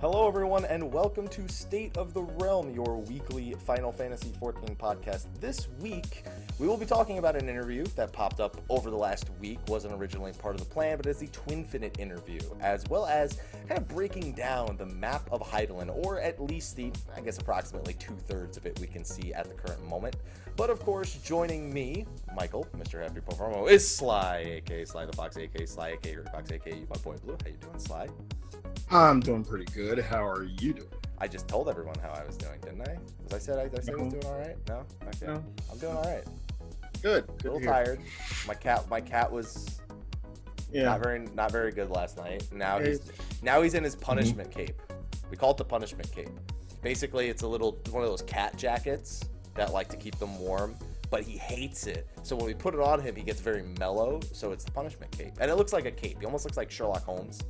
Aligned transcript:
Hello, 0.00 0.28
everyone, 0.28 0.64
and 0.66 0.92
welcome 0.92 1.26
to 1.26 1.48
State 1.48 1.96
of 1.96 2.14
the 2.14 2.22
Realm, 2.22 2.72
your 2.72 2.98
weekly 2.98 3.56
Final 3.66 3.90
Fantasy 3.90 4.28
XIV 4.40 4.76
podcast. 4.76 5.26
This 5.40 5.66
week, 5.80 6.22
we 6.60 6.68
will 6.68 6.76
be 6.76 6.86
talking 6.86 7.18
about 7.18 7.34
an 7.34 7.48
interview 7.48 7.84
that 7.96 8.12
popped 8.12 8.38
up 8.38 8.60
over 8.68 8.90
the 8.90 8.96
last 8.96 9.28
week, 9.40 9.58
wasn't 9.66 9.92
originally 9.94 10.30
part 10.34 10.54
of 10.54 10.60
the 10.60 10.72
plan, 10.72 10.98
but 10.98 11.06
is 11.06 11.18
the 11.18 11.26
Twinfinite 11.26 11.98
interview, 11.98 12.38
as 12.60 12.84
well 12.88 13.06
as 13.06 13.40
kind 13.66 13.76
of 13.76 13.88
breaking 13.88 14.34
down 14.34 14.76
the 14.76 14.86
map 14.86 15.28
of 15.32 15.40
Hydaelyn, 15.40 15.90
or 16.06 16.20
at 16.20 16.40
least 16.40 16.76
the, 16.76 16.92
I 17.16 17.20
guess, 17.20 17.38
approximately 17.38 17.94
two 17.94 18.14
thirds 18.28 18.56
of 18.56 18.66
it 18.66 18.78
we 18.78 18.86
can 18.86 19.04
see 19.04 19.34
at 19.34 19.48
the 19.48 19.54
current 19.54 19.84
moment. 19.88 20.14
But 20.56 20.70
of 20.70 20.78
course, 20.78 21.14
joining 21.24 21.74
me, 21.74 22.06
Michael, 22.36 22.68
Mr. 22.76 23.02
Happy 23.02 23.18
Performo, 23.18 23.68
is 23.68 23.96
Sly, 23.96 24.44
aka 24.58 24.84
Sly 24.84 25.06
the 25.06 25.12
Fox, 25.14 25.36
aka 25.36 25.66
Sly, 25.66 25.88
aka 25.88 26.22
Fox, 26.30 26.52
aka 26.52 26.86
my 26.88 26.96
boy 27.02 27.16
Blue. 27.16 27.36
How 27.42 27.50
you 27.50 27.56
doing, 27.56 27.80
Sly? 27.80 28.06
I'm 28.90 29.20
doing 29.20 29.44
pretty 29.44 29.66
good. 29.72 29.98
How 29.98 30.26
are 30.26 30.44
you 30.44 30.72
doing? 30.74 30.88
I 31.18 31.28
just 31.28 31.48
told 31.48 31.68
everyone 31.68 31.96
how 32.00 32.10
I 32.10 32.24
was 32.24 32.36
doing, 32.36 32.60
didn't 32.60 32.88
I? 32.88 32.96
Was 33.24 33.34
I 33.34 33.38
said 33.38 33.58
I, 33.58 33.62
I 33.76 33.80
say 33.80 33.92
I 33.92 33.96
was 33.96 34.12
doing 34.12 34.24
all 34.24 34.38
right? 34.38 34.56
No. 34.68 34.84
Okay. 35.08 35.26
No. 35.26 35.44
I'm 35.70 35.78
doing 35.78 35.96
all 35.96 36.04
right. 36.04 36.24
Good. 37.02 37.24
A 37.24 37.26
Good. 37.42 37.44
little 37.44 37.60
tired. 37.60 38.00
My 38.46 38.54
cat. 38.54 38.88
My 38.88 39.00
cat 39.00 39.30
was 39.30 39.80
Yeah. 40.72 40.84
not 40.84 41.00
very 41.00 41.20
not 41.34 41.50
very 41.52 41.72
good 41.72 41.90
last 41.90 42.16
night. 42.16 42.46
Now 42.52 42.78
he's 42.78 43.00
now 43.42 43.60
he's 43.62 43.74
in 43.74 43.84
his 43.84 43.94
punishment 43.96 44.50
cape. 44.50 44.80
We 45.30 45.36
call 45.36 45.50
it 45.50 45.56
the 45.58 45.64
punishment 45.64 46.10
cape. 46.12 46.30
Basically, 46.82 47.28
it's 47.28 47.42
a 47.42 47.48
little 47.48 47.72
one 47.90 48.02
of 48.04 48.08
those 48.08 48.22
cat 48.22 48.56
jackets 48.56 49.24
that 49.54 49.72
like 49.72 49.88
to 49.88 49.96
keep 49.96 50.16
them 50.18 50.38
warm. 50.38 50.76
But 51.10 51.22
he 51.22 51.38
hates 51.38 51.86
it. 51.86 52.06
So 52.22 52.36
when 52.36 52.44
we 52.46 52.52
put 52.54 52.74
it 52.74 52.80
on 52.80 53.00
him, 53.00 53.16
he 53.16 53.22
gets 53.22 53.40
very 53.40 53.62
mellow. 53.78 54.20
So 54.32 54.52
it's 54.52 54.62
the 54.64 54.70
punishment 54.72 55.10
cape, 55.16 55.32
and 55.40 55.50
it 55.50 55.54
looks 55.56 55.72
like 55.72 55.86
a 55.86 55.90
cape. 55.90 56.18
He 56.20 56.26
almost 56.26 56.44
looks 56.44 56.58
like 56.58 56.70
Sherlock 56.70 57.02
Holmes, 57.02 57.40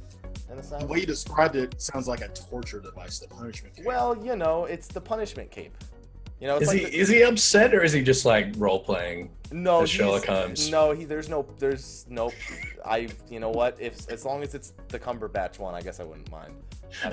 in 0.50 0.58
a 0.58 0.62
sense. 0.62 0.82
The 0.82 0.88
way 0.88 1.00
you 1.00 1.06
described 1.06 1.56
it 1.56 1.80
sounds 1.80 2.08
like 2.08 2.20
a 2.20 2.28
torture 2.28 2.80
device. 2.80 3.18
The 3.18 3.28
punishment. 3.28 3.76
game. 3.76 3.84
Well, 3.84 4.16
you 4.24 4.36
know, 4.36 4.64
it's 4.64 4.86
the 4.88 5.00
punishment 5.00 5.50
cape. 5.50 5.76
You 6.40 6.46
know, 6.46 6.54
it's 6.56 6.62
Is 6.62 6.68
like 6.68 6.78
he 6.78 6.84
the- 6.84 6.96
is 6.98 7.08
he 7.08 7.22
upset 7.22 7.74
or 7.74 7.82
is 7.82 7.92
he 7.92 8.02
just 8.02 8.24
like 8.24 8.54
role 8.56 8.78
playing? 8.80 9.30
No, 9.50 9.82
as 9.82 9.90
Sherlock 9.90 10.24
Holmes. 10.26 10.70
No, 10.70 10.92
he. 10.92 11.04
There's 11.04 11.28
no. 11.28 11.44
There's 11.58 12.06
no. 12.08 12.30
I. 12.84 13.08
You 13.28 13.40
know 13.40 13.50
what? 13.50 13.76
If 13.80 14.08
as 14.08 14.24
long 14.24 14.42
as 14.42 14.54
it's 14.54 14.72
the 14.88 14.98
Cumberbatch 15.00 15.58
one, 15.58 15.74
I 15.74 15.80
guess 15.82 15.98
I 16.00 16.04
wouldn't 16.04 16.30
mind. 16.30 16.54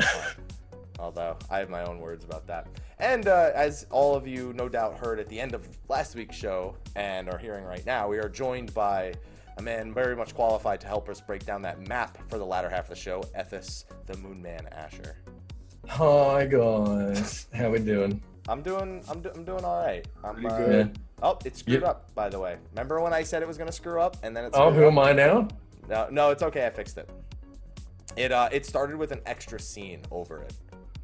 Although 0.99 1.37
I 1.49 1.59
have 1.59 1.69
my 1.69 1.83
own 1.83 1.99
words 1.99 2.23
about 2.23 2.47
that. 2.47 2.67
And 2.99 3.27
uh, 3.27 3.51
as 3.53 3.85
all 3.89 4.15
of 4.15 4.25
you 4.27 4.53
no 4.53 4.69
doubt 4.69 4.97
heard 4.97 5.19
at 5.19 5.27
the 5.27 5.39
end 5.39 5.53
of 5.53 5.67
last 5.89 6.15
week's 6.15 6.35
show 6.37 6.77
and 6.95 7.27
are 7.29 7.37
hearing 7.37 7.65
right 7.65 7.85
now, 7.85 8.07
we 8.07 8.17
are 8.17 8.29
joined 8.29 8.73
by 8.73 9.13
a 9.57 9.61
man 9.61 9.93
very 9.93 10.15
much 10.15 10.33
qualified 10.35 10.81
to 10.81 10.87
help 10.87 11.09
us 11.09 11.21
break 11.21 11.45
down 11.45 11.61
that 11.61 11.87
map 11.87 12.17
for 12.29 12.37
the 12.37 12.45
latter 12.45 12.69
half 12.69 12.85
of 12.85 12.89
the 12.89 12.95
show, 12.95 13.21
Ethis, 13.37 13.85
the 14.05 14.17
Moon 14.17 14.41
Man 14.41 14.67
Asher. 14.71 15.17
Hi 15.87 16.45
guys, 16.45 17.47
how 17.53 17.69
we 17.69 17.79
doing? 17.79 18.21
I'm 18.47 18.61
doing. 18.61 19.03
I'm, 19.09 19.21
do, 19.21 19.31
I'm 19.33 19.43
doing 19.45 19.63
all 19.63 19.83
right. 19.83 20.05
I'm 20.23 20.35
Pretty 20.35 20.49
uh, 20.49 20.57
good. 20.57 20.99
Oh, 21.23 21.39
it 21.45 21.55
screwed 21.57 21.81
Yeah. 21.81 21.89
up. 21.89 22.13
By 22.13 22.29
the 22.29 22.39
way, 22.39 22.57
remember 22.71 22.99
when 23.01 23.13
I 23.13 23.23
said 23.23 23.41
it 23.41 23.47
was 23.47 23.57
gonna 23.57 23.71
screw 23.71 23.99
up 24.01 24.17
and 24.23 24.35
then 24.35 24.45
it? 24.45 24.51
Oh, 24.53 24.71
who 24.71 24.83
up? 24.85 24.91
am 24.91 24.99
I 24.99 25.13
now? 25.13 25.47
No, 25.87 26.07
no, 26.11 26.29
it's 26.31 26.43
okay. 26.43 26.65
I 26.65 26.69
fixed 26.69 26.97
it. 26.97 27.09
It 28.17 28.31
uh, 28.31 28.49
it 28.51 28.65
started 28.65 28.97
with 28.97 29.11
an 29.11 29.21
extra 29.25 29.59
scene 29.59 30.01
over 30.11 30.41
it. 30.41 30.53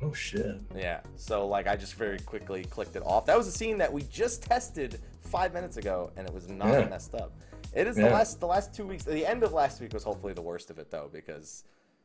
Oh 0.03 0.13
shit. 0.13 0.59
Yeah. 0.75 1.01
So 1.15 1.47
like, 1.47 1.67
I 1.67 1.75
just 1.75 1.93
very 1.95 2.19
quickly 2.19 2.63
clicked 2.63 2.95
it 2.95 3.03
off. 3.05 3.25
That 3.27 3.37
was 3.37 3.47
a 3.47 3.51
scene 3.51 3.77
that 3.79 3.91
we 3.91 4.01
just 4.03 4.43
tested 4.43 4.99
five 5.21 5.53
minutes 5.53 5.77
ago, 5.77 6.11
and 6.17 6.27
it 6.27 6.33
was 6.33 6.47
not 6.49 6.67
Yeah. 6.69 6.87
messed 6.89 7.13
up. 7.15 7.31
It 7.73 7.87
is 7.87 7.95
the 7.95 8.03
last 8.09 8.39
the 8.39 8.47
last 8.47 8.73
two 8.73 8.85
weeks. 8.85 9.03
The 9.03 9.25
end 9.25 9.43
of 9.43 9.53
last 9.53 9.79
week 9.81 9.93
was 9.93 10.03
hopefully 10.03 10.33
the 10.33 10.41
worst 10.41 10.69
of 10.69 10.77
it 10.79 10.91
though, 10.91 11.09
because 11.11 11.63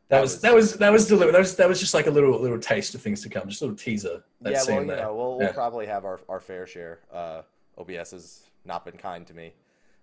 That 0.08 0.16
That 0.18 0.22
was 0.22 0.32
was- 0.34 0.40
that 0.42 0.54
was 0.54 0.72
that 0.74 0.92
was 0.92 1.08
delivered. 1.08 1.32
That 1.32 1.38
was 1.40 1.56
that 1.56 1.68
was 1.68 1.80
just 1.80 1.94
like 1.94 2.06
a 2.06 2.10
little 2.10 2.38
little 2.40 2.60
taste 2.60 2.94
of 2.94 3.02
things 3.02 3.22
to 3.22 3.28
come, 3.28 3.48
just 3.48 3.62
a 3.62 3.64
little 3.64 3.76
teaser. 3.76 4.22
That 4.40 4.52
yeah, 4.52 4.62
well, 4.68 4.80
you 4.82 4.86
there. 4.86 4.96
know, 4.98 5.14
we'll, 5.16 5.38
we'll 5.38 5.52
probably 5.52 5.86
have 5.86 6.04
our, 6.04 6.20
our 6.28 6.38
fair 6.40 6.66
share. 6.66 7.00
Uh, 7.12 7.42
OBS 7.78 8.12
has 8.12 8.42
not 8.64 8.84
been 8.84 8.96
kind 8.96 9.26
to 9.26 9.34
me 9.34 9.52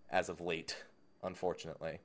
as 0.09 0.27
of 0.29 0.41
late, 0.41 0.75
unfortunately. 1.23 1.99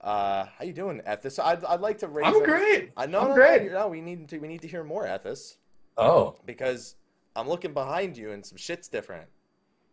Uh, 0.00 0.44
how 0.58 0.64
you 0.64 0.72
doing, 0.72 1.00
Ethis? 1.06 1.42
I'd, 1.42 1.64
I'd 1.64 1.80
like 1.80 1.98
to 1.98 2.08
raise. 2.08 2.26
I'm 2.26 2.40
a- 2.42 2.44
great. 2.44 2.92
I 2.96 3.06
know, 3.06 3.20
I'm 3.22 3.28
no, 3.30 3.34
great. 3.34 3.72
No, 3.72 3.88
we 3.88 4.00
need 4.00 4.28
to 4.28 4.38
we 4.38 4.46
need 4.46 4.62
to 4.62 4.68
hear 4.68 4.84
more, 4.84 5.04
Ethis, 5.04 5.56
Oh, 5.98 6.36
because 6.46 6.94
I'm 7.34 7.48
looking 7.48 7.72
behind 7.74 8.16
you 8.16 8.30
and 8.30 8.44
some 8.46 8.56
shit's 8.58 8.86
different. 8.88 9.26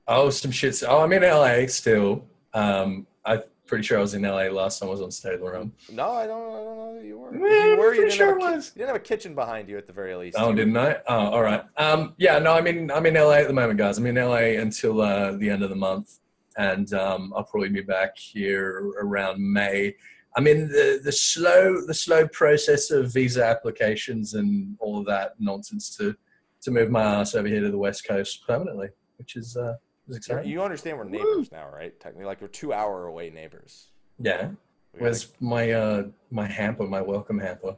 oh, 0.08 0.30
some 0.30 0.52
shits. 0.52 0.86
Oh, 0.88 1.00
I'm 1.02 1.12
in 1.14 1.24
LA 1.24 1.66
still. 1.68 2.26
Um, 2.54 3.08
I'm 3.26 3.42
pretty 3.66 3.84
sure 3.84 3.98
I 3.98 4.02
was 4.02 4.14
in 4.14 4.22
LA 4.24 4.44
last 4.48 4.80
time 4.80 4.90
I 4.90 4.92
was 4.92 5.02
on 5.02 5.12
State 5.12 5.34
of 5.36 5.40
the 5.42 5.50
Realm. 5.50 5.74
No, 5.92 6.12
I 6.12 6.28
don't. 6.28 6.52
I 6.52 6.64
don't 6.64 6.78
know 6.78 6.96
that 6.96 7.06
you 7.06 7.18
were. 7.18 7.34
Yeah, 7.36 7.66
you 7.66 7.72
I'm 7.74 7.80
were, 7.80 7.94
you 7.94 8.02
didn't, 8.02 8.14
sure 8.14 8.28
have 8.28 8.38
a 8.38 8.40
ki- 8.40 8.46
was. 8.56 8.72
you 8.76 8.80
didn't 8.80 8.88
have 8.88 8.96
a 8.98 9.00
kitchen 9.00 9.34
behind 9.36 9.70
you 9.70 9.78
at 9.78 9.88
the 9.88 9.94
very 9.94 10.16
least. 10.16 10.38
Oh, 10.40 10.54
didn't 10.54 10.78
I? 10.78 10.98
Oh, 11.08 11.30
all 11.32 11.42
right. 11.44 11.64
Um, 11.78 12.14
yeah, 12.18 12.38
no, 12.40 12.54
I'm 12.54 12.68
in 12.68 12.92
I'm 12.92 13.06
in 13.06 13.16
LA 13.16 13.34
at 13.34 13.48
the 13.48 13.54
moment, 13.54 13.80
guys. 13.80 13.98
I'm 13.98 14.06
in 14.06 14.16
LA 14.16 14.60
until 14.62 15.02
uh, 15.02 15.32
the 15.38 15.50
end 15.50 15.64
of 15.64 15.70
the 15.70 15.76
month, 15.76 16.20
and 16.58 16.94
um, 16.94 17.34
I'll 17.36 17.44
probably 17.44 17.70
be 17.70 17.82
back 17.82 18.18
here 18.18 18.92
around 19.02 19.40
May. 19.42 19.96
I'm 20.36 20.48
in 20.48 20.68
the, 20.68 21.00
the 21.04 21.12
slow 21.12 21.86
the 21.86 21.94
slow 21.94 22.28
process 22.28 22.92
of 22.92 23.12
visa 23.14 23.46
applications 23.46 24.34
and 24.34 24.76
all 24.80 25.00
of 25.00 25.06
that 25.08 25.34
nonsense 25.40 25.96
to 25.98 26.16
to 26.62 26.72
move 26.72 26.90
my 26.92 27.04
ass 27.04 27.36
over 27.36 27.48
here 27.48 27.62
to 27.62 27.70
the 27.72 27.78
West 27.78 28.08
Coast 28.08 28.46
permanently, 28.48 28.88
which 29.18 29.36
is 29.36 29.56
uh, 29.58 29.76
is 30.10 30.18
exciting. 30.18 30.50
You 30.52 30.62
understand 30.64 30.98
we're 30.98 31.04
neighbors 31.06 31.52
now, 31.52 31.68
right? 31.74 31.98
Technically, 32.00 32.26
like 32.26 32.42
we're 32.42 32.48
two 32.48 32.74
hour 32.74 33.06
away 33.08 33.30
neighbors. 33.30 33.88
yeah. 34.20 34.32
We 34.32 34.38
gotta- 34.38 34.58
Where's 35.00 35.34
my 35.40 35.72
uh, 35.72 36.04
my 36.30 36.46
hamper, 36.46 36.86
my 36.86 37.02
welcome 37.02 37.40
hamper? 37.40 37.76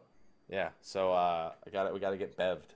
Yeah. 0.49 0.69
So 0.81 1.13
uh, 1.13 1.53
I 1.65 1.69
got 1.69 1.87
it. 1.87 1.93
We 1.93 1.99
got 2.01 2.09
to 2.09 2.17
get 2.17 2.35
bevved 2.37 2.71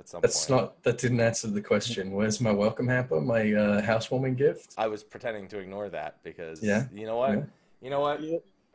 at 0.00 0.08
some 0.08 0.20
That's 0.20 0.46
point. 0.46 0.62
not 0.62 0.82
that 0.82 0.98
didn't 0.98 1.20
answer 1.20 1.46
the 1.46 1.60
question. 1.62 2.10
Where's 2.10 2.40
my 2.40 2.50
welcome 2.50 2.88
hamper? 2.88 3.20
My 3.20 3.52
uh, 3.52 3.82
housewarming 3.82 4.34
gift? 4.34 4.74
I 4.76 4.88
was 4.88 5.04
pretending 5.04 5.46
to 5.48 5.58
ignore 5.60 5.88
that 5.90 6.18
because 6.24 6.60
Yeah. 6.60 6.86
you 6.92 7.06
know 7.06 7.18
what? 7.18 7.34
Yeah. 7.34 7.44
You 7.82 7.90
know 7.90 8.00
what? 8.00 8.20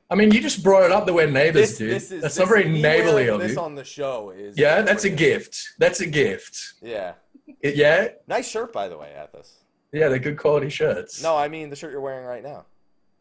I 0.10 0.16
mean, 0.16 0.32
you 0.32 0.40
just 0.40 0.64
brought 0.64 0.84
it 0.84 0.92
up 0.94 1.06
that 1.06 1.14
we're 1.14 1.30
neighbors, 1.30 1.70
This, 1.72 1.78
dude. 1.80 1.92
this 1.92 2.12
is 2.12 2.22
That's 2.22 2.36
this, 2.36 2.40
not 2.40 2.48
very 2.48 2.70
neighborly 2.70 3.14
wearing 3.26 3.30
of 3.36 3.40
this 3.42 3.52
you. 3.56 3.60
on 3.60 3.76
the 3.76 3.84
show 3.84 4.30
is 4.32 4.58
yeah, 4.58 4.82
that's 4.84 5.04
a 5.04 5.10
gift. 5.10 5.74
That's 5.80 6.00
a 6.00 6.08
gift. 6.08 6.76
Yeah. 6.82 7.14
It- 7.62 7.76
yeah, 7.76 8.08
Nice 8.26 8.48
shirt, 8.50 8.72
by 8.72 8.88
the 8.88 8.98
way, 8.98 9.14
Athos. 9.22 9.54
Yeah, 9.92 10.08
they're 10.10 10.20
good 10.20 10.38
quality 10.38 10.70
shirts. 10.70 11.22
No, 11.24 11.36
I 11.36 11.48
mean 11.48 11.70
the 11.70 11.76
shirt 11.76 11.92
you're 11.92 12.02
wearing 12.02 12.26
right 12.26 12.44
now. 12.44 12.66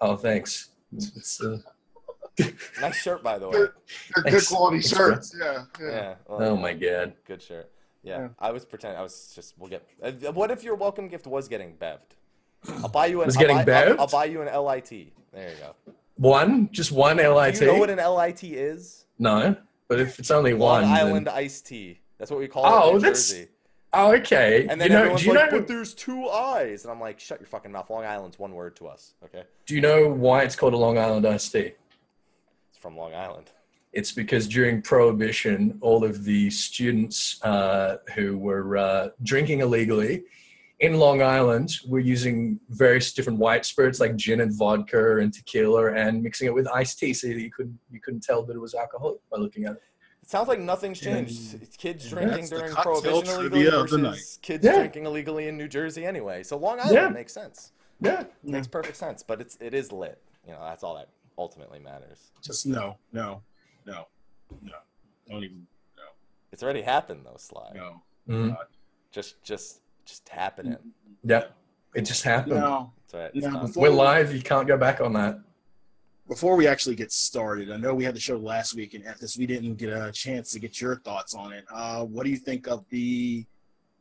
Oh, 0.01 0.17
thanks. 0.17 0.71
It's, 0.97 1.41
uh, 1.43 1.59
Nice 2.81 2.97
shirt, 2.97 3.23
by 3.23 3.39
the 3.39 3.49
way. 3.49 3.53
They're, 3.59 3.75
they're 4.23 4.33
good 4.33 4.47
quality 4.47 4.77
Thanks, 4.81 4.97
shirts. 4.97 5.37
Yeah. 5.39 5.65
Yeah. 5.81 5.91
Yeah. 5.91 6.15
well, 6.29 6.43
oh 6.51 6.57
my 6.57 6.73
god. 6.73 7.15
Good 7.27 7.43
shirt. 7.43 7.71
Yeah. 8.05 8.19
Yeah. 8.21 8.29
I 8.39 8.53
was 8.53 8.65
pretending. 8.65 8.99
I 8.99 9.03
was 9.03 9.33
just. 9.35 9.55
We'll 9.59 9.69
get. 9.71 9.87
Uh, 10.03 10.13
what 10.33 10.51
if 10.53 10.63
your 10.63 10.77
welcome 10.77 11.09
gift 11.09 11.27
was 11.27 11.49
getting 11.49 11.75
bevved? 11.75 12.15
I'll 12.83 12.89
buy 12.89 13.07
you 13.07 13.21
an. 13.23 13.27
Was 13.27 13.37
I'll 13.37 13.41
getting 13.41 13.57
buy, 13.65 13.87
I'll. 13.87 14.01
I'll 14.03 14.07
buy 14.07 14.27
you 14.27 14.41
an 14.43 14.47
LIT. 14.47 14.89
There 15.33 15.51
you 15.51 15.57
go. 15.61 15.93
One, 16.17 16.69
just 16.73 16.93
one 16.93 17.17
LIT. 17.17 17.57
Do 17.57 17.65
you 17.65 17.73
know 17.73 17.79
what 17.79 17.91
an 17.91 17.99
LIT 17.99 18.45
is? 18.45 19.05
no, 19.19 19.57
but 19.89 19.99
if 20.01 20.19
it's 20.21 20.31
only 20.31 20.53
Long 20.53 20.83
one, 20.83 20.83
then- 20.83 20.93
Island 21.07 21.29
iced 21.29 21.67
tea. 21.67 22.01
That's 22.19 22.31
what 22.31 22.39
we 22.41 22.47
call 22.49 22.65
it 22.65 22.71
Oh, 22.71 22.89
in 22.91 22.95
New 22.97 23.01
that's- 23.01 23.31
Jersey. 23.31 23.49
Oh, 23.93 24.15
okay. 24.17 24.67
And 24.69 24.81
then 24.81 24.89
you 24.89 24.95
know, 24.95 24.99
everyone's 25.01 25.25
you 25.25 25.35
like, 25.35 25.51
know? 25.51 25.59
but 25.59 25.69
there's 25.69 25.95
two 25.95 26.29
eyes. 26.29 26.85
And 26.85 26.93
I'm 26.93 27.01
like, 27.01 27.19
shut 27.19 27.41
your 27.41 27.47
fucking 27.47 27.73
mouth. 27.73 27.89
Long 27.89 28.05
Island's 28.05 28.39
one 28.39 28.53
word 28.53 28.77
to 28.77 28.89
us. 28.89 29.15
Okay. 29.25 29.45
Do 29.67 29.75
you 29.75 29.81
know 29.81 30.09
why 30.09 30.43
it's 30.43 30.57
called 30.57 30.75
a 30.75 30.77
Long 30.77 30.99
Island 30.99 31.27
iced 31.27 31.53
tea? 31.53 31.73
It's 32.71 32.79
from 32.79 32.97
Long 32.97 33.15
Island. 33.15 33.51
It's 33.93 34.13
because 34.13 34.47
during 34.47 34.83
Prohibition, 34.83 35.79
all 35.81 36.05
of 36.05 36.25
the 36.25 36.51
students 36.51 37.43
uh, 37.43 37.97
who 38.15 38.37
were 38.37 38.77
uh, 38.77 39.09
drinking 39.23 39.61
illegally 39.61 40.25
in 40.81 40.95
Long 40.99 41.23
Island 41.23 41.71
were 41.89 41.99
using 41.99 42.61
various 42.69 43.13
different 43.13 43.39
white 43.39 43.65
spirits 43.65 43.99
like 43.99 44.15
gin 44.17 44.41
and 44.41 44.53
vodka 44.53 45.19
and 45.19 45.33
tequila 45.33 45.93
and 45.93 46.23
mixing 46.23 46.47
it 46.47 46.55
with 46.55 46.69
iced 46.69 46.99
tea 46.99 47.13
so 47.13 47.27
that 47.27 47.41
you 47.41 47.51
couldn't 47.51 47.79
you 47.91 48.01
couldn't 48.01 48.23
tell 48.23 48.45
that 48.45 48.55
it 48.55 48.61
was 48.61 48.75
alcoholic 48.75 49.19
by 49.31 49.39
looking 49.39 49.65
at 49.65 49.73
it. 49.73 49.83
It 50.29 50.33
sounds 50.33 50.47
like 50.49 50.61
nothing's 50.61 51.01
changed. 51.01 51.55
It's 51.63 51.75
kids 51.79 52.07
drinking 52.07 52.49
during 52.49 52.75
Prohibition 52.75 53.35
illegally 53.41 53.65
versus 53.65 53.97
night. 53.99 54.39
kids 54.43 54.63
Yeah. 54.63 54.75
drinking 54.77 55.07
illegally 55.07 55.49
in 55.49 55.57
New 55.57 55.69
Jersey 55.69 56.05
anyway. 56.05 56.43
So 56.43 56.59
Long 56.59 56.79
Island 56.79 56.95
Yeah. 56.95 57.09
makes 57.09 57.33
sense. 57.33 57.73
Yeah. 57.99 58.21
It 58.21 58.33
Makes 58.43 58.67
perfect 58.67 58.99
sense. 58.99 59.23
But 59.23 59.41
it's 59.41 59.57
it 59.59 59.73
is 59.73 59.91
lit. 59.91 60.21
You 60.47 60.53
know, 60.53 60.61
that's 60.61 60.85
all 60.85 60.97
that 60.97 61.09
ultimately 61.39 61.79
matters. 61.79 62.31
Just 62.43 62.67
no, 62.67 62.99
no, 63.11 63.41
no, 63.87 64.07
no. 64.61 64.75
Don't 65.31 65.45
even. 65.45 65.67
It's 66.53 66.63
already 66.63 66.83
happened 66.83 67.25
though, 67.25 67.37
Sly. 67.39 67.73
No. 67.75 68.03
Mhm. 68.29 68.55
Just 69.11 69.43
just 69.43 69.81
just 70.05 70.29
happening. 70.29 70.77
Yeah. 71.25 71.45
It 71.95 72.03
just 72.03 72.23
happened. 72.23 72.57
No. 72.57 72.93
That's 73.11 73.35
right. 73.35 73.51
No, 73.51 73.67
We're 73.77 73.89
live. 73.89 74.35
You 74.35 74.43
can't 74.43 74.69
go 74.69 74.77
back 74.77 75.01
on 75.01 75.15
that. 75.15 75.39
Before 76.29 76.57
we 76.57 76.67
actually 76.67 76.95
get 76.95 77.11
started, 77.11 77.71
I 77.73 77.79
know 77.79 77.95
we 77.95 78.05
had 78.05 78.15
the 78.15 78.21
show 78.21 78.37
last 78.37 78.75
week, 78.75 78.93
and 78.93 79.05
at 79.07 79.19
this, 79.19 79.39
we 79.39 79.47
didn't 79.47 79.77
get 79.77 79.89
a 79.89 80.13
chance 80.13 80.53
to 80.53 80.59
get 80.59 80.79
your 80.79 80.97
thoughts 80.97 81.35
on 81.35 81.55
it. 81.55 81.65
Uh, 81.73 82.05
what 82.05 82.25
do 82.25 82.31
you 82.31 82.37
think 82.37 82.69
of 82.69 82.85
the 82.91 83.47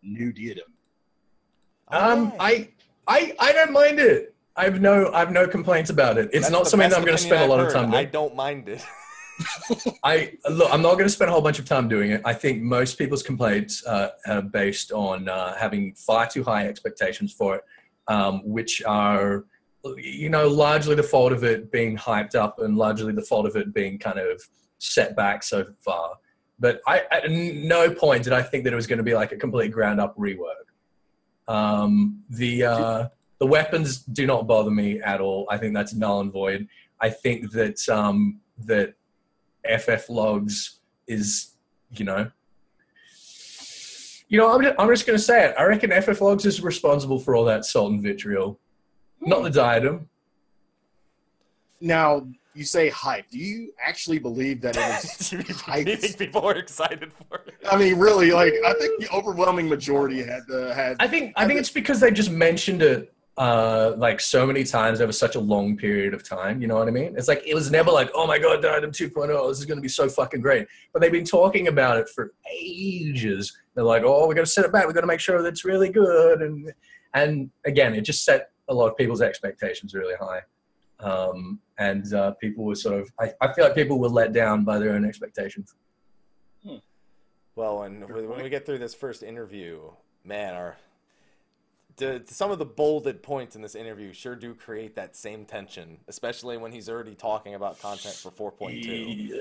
new 0.04 0.34
diadem? 0.34 0.66
Um, 1.88 2.28
Okay. 2.28 2.36
I, 2.40 2.70
I, 3.08 3.36
I 3.40 3.52
don't 3.54 3.72
mind 3.72 4.00
it. 4.00 4.36
I 4.58 4.66
have 4.66 4.82
no, 4.82 5.10
I 5.14 5.20
have 5.20 5.32
no 5.32 5.48
complaints 5.48 5.90
about 5.90 6.18
it. 6.18 6.30
It's 6.34 6.42
That's 6.42 6.52
not 6.52 6.68
something 6.68 6.90
that 6.90 6.98
I'm 6.98 7.06
going 7.06 7.16
to 7.16 7.24
spend 7.24 7.42
a 7.42 7.44
I've 7.46 7.50
lot 7.50 7.60
of 7.62 7.68
heard. 7.68 7.74
time 7.74 7.94
I 7.94 8.04
don't 8.04 8.36
mind 8.36 8.68
it. 8.68 8.84
I 10.04 10.34
look. 10.50 10.74
I'm 10.74 10.82
not 10.82 10.94
going 10.94 11.06
to 11.06 11.10
spend 11.10 11.30
a 11.30 11.32
whole 11.32 11.44
bunch 11.44 11.60
of 11.60 11.66
time 11.66 11.88
doing 11.88 12.10
it. 12.12 12.22
I 12.26 12.34
think 12.34 12.64
most 12.64 12.98
people's 12.98 13.22
complaints 13.22 13.86
uh, 13.86 14.10
are 14.28 14.42
based 14.42 14.92
on 14.92 15.30
uh, 15.30 15.56
having 15.56 15.94
far 15.94 16.28
too 16.28 16.44
high 16.44 16.68
expectations 16.68 17.32
for 17.32 17.58
it, 17.58 17.64
um, 18.08 18.42
which 18.44 18.82
are, 18.84 19.46
you 19.98 20.30
know, 20.30 20.48
largely 20.48 20.96
the 20.96 21.04
fault 21.04 21.32
of 21.32 21.44
it 21.44 21.72
being 21.72 21.98
hyped 21.98 22.36
up 22.36 22.60
and 22.60 22.78
largely 22.78 23.14
the 23.14 23.22
fault 23.22 23.46
of 23.46 23.56
it 23.56 23.74
being 23.74 23.98
kind 23.98 24.20
of 24.20 24.42
set 24.80 25.16
back 25.16 25.44
so 25.44 25.66
far. 25.80 26.16
But 26.60 26.82
I, 26.88 27.04
at 27.12 27.30
no 27.30 27.94
point 27.94 28.24
did 28.24 28.34
I 28.34 28.42
think 28.42 28.64
that 28.64 28.74
it 28.74 28.76
was 28.76 28.88
going 28.88 28.98
to 28.98 29.04
be 29.04 29.14
like 29.14 29.32
a 29.32 29.38
complete 29.38 29.72
ground 29.72 30.00
up 30.00 30.18
rework. 30.18 30.66
Um, 31.48 32.24
the 32.30 32.64
uh, 32.66 33.08
the 33.40 33.46
weapons 33.46 34.00
do 34.00 34.26
not 34.26 34.48
bother 34.48 34.72
me 34.72 35.00
at 35.02 35.22
all. 35.22 35.48
I 35.50 35.58
think 35.58 35.74
that's 35.74 35.94
null 35.94 36.22
and 36.22 36.32
void. 36.32 36.68
I 37.00 37.10
think 37.10 37.52
that 37.52 37.88
um, 37.90 38.40
that 38.66 38.96
FF 39.80 40.10
logs 40.10 40.80
is, 41.08 41.56
you 41.92 42.06
know, 42.06 42.32
you 44.30 44.38
know, 44.38 44.54
I'm 44.54 44.62
just, 44.62 44.76
I'm 44.78 44.90
just 44.90 45.06
going 45.06 45.18
to 45.18 45.24
say 45.24 45.46
it. 45.46 45.56
I 45.58 45.64
reckon 45.64 45.92
FF 46.02 46.20
logs 46.20 46.46
is 46.46 46.62
responsible 46.62 47.20
for 47.20 47.36
all 47.36 47.46
that 47.46 47.66
salt 47.66 47.92
and 47.92 48.02
vitriol, 48.02 48.60
not 49.22 49.44
the 49.44 49.50
diadem. 49.50 50.10
Now 51.80 52.28
you 52.54 52.64
say 52.64 52.90
hype. 52.90 53.30
Do 53.30 53.38
you 53.38 53.72
actually 53.86 54.18
believe 54.20 54.62
that 54.62 54.76
it 54.76 54.80
was? 54.80 55.30
Do 55.30 55.38
you 55.38 55.44
hyped? 55.44 56.00
think 56.00 56.18
people 56.18 56.44
are 56.44 56.56
excited 56.56 57.12
for 57.14 57.44
it? 57.46 57.56
I 57.70 57.78
mean, 57.78 57.98
really, 57.98 58.32
like 58.32 58.54
I 58.66 58.74
think 58.74 59.02
the 59.02 59.10
overwhelming 59.14 59.70
majority 59.70 60.24
had 60.24 60.42
uh, 60.52 60.74
had. 60.74 60.98
I 61.00 61.08
think 61.08 61.34
I 61.36 61.46
think 61.46 61.60
it's 61.60 61.70
because 61.70 62.00
they 62.00 62.12
just 62.12 62.32
mentioned 62.32 62.82
it 62.82 63.14
uh, 63.38 63.94
like 63.98 64.20
so 64.20 64.48
many 64.48 64.64
times 64.64 65.00
over 65.00 65.12
such 65.12 65.36
a 65.36 65.40
long 65.40 65.78
period 65.78 66.14
of 66.14 66.28
time. 66.28 66.60
You 66.60 66.68
know 66.68 66.76
what 66.76 66.88
I 66.88 66.92
mean? 66.92 67.14
It's 67.16 67.28
like 67.28 67.44
it 67.46 67.54
was 67.54 67.70
never 67.70 67.92
like, 67.92 68.10
oh 68.16 68.26
my 68.26 68.40
god, 68.40 68.62
Diadem 68.64 68.92
2.0, 68.92 69.50
this 69.50 69.60
is 69.60 69.66
going 69.66 69.78
to 69.78 69.82
be 69.82 69.88
so 69.88 70.10
fucking 70.10 70.42
great. 70.42 70.68
But 70.92 71.02
they've 71.02 71.12
been 71.12 71.26
talking 71.26 71.68
about 71.68 71.98
it 71.98 72.10
for 72.10 72.34
ages. 72.52 73.56
They're 73.76 73.84
like, 73.84 74.02
oh, 74.04 74.28
we 74.28 74.34
got 74.34 74.42
to 74.42 74.48
set 74.48 74.66
it 74.66 74.72
back. 74.72 74.88
We 74.88 74.94
got 74.94 75.02
to 75.02 75.08
make 75.08 75.20
sure 75.20 75.42
that 75.42 75.48
it's 75.48 75.64
really 75.64 75.90
good. 75.90 76.42
And 76.42 76.74
and 77.14 77.52
again, 77.66 77.94
it 77.94 78.02
just 78.02 78.26
set 78.26 78.50
a 78.70 78.74
lot 78.74 78.88
of 78.90 78.98
people's 78.98 79.22
expectations 79.22 79.94
really 79.94 80.16
high. 80.20 80.42
Um, 81.00 81.60
and 81.78 82.12
uh, 82.14 82.32
people 82.32 82.66
were 82.66 82.76
sort 82.76 83.02
of, 83.02 83.12
I, 83.20 83.32
I 83.40 83.54
feel 83.54 83.66
like 83.66 83.76
people 83.76 84.00
were 84.00 84.10
let 84.10 84.34
down 84.34 84.64
by 84.64 84.80
their 84.80 84.94
own 84.94 85.06
expectations. 85.06 85.76
Well, 87.56 87.80
when 87.80 88.02
when 88.02 88.44
we 88.44 88.50
get 88.50 88.68
through 88.68 88.78
this 88.78 88.94
first 88.94 89.24
interview, 89.24 89.90
man, 90.24 90.54
our 90.54 90.78
the, 91.96 92.22
some 92.28 92.52
of 92.52 92.60
the 92.60 92.66
bolded 92.66 93.24
points 93.24 93.56
in 93.56 93.64
this 93.64 93.74
interview 93.74 94.14
sure 94.14 94.36
do 94.36 94.54
create 94.54 94.96
that 94.96 95.16
same 95.16 95.44
tension, 95.44 95.98
especially 96.08 96.58
when 96.58 96.72
he's 96.72 96.88
already 96.88 97.16
talking 97.16 97.56
about 97.56 97.82
content 97.82 98.14
for 98.14 98.52
4.2. 98.52 99.32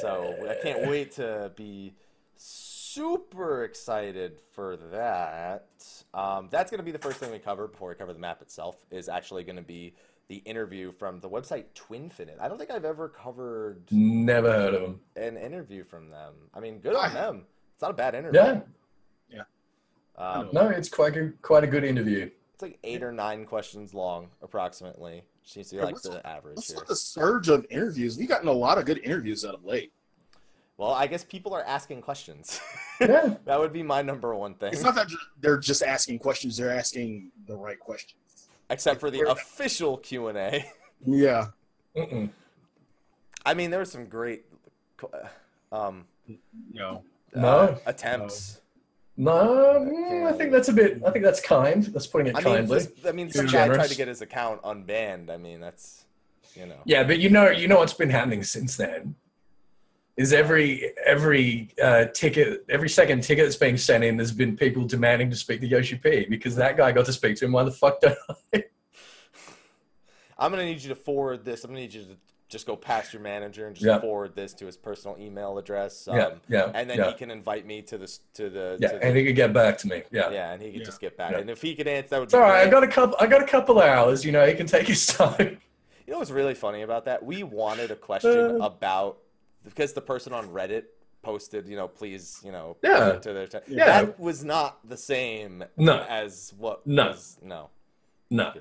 So 0.00 0.48
I 0.50 0.60
can't 0.60 0.88
wait 0.88 1.12
to 1.12 1.52
be 1.54 1.94
super 2.94 3.64
excited 3.64 4.40
for 4.52 4.76
that. 4.92 5.66
Um, 6.14 6.48
that's 6.50 6.70
going 6.70 6.78
to 6.78 6.84
be 6.84 6.90
the 6.92 6.98
first 6.98 7.18
thing 7.18 7.30
we 7.30 7.38
cover 7.38 7.68
before 7.68 7.88
we 7.90 7.94
cover 7.94 8.12
the 8.12 8.18
map 8.18 8.42
itself. 8.42 8.76
Is 8.90 9.08
actually 9.08 9.44
going 9.44 9.56
to 9.56 9.62
be 9.62 9.94
the 10.28 10.36
interview 10.38 10.90
from 10.92 11.20
the 11.20 11.28
website 11.28 11.64
Twinfinite. 11.74 12.40
I 12.40 12.48
don't 12.48 12.58
think 12.58 12.70
I've 12.70 12.84
ever 12.84 13.08
covered 13.08 13.82
Never 13.90 14.52
heard 14.52 14.74
of 14.74 14.82
them. 14.82 15.00
an 15.16 15.36
interview 15.36 15.82
from 15.84 16.08
them. 16.10 16.34
I 16.54 16.60
mean, 16.60 16.78
good 16.78 16.94
on 16.94 17.12
them. 17.14 17.46
It's 17.74 17.82
not 17.82 17.90
a 17.92 17.94
bad 17.94 18.14
interview. 18.14 18.60
Yeah, 19.28 19.42
Um, 20.16 20.50
no, 20.52 20.68
it's 20.68 20.88
quite 20.88 21.16
a, 21.16 21.32
quite 21.42 21.64
a 21.64 21.66
good 21.66 21.82
interview. 21.84 22.30
It's 22.54 22.62
like 22.62 22.78
eight 22.84 23.02
or 23.02 23.10
nine 23.10 23.44
questions 23.46 23.94
long, 23.94 24.28
approximately. 24.42 25.22
Seems 25.44 25.68
to 25.70 25.76
be 25.76 25.78
Yeah, 25.78 25.84
like 25.86 26.02
the 26.02 26.24
average 26.26 26.56
What's 26.56 26.68
here. 26.68 26.78
with 26.78 26.88
the 26.88 26.96
surge 26.96 27.48
of 27.48 27.66
interviews? 27.70 28.18
We've 28.18 28.28
gotten 28.28 28.48
a 28.48 28.52
lot 28.52 28.76
of 28.78 28.84
good 28.84 28.98
interviews 28.98 29.44
out 29.44 29.54
of 29.54 29.64
late. 29.64 29.92
Well, 30.80 30.92
I 30.92 31.08
guess 31.08 31.24
people 31.24 31.52
are 31.52 31.62
asking 31.62 32.00
questions. 32.00 32.58
Yeah. 33.02 33.36
that 33.46 33.58
would 33.58 33.72
be 33.72 33.82
my 33.82 34.02
number 34.02 34.34
one 34.34 34.52
thing. 34.52 34.74
It's 34.74 34.82
not 34.82 34.94
that 34.94 35.08
they're 35.40 35.56
just 35.56 35.82
asking 35.82 36.18
questions; 36.18 36.58
they're 36.58 36.70
asking 36.70 37.32
the 37.46 37.56
right 37.56 37.80
questions. 37.80 38.50
Except 38.68 39.00
for 39.00 39.10
the 39.10 39.26
official 39.26 39.96
Q 39.96 40.28
and 40.28 40.36
A. 40.36 40.66
Yeah. 41.06 41.46
Mm-mm. 41.96 42.28
I 43.46 43.54
mean, 43.54 43.70
there 43.70 43.80
were 43.80 43.86
some 43.86 44.04
great 44.04 44.44
um, 45.72 46.04
No. 46.70 47.02
No. 47.34 47.48
uh, 47.48 47.78
attempts. 47.86 48.60
No, 49.16 49.32
mm, 49.90 50.26
I 50.26 50.32
think 50.36 50.52
that's 50.52 50.68
a 50.68 50.74
bit. 50.74 51.02
I 51.02 51.10
think 51.10 51.24
that's 51.24 51.40
kind. 51.40 51.82
That's 51.84 52.06
putting 52.06 52.26
it 52.26 52.36
I 52.36 52.40
mean, 52.40 52.54
kindly. 52.56 52.78
this, 52.80 52.92
I 53.06 53.12
mean, 53.12 53.28
Too 53.28 53.38
some 53.38 53.46
guy 53.46 53.66
tried 53.68 53.88
to 53.88 53.96
get 53.96 54.08
his 54.08 54.20
account 54.20 54.60
unbanned. 54.60 55.30
I 55.30 55.38
mean, 55.38 55.60
that's 55.60 56.04
you 56.54 56.66
know. 56.66 56.80
Yeah, 56.84 57.02
but 57.04 57.18
you 57.18 57.30
know, 57.30 57.48
you 57.48 57.66
know 57.66 57.78
what's 57.78 57.94
been 57.94 58.10
happening 58.10 58.42
since 58.42 58.76
then 58.76 59.14
is 60.20 60.34
every 60.34 60.92
every 61.06 61.70
uh, 61.82 62.04
ticket, 62.12 62.66
every 62.68 62.90
second 62.90 63.22
ticket 63.22 63.46
that's 63.46 63.56
being 63.56 63.78
sent 63.78 64.04
in, 64.04 64.18
there's 64.18 64.32
been 64.32 64.54
people 64.54 64.84
demanding 64.84 65.30
to 65.30 65.36
speak 65.36 65.60
to 65.62 65.66
Yoshi 65.66 65.96
P 65.96 66.26
because 66.28 66.54
that 66.56 66.76
guy 66.76 66.92
got 66.92 67.06
to 67.06 67.12
speak 67.12 67.36
to 67.38 67.46
him. 67.46 67.52
Why 67.52 67.64
the 67.64 67.70
fuck 67.70 68.02
don't 68.02 68.18
I? 68.54 68.64
I'm 70.38 70.50
gonna 70.50 70.64
need 70.66 70.82
you 70.82 70.90
to 70.90 70.94
forward 70.94 71.44
this. 71.44 71.64
I'm 71.64 71.70
gonna 71.70 71.80
need 71.80 71.94
you 71.94 72.02
to 72.02 72.16
just 72.50 72.66
go 72.66 72.76
past 72.76 73.14
your 73.14 73.22
manager 73.22 73.66
and 73.66 73.74
just 73.74 73.86
Yeah. 73.86 73.98
forward 74.00 74.34
this 74.34 74.52
to 74.54 74.66
his 74.66 74.76
personal 74.76 75.16
email 75.18 75.56
address. 75.56 76.06
Um, 76.06 76.16
yeah, 76.16 76.30
yeah, 76.48 76.70
and 76.74 76.90
then 76.90 76.98
yeah, 76.98 77.08
he 77.12 77.14
can 77.14 77.30
invite 77.30 77.64
me 77.64 77.80
to 77.82 77.96
this 77.96 78.20
to 78.34 78.50
the 78.50 78.76
yeah, 78.78 78.88
to 78.92 78.98
the, 78.98 79.04
and 79.06 79.16
he 79.16 79.24
could 79.24 79.36
get 79.36 79.54
back 79.54 79.78
to 79.78 79.88
me. 79.88 80.02
Yeah, 80.10 80.30
yeah, 80.30 80.52
and 80.52 80.60
he 80.60 80.70
could 80.70 80.80
Yeah. 80.80 80.84
just 80.84 81.00
get 81.00 81.16
back. 81.16 81.32
Yeah. 81.32 81.38
And 81.38 81.48
if 81.48 81.62
he 81.62 81.74
could 81.74 81.88
answer, 81.88 82.08
that 82.10 82.18
would 82.18 82.24
it's 82.24 82.34
be 82.34 82.38
all 82.38 82.44
right. 82.44 82.66
I 82.66 82.70
got 82.70 82.84
a 82.84 82.88
couple. 82.88 83.16
I 83.20 83.26
got 83.26 83.42
a 83.42 83.46
couple 83.46 83.78
of 83.78 83.84
hours. 83.84 84.22
You 84.24 84.32
know, 84.32 84.46
he 84.46 84.52
can 84.54 84.66
take 84.66 84.86
his 84.86 85.06
time. 85.18 85.58
You 86.06 86.12
know 86.12 86.18
what's 86.18 86.30
really 86.30 86.54
funny 86.54 86.82
about 86.82 87.04
that? 87.06 87.24
We 87.24 87.42
wanted 87.42 87.90
a 87.90 87.96
question 87.96 88.60
Uh. 88.60 88.64
about 88.64 89.18
because 89.64 89.92
the 89.92 90.00
person 90.00 90.32
on 90.32 90.48
Reddit 90.48 90.84
posted, 91.22 91.68
you 91.68 91.76
know, 91.76 91.86
please, 91.88 92.40
you 92.44 92.50
know, 92.52 92.76
Yeah. 92.82 93.12
to 93.18 93.32
their 93.32 93.46
t- 93.46 93.58
Yeah. 93.68 94.02
that 94.02 94.18
was 94.18 94.42
not 94.44 94.86
the 94.88 94.96
same 94.96 95.64
No. 95.76 96.04
as 96.08 96.54
what 96.56 96.86
No. 96.86 97.08
was 97.08 97.38
no, 97.42 97.68
No, 98.30 98.52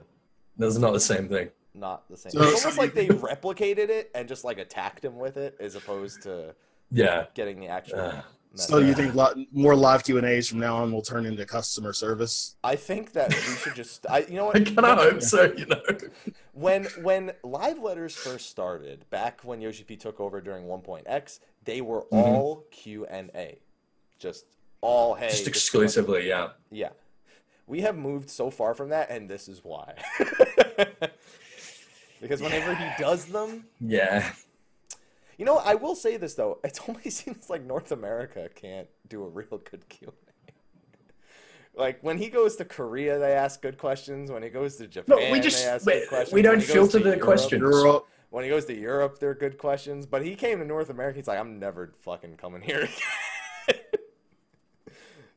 that's 0.58 0.78
not 0.78 0.92
the 0.94 1.00
same 1.00 1.30
thing. 1.30 1.52
not 1.74 2.10
the 2.10 2.18
same. 2.18 2.32
So- 2.34 2.42
it's 2.44 2.66
almost 2.66 2.78
like 2.78 2.94
they 2.94 3.08
replicated 3.08 3.90
it 3.90 4.12
and 4.14 4.28
just 4.28 4.44
like 4.44 4.58
attacked 4.58 5.06
him 5.06 5.18
with 5.18 5.38
it 5.38 5.56
as 5.60 5.76
opposed 5.76 6.24
to 6.24 6.54
Yeah. 6.92 7.28
getting 7.34 7.60
the 7.60 7.68
actual 7.68 8.00
Uh. 8.00 8.22
So 8.56 8.80
you 8.80 8.94
think 8.96 9.14
li- 9.16 9.48
more 9.52 9.76
live 9.76 10.04
Q 10.04 10.18
and 10.18 10.26
A's 10.26 10.48
from 10.50 10.60
now 10.60 10.78
on 10.78 10.92
will 10.92 11.04
turn 11.04 11.26
into 11.26 11.46
customer 11.46 11.94
service? 11.94 12.56
I 12.64 12.76
think 12.76 13.14
that 13.14 13.30
we 13.30 13.36
should 13.36 13.76
just 13.76 14.06
I 14.10 14.26
you 14.28 14.36
know 14.36 14.46
what 14.46 14.56
I 14.62 14.64
kind 14.64 14.80
of 14.80 14.98
hope 15.00 15.22
so. 15.22 15.54
You 15.56 15.66
know. 15.68 15.82
when 16.54 16.86
when 17.02 17.32
live 17.44 17.78
letters 17.80 18.16
first 18.16 18.50
started 18.50 19.06
back 19.12 19.42
when 19.44 19.62
Yoshi 19.62 19.84
P 19.84 19.96
took 19.96 20.20
over 20.20 20.42
during 20.42 20.66
1.x 20.66 21.40
they 21.64 21.80
were 21.82 22.02
Mhm. 22.02 22.08
all 22.12 22.66
Q 22.72 23.06
and 23.06 23.30
A 23.36 23.60
just 24.18 24.46
all 24.82 25.14
hey 25.14 25.28
Just 25.30 25.32
this 25.32 25.40
is 25.42 25.46
what- 25.48 25.56
exclusively, 25.56 26.28
yeah. 26.28 26.50
yeah 26.72 26.90
we 27.68 27.82
have 27.82 27.96
moved 27.96 28.30
so 28.32 28.50
far 28.50 28.74
from 28.74 28.90
that 28.90 29.12
and 29.12 29.30
this 29.30 29.48
is 29.48 29.64
why 29.64 29.94
because 32.22 32.42
whenever 32.42 32.74
he 32.76 32.90
does 32.98 33.26
them 33.26 33.66
Yeah. 33.80 34.32
You 35.40 35.46
know 35.46 35.58
I 35.58 35.74
will 35.74 35.96
say 35.96 36.18
this 36.18 36.36
though 36.36 36.60
it 36.64 36.80
only 36.88 37.10
seems 37.10 37.50
like 37.50 37.64
North 37.66 37.92
America 37.92 38.48
can't 38.54 38.88
do 39.08 39.24
a 39.24 39.28
real 39.30 39.58
good 39.72 39.90
Q&A 39.90 40.12
like 41.76 42.04
when 42.04 42.18
he 42.18 42.30
goes 42.30 42.58
to 42.58 42.66
Korea 42.66 43.18
they 43.18 43.32
ask 43.34 43.62
good 43.62 43.78
questions 43.78 44.30
when 44.32 44.44
he 44.44 44.50
goes 44.50 44.76
to 44.76 44.88
Japan 44.88 45.18
No, 45.18 45.32
we 45.32 45.40
they 45.40 45.44
just 45.46 45.66
ask 45.66 45.86
we, 45.86 45.94
good 45.94 46.10
questions 46.10 46.34
we 46.34 46.42
don't 46.42 46.62
filter 46.62 47.00
the 47.00 47.06
Europe- 47.12 47.22
questions. 47.22 47.62
Europe. 47.62 48.08
when 48.32 48.44
he 48.44 48.50
goes 48.50 48.66
to 48.66 48.78
Europe, 48.78 49.18
they're 49.20 49.34
good 49.34 49.58
questions. 49.58 50.06
But 50.06 50.24
he 50.24 50.36
came 50.36 50.60
to 50.60 50.66
North 50.66 50.90
America. 50.92 51.18
He's 51.18 51.28
like, 51.28 51.40
I'm 51.40 51.58
never 51.58 51.94
fucking 52.02 52.36
coming 52.38 52.62
here 52.62 52.82
again. 53.68 53.82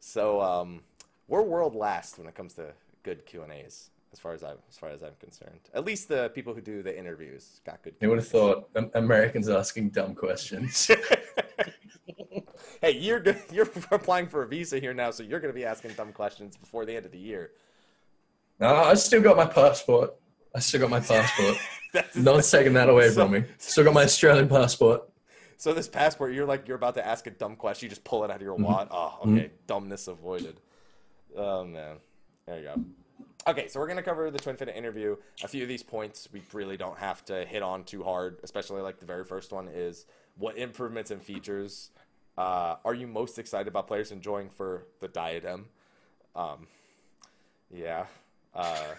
so 0.00 0.42
um, 0.42 0.80
we're 1.28 1.42
world 1.42 1.74
last 1.74 2.18
when 2.18 2.26
it 2.26 2.34
comes 2.34 2.52
to 2.54 2.72
good 3.02 3.24
Q 3.24 3.42
and 3.42 3.52
A's, 3.52 3.90
as 4.12 4.18
far 4.18 4.32
as 4.32 4.42
I 4.42 4.52
as 4.68 4.78
far 4.78 4.90
as 4.90 5.02
I'm 5.02 5.14
concerned. 5.18 5.60
At 5.74 5.84
least 5.84 6.08
the 6.08 6.30
people 6.34 6.54
who 6.54 6.60
do 6.60 6.82
the 6.82 6.96
interviews 6.96 7.60
got 7.64 7.82
good. 7.82 7.94
You 8.00 8.08
would 8.10 8.18
have 8.18 8.28
thought 8.28 8.68
Americans 8.94 9.48
asking 9.48 9.90
dumb 9.90 10.14
questions. 10.14 10.90
hey, 12.80 12.92
you're. 12.92 13.22
You're 13.52 13.68
applying 13.90 14.26
for 14.26 14.42
a 14.42 14.46
visa 14.46 14.78
here 14.78 14.94
now, 14.94 15.10
so 15.10 15.22
you're 15.22 15.40
going 15.40 15.52
to 15.52 15.58
be 15.58 15.64
asking 15.64 15.92
dumb 15.92 16.12
questions 16.12 16.56
before 16.56 16.84
the 16.84 16.94
end 16.96 17.06
of 17.06 17.12
the 17.12 17.18
year. 17.18 17.52
no, 18.60 18.74
I 18.74 18.94
still 18.94 19.22
got 19.22 19.36
my 19.36 19.46
passport. 19.46 20.14
I 20.54 20.60
still 20.60 20.80
got 20.80 20.90
my 20.90 21.00
passport. 21.00 21.56
No 22.14 22.32
one's 22.32 22.50
taking 22.50 22.74
that 22.74 22.88
away 22.88 23.08
So- 23.08 23.22
from 23.22 23.32
me. 23.32 23.44
Still 23.58 23.84
got 23.84 23.94
my 23.94 24.04
Australian 24.04 24.48
passport. 24.48 25.08
So 25.56 25.72
this 25.72 25.86
passport, 25.88 26.34
you're 26.34 26.44
like 26.44 26.66
you're 26.66 26.76
about 26.76 26.94
to 26.94 27.06
ask 27.06 27.26
a 27.28 27.30
dumb 27.30 27.54
question, 27.54 27.86
you 27.86 27.90
just 27.90 28.02
pull 28.02 28.24
it 28.24 28.30
out 28.30 28.36
of 28.36 28.42
your 28.42 28.54
mm-hmm. 28.54 28.64
wallet. 28.64 28.88
Oh, 28.90 29.18
okay, 29.22 29.30
mm-hmm. 29.30 29.54
dumbness 29.68 30.08
avoided. 30.08 30.60
Oh 31.36 31.64
man, 31.64 31.98
there 32.46 32.58
you 32.58 32.64
go. 32.64 32.84
Okay, 33.46 33.68
so 33.68 33.80
we're 33.80 33.88
gonna 33.88 34.02
cover 34.02 34.30
the 34.30 34.38
Twinfinite 34.38 34.76
interview. 34.76 35.16
A 35.42 35.48
few 35.48 35.62
of 35.62 35.68
these 35.68 35.82
points 35.82 36.28
we 36.32 36.42
really 36.52 36.76
don't 36.76 36.98
have 36.98 37.24
to 37.26 37.44
hit 37.44 37.62
on 37.62 37.84
too 37.84 38.02
hard, 38.04 38.38
especially 38.42 38.82
like 38.82 39.00
the 39.00 39.06
very 39.06 39.24
first 39.24 39.52
one 39.52 39.68
is 39.68 40.06
what 40.38 40.56
improvements 40.56 41.10
and 41.10 41.22
features 41.22 41.90
uh, 42.38 42.76
are 42.84 42.94
you 42.94 43.06
most 43.06 43.38
excited 43.38 43.68
about 43.68 43.86
players 43.86 44.10
enjoying 44.10 44.48
for 44.48 44.86
the 45.00 45.08
diadem? 45.08 45.66
Um, 46.34 46.66
yeah. 47.70 48.06
Uh, 48.54 48.94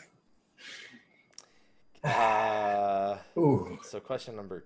uh, 2.07 3.17
Ooh. 3.37 3.79
so 3.83 3.99
question 3.99 4.35
number 4.35 4.65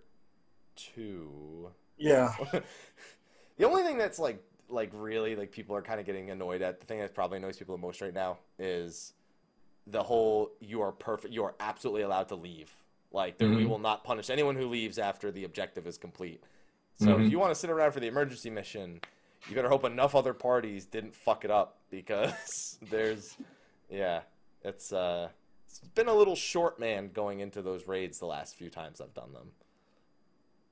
two. 0.75 1.69
Yeah. 1.97 2.33
the 3.57 3.65
only 3.65 3.83
thing 3.83 3.97
that's 3.97 4.19
like 4.19 4.43
like 4.69 4.89
really 4.93 5.35
like 5.37 5.51
people 5.51 5.73
are 5.75 5.81
kind 5.81 5.99
of 5.99 6.05
getting 6.05 6.29
annoyed 6.29 6.61
at 6.61 6.81
the 6.81 6.85
thing 6.85 6.99
that 6.99 7.15
probably 7.15 7.37
annoys 7.37 7.57
people 7.57 7.75
the 7.77 7.81
most 7.81 8.01
right 8.01 8.13
now 8.13 8.37
is 8.59 9.13
the 9.89 10.03
whole 10.03 10.51
you 10.59 10.81
are 10.81 10.91
perfect 10.91 11.33
you 11.33 11.43
are 11.43 11.55
absolutely 11.59 12.01
allowed 12.01 12.27
to 12.27 12.35
leave 12.35 12.75
like 13.11 13.37
there, 13.37 13.47
we 13.49 13.63
Mhm. 13.63 13.69
will 13.69 13.79
not 13.79 14.03
punish 14.03 14.29
anyone 14.29 14.55
who 14.55 14.67
leaves 14.67 14.99
after 14.99 15.31
the 15.31 15.43
objective 15.45 15.87
is 15.87 15.97
complete 15.97 16.43
so 16.99 17.07
Mhm. 17.15 17.25
if 17.25 17.31
you 17.31 17.39
want 17.39 17.51
to 17.51 17.55
sit 17.55 17.69
around 17.69 17.91
for 17.93 17.99
the 18.01 18.07
emergency 18.07 18.49
mission 18.49 18.99
you 19.47 19.55
better 19.55 19.69
hope 19.69 19.85
enough 19.85 20.13
other 20.13 20.33
parties 20.33 20.85
didn't 20.85 21.15
fuck 21.15 21.45
it 21.45 21.51
up 21.51 21.77
because 21.89 22.77
there's 22.91 23.37
yeah 23.89 24.21
it's 24.63 24.91
uh 24.91 25.29
it's 25.65 25.79
been 25.95 26.07
a 26.09 26.13
little 26.13 26.35
short 26.35 26.79
man 26.79 27.09
going 27.13 27.39
into 27.39 27.61
those 27.61 27.87
raids 27.87 28.19
the 28.19 28.25
last 28.25 28.55
few 28.55 28.69
times 28.69 28.99
i've 28.99 29.13
done 29.13 29.31
them 29.31 29.51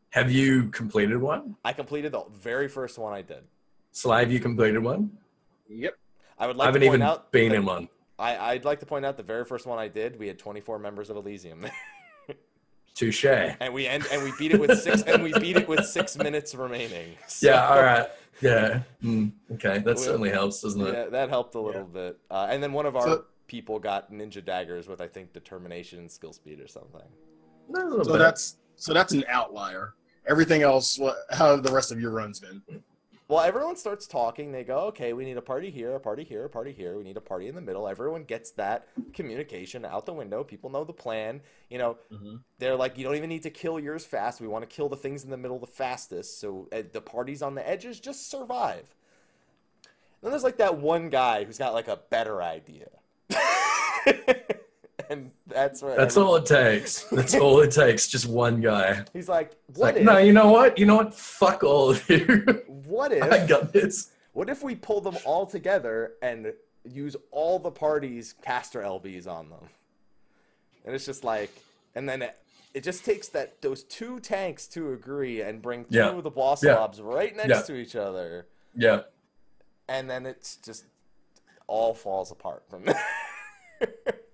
Have 0.09 0.31
you 0.31 0.69
completed 0.69 1.17
one? 1.21 1.55
i 1.63 1.71
completed 1.73 2.11
the 2.11 2.23
very 2.31 2.67
first 2.67 2.97
one 2.97 3.13
i 3.13 3.21
did 3.21 3.43
Sly, 3.91 4.19
have 4.19 4.31
you 4.31 4.41
completed 4.41 4.79
one? 4.83 5.17
Yep. 5.69 5.97
i 6.37 6.47
would 6.47 6.57
like 6.57 6.65
I 6.65 6.67
haven't 6.67 6.81
to 6.81 6.87
point 6.87 6.95
even 6.97 7.07
out 7.07 7.31
been 7.31 7.49
that- 7.49 7.55
in 7.55 7.65
one. 7.65 7.89
I, 8.17 8.37
I'd 8.51 8.65
like 8.65 8.79
to 8.79 8.85
point 8.85 9.05
out 9.05 9.17
the 9.17 9.23
very 9.23 9.43
first 9.45 9.65
one 9.65 9.77
I 9.77 9.87
did, 9.87 10.17
we 10.17 10.27
had 10.27 10.39
24 10.39 10.79
members 10.79 11.09
of 11.09 11.17
Elysium 11.17 11.65
Touche. 12.93 13.25
and 13.25 13.73
we 13.73 13.87
end 13.87 14.05
and 14.11 14.23
we 14.23 14.31
beat 14.39 14.53
it 14.53 14.59
with 14.59 14.79
six 14.79 15.01
and 15.01 15.21
we 15.21 15.33
beat 15.39 15.57
it 15.57 15.67
with 15.67 15.85
six 15.85 16.17
minutes 16.17 16.55
remaining. 16.55 17.15
So, 17.27 17.47
Yeah, 17.49 17.67
all 17.67 17.81
right. 17.83 18.07
Yeah. 18.41 18.81
Mm, 19.03 19.31
okay, 19.53 19.79
that 19.79 19.85
Well, 19.85 19.97
certainly 19.97 20.29
helps, 20.29 20.61
doesn't 20.61 20.79
it? 20.81 20.93
Yeah, 20.93 21.05
that 21.09 21.29
helped 21.29 21.55
a 21.55 21.59
little 21.59 21.83
bit. 21.83 22.17
Uh, 22.31 22.47
and 22.49 22.63
then 22.63 22.71
one 22.73 22.85
of 22.85 22.95
our 22.95 23.01
So- 23.03 23.25
people 23.47 23.79
got 23.79 24.11
ninja 24.11 24.43
daggers 24.43 24.87
with 24.87 25.01
I 25.01 25.07
think 25.07 25.33
determination 25.33 25.99
and 25.99 26.09
skill 26.11 26.33
speed 26.33 26.59
or 26.61 26.67
something. 26.67 27.01
No, 27.67 28.01
So 28.03 28.11
bit. 28.13 28.19
that's 28.19 28.57
so 28.77 28.93
that's 28.93 29.11
an 29.13 29.25
outlier. 29.27 29.93
Everything 30.27 30.61
else, 30.63 30.97
what 30.97 31.17
how 31.31 31.51
have 31.51 31.63
the 31.63 31.71
rest 31.71 31.91
of 31.91 31.99
your 31.99 32.11
runs 32.11 32.39
been? 32.39 32.61
Well, 33.27 33.39
everyone 33.39 33.75
starts 33.75 34.05
talking. 34.05 34.51
They 34.51 34.63
go, 34.63 34.81
"Okay, 34.87 35.13
we 35.13 35.25
need 35.25 35.37
a 35.37 35.41
party 35.41 35.71
here, 35.71 35.93
a 35.95 35.99
party 35.99 36.23
here, 36.23 36.45
a 36.45 36.49
party 36.49 36.71
here. 36.71 36.95
We 36.97 37.03
need 37.03 37.17
a 37.17 37.21
party 37.21 37.47
in 37.47 37.55
the 37.55 37.61
middle." 37.61 37.87
Everyone 37.87 38.23
gets 38.23 38.51
that 38.51 38.87
communication 39.13 39.83
out 39.83 40.05
the 40.05 40.13
window. 40.13 40.43
People 40.43 40.69
know 40.69 40.83
the 40.83 40.93
plan. 40.93 41.41
You 41.69 41.79
know, 41.79 41.97
Mhm. 42.11 42.43
they're 42.59 42.75
like, 42.75 42.97
"You 42.97 43.03
don't 43.03 43.15
even 43.15 43.29
need 43.29 43.43
to 43.43 43.49
kill 43.49 43.79
yours 43.79 44.05
fast. 44.05 44.41
We 44.41 44.47
want 44.47 44.69
to 44.69 44.75
kill 44.75 44.89
the 44.89 44.97
things 44.97 45.23
in 45.23 45.31
the 45.31 45.37
middle 45.37 45.57
the 45.59 45.65
fastest." 45.67 46.39
So 46.39 46.67
uh, 46.71 46.83
the 46.91 47.01
parties 47.01 47.41
on 47.41 47.55
the 47.55 47.67
edges 47.67 47.99
just 47.99 48.29
survive. 48.29 48.95
Then 50.21 50.31
there's 50.31 50.43
like 50.43 50.57
that 50.57 50.77
one 50.77 51.09
guy 51.09 51.43
who's 51.43 51.57
got 51.57 51.73
like 51.73 51.87
a 51.87 51.97
better 51.97 52.41
idea, 52.41 52.89
and 55.09 55.31
that's 55.47 55.81
where 55.81 55.95
That's 55.95 56.17
all 56.17 56.35
it 56.35 56.45
takes. 56.45 57.03
That's 57.11 57.35
all 57.35 57.59
it 57.61 57.71
takes. 57.71 58.07
Just 58.07 58.27
one 58.27 58.61
guy. 58.61 59.03
He's 59.13 59.29
like, 59.29 59.51
"What 59.75 59.79
like, 59.93 59.95
if? 59.97 60.03
no, 60.03 60.17
you 60.17 60.33
know 60.33 60.51
what? 60.51 60.77
You 60.77 60.85
know 60.85 60.95
what? 60.97 61.13
Fuck 61.13 61.63
all 61.63 61.89
of 61.91 62.09
you. 62.09 62.63
what 62.67 63.11
if? 63.13 63.23
I 63.23 63.45
got 63.45 63.71
this. 63.73 64.11
What 64.33 64.49
if 64.49 64.63
we 64.63 64.75
pull 64.75 65.01
them 65.01 65.17
all 65.25 65.45
together 65.45 66.13
and 66.21 66.53
use 66.83 67.15
all 67.31 67.57
the 67.59 67.71
parties' 67.71 68.33
caster 68.43 68.81
LBs 68.81 69.27
on 69.27 69.49
them? 69.49 69.69
And 70.85 70.93
it's 70.93 71.05
just 71.05 71.23
like, 71.23 71.51
and 71.95 72.07
then 72.07 72.21
it, 72.21 72.37
it 72.73 72.83
just 72.83 73.05
takes 73.05 73.29
that 73.29 73.61
those 73.61 73.83
two 73.83 74.19
tanks 74.19 74.67
to 74.67 74.91
agree 74.93 75.41
and 75.41 75.61
bring 75.61 75.85
two 75.85 75.95
Yeah. 75.97 76.09
of 76.09 76.23
the 76.23 76.29
boss 76.31 76.63
Yeah. 76.63 76.75
mobs 76.75 77.01
right 77.01 77.35
next 77.35 77.49
Yeah. 77.49 77.61
to 77.61 77.75
each 77.75 77.95
other, 77.95 78.45
Yeah. 78.75 79.01
and 79.87 80.09
then 80.09 80.25
it's 80.25 80.57
just 80.57 80.85
all 81.67 81.93
falls 81.95 82.31
apart 82.31 82.63
from 82.69 82.83
there. 82.85 83.01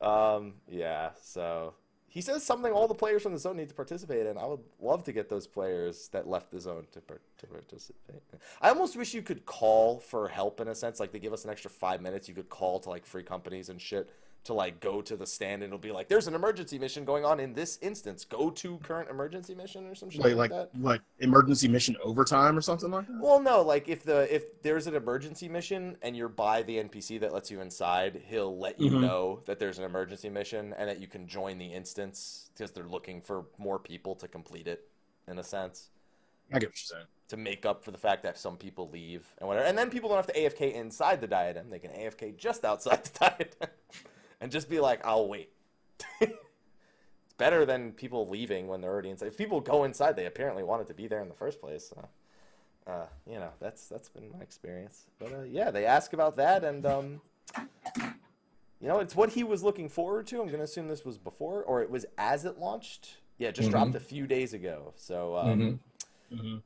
um, 0.00 0.54
yeah. 0.68 1.10
So 1.22 1.74
he 2.08 2.20
says 2.20 2.44
something 2.44 2.72
all 2.72 2.88
the 2.88 2.94
players 2.94 3.22
from 3.22 3.32
the 3.32 3.38
zone 3.38 3.56
need 3.56 3.68
to 3.68 3.74
participate 3.74 4.26
in. 4.26 4.36
I 4.36 4.46
would 4.46 4.60
love 4.80 5.04
to 5.04 5.12
get 5.12 5.28
those 5.28 5.46
players 5.46 6.08
that 6.08 6.26
left 6.26 6.50
the 6.50 6.60
zone 6.60 6.86
to, 6.92 7.00
par- 7.00 7.20
to 7.38 7.46
participate. 7.46 8.22
I 8.60 8.68
almost 8.70 8.96
wish 8.96 9.14
you 9.14 9.22
could 9.22 9.46
call 9.46 10.00
for 10.00 10.28
help 10.28 10.60
in 10.60 10.68
a 10.68 10.74
sense. 10.74 10.98
Like 10.98 11.12
they 11.12 11.20
give 11.20 11.32
us 11.32 11.44
an 11.44 11.50
extra 11.50 11.70
five 11.70 12.00
minutes. 12.00 12.28
You 12.28 12.34
could 12.34 12.48
call 12.48 12.80
to 12.80 12.90
like 12.90 13.06
free 13.06 13.22
companies 13.22 13.68
and 13.68 13.80
shit 13.80 14.10
to 14.44 14.54
like 14.54 14.80
go 14.80 15.02
to 15.02 15.16
the 15.16 15.26
stand 15.26 15.62
and 15.62 15.64
it'll 15.70 15.78
be 15.78 15.92
like, 15.92 16.08
there's 16.08 16.26
an 16.26 16.34
emergency 16.34 16.78
mission 16.78 17.04
going 17.04 17.24
on 17.24 17.38
in 17.40 17.52
this 17.52 17.78
instance. 17.82 18.24
Go 18.24 18.50
to 18.50 18.78
current 18.78 19.10
emergency 19.10 19.54
mission 19.54 19.86
or 19.86 19.94
some 19.94 20.08
shit 20.08 20.20
Like 20.22 20.34
like, 20.34 20.50
like 20.50 20.72
that. 20.72 20.80
like 20.82 21.00
emergency 21.18 21.68
mission 21.68 21.96
overtime 22.02 22.56
or 22.56 22.62
something 22.62 22.90
like 22.90 23.06
that. 23.06 23.20
Well, 23.20 23.40
no, 23.40 23.60
like 23.60 23.88
if 23.88 24.02
the 24.02 24.32
if 24.34 24.62
there's 24.62 24.86
an 24.86 24.94
emergency 24.94 25.48
mission 25.48 25.96
and 26.02 26.16
you're 26.16 26.28
by 26.30 26.62
the 26.62 26.78
NPC 26.78 27.20
that 27.20 27.34
lets 27.34 27.50
you 27.50 27.60
inside, 27.60 28.22
he'll 28.28 28.56
let 28.58 28.80
you 28.80 28.90
Mhm. 28.92 29.00
know 29.02 29.42
that 29.44 29.58
there's 29.58 29.78
an 29.78 29.84
emergency 29.84 30.30
mission 30.30 30.72
and 30.78 30.88
that 30.88 31.00
you 31.00 31.06
can 31.06 31.26
join 31.28 31.58
the 31.58 31.66
instance 31.72 32.50
because 32.54 32.70
they're 32.72 32.84
looking 32.84 33.20
for 33.20 33.44
more 33.58 33.78
people 33.78 34.14
to 34.16 34.26
complete 34.28 34.66
it, 34.66 34.88
in 35.28 35.38
a 35.38 35.44
sense, 35.44 35.90
I 36.50 36.58
get 36.58 36.70
what 36.70 36.76
you're 36.80 36.96
saying. 36.98 37.06
to 37.28 37.36
make 37.36 37.66
up 37.66 37.84
for 37.84 37.90
the 37.90 37.98
fact 37.98 38.22
that 38.22 38.38
some 38.38 38.56
people 38.56 38.88
leave 38.88 39.34
and 39.38 39.46
whatever. 39.46 39.66
And 39.66 39.76
then 39.76 39.90
people 39.90 40.08
don't 40.08 40.16
have 40.16 40.26
to 40.28 40.32
AFK 40.32 40.72
inside 40.74 41.20
the 41.20 41.26
diadem; 41.28 41.68
they 41.68 41.78
can 41.78 41.90
AFK 41.90 42.32
just 42.38 42.64
outside 42.64 43.04
the 43.04 43.18
diadem 43.18 43.70
and 44.40 44.50
just 44.50 44.68
be 44.68 44.80
like, 44.80 45.04
"I'll 45.04 45.28
wait." 45.28 45.50
it's 46.20 46.32
better 47.38 47.64
than 47.64 47.92
people 47.92 48.28
leaving 48.28 48.66
when 48.68 48.80
they're 48.80 48.90
already 48.90 49.10
inside. 49.10 49.26
If 49.26 49.36
people 49.38 49.60
go 49.60 49.84
inside, 49.84 50.16
they 50.16 50.26
apparently 50.26 50.62
wanted 50.62 50.86
to 50.88 50.94
be 50.94 51.06
there 51.06 51.20
in 51.20 51.28
the 51.28 51.34
first 51.34 51.60
place. 51.60 51.88
So 51.88 52.08
uh, 52.86 53.06
you 53.26 53.38
know, 53.38 53.50
that's 53.60 53.86
that's 53.88 54.08
been 54.08 54.30
my 54.32 54.40
experience. 54.42 55.06
But 55.18 55.32
uh, 55.32 55.42
yeah, 55.42 55.70
they 55.70 55.86
ask 55.86 56.12
about 56.12 56.36
that, 56.36 56.64
and 56.64 56.84
um, 56.86 57.20
you 58.80 58.88
know, 58.88 58.98
it's 58.98 59.14
what 59.14 59.30
he 59.30 59.44
was 59.44 59.62
looking 59.62 59.88
forward 59.88 60.26
to. 60.28 60.40
I'm 60.40 60.48
gonna 60.50 60.64
assume 60.64 60.88
this 60.88 61.04
was 61.04 61.18
before, 61.18 61.62
or 61.62 61.82
it 61.82 61.90
was 61.90 62.06
as 62.18 62.44
it 62.44 62.58
launched. 62.58 63.18
Yeah, 63.38 63.48
it 63.48 63.54
just 63.54 63.68
Mhm. 63.68 63.72
dropped 63.72 63.94
a 63.94 64.00
few 64.00 64.26
days 64.26 64.52
ago. 64.52 64.92
So 64.96 65.36
um, 65.36 65.60
Mhm. 65.60 65.78
hmm 66.36 66.56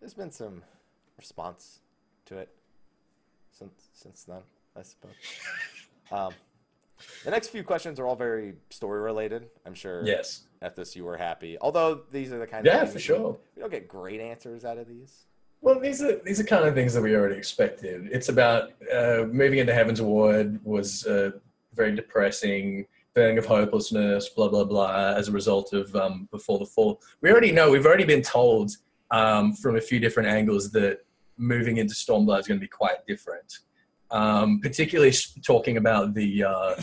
there's 0.00 0.14
been 0.14 0.30
some 0.30 0.62
response 1.16 1.80
to 2.26 2.38
it 2.38 2.48
since 3.50 3.88
since 3.92 4.24
then, 4.24 4.42
I 4.76 4.82
suppose. 4.82 5.14
Um, 6.10 6.34
the 7.24 7.30
next 7.30 7.48
few 7.48 7.62
questions 7.64 7.98
are 8.00 8.06
all 8.06 8.16
very 8.16 8.54
story 8.70 9.00
related. 9.00 9.48
I'm 9.66 9.74
sure 9.74 10.04
Yes. 10.04 10.44
at 10.62 10.76
this 10.76 10.94
you 10.96 11.04
were 11.04 11.16
happy. 11.16 11.56
Although 11.60 12.02
these 12.10 12.32
are 12.32 12.38
the 12.38 12.46
kind 12.46 12.66
of 12.66 12.72
Yeah, 12.72 12.80
things 12.80 12.90
for 12.90 12.96
we- 12.96 13.00
sure. 13.02 13.38
we 13.56 13.60
don't 13.62 13.70
get 13.70 13.88
great 13.88 14.20
answers 14.20 14.64
out 14.64 14.78
of 14.78 14.86
these. 14.88 15.24
Well, 15.60 15.80
these 15.80 16.00
are 16.02 16.16
these 16.18 16.38
are 16.38 16.44
kind 16.44 16.64
of 16.68 16.74
things 16.74 16.94
that 16.94 17.02
we 17.02 17.16
already 17.16 17.34
expected. 17.36 18.08
It's 18.12 18.28
about 18.28 18.70
uh, 18.92 19.24
moving 19.30 19.58
into 19.58 19.72
Heavensward 19.72 20.60
was 20.64 21.04
uh, 21.06 21.32
very 21.74 21.94
depressing, 21.96 22.86
feeling 23.14 23.38
of 23.38 23.46
hopelessness, 23.46 24.28
blah 24.28 24.48
blah 24.48 24.64
blah, 24.64 25.14
as 25.16 25.26
a 25.28 25.32
result 25.32 25.72
of 25.72 25.94
um, 25.96 26.28
Before 26.30 26.58
the 26.60 26.66
Fall. 26.66 27.00
We 27.22 27.30
already 27.32 27.50
know. 27.50 27.70
We've 27.72 27.86
already 27.86 28.04
been 28.04 28.22
told 28.22 28.70
um, 29.10 29.52
from 29.52 29.74
a 29.76 29.80
few 29.80 29.98
different 29.98 30.28
angles 30.28 30.70
that 30.72 31.04
moving 31.36 31.78
into 31.78 31.94
Stormblood 31.94 32.40
is 32.40 32.46
going 32.46 32.58
to 32.60 32.64
be 32.64 32.68
quite 32.68 33.04
different. 33.06 33.58
Um, 34.10 34.60
particularly 34.60 35.12
talking 35.44 35.76
about 35.76 36.14
the 36.14 36.44
uh, 36.44 36.74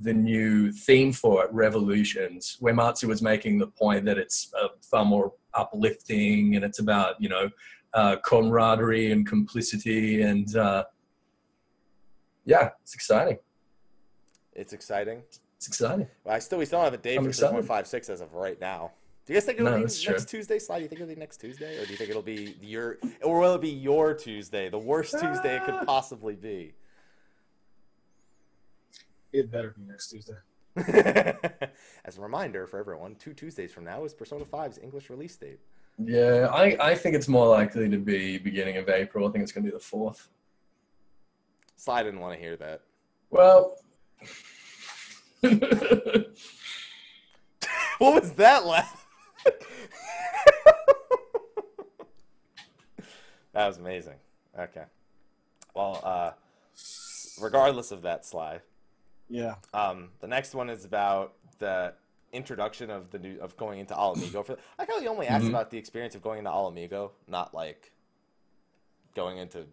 the 0.00 0.12
new 0.12 0.72
theme 0.72 1.12
for 1.12 1.44
it, 1.44 1.52
Revolutions, 1.52 2.56
where 2.60 2.74
Matsu 2.74 3.08
was 3.08 3.22
making 3.22 3.58
the 3.58 3.66
point 3.66 4.04
that 4.06 4.18
it's 4.18 4.52
uh, 4.60 4.68
far 4.82 5.04
more 5.04 5.32
uplifting 5.54 6.56
and 6.56 6.64
it's 6.64 6.78
about 6.78 7.20
you 7.20 7.28
know 7.28 7.50
uh, 7.94 8.16
camaraderie 8.24 9.12
and 9.12 9.26
complicity 9.26 10.22
and 10.22 10.56
uh, 10.56 10.84
yeah, 12.44 12.70
it's 12.82 12.94
exciting. 12.94 13.38
It's 14.54 14.72
exciting. 14.72 15.22
It's 15.56 15.68
exciting. 15.68 16.08
Well, 16.24 16.34
I 16.34 16.38
still 16.38 16.58
we 16.58 16.64
still 16.64 16.80
have 16.80 16.94
a 16.94 16.98
date 16.98 17.18
I'm 17.18 17.24
for 17.24 17.30
excited. 17.30 17.64
3.56 17.64 18.10
as 18.10 18.20
of 18.20 18.34
right 18.34 18.60
now. 18.60 18.92
Do 19.28 19.34
you 19.34 19.40
guys 19.40 19.44
think 19.44 19.58
it'll 19.60 19.72
No, 19.72 19.76
be 19.76 19.82
next 19.82 20.00
true. 20.02 20.18
Tuesday? 20.18 20.58
Sly? 20.58 20.76
Do 20.78 20.82
you 20.84 20.88
think 20.88 21.02
it'll 21.02 21.14
be 21.14 21.20
next 21.20 21.36
Tuesday, 21.36 21.76
or 21.78 21.84
do 21.84 21.90
you 21.90 21.98
think 21.98 22.08
it'll 22.08 22.22
be 22.22 22.56
your, 22.62 22.96
or 23.22 23.40
will 23.40 23.56
it 23.56 23.60
be 23.60 23.68
your 23.68 24.14
Tuesday, 24.14 24.70
the 24.70 24.78
worst 24.78 25.12
Tuesday 25.20 25.56
it 25.56 25.62
Ah. 25.66 25.66
could 25.80 25.86
possibly 25.86 26.34
be? 26.34 26.72
It 29.34 29.50
better 29.50 29.74
be 29.76 29.82
next 29.82 30.08
Tuesday. 30.08 30.32
As 32.06 32.16
a 32.16 32.22
reminder 32.22 32.66
for 32.66 32.78
everyone, 32.78 33.16
two 33.16 33.34
Tuesdays 33.34 33.70
from 33.70 33.84
now 33.84 34.02
is 34.04 34.14
Persona 34.14 34.46
5's 34.46 34.78
English 34.78 35.10
release 35.10 35.36
date. 35.36 35.58
Yeah, 36.02 36.48
I, 36.50 36.78
I 36.80 36.94
think 36.94 37.14
it's 37.14 37.28
more 37.28 37.48
likely 37.48 37.86
to 37.90 37.98
be 37.98 38.38
beginning 38.38 38.78
of 38.78 38.88
April. 38.88 39.28
I 39.28 39.30
think 39.30 39.42
it's 39.42 39.52
going 39.52 39.64
to 39.64 39.70
be 39.70 39.76
the 39.76 39.78
fourth. 39.84 40.30
Sly 41.76 42.02
didn't 42.02 42.20
want 42.20 42.32
to 42.32 42.40
hear 42.40 42.56
that. 42.56 42.80
Well, 43.28 43.76
What 47.98 48.22
was 48.22 48.32
that 48.34 48.64
laugh? 48.64 48.97
that 53.52 53.66
was 53.66 53.78
amazing. 53.78 54.14
Okay. 54.58 54.84
Well, 55.74 56.00
uh, 56.02 56.30
regardless 57.40 57.92
of 57.92 58.02
that, 58.02 58.26
Sly, 58.26 58.60
Yeah. 59.28 59.56
um, 59.72 60.10
the 60.20 60.26
next 60.26 60.54
one 60.54 60.70
is 60.70 60.84
about 60.84 61.34
the 61.58 61.94
introduction 62.32 62.90
of 62.90 63.10
the 63.10 63.18
new 63.18 63.38
of 63.40 63.56
going 63.56 63.78
into 63.80 63.94
Ala 63.94 64.16
Mhigo. 64.16 64.44
For 64.44 64.52
I 64.52 64.56
like 64.82 64.88
how 64.90 64.98
you 64.98 65.08
only 65.08 65.26
asked 65.26 65.46
Mhm. 65.46 65.50
about 65.50 65.70
the 65.70 65.78
experience 65.78 66.14
of 66.14 66.22
going 66.22 66.38
into 66.38 66.50
Ala 66.50 66.72
Mhigo, 66.72 67.12
not 67.26 67.54
like 67.54 67.92
going 69.14 69.38
into 69.38 69.66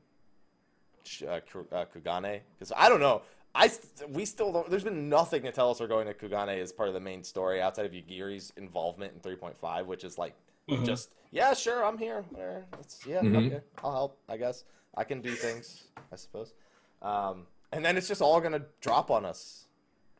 uh, 1.27 1.39
uh, 1.71 1.85
Kugane, 1.93 2.41
because 2.53 2.71
I 2.75 2.89
don't 2.89 2.99
know. 2.99 3.21
I 3.55 3.71
we 4.09 4.25
still 4.25 4.51
don't. 4.51 4.69
There's 4.69 4.83
been 4.83 5.07
nothing 5.09 5.41
to 5.43 5.51
tell 5.51 5.71
us 5.71 5.79
we're 5.79 5.87
going 5.87 6.07
to 6.07 6.13
Kugane 6.13 6.61
as 6.61 6.71
part 6.73 6.89
of 6.89 6.93
the 6.93 6.99
main 6.99 7.23
story 7.23 7.61
outside 7.61 7.85
of 7.85 7.93
Yugiri's 7.93 8.51
involvement 8.57 9.13
in 9.13 9.19
3.5, 9.21 9.85
which 9.85 10.03
is 10.03 10.17
like 10.17 10.35
Mhm. 10.69 10.85
just 10.85 11.11
yeah, 11.31 11.53
sure, 11.53 11.83
I'm 11.85 11.97
here. 11.97 12.23
Whatever. 12.29 12.65
It's, 12.79 13.05
yeah, 13.05 13.21
Mhm. 13.21 13.47
okay, 13.47 13.61
I'll 13.83 13.91
help. 13.91 14.17
I 14.27 14.37
guess 14.37 14.65
I 14.95 15.03
can 15.05 15.21
do 15.21 15.31
things. 15.31 15.85
I 16.11 16.15
suppose. 16.17 16.53
Um, 17.01 17.47
and 17.71 17.83
then 17.83 17.97
it's 17.97 18.07
just 18.07 18.21
all 18.21 18.39
gonna 18.41 18.65
drop 18.81 19.09
on 19.09 19.25
us 19.25 19.65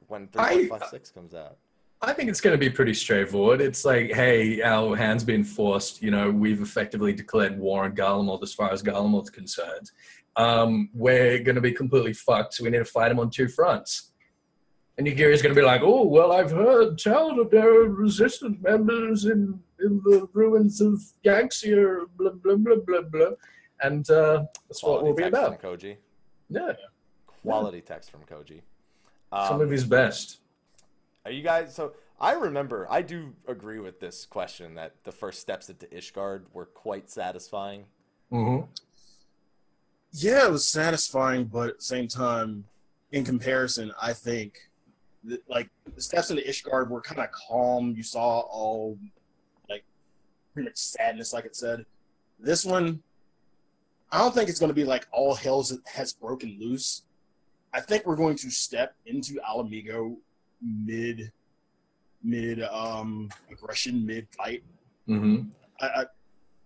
when 0.07 0.29
I- 0.37 0.55
3.56 0.67 1.11
comes 1.11 1.33
out. 1.35 1.57
I 2.01 2.13
think 2.13 2.29
it's 2.29 2.41
going 2.41 2.53
to 2.53 2.57
be 2.59 2.69
pretty 2.69 2.93
straightforward. 2.93 3.61
It's 3.61 3.85
like, 3.85 4.11
hey, 4.11 4.61
our 4.61 4.95
hand's 4.95 5.23
been 5.23 5.43
forced. 5.45 6.03
You 6.03 6.11
know, 6.11 6.29
we've 6.29 6.61
effectively 6.61 7.13
declared 7.13 7.57
war 7.57 7.85
on 7.85 7.95
Garlemald 7.95 8.43
as 8.43 8.53
far 8.53 8.71
as 8.71 8.83
Garlemald's 8.83 9.29
concerned. 9.31 9.91
Um, 10.37 10.89
we're 10.93 11.39
going 11.39 11.55
to 11.55 11.61
be 11.61 11.71
completely 11.71 12.13
fucked, 12.13 12.55
so 12.55 12.63
we 12.63 12.69
need 12.69 12.79
to 12.79 12.85
fight 12.85 13.11
him 13.11 13.19
on 13.19 13.29
two 13.29 13.47
fronts. 13.47 14.11
And 14.97 15.07
Yugiri's 15.07 15.41
going 15.41 15.53
to 15.53 15.59
be 15.59 15.65
like, 15.65 15.81
oh, 15.83 16.03
well, 16.05 16.31
I've 16.31 16.51
heard 16.51 16.97
tell 16.97 17.35
that 17.35 17.51
there 17.51 17.67
are 17.81 17.89
resistant 17.89 18.61
members 18.61 19.25
in, 19.25 19.59
in 19.81 20.01
the 20.05 20.27
ruins 20.33 20.79
of 20.81 21.01
Yanxia, 21.25 22.05
blah, 22.17 22.31
blah, 22.31 22.55
blah, 22.55 22.75
blah, 22.85 23.01
blah. 23.01 23.31
And 23.81 24.09
uh, 24.09 24.45
that's 24.69 24.81
what 24.83 24.99
Quality 25.01 25.05
we'll 25.05 25.15
be 25.15 25.23
about. 25.23 25.61
Koji. 25.61 25.97
Yeah, 26.49 26.73
Quality 27.43 27.81
text 27.81 28.09
from 28.11 28.21
Koji. 28.21 28.61
some 29.33 29.55
Um, 29.57 29.61
of 29.61 29.69
his 29.69 29.83
best. 29.85 30.39
Are 31.25 31.31
you 31.31 31.41
guys 31.41 31.75
so? 31.75 31.93
I 32.19 32.33
remember. 32.33 32.87
I 32.89 33.01
do 33.01 33.33
agree 33.47 33.79
with 33.79 33.99
this 33.99 34.25
question 34.25 34.75
that 34.75 34.93
the 35.03 35.11
first 35.11 35.41
steps 35.41 35.69
into 35.69 35.85
Ishgard 35.87 36.43
were 36.53 36.65
quite 36.67 37.09
satisfying. 37.09 37.85
hmm 38.31 38.59
Yeah, 40.17 40.45
it 40.45 40.51
was 40.51 40.65
satisfying, 40.67 41.45
but 41.45 41.69
at 41.69 41.77
the 41.79 41.83
same 41.83 42.07
time, 42.07 42.63
in 43.11 43.25
comparison, 43.25 43.91
I 44.01 44.13
think 44.13 44.69
that, 45.25 45.41
like 45.49 45.69
the 45.93 46.01
steps 46.01 46.29
into 46.29 46.41
Ishgard 46.41 46.87
were 46.89 47.01
kind 47.01 47.19
of 47.19 47.27
calm. 47.31 47.93
You 47.95 48.03
saw 48.03 48.39
all 48.39 48.97
like 49.69 49.83
pretty 50.53 50.69
much 50.69 50.77
sadness, 50.77 51.33
like 51.33 51.43
it 51.43 51.55
said. 51.55 51.85
This 52.39 52.63
one, 52.63 53.01
I 54.11 54.19
don't 54.19 54.33
think 54.33 54.49
it's 54.49 54.59
going 54.59 54.69
to 54.69 54.73
be 54.73 54.85
like 54.85 55.05
all 55.11 55.35
hell 55.35 55.65
has 55.85 56.13
broken 56.13 56.57
loose. 56.61 57.03
I 57.73 57.81
think 57.81 58.05
we're 58.05 58.15
going 58.15 58.37
to 58.37 58.49
step 58.49 58.95
into 59.05 59.33
Ala 59.49 59.65
Mhigo 59.65 60.15
mid 60.61 61.31
mid 62.23 62.63
um 62.63 63.29
aggression, 63.51 64.05
mid 64.05 64.27
fight. 64.29 64.63
Mm-hmm. 65.09 65.49
I, 65.81 65.85
I, 65.87 66.05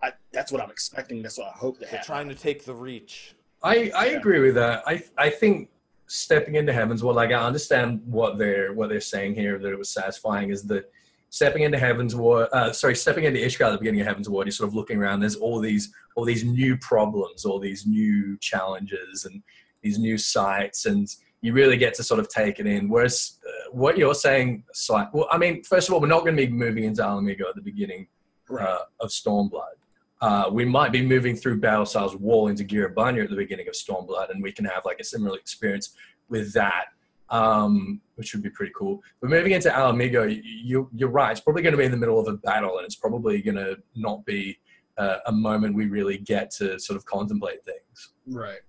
I 0.07 0.11
that's 0.31 0.51
what 0.51 0.61
I'm 0.61 0.69
expecting. 0.69 1.23
That's 1.23 1.39
what 1.39 1.47
I 1.47 1.57
hope 1.57 1.75
to 1.75 1.81
They're 1.81 1.89
happen. 1.89 2.05
trying 2.05 2.29
to 2.29 2.35
take 2.35 2.63
the 2.63 2.75
reach. 2.75 3.33
I, 3.63 3.91
I 3.95 4.05
agree 4.07 4.39
with 4.39 4.55
that. 4.55 4.83
I 4.87 5.03
I 5.17 5.29
think 5.29 5.69
stepping 6.07 6.55
into 6.55 6.73
heavens, 6.73 7.03
well, 7.03 7.15
like 7.15 7.31
I 7.31 7.41
understand 7.45 8.01
what 8.05 8.37
they're 8.37 8.73
what 8.73 8.89
they're 8.89 9.01
saying 9.01 9.35
here 9.35 9.59
that 9.59 9.71
it 9.71 9.77
was 9.77 9.89
satisfying 9.89 10.49
is 10.49 10.63
that 10.63 10.91
stepping 11.29 11.63
into 11.63 11.77
Heavensward. 11.77 12.49
Uh, 12.51 12.71
sorry, 12.71 12.95
stepping 12.95 13.25
into 13.25 13.39
Ishgard 13.39 13.67
at 13.67 13.71
the 13.73 13.77
beginning 13.77 14.01
of 14.01 14.07
Heavensward, 14.07 14.45
you're 14.45 14.51
sort 14.51 14.69
of 14.69 14.75
looking 14.75 14.97
around. 14.97 15.19
There's 15.19 15.35
all 15.35 15.59
these 15.59 15.93
all 16.15 16.25
these 16.25 16.43
new 16.43 16.77
problems, 16.77 17.45
all 17.45 17.59
these 17.59 17.85
new 17.85 18.37
challenges, 18.37 19.25
and 19.25 19.43
these 19.81 19.99
new 19.99 20.17
sites, 20.17 20.85
and 20.85 21.07
you 21.41 21.53
really 21.53 21.77
get 21.77 21.93
to 21.95 22.03
sort 22.03 22.19
of 22.19 22.27
take 22.29 22.59
it 22.59 22.67
in. 22.67 22.89
Whereas 22.89 23.37
uh, 23.47 23.71
what 23.71 23.97
you're 23.97 24.15
saying, 24.15 24.63
Sly, 24.73 25.07
well, 25.13 25.27
I 25.31 25.37
mean, 25.37 25.63
first 25.63 25.87
of 25.87 25.93
all, 25.93 26.01
we're 26.01 26.07
not 26.07 26.25
going 26.25 26.35
to 26.35 26.45
be 26.45 26.51
moving 26.51 26.83
into 26.83 27.01
Ala 27.01 27.21
Mhigo 27.21 27.47
at 27.47 27.55
the 27.55 27.61
beginning 27.61 28.07
Right. 28.49 28.67
uh, 28.67 28.79
of 28.99 29.09
Stormblood. 29.09 29.77
Uh, 30.21 30.49
we 30.51 30.65
might 30.65 30.91
be 30.91 31.01
moving 31.01 31.35
through 31.35 31.59
Baelsar's 31.61 32.15
wall 32.15 32.47
into 32.49 32.63
Gyr 32.63 32.89
Abania 32.89 33.23
at 33.23 33.29
the 33.29 33.35
beginning 33.35 33.67
of 33.67 33.73
Stormblood, 33.73 34.31
and 34.31 34.43
we 34.43 34.51
can 34.51 34.65
have 34.65 34.83
like 34.85 34.99
a 34.99 35.03
similar 35.03 35.37
experience 35.37 35.95
with 36.27 36.51
that, 36.53 36.85
um, 37.29 38.01
which 38.15 38.33
would 38.33 38.43
be 38.43 38.49
pretty 38.49 38.73
cool. 38.75 39.01
But 39.21 39.29
moving 39.29 39.53
into 39.53 39.69
Ala 39.69 39.93
Mhigo, 39.93 40.27
y- 40.27 40.41
you, 40.43 40.89
you're 40.93 41.09
right. 41.09 41.31
It's 41.31 41.39
probably 41.39 41.61
going 41.61 41.71
to 41.71 41.77
be 41.77 41.85
in 41.85 41.91
the 41.91 41.97
middle 41.97 42.19
of 42.19 42.27
a 42.27 42.37
battle, 42.37 42.77
and 42.77 42.85
it's 42.85 42.95
probably 42.95 43.41
going 43.41 43.55
to 43.55 43.77
not 43.95 44.25
be 44.25 44.59
uh, 44.97 45.19
a 45.27 45.31
moment 45.31 45.73
we 45.75 45.85
really 45.87 46.17
get 46.17 46.51
to 46.51 46.77
sort 46.79 46.97
of 46.97 47.05
contemplate 47.05 47.63
things. 47.63 48.09
right. 48.27 48.59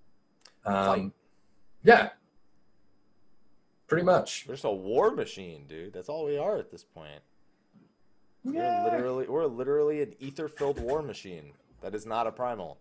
Fight. 0.65 0.99
Um, 1.01 1.13
yeah, 1.83 2.11
pretty 3.89 4.05
much. 4.05 4.45
We're 4.47 4.55
just 4.55 4.65
a 4.65 4.71
war 4.71 5.11
machine, 5.11 5.65
dude. 5.67 5.95
That's 5.95 6.09
all 6.09 6.27
we 6.27 6.37
are 6.39 6.59
at 6.59 6.71
this 6.71 6.85
point. 6.85 7.23
We're 8.45 8.83
literally 8.85 9.27
we're 9.29 9.47
literally 9.47 10.03
an 10.03 10.15
ether-filled 10.19 10.81
war 10.81 11.03
machine. 11.03 11.53
That 11.83 11.95
is 11.95 12.07
not 12.07 12.27
a 12.27 12.33
primal. 12.33 12.79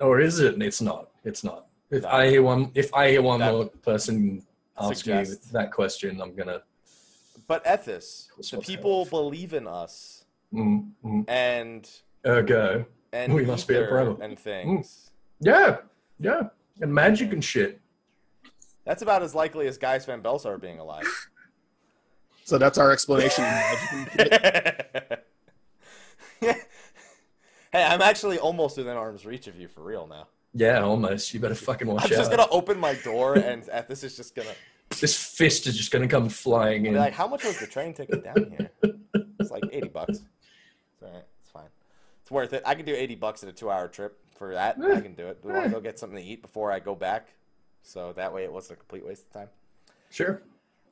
Or 0.00 0.20
is 0.20 0.40
it? 0.40 0.60
It's 0.60 0.80
not. 0.80 1.10
It's 1.24 1.44
not. 1.44 1.66
If 1.90 2.02
No. 2.02 2.08
I 2.08 2.28
hear 2.28 2.42
one, 2.42 2.70
if 2.74 2.92
I 2.94 3.10
hear 3.10 3.22
one 3.22 3.40
That- 3.40 3.52
more 3.52 3.66
person 3.66 4.44
ask 4.78 4.96
Suggest. 5.04 5.52
that 5.52 5.70
question, 5.72 6.20
I'm 6.20 6.34
gonna. 6.34 6.62
But 7.46 7.64
Ethis, 7.64 8.28
the 8.50 8.58
people 8.58 9.04
believe 9.06 9.52
in 9.52 9.66
us, 9.66 10.24
Mm, 10.52 10.92
mm, 11.04 11.24
and 11.28 11.88
ergo, 12.26 12.86
and 13.12 13.34
We 13.34 13.44
must 13.44 13.66
be 13.68 13.74
a 13.74 13.80
ether 13.82 13.88
primal. 13.88 14.20
and 14.22 14.38
things. 14.38 15.10
yeah, 15.40 15.78
yeah, 16.18 16.48
and 16.80 16.92
magic 16.94 17.32
and 17.32 17.44
shit. 17.44 17.80
That's 18.84 19.02
about 19.02 19.22
as 19.22 19.34
likely 19.34 19.66
as 19.68 19.78
Gaius 19.78 20.04
van 20.06 20.22
Baelsar 20.22 20.60
being 20.60 20.78
alive. 20.78 21.06
So 22.44 22.58
that's 22.58 22.78
our 22.78 22.90
explanation. 22.92 23.44
hey, 26.40 26.54
I'm 27.72 28.02
actually 28.02 28.38
almost 28.38 28.76
within 28.76 28.96
arm's 28.96 29.24
reach 29.24 29.46
of 29.46 29.56
you 29.58 29.68
for 29.68 29.82
real 29.82 30.06
now. 30.06 30.26
Yeah, 30.54 30.82
almost. 30.82 31.32
You 31.32 31.40
better 31.40 31.54
fucking 31.54 31.86
watch 31.86 32.04
I'm 32.06 32.12
out. 32.12 32.16
just 32.18 32.30
gonna 32.30 32.48
open 32.50 32.78
my 32.78 32.94
door 32.94 33.36
and 33.38 33.62
uh, 33.70 33.82
Ethis 33.82 34.04
is 34.04 34.16
just 34.16 34.34
gonna 34.34 34.52
This 35.00 35.16
fist 35.16 35.66
is 35.66 35.76
just 35.76 35.90
gonna 35.90 36.08
come 36.08 36.28
flying 36.28 36.84
in. 36.86 36.94
like, 36.94 37.14
"How 37.14 37.26
much 37.26 37.44
was 37.44 37.58
the 37.58 37.66
train 37.66 37.94
ticket 37.94 38.22
down 38.22 38.54
here?" 38.56 38.70
It's 39.40 39.50
like 39.50 39.62
eighty 39.70 39.88
bucks. 39.88 40.18
It's 40.18 41.02
alright. 41.02 41.24
It's 41.40 41.50
fine. 41.50 41.68
It's 42.20 42.30
worth 42.30 42.52
it. 42.52 42.62
I 42.66 42.74
can 42.74 42.84
do 42.84 42.94
eighty 42.94 43.14
bucks 43.14 43.42
at 43.42 43.48
a 43.48 43.52
two-hour 43.52 43.88
trip 43.88 44.18
for 44.36 44.52
that. 44.52 44.76
I 44.82 45.00
can 45.00 45.14
do 45.14 45.26
it. 45.28 45.38
We 45.42 45.52
want 45.52 45.64
to 45.64 45.70
go 45.70 45.80
get 45.80 45.98
something 45.98 46.18
to 46.18 46.24
eat 46.24 46.42
before 46.42 46.70
I 46.70 46.80
go 46.80 46.94
back, 46.94 47.28
so 47.82 48.12
that 48.14 48.34
way 48.34 48.44
it 48.44 48.52
wasn't 48.52 48.74
a 48.78 48.80
complete 48.80 49.06
waste 49.06 49.26
of 49.28 49.32
time. 49.32 49.48
Sure. 50.10 50.42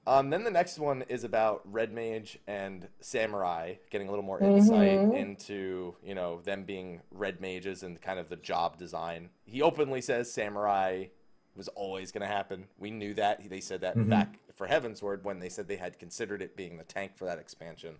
Um, 0.07 0.31
then 0.31 0.45
the 0.45 0.51
next 0.51 0.79
one 0.79 1.03
is 1.09 1.25
about 1.25 1.61
Red 1.71 1.93
Mage 1.93 2.39
and 2.47 2.89
Samurai 3.01 3.75
getting 3.91 4.09
a 4.09 4.11
little 4.11 4.25
more 4.25 4.41
insight 4.41 5.03
Mhm. 5.03 5.15
into 5.15 5.95
you 6.03 6.15
know 6.15 6.41
them 6.41 6.65
being 6.65 7.03
Red 7.11 7.41
Mages 7.41 7.83
and 7.83 8.01
kind 8.01 8.19
of 8.19 8.29
the 8.29 8.37
job 8.37 8.77
design. 8.79 9.31
He 9.45 9.63
openly 9.63 10.01
says 10.01 10.33
Samurai 10.33 11.07
was 11.55 11.69
always 11.69 12.13
going 12.13 12.23
to 12.23 12.27
happen. 12.35 12.67
We 12.79 12.91
knew 12.91 13.13
that. 13.15 13.49
They 13.49 13.61
said 13.61 13.83
that 13.83 13.97
Mhm. 13.97 14.09
back 14.09 14.39
for 14.55 14.67
Heavensward 14.67 15.23
when 15.23 15.39
they 15.39 15.49
said 15.49 15.69
they 15.69 15.77
had 15.77 15.99
considered 15.99 16.41
it 16.43 16.57
being 16.57 16.79
the 16.79 16.85
tank 16.85 17.13
for 17.17 17.27
that 17.27 17.39
expansion, 17.39 17.97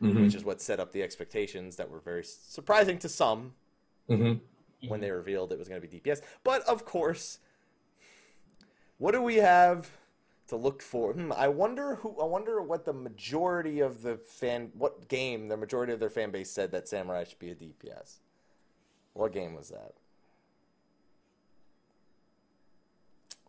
hmm 0.00 0.22
which 0.22 0.34
is 0.34 0.44
what 0.44 0.60
set 0.60 0.80
up 0.80 0.92
the 0.92 1.02
expectations 1.02 1.76
that 1.76 1.88
were 1.88 2.00
very 2.00 2.24
surprising 2.24 2.98
to 2.98 3.08
some 3.08 3.54
hmm 4.08 4.34
when 4.88 5.00
they 5.00 5.10
revealed 5.10 5.52
it 5.52 5.58
was 5.58 5.68
going 5.68 5.80
to 5.80 5.86
be 5.86 6.00
DPS. 6.00 6.20
But 6.42 6.62
of 6.62 6.84
course, 6.84 7.38
what 8.98 9.12
do 9.12 9.22
we 9.22 9.36
have 9.36 9.90
to 10.48 10.56
look 10.56 10.82
for? 10.82 11.12
Hmm, 11.12 11.32
I 11.32 11.48
wonder 11.48 11.96
who. 11.96 12.16
I 12.20 12.24
wonder 12.24 12.60
what 12.62 12.84
the 12.84 12.92
majority 12.92 13.80
of 13.80 14.02
the 14.02 14.16
fan, 14.16 14.70
what 14.76 15.08
game 15.08 15.48
the 15.48 15.56
majority 15.56 15.92
of 15.92 16.00
their 16.00 16.10
fan 16.10 16.30
base 16.30 16.50
said 16.50 16.70
that 16.72 16.88
Samurai 16.88 17.24
should 17.24 17.38
be 17.38 17.50
a 17.50 17.54
DPS. 17.54 18.18
What 19.14 19.32
game 19.32 19.54
was 19.54 19.68
that? 19.68 19.94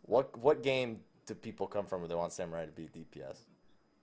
What 0.02 0.36
what 0.38 0.62
game 0.62 1.00
do 1.26 1.34
people 1.34 1.66
come 1.66 1.86
from 1.86 2.00
where 2.00 2.08
they 2.08 2.14
want 2.14 2.32
Samurai 2.32 2.66
to 2.66 2.72
be 2.72 2.84
DPS? 2.84 3.38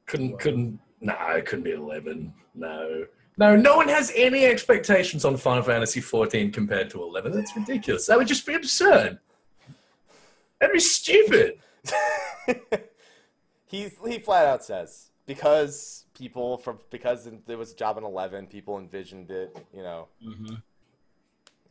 Couldn't 0.06 0.40
couldn't. 0.40 0.80
No, 1.02 1.16
it 1.30 1.46
couldn't 1.46 1.64
be 1.64 1.72
eleven. 1.72 2.34
No. 2.54 3.06
No, 3.36 3.56
no 3.56 3.76
one 3.76 3.88
has 3.88 4.12
any 4.16 4.46
expectations 4.46 5.26
on 5.26 5.38
Final 5.38 5.64
Fantasy 5.64 6.00
14 6.00 6.52
compared 6.52 6.92
to 6.92 7.02
11. 7.02 7.32
That's 7.32 7.56
ridiculous. 7.56 8.06
That 8.06 8.20
would 8.20 8.28
just 8.28 8.46
be 8.46 8.54
absurd. 8.54 9.18
That'd 10.60 10.74
be 10.74 10.80
stupid. 10.80 11.58
he 13.66 13.90
he 14.08 14.20
flat 14.20 14.46
out 14.46 14.64
says 14.64 15.12
because 15.26 16.06
people 16.14 16.58
from 16.58 16.80
because 16.90 17.30
there 17.46 17.58
was 17.58 17.72
a 17.74 17.76
job 17.76 17.98
in 17.98 18.04
11 18.04 18.48
people 18.48 18.78
envisioned 18.78 19.30
it 19.32 19.56
you 19.74 19.82
know 19.84 20.08
Mhm. 20.26 20.62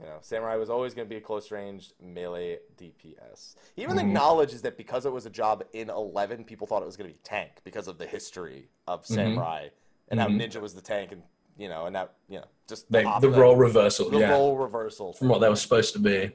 You 0.00 0.08
know, 0.08 0.18
Samurai 0.20 0.56
was 0.56 0.68
always 0.68 0.94
going 0.94 1.06
to 1.06 1.08
be 1.08 1.18
a 1.18 1.20
close 1.20 1.52
range 1.52 1.92
melee 2.02 2.58
DPS. 2.76 3.54
He 3.76 3.82
even 3.82 3.96
Mhm. 3.98 4.00
acknowledges 4.00 4.60
that 4.62 4.76
because 4.76 5.06
it 5.06 5.12
was 5.12 5.26
a 5.26 5.30
job 5.30 5.62
in 5.74 5.90
11, 5.90 6.42
people 6.44 6.66
thought 6.66 6.82
it 6.82 6.86
was 6.86 6.96
going 6.96 7.08
to 7.08 7.14
be 7.14 7.20
tank 7.22 7.60
because 7.62 7.86
of 7.86 7.98
the 7.98 8.06
history 8.06 8.68
of 8.88 9.02
Mhm. 9.02 9.06
Samurai 9.14 9.68
and 10.08 10.18
how 10.18 10.26
Mhm. 10.26 10.40
Ninja 10.40 10.60
was 10.60 10.74
the 10.74 10.80
tank 10.80 11.12
and, 11.12 11.22
you 11.56 11.68
know, 11.68 11.86
and 11.86 11.94
that, 11.94 12.14
you 12.28 12.38
know, 12.40 12.46
just 12.66 12.90
They, 12.90 13.04
op- 13.04 13.22
the 13.22 13.30
role 13.30 13.54
reversal, 13.54 14.10
the 14.10 14.18
yeah, 14.18 14.32
role 14.32 14.56
reversal. 14.56 15.12
from 15.12 15.28
what 15.28 15.38
they 15.40 15.48
were 15.48 15.54
supposed 15.54 15.92
to 15.92 16.00
be. 16.00 16.32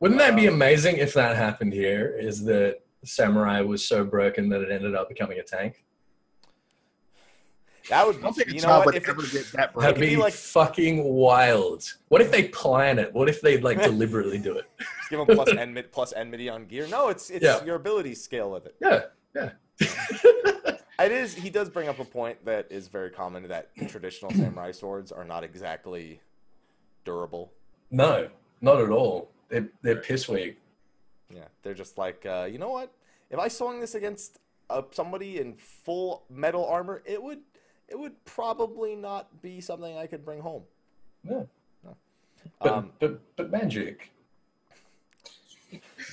Yeah. 0.00 0.04
Wouldn't 0.08 0.20
that 0.20 0.36
be 0.36 0.46
amazing 0.46 0.96
if 0.98 1.14
that 1.14 1.36
happened 1.36 1.72
here? 1.72 2.16
Is 2.18 2.44
that 2.44 2.80
Samurai 3.04 3.60
was 3.62 3.86
so 3.86 4.04
broken 4.04 4.48
that 4.50 4.60
it 4.62 4.70
ended 4.70 4.94
up 4.94 5.08
becoming 5.08 5.38
a 5.38 5.42
tank? 5.42 5.84
That 7.90 8.06
would 8.06 8.16
I 8.16 8.20
don't 8.20 8.36
think 8.36 8.52
you 8.52 8.60
know 8.60 8.80
what? 8.80 8.94
If 8.94 9.08
ever 9.08 9.24
it, 9.24 9.32
get 9.32 9.52
that 9.52 9.74
That'd 9.74 9.98
be 9.98 10.10
be 10.10 10.16
like- 10.16 10.34
fucking 10.34 11.02
wild. 11.04 11.84
What 12.08 12.20
if 12.20 12.30
they 12.30 12.48
plan 12.48 12.98
it? 12.98 13.12
What 13.14 13.28
if 13.30 13.40
they 13.40 13.58
like 13.58 13.80
deliberately 13.82 14.38
do 14.38 14.58
it? 14.58 14.66
just 14.78 15.10
give 15.10 15.26
them 15.26 15.34
plus 15.34 15.48
enmity, 15.56 15.88
plus 15.90 16.12
enmity 16.12 16.50
on 16.50 16.66
gear. 16.66 16.86
No, 16.88 17.08
it's 17.08 17.30
it's 17.30 17.42
Yeah. 17.44 17.64
your 17.64 17.76
ability 17.76 18.14
scale 18.14 18.50
with 18.50 18.66
it. 18.66 18.76
Yeah, 18.80 19.04
yeah. 19.34 19.50
It 21.00 21.12
is. 21.12 21.32
He 21.32 21.48
does 21.48 21.68
bring 21.70 21.88
up 21.88 22.00
a 22.00 22.04
point 22.04 22.44
that 22.44 22.66
is 22.70 22.88
very 22.88 23.10
common 23.10 23.46
that 23.46 23.70
traditional 23.88 24.32
samurai 24.32 24.72
swords 24.72 25.12
are 25.12 25.24
not 25.24 25.44
exactly 25.44 26.20
durable. 27.04 27.52
no, 27.92 28.28
not 28.60 28.80
at 28.80 28.90
all. 28.90 29.30
They're 29.48 29.68
they're 29.82 29.96
piss 29.96 30.28
weak. 30.28 30.58
Yeah, 31.34 31.44
they're 31.62 31.74
just 31.74 31.98
like, 31.98 32.24
uh, 32.26 32.48
you 32.50 32.58
know 32.58 32.70
what? 32.70 32.92
If 33.30 33.38
I 33.38 33.48
swung 33.48 33.80
this 33.80 33.94
against 33.94 34.38
uh, 34.70 34.82
somebody 34.90 35.38
in 35.40 35.54
full 35.56 36.24
metal 36.30 36.64
armor, 36.66 37.02
it 37.04 37.22
would 37.22 37.40
it 37.88 37.98
would 37.98 38.22
probably 38.24 38.94
not 38.94 39.42
be 39.42 39.60
something 39.60 39.96
I 39.96 40.06
could 40.06 40.24
bring 40.24 40.40
home. 40.40 40.62
Yeah. 41.28 41.42
But, 42.60 42.72
Um, 42.72 42.92
but 42.98 43.20
but 43.36 43.50
magic. 43.50 44.10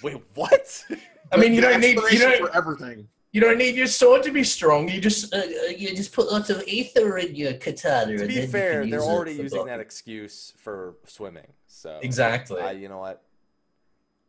wait, 0.03 0.21
what? 0.33 0.85
I 1.31 1.37
mean, 1.37 1.53
you 1.53 1.61
don't 1.61 1.79
need 1.79 1.97
you 2.11 2.19
don't 2.19 2.39
for 2.39 2.55
everything. 2.55 3.07
You 3.35 3.41
don't 3.41 3.57
need 3.57 3.75
your 3.75 3.85
sword 3.85 4.23
to 4.23 4.31
be 4.31 4.45
strong. 4.45 4.87
You 4.87 5.01
just 5.01 5.33
uh, 5.33 5.39
uh, 5.39 5.67
you 5.75 5.93
just 5.93 6.13
put 6.13 6.31
lots 6.31 6.49
of 6.49 6.63
ether 6.65 7.17
in 7.17 7.35
your 7.35 7.51
katana. 7.55 8.15
to 8.15 8.19
and 8.21 8.29
be 8.29 8.35
then 8.35 8.47
fair, 8.47 8.81
can 8.81 8.89
they're 8.89 9.01
already 9.01 9.35
for 9.35 9.43
using 9.43 9.65
that 9.65 9.81
excuse 9.81 10.53
for 10.55 10.95
swimming. 11.05 11.51
So 11.67 11.99
Exactly. 12.01 12.61
I, 12.61 12.71
you 12.71 12.87
know 12.87 12.99
what? 12.99 13.23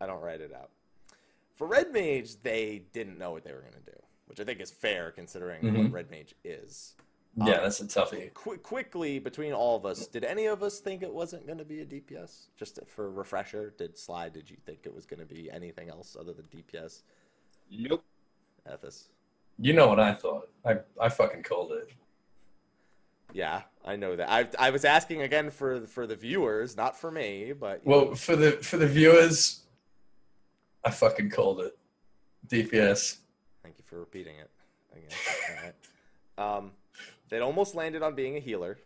I 0.00 0.06
don't 0.06 0.20
write 0.20 0.40
it 0.40 0.52
out. 0.52 0.70
For 1.54 1.68
Red 1.68 1.92
Mage, 1.92 2.42
they 2.42 2.82
didn't 2.92 3.16
know 3.16 3.30
what 3.30 3.44
they 3.44 3.52
were 3.52 3.60
going 3.60 3.74
to 3.84 3.90
do, 3.92 3.96
which 4.26 4.40
I 4.40 4.44
think 4.44 4.60
is 4.60 4.72
fair 4.72 5.12
considering 5.12 5.62
what 5.62 5.72
Mhm. 5.74 5.92
Red 5.92 6.10
Mage 6.10 6.34
is. 6.42 6.96
yeah, 7.36 7.44
um, 7.44 7.62
that's 7.62 7.78
a 7.78 7.84
toughie. 7.84 8.34
Qu- 8.34 8.58
quickly, 8.58 9.20
between 9.20 9.52
all 9.52 9.76
of 9.76 9.86
us, 9.86 10.08
did 10.08 10.24
any 10.24 10.46
of 10.46 10.64
us 10.64 10.80
think 10.80 11.04
it 11.04 11.12
wasn't 11.14 11.46
going 11.46 11.58
to 11.58 11.64
be 11.64 11.80
a 11.80 11.84
DPS? 11.86 12.48
Just 12.56 12.80
for 12.88 13.08
refresher, 13.08 13.72
did 13.78 13.96
Sly, 13.96 14.30
did 14.30 14.50
you 14.50 14.56
think 14.66 14.80
it 14.82 14.92
was 14.92 15.06
going 15.06 15.20
to 15.20 15.26
be 15.32 15.48
anything 15.48 15.90
else 15.90 16.16
other 16.18 16.32
than 16.32 16.46
DPS? 16.46 17.02
Nope. 17.70 18.02
Ethos. 18.72 19.08
You 19.58 19.72
know 19.72 19.88
what 19.88 20.00
I 20.00 20.12
thought? 20.12 20.48
I 20.64 20.76
I 21.00 21.08
fucking 21.08 21.42
called 21.42 21.72
it. 21.72 21.90
Yeah, 23.32 23.62
I 23.84 23.96
know 23.96 24.16
that. 24.16 24.30
I, 24.30 24.48
I 24.58 24.70
was 24.70 24.84
asking 24.84 25.22
again 25.22 25.50
for 25.50 25.86
for 25.86 26.06
the 26.06 26.16
viewers, 26.16 26.76
not 26.76 26.96
for 26.98 27.10
me, 27.10 27.52
but 27.52 27.80
Well, 27.84 28.14
for 28.14 28.36
the 28.36 28.52
for 28.52 28.76
the 28.76 28.86
viewers, 28.86 29.62
I 30.84 30.90
fucking 30.90 31.30
called 31.30 31.60
it. 31.60 31.76
DPS. 32.48 33.18
Thank 33.62 33.76
you 33.78 33.84
for 33.84 33.98
repeating 33.98 34.36
it 34.36 34.50
again. 34.92 35.62
Right. 35.64 35.74
Um, 36.38 36.72
they'd 37.30 37.40
almost 37.40 37.74
landed 37.74 38.02
on 38.02 38.14
being 38.14 38.36
a 38.36 38.40
healer, 38.40 38.76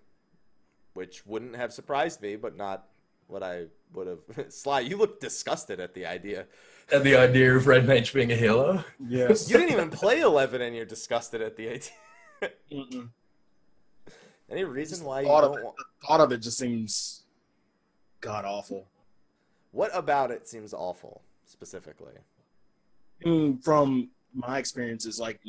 which 0.95 1.27
wouldn't 1.27 1.57
have 1.57 1.73
surprised 1.73 2.23
me, 2.23 2.37
but 2.37 2.57
not 2.57 2.85
what 3.31 3.43
I 3.43 3.67
would 3.95 4.07
have. 4.07 4.19
Sly, 4.53 4.81
you 4.81 4.97
look 4.97 5.21
disgusted 5.21 5.81
at 5.81 5.95
the 5.95 6.07
idea. 6.07 6.47
At 6.93 7.05
the 7.05 7.17
idea 7.17 7.55
of 7.57 7.67
Red 7.67 7.87
Mage 7.87 8.13
being 8.13 8.33
a 8.33 8.37
healer. 8.37 8.85
Yes. 9.07 9.49
You 9.51 9.57
didn't 9.59 9.73
even 9.73 9.91
play 9.91 10.21
11 10.21 10.61
and 10.61 10.75
you're 10.75 10.85
disgusted 10.85 11.41
at 11.41 11.57
the 11.57 11.69
idea. 11.69 11.91
Mm-mm. 12.73 13.09
Any 14.51 14.65
reason 14.65 15.05
why 15.05 15.21
you 15.21 15.27
thought 15.29 15.45
of 15.45 15.53
don't 15.53 15.61
it. 15.61 15.65
want... 15.65 15.77
Thought 16.07 16.21
of 16.21 16.33
it 16.33 16.39
just 16.39 16.59
seems 16.59 17.23
god 18.21 18.45
awful. 18.45 18.87
What 19.73 19.91
about 19.95 20.33
it 20.33 20.49
seems 20.49 20.75
awful, 20.75 21.23
specifically? 21.45 22.15
Mm, 23.25 23.63
From 23.63 24.09
my 24.35 24.59
experiences, 24.59 25.21
like 25.21 25.41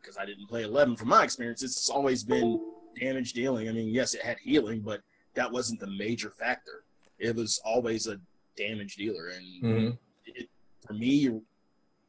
because 0.00 0.16
I 0.16 0.24
didn't 0.24 0.48
play 0.48 0.64
eleven, 0.64 0.96
from 0.96 1.08
my 1.08 1.22
experience, 1.22 1.62
it's 1.62 1.88
always 1.88 2.24
been 2.24 2.58
damage 2.98 3.32
dealing. 3.34 3.68
I 3.68 3.72
mean, 3.72 3.88
yes, 3.90 4.14
it 4.14 4.22
had 4.22 4.38
healing, 4.38 4.80
but 4.80 5.02
that 5.34 5.52
wasn't 5.52 5.78
the 5.78 5.86
major 5.86 6.30
factor. 6.30 6.82
It 7.20 7.36
was 7.36 7.60
always 7.64 8.06
a 8.06 8.18
damage 8.56 8.96
dealer, 8.96 9.28
and 9.28 9.46
hmm 9.60 9.90
it, 10.26 10.48
for 10.86 10.94
me, 10.94 11.40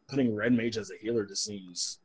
putting 0.07 0.33
red 0.33 0.53
mage 0.53 0.77
as 0.77 0.89
a 0.89 0.97
healer 1.01 1.25
just 1.25 1.43
seems 1.43 1.99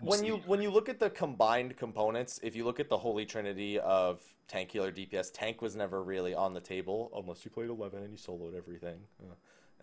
when 0.00 0.24
you 0.24 0.36
when 0.46 0.60
you 0.60 0.70
look 0.70 0.88
at 0.88 0.98
the 0.98 1.10
combined 1.10 1.76
components, 1.76 2.40
if 2.42 2.56
you 2.56 2.64
look 2.64 2.80
at 2.80 2.88
the 2.88 2.98
holy 2.98 3.24
trinity 3.24 3.78
of 3.78 4.20
tank 4.48 4.70
healer 4.72 4.90
DPS, 4.90 5.30
tank 5.32 5.62
was 5.62 5.76
never 5.76 6.02
really 6.02 6.34
on 6.34 6.54
the 6.54 6.60
table 6.60 7.10
unless 7.16 7.44
you 7.44 7.50
played 7.50 7.70
eleven 7.70 8.02
and 8.02 8.10
you 8.12 8.18
soloed 8.18 8.56
everything. 8.56 8.98
Uh, 9.22 9.34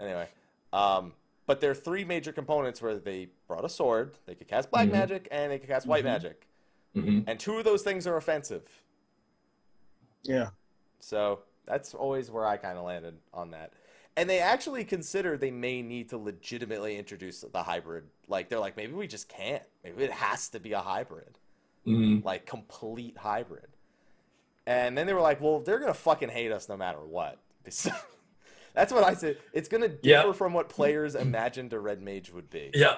anyway, 0.04 0.28
um, 0.74 1.14
but 1.46 1.62
there 1.62 1.72
are 1.72 1.76
three 1.76 2.04
major 2.04 2.34
components 2.34 2.82
where 2.82 2.96
they 2.98 3.30
brought 3.48 3.64
a 3.64 3.70
sword, 3.70 4.18
they 4.26 4.36
could 4.36 4.48
cast 4.48 4.72
black 4.72 4.88
Mhm. 4.88 4.92
magic, 4.92 5.28
and 5.32 5.52
they 5.52 5.60
could 5.60 5.70
cast 5.70 5.88
white 5.88 6.02
Mhm. 6.04 6.08
magic, 6.08 6.48
hmm 6.94 7.20
and 7.28 7.40
two 7.40 7.58
of 7.58 7.64
those 7.64 7.84
things 7.84 8.06
are 8.08 8.18
offensive. 8.18 8.68
yeah. 10.24 10.50
So 11.00 11.40
that's 11.66 11.94
always 11.94 12.30
where 12.32 12.46
I 12.46 12.58
kind 12.58 12.78
of 12.78 12.86
landed 12.86 13.18
on 13.34 13.52
that. 13.52 13.74
And 14.18 14.30
they 14.30 14.40
actually 14.40 14.84
consider 14.84 15.38
they 15.38 15.52
may 15.52 15.82
need 15.82 16.10
to 16.10 16.18
legitimately 16.18 16.98
introduce 16.98 17.42
the 17.42 17.64
hybrid. 17.64 18.06
Like 18.28 18.50
they're 18.50 18.60
like, 18.60 18.76
maybe 18.76 18.94
we 18.94 19.08
just 19.08 19.30
can't. 19.30 19.64
Maybe 19.84 20.04
it 20.04 20.12
has 20.12 20.50
to 20.50 20.60
be 20.60 20.74
a 20.74 20.80
hybrid. 20.80 21.38
hmm 21.86 22.20
like 22.24 22.46
complete 22.46 23.18
hybrid. 23.18 23.68
And 24.68 24.98
then 24.98 25.08
they 25.08 25.14
were 25.14 25.22
like, 25.22 25.40
well, 25.42 25.60
they're 25.62 25.80
gonna 25.80 25.94
fucking 25.94 26.30
hate 26.30 26.52
us 26.52 26.68
no 26.70 26.76
matter 26.78 27.00
what. 27.00 27.40
That's 28.74 28.92
what 28.94 29.04
I 29.04 29.14
said. 29.14 29.38
It's 29.54 29.68
gonna 29.70 29.88
differ 29.88 30.28
Yeah. 30.28 30.32
from 30.34 30.54
what 30.54 30.70
players 30.70 31.16
imagined 31.16 31.74
a 31.74 31.80
red 31.80 32.02
mage 32.02 32.32
would 32.32 32.50
be. 32.50 32.72
Yeah. 32.74 32.96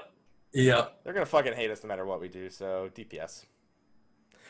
Yeah. 0.54 0.88
They're 1.04 1.14
gonna 1.14 1.26
fucking 1.26 1.54
hate 1.54 1.72
us 1.72 1.84
no 1.84 1.88
matter 1.88 2.06
what 2.06 2.20
we 2.20 2.30
do. 2.30 2.50
So 2.50 2.90
DPS. 2.96 3.46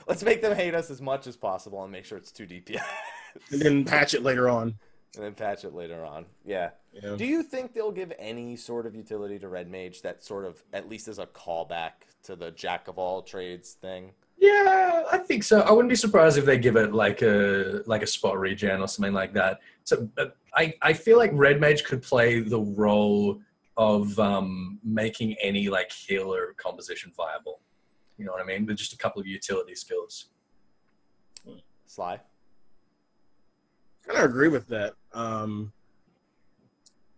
Let's 0.07 0.23
make 0.23 0.41
them 0.41 0.55
hate 0.55 0.73
us 0.73 0.89
as 0.89 0.99
much 1.01 1.27
as 1.27 1.35
possible 1.37 1.83
and 1.83 1.91
make 1.91 2.05
sure 2.05 2.17
it's 2.17 2.31
two 2.31 2.47
DPS, 2.47 2.81
And 3.51 3.61
then 3.61 3.85
patch 3.85 4.13
it 4.13 4.23
later 4.23 4.49
on. 4.49 4.75
and 5.15 5.23
then 5.23 5.33
patch 5.33 5.65
it 5.65 5.73
later 5.73 6.05
on. 6.05 6.25
Yeah. 6.45 6.71
Know? 7.01 7.15
Do 7.15 7.25
you 7.25 7.43
think 7.43 7.73
they'll 7.73 7.91
give 7.91 8.11
any 8.19 8.55
sort 8.55 8.85
of 8.85 8.95
utility 8.95 9.39
to 9.39 9.47
red 9.47 9.69
mage 9.69 10.01
that 10.01 10.23
sort 10.23 10.45
of 10.45 10.61
at 10.73 10.89
least 10.89 11.07
as 11.07 11.19
a 11.19 11.25
callback 11.25 11.91
to 12.23 12.35
the 12.35 12.51
jack 12.51 12.87
of 12.87 12.97
all 12.97 13.21
trades 13.21 13.73
thing? 13.73 14.11
Yeah, 14.37 15.03
I 15.11 15.19
think 15.19 15.43
so. 15.43 15.61
I 15.61 15.71
wouldn't 15.71 15.89
be 15.89 15.95
surprised 15.95 16.37
if 16.37 16.45
they 16.45 16.57
give 16.57 16.75
it 16.75 16.93
like 16.93 17.21
a 17.21 17.83
like 17.85 18.01
a 18.01 18.07
spot 18.07 18.39
regen 18.39 18.81
or 18.81 18.87
something 18.87 19.13
like 19.13 19.33
that. 19.33 19.59
So 19.83 20.09
uh, 20.17 20.25
I 20.55 20.73
I 20.81 20.93
feel 20.93 21.17
like 21.17 21.29
Red 21.33 21.61
Mage 21.61 21.83
could 21.83 22.01
play 22.01 22.39
the 22.39 22.59
role 22.59 23.39
of 23.77 24.17
um, 24.19 24.79
making 24.83 25.35
any 25.41 25.69
like 25.69 25.91
healer 25.91 26.55
composition 26.57 27.11
viable. 27.15 27.59
You 28.17 28.25
know 28.25 28.31
what 28.31 28.41
I 28.41 28.45
mean? 28.45 28.65
With 28.65 28.77
just 28.77 28.93
a 28.93 28.97
couple 28.97 29.21
of 29.21 29.27
utility 29.27 29.75
skills. 29.75 30.27
Sly. 31.85 32.19
Kind 34.11 34.25
of 34.25 34.29
agree 34.29 34.49
with 34.49 34.67
that. 34.67 34.95
Um, 35.13 35.71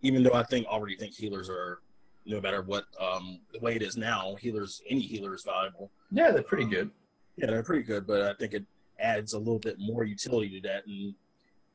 even 0.02 0.22
though 0.22 0.34
I 0.34 0.44
think 0.44 0.68
already 0.68 0.94
think 0.96 1.12
healers 1.12 1.50
are, 1.50 1.80
no 2.24 2.40
matter 2.40 2.62
what 2.62 2.84
um, 3.00 3.40
the 3.52 3.58
way 3.58 3.74
it 3.74 3.82
is 3.82 3.96
now, 3.96 4.36
healers 4.36 4.80
any 4.88 5.00
healer 5.00 5.34
is 5.34 5.42
valuable. 5.42 5.90
Yeah, 6.12 6.30
they're 6.30 6.42
pretty 6.44 6.66
good. 6.66 6.90
Yeah, 7.36 7.46
they're 7.46 7.64
pretty 7.64 7.82
good, 7.82 8.06
but 8.06 8.22
I 8.22 8.34
think 8.34 8.52
it 8.54 8.64
adds 9.00 9.32
a 9.32 9.38
little 9.38 9.58
bit 9.58 9.76
more 9.80 10.04
utility 10.04 10.60
to 10.60 10.68
that, 10.68 10.86
and 10.86 11.14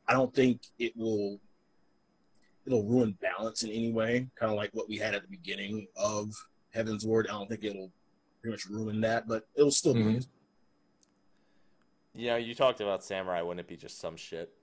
I 0.07 0.13
don't 0.13 0.33
think 0.33 0.61
it 0.77 0.95
will 0.95 1.37
it'll 2.65 2.85
ruin 2.85 3.17
balance 3.21 3.63
in 3.63 3.71
any 3.71 3.91
way. 3.91 4.27
Kind 4.35 4.51
of 4.53 4.55
like 4.57 4.69
what 4.73 4.87
we 4.87 4.97
had 4.97 5.15
at 5.15 5.23
the 5.23 5.27
beginning 5.27 5.87
of 5.97 6.29
Heavensward. 6.73 7.25
I 7.25 7.33
don't 7.33 7.49
think 7.49 7.65
it'll 7.65 7.91
pretty 8.41 8.53
much 8.53 8.65
ruin 8.67 9.01
that, 9.01 9.27
but 9.27 9.47
it'll 9.55 9.69
still 9.69 9.95
be. 9.95 10.01
Mhm. 10.01 10.27
You 12.15 12.27
know, 12.27 12.35
you 12.37 12.55
talked 12.55 12.79
about 12.79 13.03
samurai. 13.03 13.41
Wouldn't 13.41 13.59
it 13.59 13.67
be 13.67 13.75
just 13.75 13.99
some 13.99 14.15
shit 14.15 14.53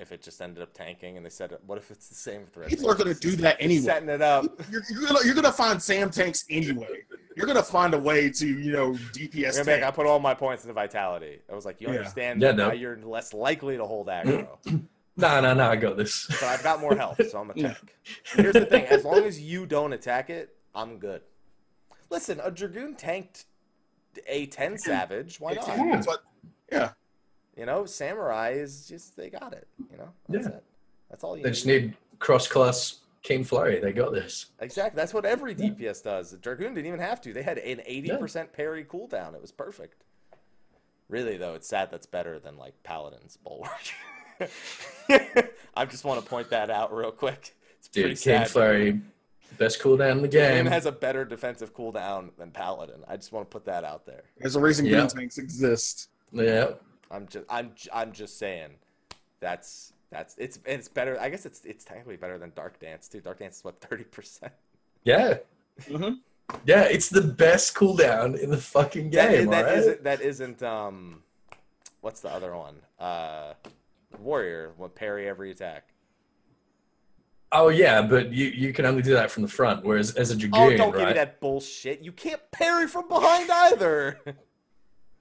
if 0.00 0.12
it 0.12 0.22
just 0.22 0.40
ended 0.40 0.62
up 0.62 0.72
tanking? 0.72 1.16
And 1.16 1.24
they 1.24 1.30
said, 1.30 1.56
"What 1.66 1.78
if 1.78 1.90
it's 1.90 2.08
the 2.08 2.14
same 2.14 2.42
with 2.42 2.56
red?" 2.56 2.68
People 2.68 2.90
are 2.90 2.94
going 2.94 3.12
to 3.14 3.20
do 3.20 3.36
that 3.36 3.56
anyway. 3.60 3.82
Setting 3.84 4.08
it 4.08 4.22
up. 4.22 4.44
You're, 4.70 4.82
you're 4.90 5.06
gonna 5.06 5.18
you're 5.24 5.34
gonna 5.34 5.52
find 5.52 5.80
Sam 5.82 6.10
tanks 6.10 6.44
anyway. 6.50 7.02
You're 7.36 7.46
gonna 7.46 7.62
find 7.62 7.94
a 7.94 7.98
way 7.98 8.30
to 8.30 8.46
you 8.46 8.72
know 8.72 8.92
DPS 8.92 9.34
You're 9.34 9.52
gonna 9.52 9.64
be 9.64 9.72
like, 9.72 9.82
I 9.82 9.90
put 9.90 10.06
all 10.06 10.18
my 10.18 10.34
points 10.34 10.64
into 10.64 10.74
vitality. 10.74 11.40
I 11.50 11.54
was 11.54 11.64
like, 11.64 11.80
you 11.80 11.88
Yeah. 11.88 11.98
understand 11.98 12.40
Yeah, 12.42 12.48
that 12.48 12.56
now 12.56 12.68
no. 12.68 12.74
you're 12.74 12.96
less 12.98 13.32
likely 13.32 13.76
to 13.76 13.84
hold 13.84 14.08
aggro. 14.08 14.48
No, 15.16 15.40
no, 15.40 15.52
no, 15.54 15.68
I 15.70 15.76
got 15.76 15.96
this. 15.96 16.26
but 16.28 16.44
I've 16.44 16.62
got 16.62 16.80
more 16.80 16.96
health, 16.96 17.20
so 17.30 17.40
I'm 17.40 17.50
a 17.50 17.54
Yeah. 17.54 17.74
tank. 17.74 17.94
Here's 18.34 18.54
the 18.54 18.64
thing: 18.66 18.86
as 18.86 19.04
long 19.04 19.24
as 19.24 19.40
you 19.40 19.66
don't 19.66 19.92
attack 19.92 20.30
it, 20.30 20.56
I'm 20.74 20.98
good. 20.98 21.22
Listen, 22.10 22.40
a 22.42 22.50
dragoon 22.50 22.94
tanked 22.94 23.44
a 24.26 24.46
ten 24.46 24.78
savage. 24.78 25.38
Why 25.38 25.54
not? 25.54 25.66
That's 25.66 26.06
what. 26.06 26.22
Yeah, 26.72 26.92
You 27.56 27.66
know, 27.66 27.84
samurai 27.84 28.50
is 28.50 28.86
just 28.86 29.16
they 29.16 29.28
got 29.30 29.52
it. 29.52 29.66
You 29.90 29.98
know, 29.98 30.08
that's 30.28 30.46
Yeah. 30.46 30.54
it. 30.54 30.64
That's 31.10 31.24
all 31.24 31.36
you 31.36 31.42
They 31.42 31.50
just 31.50 31.66
need 31.66 31.94
cross 32.18 32.46
class 32.46 33.00
Keen 33.22 33.44
Flurry. 33.44 33.80
They 33.80 33.92
got 33.92 34.12
this. 34.12 34.46
Exactly. 34.60 34.96
That's 34.96 35.12
what 35.12 35.24
every 35.26 35.54
DPS 35.54 36.02
does. 36.02 36.32
Dragoon 36.40 36.74
didn't 36.74 36.86
even 36.86 37.00
have 37.00 37.20
to. 37.22 37.32
They 37.32 37.42
had 37.42 37.58
an 37.58 37.80
80% 37.86 38.52
parry 38.52 38.84
cooldown. 38.84 39.34
It 39.34 39.42
was 39.42 39.52
perfect. 39.52 40.04
Really, 41.08 41.36
though, 41.36 41.54
it's 41.54 41.66
sad 41.68 41.90
that's 41.90 42.06
better 42.06 42.38
than, 42.38 42.56
like, 42.56 42.80
Paladin's 42.84 43.36
Bulwark. 43.36 43.70
I 45.74 45.84
just 45.86 46.04
want 46.04 46.22
to 46.22 46.28
point 46.28 46.50
that 46.50 46.70
out 46.70 46.94
real 46.94 47.10
quick. 47.10 47.54
It's 47.78 47.88
pretty 47.88 48.10
Dude, 48.10 48.18
Keen 48.18 48.22
sad. 48.38 48.50
Flurry 48.50 49.00
Best 49.58 49.80
cooldown 49.82 50.12
in 50.12 50.22
the 50.22 50.28
Game 50.28 50.64
game. 50.64 50.66
has 50.66 50.86
a 50.86 50.92
better 50.92 51.24
defensive 51.24 51.74
cooldown 51.74 52.30
than 52.38 52.52
Paladin. 52.52 53.02
I 53.08 53.16
just 53.16 53.32
want 53.32 53.50
to 53.50 53.52
put 53.52 53.64
that 53.64 53.82
out 53.84 54.06
there. 54.06 54.22
There's 54.38 54.54
a 54.54 54.60
reason 54.60 54.86
Yeah. 54.86 54.98
green 54.98 55.08
tanks 55.08 55.38
exist. 55.38 56.08
Yeah. 56.32 56.74
I'm 57.10 57.26
just 57.26 57.44
I'm 57.48 57.72
j- 57.74 57.90
I'm 57.92 58.12
just 58.12 58.38
saying 58.38 58.70
that's 59.40 59.92
that's 60.10 60.34
it's 60.38 60.58
it's 60.64 60.88
better. 60.88 61.18
I 61.20 61.28
guess 61.30 61.46
it's 61.46 61.64
it's 61.64 61.84
technically 61.84 62.16
better 62.16 62.38
than 62.38 62.52
Dark 62.54 62.78
Dance 62.80 63.08
too. 63.08 63.20
Dark 63.20 63.38
Dance 63.40 63.58
is 63.58 63.64
what 63.64 63.80
thirty 63.80 64.04
percent. 64.04 64.52
Yeah. 65.04 65.38
hmm 65.88 66.14
Yeah, 66.66 66.82
it's 66.82 67.08
the 67.08 67.22
best 67.22 67.74
cooldown 67.74 68.38
in 68.38 68.50
the 68.50 68.58
fucking 68.58 69.10
game, 69.10 69.50
that 69.50 69.64
alright? 69.64 69.78
isn't 69.78 70.04
that 70.04 70.20
isn't 70.20 70.62
um 70.62 71.22
what's 72.00 72.20
the 72.20 72.30
other 72.30 72.54
one? 72.56 72.76
Uh 72.98 73.54
Warrior 74.18 74.72
will 74.76 74.88
parry 74.88 75.28
every 75.28 75.50
attack. 75.52 75.92
Oh 77.52 77.68
yeah, 77.68 78.02
but 78.02 78.32
you, 78.32 78.46
you 78.46 78.72
can 78.72 78.86
only 78.86 79.02
do 79.02 79.14
that 79.14 79.30
from 79.30 79.42
the 79.42 79.48
front, 79.48 79.84
whereas 79.84 80.14
as 80.14 80.30
a 80.30 80.34
Oh, 80.34 80.36
dragoon, 80.36 80.76
don't 80.76 80.96
give 80.96 81.08
me 81.08 81.14
that 81.14 81.40
bullshit. 81.40 82.00
You 82.00 82.12
can't 82.12 82.40
parry 82.52 82.86
from 82.86 83.08
behind 83.08 83.50
either. 83.50 84.20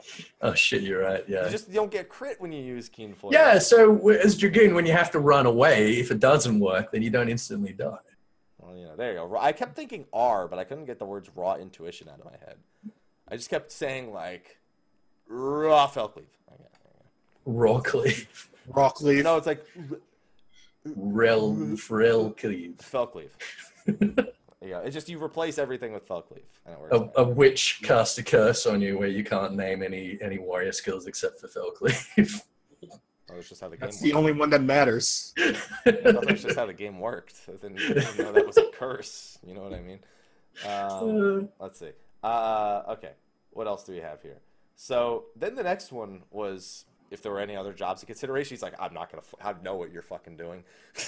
Oh 0.42 0.54
shit, 0.54 0.82
you're 0.84 1.02
right. 1.02 1.24
Yeah. 1.28 1.46
You 1.46 1.52
just 1.52 1.68
you 1.68 1.74
don't 1.76 1.92
get 1.92 2.08
crit 2.10 2.40
when 2.40 2.52
you 2.52 2.64
use 2.64 2.88
Keen 2.90 3.14
Flurry. 3.14 3.34
yeah. 3.36 3.60
So 3.60 4.10
as 4.10 4.38
dragoon, 4.38 4.74
when 4.74 4.86
you 4.86 4.94
have 4.94 5.12
to 5.12 5.20
run 5.20 5.46
away, 5.46 5.94
if 6.00 6.12
it 6.12 6.20
doesn't 6.20 6.60
work, 6.60 6.92
then 6.92 7.02
you 7.02 7.10
don't 7.10 7.28
instantly 7.30 7.74
die. 7.74 7.98
Well, 8.58 8.76
you 8.78 8.86
know, 8.86 8.96
there 8.96 9.12
you 9.12 9.18
go. 9.18 9.38
I 9.38 9.52
kept 9.52 9.76
thinking 9.76 10.06
R, 10.14 10.48
but 10.48 10.58
I 10.60 10.64
couldn't 10.64 10.86
get 10.86 11.00
the 11.00 11.06
words 11.06 11.30
raw 11.36 11.56
intuition 11.56 12.08
out 12.08 12.20
of 12.20 12.26
my 12.26 12.38
head. 12.46 12.56
I 13.28 13.36
just 13.36 13.50
kept 13.50 13.72
saying 13.72 14.14
like 14.14 14.58
raw 15.28 15.88
Felcleave. 15.88 16.24
Okay. 16.54 16.64
Raw 17.46 17.80
cleave, 17.80 18.50
Rock 18.68 19.02
leaf. 19.02 19.24
No, 19.24 19.38
it's 19.38 19.48
like 19.48 19.66
rel, 20.96 21.76
frill 21.78 22.32
cleave. 22.32 22.78
Felcleave. 22.80 23.32
yeah, 24.62 24.80
it's 24.80 24.93
just 24.93 25.08
you 25.08 25.24
replace 25.24 25.58
everything 25.58 25.93
with 25.93 26.08
Felcleave, 26.08 26.43
and 26.65 26.76
it 26.76 26.80
works. 26.80 27.13
A, 27.17 27.22
a 27.22 27.24
witch 27.24 27.80
cast 27.84 28.17
a 28.17 28.24
curse 28.24 28.65
on 28.65 28.82
you 28.82 28.98
where 28.98 29.08
you 29.08 29.24
can't 29.24 29.56
name 29.56 29.82
any 29.82 30.17
any 30.22 30.38
warrior 30.38 30.72
skills 30.72 31.08
except 31.08 31.39
for 31.39 31.48
fell 31.48 31.72
cleave. 31.72 32.41
Oh, 33.32 33.36
it's 33.38 33.50
just 33.50 33.62
how 33.62 33.69
the 33.69 33.78
game. 33.78 33.82
That's 33.82 33.98
works. 33.98 34.04
the 34.04 34.13
only 34.13 34.32
one 34.32 34.50
that 34.50 34.63
matters. 34.63 35.34
I 35.38 35.54
thought 35.91 36.26
that's 36.28 36.41
just 36.41 36.58
how 36.58 36.65
the 36.65 36.74
game 36.74 37.00
worked. 37.00 37.36
I 37.48 37.52
didn't, 37.52 37.78
didn't 37.78 38.17
know 38.17 38.32
that 38.34 38.45
was 38.45 38.58
a 38.58 38.69
curse. 38.72 39.38
You 39.45 39.54
know 39.54 39.62
what 39.62 39.74
I 39.74 39.82
mean? 39.82 40.00
Um, 40.67 41.50
let's 41.60 41.80
see. 41.80 41.91
Uh, 42.24 42.82
okay, 42.89 43.12
what 43.52 43.67
else 43.67 43.84
do 43.84 43.91
we 43.91 44.00
have 44.00 44.22
here? 44.22 44.39
So 44.76 45.26
then 45.36 45.56
the 45.56 45.63
next 45.63 45.91
one 45.91 46.24
was 46.32 46.86
if 47.12 47.22
there 47.22 47.32
were 47.32 47.39
any 47.39 47.56
other 47.56 47.74
jobs 47.74 48.02
in 48.02 48.08
consideration. 48.08 48.56
He's 48.56 48.63
like, 48.63 48.76
I'm 48.80 48.93
not 48.93 49.12
gonna. 49.12 49.24
F- 49.24 49.56
I 49.58 49.63
know 49.63 49.76
what 49.76 49.91
you're 49.91 50.02
fucking 50.02 50.38
doing. 50.38 50.63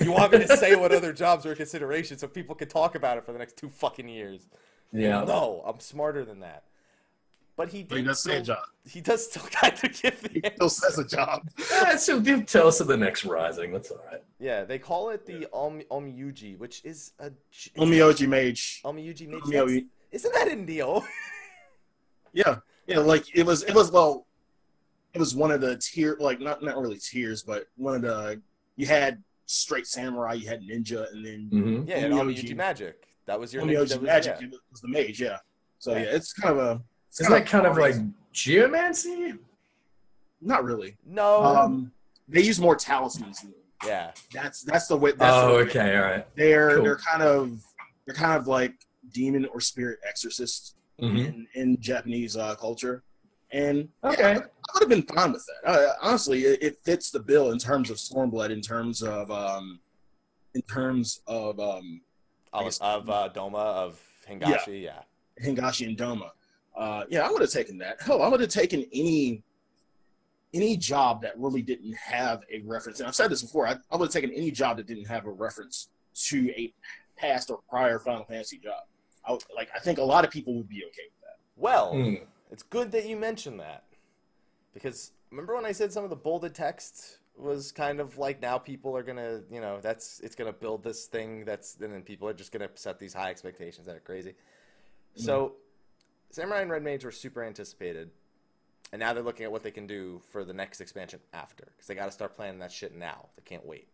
you 0.00 0.12
want 0.12 0.32
me 0.32 0.38
to 0.46 0.56
say 0.56 0.76
what 0.76 0.92
other 0.92 1.12
jobs 1.12 1.44
are 1.46 1.50
in 1.50 1.56
consideration 1.56 2.18
so 2.18 2.26
people 2.28 2.54
can 2.54 2.68
talk 2.68 2.94
about 2.94 3.18
it 3.18 3.24
for 3.24 3.32
the 3.32 3.38
next 3.38 3.56
two 3.56 3.68
fucking 3.68 4.08
years? 4.08 4.46
yeah. 4.92 5.24
No, 5.24 5.62
I'm 5.66 5.80
smarter 5.80 6.24
than 6.24 6.40
that. 6.40 6.64
But 7.56 7.70
he 7.70 7.82
But 7.82 7.96
he 7.98 8.02
did 8.04 8.08
does 8.10 8.22
say 8.22 8.36
a 8.36 8.42
job. 8.42 8.58
He 8.88 9.00
does 9.00 9.28
still 9.28 9.42
kind 9.50 9.72
of 9.74 9.80
give 10.00 10.20
the 10.22 10.28
He 10.32 10.44
answer. 10.44 10.54
still 10.54 10.68
says 10.68 10.98
a 11.00 11.04
job. 11.04 11.48
Yeah, 11.72 11.96
so 11.96 12.20
give 12.20 12.46
tell 12.46 12.68
us 12.68 12.78
of 12.80 12.86
the 12.86 12.96
next 12.96 13.24
rising. 13.24 13.72
That's 13.72 13.90
all 13.90 14.00
right. 14.10 14.22
Yeah, 14.38 14.62
they 14.64 14.78
call 14.78 15.10
it 15.10 15.26
the 15.26 15.48
Om 15.52 15.80
Onmyoji, 15.90 16.56
which 16.56 16.84
is 16.84 17.12
a 17.18 17.30
j- 17.50 17.72
Onmyoji 17.76 18.28
mage. 18.28 18.80
Onmyoji 18.84 19.26
mage. 19.28 19.40
Onmyoji. 19.42 19.74
That's- 19.74 19.84
Isn't 20.12 20.32
that 20.34 20.48
in 20.48 20.66
Nioh? 20.66 21.02
Yeah, 22.32 22.56
yeah. 22.86 22.98
Like 22.98 23.24
it 23.34 23.44
was. 23.44 23.62
It 23.64 23.74
was 23.74 23.90
well. 23.90 24.26
It 25.14 25.18
was 25.18 25.34
one 25.34 25.50
of 25.50 25.60
the 25.60 25.76
tier, 25.78 26.16
like 26.20 26.40
not 26.40 26.62
not 26.62 26.76
really 26.76 26.98
tiers, 26.98 27.42
but 27.42 27.64
one 27.76 27.94
of 27.96 28.02
the. 28.02 28.40
You 28.76 28.86
had 28.86 29.22
straight 29.50 29.86
samurai, 29.86 30.34
you 30.34 30.48
had 30.48 30.62
ninja, 30.62 31.10
and 31.12 31.24
then 31.24 31.48
hmm 31.50 31.88
Yeah, 31.88 31.96
and 31.98 32.14
Onmyoji. 32.14 32.44
Onmyoji 32.44 32.56
magic. 32.56 33.08
That 33.26 33.38
was 33.40 33.52
your 33.52 33.62
Onmyoji 33.64 33.88
that 33.88 34.00
was- 34.00 34.06
magic 34.06 34.36
yeah. 34.40 34.46
it 34.48 34.54
was 34.70 34.80
the 34.80 34.88
mage. 34.88 35.20
Yeah. 35.20 35.38
So 35.78 35.92
Yeah. 35.92 35.98
yeah, 36.04 36.04
it's 36.16 36.32
kind 36.32 36.58
of 36.58 36.64
a. 36.64 36.82
It's 37.08 37.20
Isn't 37.20 37.32
that 37.32 37.46
kind 37.46 37.66
of 37.66 37.76
like 37.78 37.94
geomancy? 38.32 39.34
Not 40.40 40.64
really. 40.64 40.96
No. 41.04 41.42
Um, 41.44 41.92
they 42.28 42.42
use 42.42 42.60
more 42.60 42.76
talismans. 42.76 43.44
yeah. 43.86 44.12
That's 44.32 44.62
that's 44.62 44.86
the 44.88 44.96
way. 44.96 45.12
That's 45.12 45.34
Oh, 45.34 45.48
the 45.48 45.54
way- 45.56 45.62
okay, 45.62 45.96
all 45.96 46.02
right. 46.02 46.26
They're 46.36 46.74
Cool. 46.76 46.84
they're 46.84 46.96
kind 46.96 47.22
of 47.22 47.62
they're 48.06 48.14
kind 48.14 48.38
of 48.38 48.46
like 48.46 48.74
demon 49.12 49.46
or 49.46 49.60
spirit 49.60 49.98
exorcists 50.08 50.74
hmm 51.00 51.16
in, 51.16 51.46
in 51.54 51.80
Japanese 51.80 52.36
uh, 52.36 52.54
culture, 52.56 53.02
and 53.52 53.88
Okay. 54.04 54.34
yeah, 54.34 54.38
I 54.38 54.70
would 54.74 54.80
have 54.80 54.88
been 54.88 55.02
fine 55.02 55.32
with 55.32 55.46
that. 55.46 55.70
Uh, 55.70 55.92
honestly, 56.02 56.42
it, 56.44 56.62
it 56.62 56.76
fits 56.84 57.10
the 57.10 57.20
bill 57.20 57.50
in 57.52 57.58
terms 57.58 57.90
of 57.90 57.96
Stormblood, 57.96 58.50
in 58.50 58.60
terms 58.60 59.02
of 59.02 59.30
um, 59.30 59.80
in 60.54 60.62
terms 60.62 61.20
of 61.26 61.58
um, 61.60 62.00
Of, 62.52 62.64
guess- 62.64 62.78
of 62.80 63.08
uh, 63.10 63.28
Doma 63.34 63.54
of 63.56 64.00
Hingashi. 64.28 64.82
Yeah. 64.82 65.00
Hingashi 65.42 65.86
and 65.86 65.96
Doma. 65.96 66.30
Uh, 66.76 67.04
yeah, 67.08 67.26
I 67.26 67.30
would 67.30 67.40
have 67.40 67.50
taken 67.50 67.78
that. 67.78 68.00
Hell, 68.02 68.22
I 68.22 68.28
would 68.28 68.40
have 68.40 68.50
taken 68.50 68.84
any 68.92 69.42
any 70.54 70.76
job 70.76 71.20
that 71.22 71.38
really 71.38 71.60
didn't 71.62 71.94
have 71.94 72.42
a 72.50 72.60
reference. 72.64 73.00
And 73.00 73.06
I've 73.08 73.14
said 73.14 73.30
this 73.30 73.42
before. 73.42 73.66
I, 73.68 73.76
I 73.90 73.96
would 73.96 74.06
have 74.06 74.12
taken 74.12 74.32
any 74.32 74.50
job 74.50 74.78
that 74.78 74.86
didn't 74.86 75.04
have 75.06 75.26
a 75.26 75.30
reference 75.30 75.88
to 76.28 76.48
a 76.50 76.72
past 77.16 77.50
or 77.50 77.60
prior 77.68 77.98
Final 77.98 78.24
Fantasy 78.24 78.58
job. 78.58 78.84
I, 79.26 79.36
like, 79.54 79.68
I 79.74 79.78
think 79.78 79.98
a 79.98 80.02
lot 80.02 80.24
of 80.24 80.30
people 80.30 80.54
would 80.54 80.68
be 80.68 80.76
okay 80.86 81.02
with 81.10 81.20
that. 81.22 81.36
Well, 81.56 81.92
Mm. 81.92 82.22
It's 82.50 82.62
good 82.62 82.92
that 82.92 83.06
you 83.06 83.16
mentioned 83.16 83.60
that 83.60 83.84
because 84.74 85.12
remember 85.30 85.54
when 85.54 85.64
I 85.64 85.72
said 85.72 85.92
some 85.92 86.04
of 86.04 86.10
the 86.10 86.16
bolded 86.16 86.54
text 86.54 87.18
was 87.36 87.72
kind 87.72 88.00
of 88.00 88.18
like 88.18 88.42
now 88.42 88.58
people 88.58 88.96
are 88.96 89.02
gonna, 89.02 89.40
you 89.50 89.60
know, 89.60 89.78
that's 89.80 90.20
it's 90.20 90.34
gonna 90.34 90.52
build 90.52 90.82
this 90.82 91.06
thing 91.06 91.44
that's 91.44 91.76
and 91.80 91.92
then 91.92 92.02
people 92.02 92.28
are 92.28 92.34
just 92.34 92.52
gonna 92.52 92.68
set 92.74 92.98
these 92.98 93.14
high 93.14 93.30
expectations 93.30 93.86
that 93.86 93.96
are 93.96 94.00
crazy. 94.00 94.30
Mm-hmm. 94.30 95.22
So, 95.22 95.54
Samurai 96.30 96.62
and 96.62 96.70
Red 96.70 96.82
Mage 96.82 97.04
were 97.04 97.12
super 97.12 97.42
anticipated, 97.42 98.10
and 98.92 99.00
now 99.00 99.14
they're 99.14 99.22
looking 99.22 99.44
at 99.44 99.52
what 99.52 99.62
they 99.62 99.70
can 99.70 99.86
do 99.86 100.20
for 100.30 100.44
the 100.44 100.52
next 100.52 100.80
expansion 100.80 101.20
after 101.32 101.68
because 101.72 101.86
they 101.86 101.94
got 101.94 102.06
to 102.06 102.12
start 102.12 102.36
planning 102.36 102.58
that 102.58 102.72
shit 102.72 102.94
now. 102.94 103.28
They 103.36 103.42
can't 103.42 103.64
wait, 103.64 103.88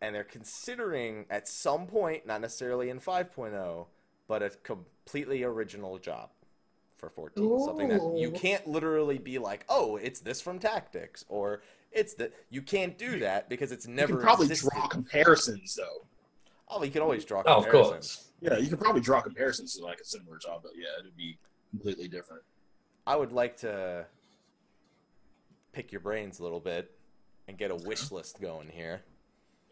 and 0.00 0.14
they're 0.14 0.24
considering 0.24 1.26
at 1.30 1.48
some 1.48 1.86
point, 1.86 2.26
not 2.26 2.40
necessarily 2.40 2.88
in 2.88 3.00
5.0, 3.00 3.86
but 4.28 4.42
a 4.42 4.50
completely 4.50 5.42
original 5.42 5.98
job 5.98 6.30
for 6.96 7.10
14. 7.10 7.58
Something 7.60 7.88
that 7.88 8.16
you 8.16 8.30
can't 8.30 8.66
literally 8.66 9.18
be 9.18 9.38
like, 9.38 9.64
oh, 9.68 9.96
it's 9.96 10.20
this 10.20 10.40
from 10.40 10.58
Tactics, 10.58 11.24
or 11.28 11.62
it's 11.92 12.14
that 12.14 12.32
you 12.50 12.62
can't 12.62 12.96
do 12.98 13.18
that 13.20 13.48
because 13.48 13.72
it's 13.72 13.86
never 13.86 14.12
You 14.12 14.16
never 14.18 14.20
can 14.20 14.26
probably 14.28 14.46
existed. 14.46 14.70
draw 14.72 14.86
comparisons, 14.88 15.74
though. 15.74 16.06
Oh, 16.68 16.82
you 16.82 16.90
can 16.90 17.02
always 17.02 17.24
draw 17.24 17.42
Oh, 17.46 17.58
of 17.58 17.64
comparisons. 17.64 18.16
course. 18.16 18.30
Yeah, 18.40 18.58
you 18.58 18.68
can 18.68 18.78
probably 18.78 19.00
draw 19.00 19.20
comparisons 19.20 19.74
to 19.76 19.84
like 19.84 20.00
a 20.00 20.04
similar 20.04 20.38
job, 20.38 20.60
but 20.62 20.72
yeah, 20.76 21.00
it'd 21.00 21.16
be 21.16 21.38
completely 21.70 22.08
different. 22.08 22.42
I 23.06 23.16
would 23.16 23.32
like 23.32 23.56
to 23.58 24.06
pick 25.72 25.92
your 25.92 26.00
brains 26.00 26.38
a 26.38 26.42
little 26.42 26.60
bit 26.60 26.90
and 27.48 27.58
get 27.58 27.70
a 27.70 27.76
wish 27.76 28.10
list 28.10 28.40
going 28.40 28.68
here 28.68 29.02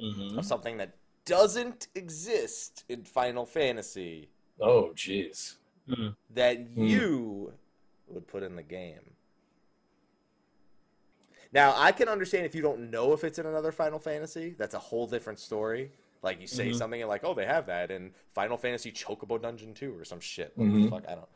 Mm-hmm. 0.01 0.37
of 0.39 0.45
something 0.45 0.79
that 0.79 0.97
doesn't 1.27 1.87
exist 1.95 2.83
in 2.89 3.05
Final 3.05 3.47
Fantasy 3.47 4.31
Oh, 4.61 4.91
jeez. 4.97 5.57
That 6.31 6.59
Hmm. 6.59 6.85
you 6.85 7.53
would 8.09 8.27
put 8.27 8.43
in 8.43 8.57
the 8.57 8.63
game. 8.63 9.01
Now, 11.53 11.75
I 11.77 11.93
can 11.93 12.09
understand 12.09 12.47
if 12.47 12.55
you 12.55 12.63
don't 12.63 12.91
know 12.91 13.13
if 13.13 13.25
it's 13.25 13.39
in 13.39 13.47
another 13.47 13.73
Final 13.73 13.99
Fantasy. 13.99 14.55
That's 14.59 14.75
a 14.75 14.79
whole 14.79 15.07
different 15.07 15.39
story. 15.39 15.93
Like 16.23 16.41
you 16.41 16.47
say 16.47 16.71
Mhm. 16.71 16.77
something 16.77 17.01
and 17.03 17.09
like, 17.09 17.25
oh, 17.25 17.35
they 17.35 17.45
have 17.45 17.67
that 17.67 17.91
in 17.91 18.15
Final 18.33 18.57
Fantasy 18.57 18.91
Chocobo 18.93 19.41
Dungeon 19.41 19.75
2 19.75 19.99
or 19.99 20.05
some 20.05 20.21
shit. 20.21 20.53
What 20.57 20.69
Mhm. 20.69 20.85
the 20.85 20.91
fuck? 20.91 21.05
I 21.09 21.15
don't, 21.17 21.29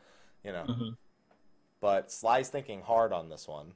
you 0.43 0.51
know. 0.53 0.63
Mm-hmm. 0.63 0.89
But 1.81 2.11
Sly's 2.11 2.49
thinking 2.49 2.81
hard 2.81 3.13
on 3.13 3.29
this 3.29 3.47
one. 3.47 3.73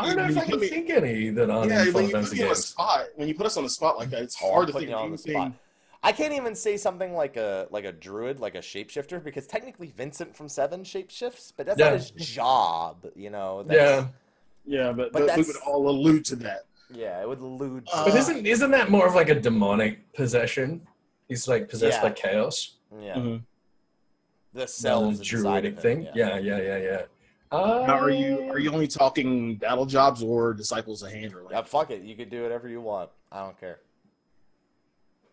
I 0.00 0.06
don't 0.14 0.16
know 0.16 0.24
if 0.24 0.36
I 0.36 0.44
can 0.44 0.58
think 0.60 0.90
any 0.90 1.30
that 1.30 1.48
aren't 1.48 1.70
Yeah, 1.70 1.82
in 1.82 1.84
when 1.86 1.92
Final 1.92 2.02
you, 2.02 2.06
put 2.08 2.12
Fantasy 2.12 2.36
me 2.36 2.42
on 2.42 2.46
a 2.46 2.50
games. 2.50 2.64
spot, 2.66 3.06
when 3.14 3.28
you 3.28 3.34
put 3.34 3.46
us 3.46 3.56
on 3.56 3.62
the 3.62 3.70
spot 3.70 3.96
like 3.96 4.10
that, 4.10 4.22
it's 4.22 4.34
hard 4.34 4.66
to 4.66 4.72
think 4.72 4.88
of 4.90 4.94
on 4.96 5.10
the 5.12 5.22
anything. 5.30 5.58
Spot. 6.08 6.14
I 6.14 6.16
can't 6.16 6.34
even 6.34 6.54
say 6.54 6.76
something 6.76 7.14
like 7.14 7.36
a 7.36 7.66
like 7.70 7.84
a 7.84 7.92
druid, 7.92 8.40
like 8.40 8.54
a 8.54 8.58
shapeshifter, 8.60 9.22
because 9.22 9.46
technically 9.46 9.88
Vincent 9.96 10.34
from 10.34 10.48
Seven 10.48 10.82
shapeshifts, 10.82 11.52
but 11.56 11.66
that's 11.66 11.78
Yeah. 11.78 11.90
not 11.90 11.94
his 12.00 12.10
job, 12.10 13.06
you 13.14 13.30
know. 13.30 13.62
That's, 13.62 13.78
Yeah, 13.78 14.06
Yeah, 14.86 14.92
but, 14.92 15.12
But 15.12 15.26
but 15.28 15.36
we 15.36 15.42
would 15.44 15.56
all 15.66 15.88
allude 15.88 16.24
to 16.26 16.36
that. 16.36 16.66
yeah, 16.90 17.20
it 17.22 17.28
would 17.28 17.38
allude. 17.40 17.86
To, 17.86 17.96
Uh, 17.96 18.04
but 18.06 18.14
isn't 18.16 18.46
isn't 18.46 18.70
that 18.72 18.90
more 18.90 19.06
of 19.06 19.14
like 19.14 19.28
a 19.28 19.34
demonic 19.40 20.12
possession? 20.12 20.86
He's 21.28 21.46
like 21.48 21.68
possessed 21.68 21.98
Yeah. 21.98 22.08
by 22.08 22.10
chaos. 22.14 22.72
yeah, 23.00 23.14
Mhm. 23.16 23.42
the 24.52 24.60
Rather 24.60 24.66
cells 24.68 25.16
than 25.18 25.26
druidic 25.26 25.76
of 25.76 25.82
thing. 25.82 26.02
him, 26.02 26.12
Yeah, 26.14 26.38
yeah, 26.38 26.58
yeah, 26.60 26.76
yeah. 26.78 27.02
Uh, 27.52 27.84
Now, 27.86 27.98
are 28.00 28.10
you 28.10 28.48
are 28.50 28.58
you 28.58 28.72
only 28.72 28.86
talking 28.88 29.56
battle 29.56 29.86
jobs 29.86 30.22
or 30.22 30.54
disciples 30.54 31.02
of 31.02 31.10
hand 31.12 31.34
or 31.34 31.42
like? 31.42 31.52
Yeah, 31.52 31.62
fuck 31.62 31.90
it. 31.90 32.02
You 32.02 32.16
could 32.16 32.30
do 32.30 32.42
whatever 32.42 32.68
you 32.68 32.80
want. 32.80 33.10
I 33.30 33.42
don't 33.44 33.58
care. 33.58 33.80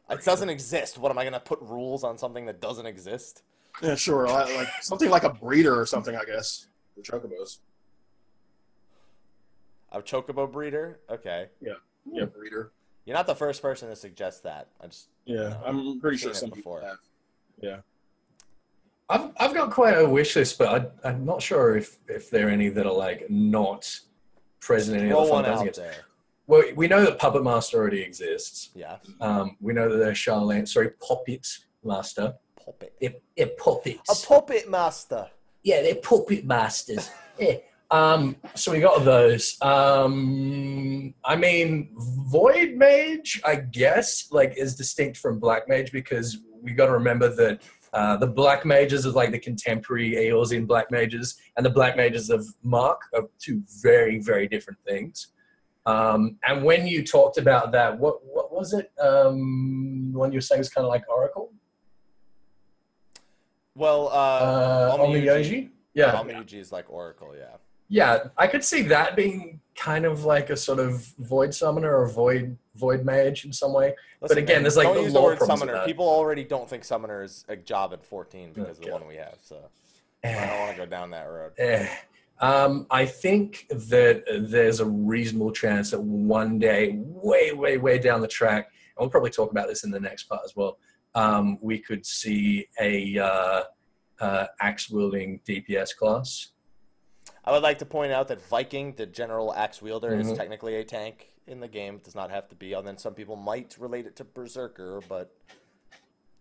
It 0.09 0.23
doesn't 0.23 0.49
exist. 0.49 0.97
What 0.97 1.11
am 1.11 1.17
I 1.17 1.23
gonna 1.23 1.39
put 1.39 1.59
rules 1.61 2.03
on 2.03 2.17
something 2.17 2.45
that 2.45 2.59
doesn't 2.61 2.85
exist? 2.85 3.43
Yeah, 3.81 3.95
sure. 3.95 4.27
Like, 4.27 4.55
like 4.55 4.67
something 4.81 5.09
like 5.09 5.23
a 5.23 5.29
breeder 5.29 5.79
or 5.79 5.85
something, 5.85 6.15
I 6.15 6.25
guess. 6.25 6.67
The 6.95 7.01
chocobos. 7.01 7.59
A 9.91 10.01
chocobo 10.01 10.51
breeder? 10.51 10.99
Okay. 11.09 11.47
Yeah, 11.61 11.73
Yeah, 12.11 12.25
breeder. 12.25 12.71
You're 13.05 13.15
not 13.15 13.27
the 13.27 13.35
first 13.35 13.61
person 13.61 13.89
to 13.89 13.95
suggest 13.95 14.43
that. 14.43 14.67
I 14.81 14.87
just 14.87 15.07
Yeah, 15.25 15.57
I'm 15.65 15.99
pretty 15.99 16.17
sure 16.17 16.31
it 16.31 16.35
some 16.35 16.49
before. 16.49 16.81
have. 16.81 16.97
Yeah. 17.61 17.77
I've 19.09 19.31
I've 19.37 19.53
got 19.53 19.71
quite 19.71 19.93
a 19.97 20.07
wish 20.07 20.35
list, 20.35 20.57
but 20.57 20.93
I, 21.03 21.09
I'm 21.09 21.25
not 21.25 21.41
sure 21.41 21.75
if 21.77 21.97
if 22.07 22.29
there 22.29 22.47
are 22.47 22.51
any 22.51 22.69
that 22.69 22.85
are 22.85 22.93
like 22.93 23.29
not 23.29 23.99
present 24.59 24.97
in 24.97 25.03
any 25.03 25.11
throw 25.11 25.21
of 25.21 25.27
the 25.27 25.33
one 25.33 25.43
Final 25.45 25.67
out 25.67 25.73
there. 25.75 25.95
Well, 26.47 26.63
we 26.75 26.87
know 26.87 27.03
that 27.05 27.19
Puppet 27.19 27.43
Master 27.43 27.77
already 27.77 28.01
exists. 28.01 28.69
Yeah, 28.75 28.97
Um, 29.21 29.57
we 29.61 29.73
know 29.73 29.89
that 29.89 29.97
there's 29.97 30.17
Charlene, 30.17 30.67
sorry, 30.67 30.89
Puppet 30.91 31.47
Master. 31.83 32.35
puppet. 32.63 32.93
They're, 32.99 33.13
they're 33.37 33.47
puppets. 33.57 34.23
A 34.23 34.27
puppet 34.27 34.69
master. 34.69 35.29
yeah, 35.63 35.81
they're 35.81 35.95
puppet 35.95 36.45
masters. 36.45 37.09
yeah. 37.39 37.55
Um, 37.91 38.35
so 38.55 38.71
we 38.71 38.79
got 38.79 39.05
those. 39.05 39.55
Um, 39.61 41.13
I 41.23 41.35
mean, 41.35 41.89
Void 41.95 42.73
Mage, 42.75 43.39
I 43.45 43.55
guess, 43.55 44.31
like 44.31 44.55
is 44.57 44.75
distinct 44.75 45.17
from 45.17 45.39
Black 45.39 45.69
Mage 45.69 45.91
because 45.91 46.39
we 46.61 46.71
got 46.73 46.87
to 46.87 46.93
remember 46.93 47.29
that 47.35 47.61
uh, 47.93 48.17
the 48.17 48.25
Black 48.27 48.65
Mages 48.65 49.05
are 49.05 49.11
like 49.11 49.31
the 49.31 49.37
contemporary 49.37 50.13
Eorzean 50.13 50.65
Black 50.65 50.89
Mages, 50.89 51.35
and 51.55 51.63
the 51.65 51.69
Black 51.69 51.95
Mages 51.95 52.31
of 52.31 52.47
Mhach 52.65 52.97
are 53.13 53.29
two 53.39 53.61
very, 53.81 54.19
very 54.19 54.47
different 54.47 54.79
things. 54.87 55.27
Um, 55.85 56.37
and 56.47 56.63
when 56.63 56.87
you 56.87 57.03
talked 57.03 57.37
about 57.37 57.71
that, 57.73 57.97
what 57.99 58.25
what 58.25 58.53
was 58.53 58.73
it? 58.73 58.91
Um, 58.99 60.09
the 60.13 60.19
one 60.19 60.31
you 60.31 60.37
were 60.37 60.41
saying 60.41 60.59
was 60.59 60.69
kind 60.69 60.85
of 60.85 60.89
like 60.89 61.03
Oracle, 61.09 61.51
Well, 63.75 64.07
uh, 64.07 64.11
uh, 64.11 64.97
Onmyoji. 64.97 65.69
Yeah, 65.93 66.13
Onmyoji 66.13 66.55
is 66.55 66.71
like 66.71 66.85
Oracle. 66.89 67.35
Yeah. 67.37 67.57
Yeah, 67.89 68.23
I 68.37 68.47
could 68.47 68.63
see 68.63 68.81
that 68.83 69.15
being 69.15 69.59
kind 69.75 70.05
of 70.05 70.25
like 70.25 70.49
a 70.49 70.57
sort 70.57 70.79
of 70.79 71.05
void 71.19 71.53
summoner 71.53 71.95
or 71.95 72.07
void 72.07 72.57
void 72.75 73.05
mage 73.05 73.45
in 73.45 73.53
some 73.53 73.73
way. 73.73 73.93
Listen, 74.21 74.37
again, 74.39 74.55
man, 74.55 74.63
there's, 74.63 74.77
like, 74.77 74.85
don't 74.87 74.95
the 74.95 75.03
use 75.03 75.13
the 75.13 75.21
word 75.21 75.39
summoner. 75.39 75.85
People 75.85 76.07
already 76.07 76.43
don't 76.43 76.67
think 76.67 76.83
summoner 76.85 77.23
is 77.23 77.45
a 77.49 77.55
job 77.55 77.93
at 77.93 78.03
14 78.03 78.53
because 78.53 78.79
of 78.79 78.85
the 78.85 78.91
one 78.91 79.05
we 79.05 79.15
have. 79.15 79.35
So 79.43 79.57
I 80.23 80.31
don't 80.31 80.59
want 80.59 80.71
to 80.71 80.77
go 80.77 80.85
down 80.85 81.11
that 81.11 81.25
road. 81.25 81.51
Eh. 81.57 81.87
Um, 82.39 82.87
I 82.91 83.05
think 83.05 83.67
that 83.69 84.23
there's 84.49 84.79
a 84.79 84.85
reasonable 84.85 85.51
chance 85.51 85.91
that 85.91 86.01
one 86.01 86.59
day, 86.59 86.95
way, 86.97 87.53
way, 87.53 87.77
way 87.77 87.99
down 87.99 88.21
the 88.21 88.27
track, 88.27 88.65
and 88.65 89.03
we'll 89.03 89.09
probably 89.09 89.29
talk 89.29 89.51
about 89.51 89.67
this 89.67 89.83
in 89.83 89.91
the 89.91 89.99
next 89.99 90.23
part 90.23 90.41
as 90.43 90.55
well. 90.55 90.77
Um, 91.15 91.57
we 91.61 91.79
could 91.79 92.05
see 92.05 92.67
a 92.79 93.17
uh, 93.19 93.63
uh, 94.19 94.47
axe 94.59 94.89
wielding 94.89 95.39
DPS 95.47 95.95
class. 95.95 96.49
I 97.45 97.51
would 97.51 97.61
like 97.63 97.77
to 97.79 97.85
point 97.85 98.11
out 98.11 98.27
that 98.29 98.41
Viking, 98.41 98.93
the 98.95 99.05
general 99.05 99.53
axe 99.53 99.81
wielder, 99.81 100.17
is 100.17 100.31
Mhm. 100.31 100.35
technically 100.35 100.75
a 100.75 100.83
tank 100.83 101.33
in 101.45 101.59
the 101.59 101.67
game. 101.67 101.95
It 101.95 102.03
does 102.03 102.15
not 102.15 102.31
have 102.31 102.47
to 102.49 102.55
be. 102.55 102.73
And 102.73 102.87
then 102.87 102.97
some 102.97 103.13
people 103.13 103.35
might 103.35 103.77
relate 103.77 104.05
it 104.05 104.15
to 104.17 104.23
Berserker, 104.23 105.01
but 105.07 105.35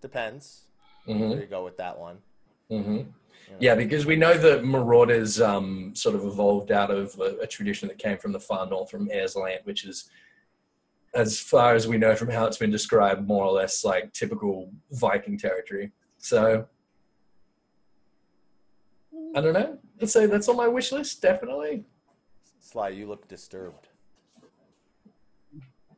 depends. 0.00 0.66
hmm 1.06 1.28
There 1.30 1.40
you 1.40 1.46
go 1.46 1.64
with 1.64 1.76
that 1.78 1.98
one. 1.98 2.22
Yeah. 3.60 3.72
Yeah, 3.72 3.74
because 3.74 4.06
we 4.06 4.16
know 4.16 4.36
that 4.38 4.64
Marauders 4.64 5.40
um, 5.40 5.94
sort 5.94 6.14
of 6.14 6.24
evolved 6.24 6.72
out 6.72 6.90
of 6.90 7.18
a, 7.20 7.40
a 7.42 7.46
tradition 7.46 7.88
that 7.88 7.98
came 7.98 8.18
from 8.18 8.32
the 8.32 8.40
far 8.40 8.66
north, 8.66 8.90
from 8.90 9.10
Ayers 9.10 9.36
Land, 9.36 9.60
which 9.64 9.84
is, 9.84 10.08
as 11.14 11.38
far 11.38 11.74
as 11.74 11.86
we 11.86 11.98
know 11.98 12.14
from 12.16 12.30
how 12.30 12.46
it's 12.46 12.56
been 12.56 12.70
described, 12.70 13.26
more 13.26 13.44
or 13.44 13.52
less 13.52 13.84
like 13.84 14.12
typical 14.12 14.72
Viking 14.92 15.36
territory. 15.36 15.92
So, 16.18 16.66
I 19.34 19.40
don't 19.40 19.52
know. 19.52 19.78
Let's 20.00 20.12
say 20.12 20.26
that's 20.26 20.48
on 20.48 20.56
my 20.56 20.68
wish 20.68 20.90
list, 20.92 21.20
definitely. 21.20 21.84
Sly, 22.60 22.90
you 22.90 23.06
look 23.06 23.28
disturbed. 23.28 23.88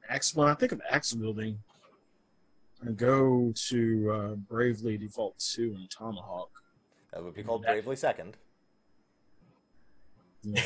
Axe, 0.09 0.35
when 0.35 0.49
I 0.49 0.55
think 0.55 0.73
of 0.73 0.83
axe 0.91 1.15
wielding, 1.15 1.59
I 2.87 2.91
go 2.91 3.53
to 3.69 4.11
uh, 4.11 4.35
Bravely 4.35 4.99
Default 4.99 5.39
2 5.39 5.75
and 5.79 5.89
Tomahawk. 5.89 6.51
That 7.15 7.23
would 7.23 7.35
be 7.35 7.45
called 7.45 7.63
Bravely 7.63 7.95
Second. 7.95 8.37
You 10.43 10.53
know 10.55 10.61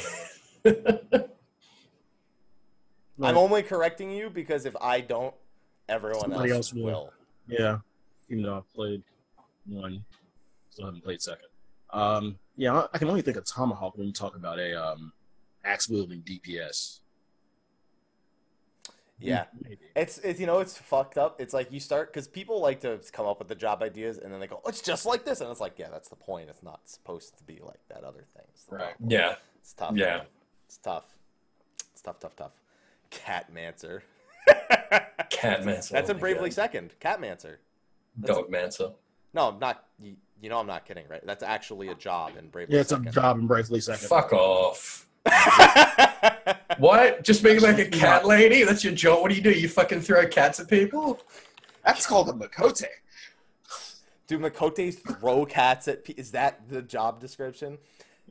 what 0.65 0.65
I 0.65 1.21
mean? 1.21 1.25
I'm 3.23 3.37
only 3.37 3.63
correcting 3.63 4.11
you 4.11 4.31
because 4.31 4.65
if 4.65 4.75
I 4.81 5.01
don't, 5.03 5.35
everyone 5.89 6.21
Somebody 6.21 6.51
else, 6.51 6.69
else 6.69 6.73
will. 6.73 6.85
will. 6.85 7.13
Yeah, 7.49 7.79
even 8.31 8.45
though 8.45 8.57
I've 8.59 8.73
played 8.75 9.03
one, 9.67 10.05
still 10.71 10.87
haven't 10.87 11.05
played 11.05 11.21
second. 11.21 11.49
Um, 11.91 12.39
yeah, 12.57 12.75
I- 12.75 12.89
I 12.95 12.99
can 12.99 13.09
only 13.09 13.23
think 13.23 13.37
of 13.37 13.45
Tomahawk 13.45 13.99
when 13.99 14.07
you 14.07 14.13
talk 14.13 14.35
about 14.37 14.59
a 14.59 14.75
um, 14.75 15.13
axe 15.65 15.89
wielding 15.89 16.23
DPS. 16.23 17.01
Yeah. 19.21 19.45
It's, 19.97 20.19
it's 20.19 20.39
you 20.41 20.47
know 20.47 20.59
it's 20.61 20.77
fucked 20.79 21.19
up. 21.19 21.41
It's 21.41 21.53
like 21.53 21.73
you 21.73 21.81
start 21.81 22.13
because 22.13 22.29
people 22.29 22.61
like 22.61 22.81
to 22.81 23.01
come 23.13 23.27
up 23.27 23.39
with 23.39 23.49
the 23.49 23.55
job 23.55 23.83
ideas 23.83 24.19
and 24.19 24.33
then 24.33 24.41
they 24.41 24.47
go, 24.47 24.61
oh, 24.65 24.69
it's 24.69 24.81
just 24.81 25.07
like 25.07 25.25
this, 25.25 25.41
and 25.41 25.51
it's 25.51 25.61
like, 25.61 25.79
yeah, 25.79 25.89
that's 25.91 26.09
the 26.09 26.17
point. 26.17 26.49
It's 26.49 26.63
not 26.63 26.81
supposed 26.85 27.37
to 27.39 27.45
be 27.45 27.59
like 27.63 27.81
that 27.89 28.05
other 28.05 28.25
thing. 28.35 28.45
It's 28.55 28.67
Right. 28.71 28.97
problem. 28.97 29.11
Yeah. 29.11 29.35
It's 29.61 29.73
tough. 29.73 29.93
Yeah. 29.97 30.07
man. 30.19 30.27
It's 30.67 30.77
tough. 30.79 31.05
It's 31.93 32.03
tough, 32.03 32.21
tough, 32.21 32.37
tough. 32.37 32.53
Catmancer. 33.11 34.03
Catmancer. 35.31 35.95
That's 35.95 36.11
oh 36.11 36.13
in 36.15 36.19
Bravely 36.19 36.51
God. 36.51 36.55
Second. 36.55 36.95
Catmancer. 37.01 37.61
that's- 38.19 38.37
Dogmancer. 38.37 38.93
No, 39.35 39.49
I'm 39.49 39.59
not. 39.59 39.85
You, 40.01 40.17
you 40.41 40.49
know 40.49 40.59
I'm 40.59 40.67
not 40.67 40.87
kidding, 40.87 41.05
right? 41.09 41.25
That's 41.27 41.43
actually 41.43 41.89
a 41.89 41.95
job 41.95 42.37
in 42.39 42.49
Bravely 42.49 42.75
Yeah, 42.77 42.81
it's 42.83 42.93
a 42.93 42.99
job 42.99 43.39
in 43.39 43.47
Bravely 43.47 43.81
second. 43.81 44.09
Fuck 44.09 44.33
off. 44.33 45.07
What? 46.79 47.25
Just 47.25 47.43
being 47.43 47.61
like 47.61 47.79
a 47.79 47.87
cat 47.87 48.25
lady? 48.27 48.65
That's 48.65 48.85
your 48.85 48.95
job? 48.95 49.21
What 49.23 49.31
do 49.31 49.35
you 49.35 49.43
do? 49.43 49.51
You 49.51 49.69
fucking 49.69 50.01
throw 50.03 50.27
cats 50.27 50.61
at 50.61 50.69
people? 50.69 51.21
That's 51.85 52.07
called 52.07 52.29
a 52.29 52.33
Miqo'te. 52.33 52.85
Do 54.27 54.39
Miqo'tes 54.39 54.99
throw 55.19 55.45
cats 55.47 55.89
at? 55.89 56.05
Pe- 56.05 56.15
is 56.15 56.33
that 56.33 56.69
the 56.69 56.83
job 56.83 57.21
description? 57.21 57.79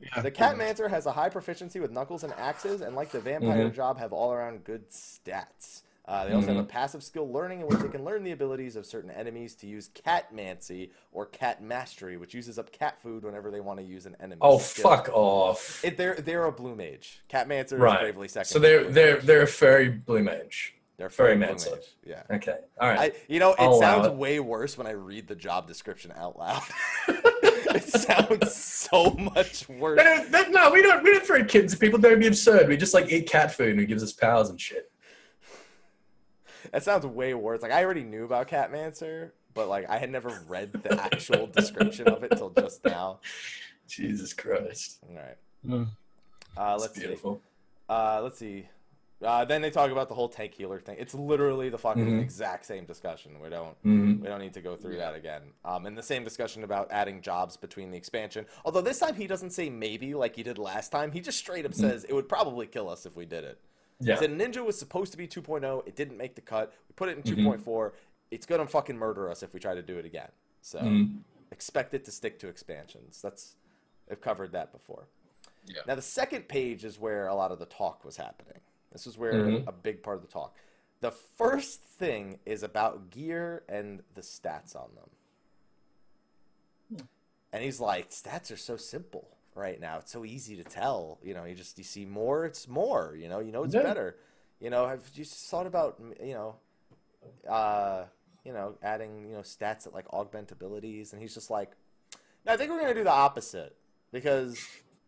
Yeah, 0.00 0.22
The 0.22 0.30
Catmancer 0.30 0.88
has 0.88 1.06
a 1.06 1.12
high 1.12 1.28
proficiency 1.28 1.80
with 1.80 1.90
knuckles 1.90 2.22
and 2.22 2.32
axes, 2.34 2.82
and 2.82 2.94
like 2.94 3.10
the 3.10 3.18
vampire 3.20 3.68
Mhm. 3.68 3.74
job, 3.74 3.98
have 3.98 4.12
all-around 4.12 4.62
good 4.62 4.88
stats. 4.90 5.82
Uh, 6.08 6.24
they 6.26 6.32
also 6.32 6.48
have 6.48 6.56
a 6.56 6.62
Mhm. 6.64 6.68
passive 6.68 7.02
skill 7.02 7.30
learning 7.30 7.60
in 7.60 7.66
which 7.66 7.80
they 7.80 7.88
can 7.88 8.02
learn 8.02 8.24
the 8.24 8.32
abilities 8.32 8.76
of 8.76 8.86
certain 8.86 9.10
enemies 9.10 9.54
to 9.56 9.66
use 9.66 9.88
Catmancy 9.88 10.90
or 11.12 11.26
Cat 11.26 11.62
Mastery, 11.62 12.16
which 12.16 12.32
uses 12.32 12.58
up 12.58 12.72
cat 12.72 12.98
food 13.02 13.24
whenever 13.24 13.50
they 13.50 13.60
want 13.60 13.78
to 13.78 13.84
use 13.84 14.06
an 14.06 14.16
enemy. 14.18 14.38
Oh, 14.40 14.58
skill. 14.58 14.84
fuck 14.88 15.10
off. 15.12 15.84
It, 15.84 15.98
they're 15.98 16.14
they're 16.14 16.46
a 16.46 16.52
blue 16.52 16.74
mage. 16.74 17.20
Catmancer 17.28 17.76
is 17.76 17.82
Right. 17.82 18.00
bravely 18.00 18.26
second. 18.26 18.48
So 18.48 18.58
they're 18.58 18.84
they're 18.84 19.16
mage. 19.16 19.26
they're 19.26 19.42
a 19.42 19.46
fairy 19.46 19.90
blue 19.90 20.22
mage. 20.22 20.74
they're 20.96 21.10
furry 21.10 21.36
blue 21.36 21.46
mancer. 21.46 21.72
mage. 21.72 21.94
Yeah. 22.06 22.22
Okay. 22.30 22.56
All 22.80 22.88
right. 22.88 23.12
I, 23.14 23.16
you 23.28 23.38
know, 23.38 23.50
it 23.52 23.60
I'll 23.60 23.78
sounds 23.78 24.08
way 24.08 24.40
worse 24.40 24.78
when 24.78 24.86
I 24.86 24.92
read 24.92 25.28
the 25.28 25.36
job 25.36 25.68
description 25.68 26.10
out 26.16 26.38
loud. 26.38 26.62
it 27.08 27.84
sounds 27.84 28.54
so 28.56 29.10
much 29.10 29.68
worse. 29.68 29.98
no, 29.98 30.02
no, 30.04 30.24
that- 30.30 30.50
no, 30.50 30.70
we 30.70 30.80
don't 30.80 31.04
we 31.04 31.12
don't 31.12 31.24
throw 31.26 31.44
kids 31.44 31.74
at 31.74 31.80
people. 31.80 31.98
That 31.98 32.10
would 32.12 32.20
be 32.20 32.26
absurd. 32.28 32.66
We 32.66 32.78
just 32.78 32.94
like 32.94 33.12
eat 33.12 33.28
cat 33.28 33.52
food 33.54 33.72
and 33.72 33.80
it 33.80 33.86
gives 33.86 34.02
us 34.02 34.12
powers 34.14 34.48
and 34.48 34.58
shit. 34.58 34.90
That 36.72 36.82
sounds 36.82 37.06
way 37.06 37.34
worse. 37.34 37.62
Like 37.62 37.72
I 37.72 37.84
already 37.84 38.04
knew 38.04 38.24
about 38.24 38.48
Catmancer, 38.48 39.32
but 39.54 39.68
like 39.68 39.88
I 39.88 39.98
had 39.98 40.10
never 40.10 40.30
read 40.48 40.72
the 40.72 41.00
actual 41.02 41.46
description 41.56 42.08
of 42.08 42.22
it 42.22 42.32
till 42.36 42.50
just 42.50 42.84
now. 42.84 43.20
Jesus 43.86 44.32
Christ. 44.34 44.98
All 45.08 45.16
right. 45.16 45.36
Mm. 45.66 45.88
Uh, 46.56 46.76
let's 46.80 46.94
see. 46.94 47.00
beautiful. 47.00 47.40
Uh, 47.88 48.20
let's 48.22 48.38
see. 48.38 48.68
Uh, 49.20 49.44
then 49.44 49.60
they 49.62 49.70
talk 49.70 49.90
about 49.90 50.08
the 50.08 50.14
whole 50.14 50.28
tank 50.28 50.54
healer 50.54 50.78
thing. 50.78 50.96
It's 50.98 51.12
literally 51.14 51.70
the 51.70 51.78
fucking 51.78 52.06
Mhm. 52.06 52.20
exact 52.22 52.64
same 52.66 52.84
discussion. 52.84 53.40
We 53.40 53.48
don't 53.48 53.76
Mhm. 53.82 54.20
we 54.20 54.28
don't 54.28 54.40
need 54.40 54.54
to 54.54 54.60
go 54.60 54.76
through 54.76 54.98
that 54.98 55.14
again. 55.16 55.42
Um, 55.64 55.86
and 55.86 55.98
the 55.98 56.02
same 56.04 56.22
discussion 56.22 56.62
about 56.62 56.86
adding 56.92 57.20
jobs 57.20 57.56
between 57.56 57.90
the 57.90 57.96
expansion. 57.96 58.46
Although 58.64 58.82
this 58.82 59.00
time 59.00 59.14
he 59.16 59.26
doesn't 59.26 59.50
say 59.50 59.70
maybe 59.70 60.14
like 60.14 60.36
he 60.36 60.44
did 60.44 60.56
last 60.58 60.90
time. 60.92 61.10
He 61.10 61.20
just 61.20 61.38
straight 61.38 61.66
up 61.66 61.74
says 61.74 62.04
it 62.04 62.12
would 62.12 62.28
probably 62.28 62.66
kill 62.68 62.88
us 62.88 63.06
if 63.06 63.16
we 63.16 63.26
did 63.26 63.42
it. 63.42 63.58
He 64.00 64.06
Yeah. 64.06 64.16
said 64.16 64.30
Ninja 64.30 64.64
was 64.64 64.78
supposed 64.78 65.12
to 65.12 65.18
be 65.18 65.26
2.0. 65.26 65.82
It 65.86 65.96
didn't 65.96 66.16
make 66.16 66.34
the 66.34 66.40
cut. 66.40 66.72
We 66.88 66.92
put 66.94 67.08
it 67.08 67.16
in 67.16 67.22
Mhm. 67.22 67.36
2.4. 67.36 67.94
It's 68.30 68.46
gonna 68.46 68.66
fucking 68.66 68.96
murder 68.96 69.28
us 69.28 69.42
if 69.42 69.52
we 69.52 69.60
try 69.60 69.74
to 69.74 69.82
do 69.82 69.98
it 69.98 70.04
again. 70.04 70.30
So 70.60 70.80
Mhm. 70.80 71.22
expect 71.50 71.94
it 71.94 72.04
to 72.04 72.12
stick 72.12 72.38
to 72.40 72.48
expansions. 72.48 73.20
That's 73.22 73.56
I've 74.10 74.20
covered 74.22 74.52
that 74.52 74.72
before. 74.72 75.06
Yeah. 75.66 75.82
Now 75.86 75.94
the 75.94 76.02
second 76.02 76.48
page 76.48 76.84
is 76.84 76.98
where 76.98 77.26
a 77.26 77.34
lot 77.34 77.52
of 77.52 77.58
the 77.58 77.66
talk 77.66 78.04
was 78.04 78.16
happening. 78.16 78.60
This 78.90 79.06
is 79.06 79.18
where 79.18 79.34
Mhm. 79.44 79.66
a 79.66 79.72
big 79.72 80.02
part 80.02 80.16
of 80.16 80.22
the 80.22 80.28
talk. 80.28 80.56
The 81.00 81.10
first 81.10 81.82
thing 81.82 82.40
is 82.46 82.62
about 82.62 83.10
gear 83.10 83.64
and 83.68 84.02
the 84.14 84.22
stats 84.22 84.74
on 84.74 84.94
them. 84.94 85.10
And 87.52 87.62
he's 87.62 87.80
like, 87.80 88.10
stats 88.10 88.50
are 88.52 88.56
so 88.56 88.76
simple 88.76 89.37
right 89.58 89.80
now. 89.80 89.98
It's 89.98 90.12
so 90.12 90.24
easy 90.24 90.56
to 90.56 90.64
tell. 90.64 91.18
You 91.22 91.34
know, 91.34 91.44
you 91.44 91.54
just 91.54 91.76
you 91.78 91.84
see 91.84 92.04
more, 92.06 92.44
it's 92.44 92.66
more. 92.68 93.14
You 93.16 93.28
know, 93.28 93.40
you 93.40 93.52
know 93.52 93.64
it's 93.64 93.74
Yeah. 93.74 93.82
better. 93.82 94.16
You 94.60 94.70
know, 94.70 94.86
have 94.88 95.02
you 95.14 95.24
thought 95.24 95.66
about 95.66 96.00
you 96.22 96.34
know, 96.34 96.56
uh, 97.48 98.04
you 98.44 98.52
know, 98.52 98.76
adding 98.82 99.26
you 99.28 99.34
know 99.34 99.40
stats 99.42 99.84
that 99.84 99.94
like 99.94 100.06
augment 100.12 100.50
abilities? 100.52 101.12
And 101.12 101.20
he's 101.20 101.34
just 101.34 101.50
like, 101.50 101.70
no, 102.46 102.52
I 102.52 102.56
think 102.56 102.70
we're 102.70 102.80
gonna 102.80 102.94
do 102.94 103.04
the 103.04 103.10
opposite 103.12 103.76
because 104.12 104.58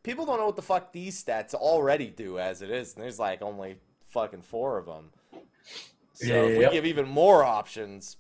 people 0.03 0.27
don't 0.27 0.39
know 0.39 0.47
what 0.47 0.57
the 0.57 0.63
fuck 0.63 0.93
these 0.93 1.23
stats 1.23 1.55
already 1.55 2.09
do 2.09 2.39
as 2.39 2.63
it 2.63 2.71
is, 2.71 2.95
and 2.95 3.03
there's 3.03 3.19
like 3.19 3.43
only 3.43 3.79
fucking 4.09 4.43
four 4.43 4.77
of 4.79 4.87
them. 4.87 5.11
So 6.15 6.27
Yeah, 6.27 6.43
if 6.51 6.59
we 6.59 6.65
yeah. 6.65 6.71
give 6.71 6.85
even 6.87 7.09
more 7.09 7.43
options, 7.45 8.17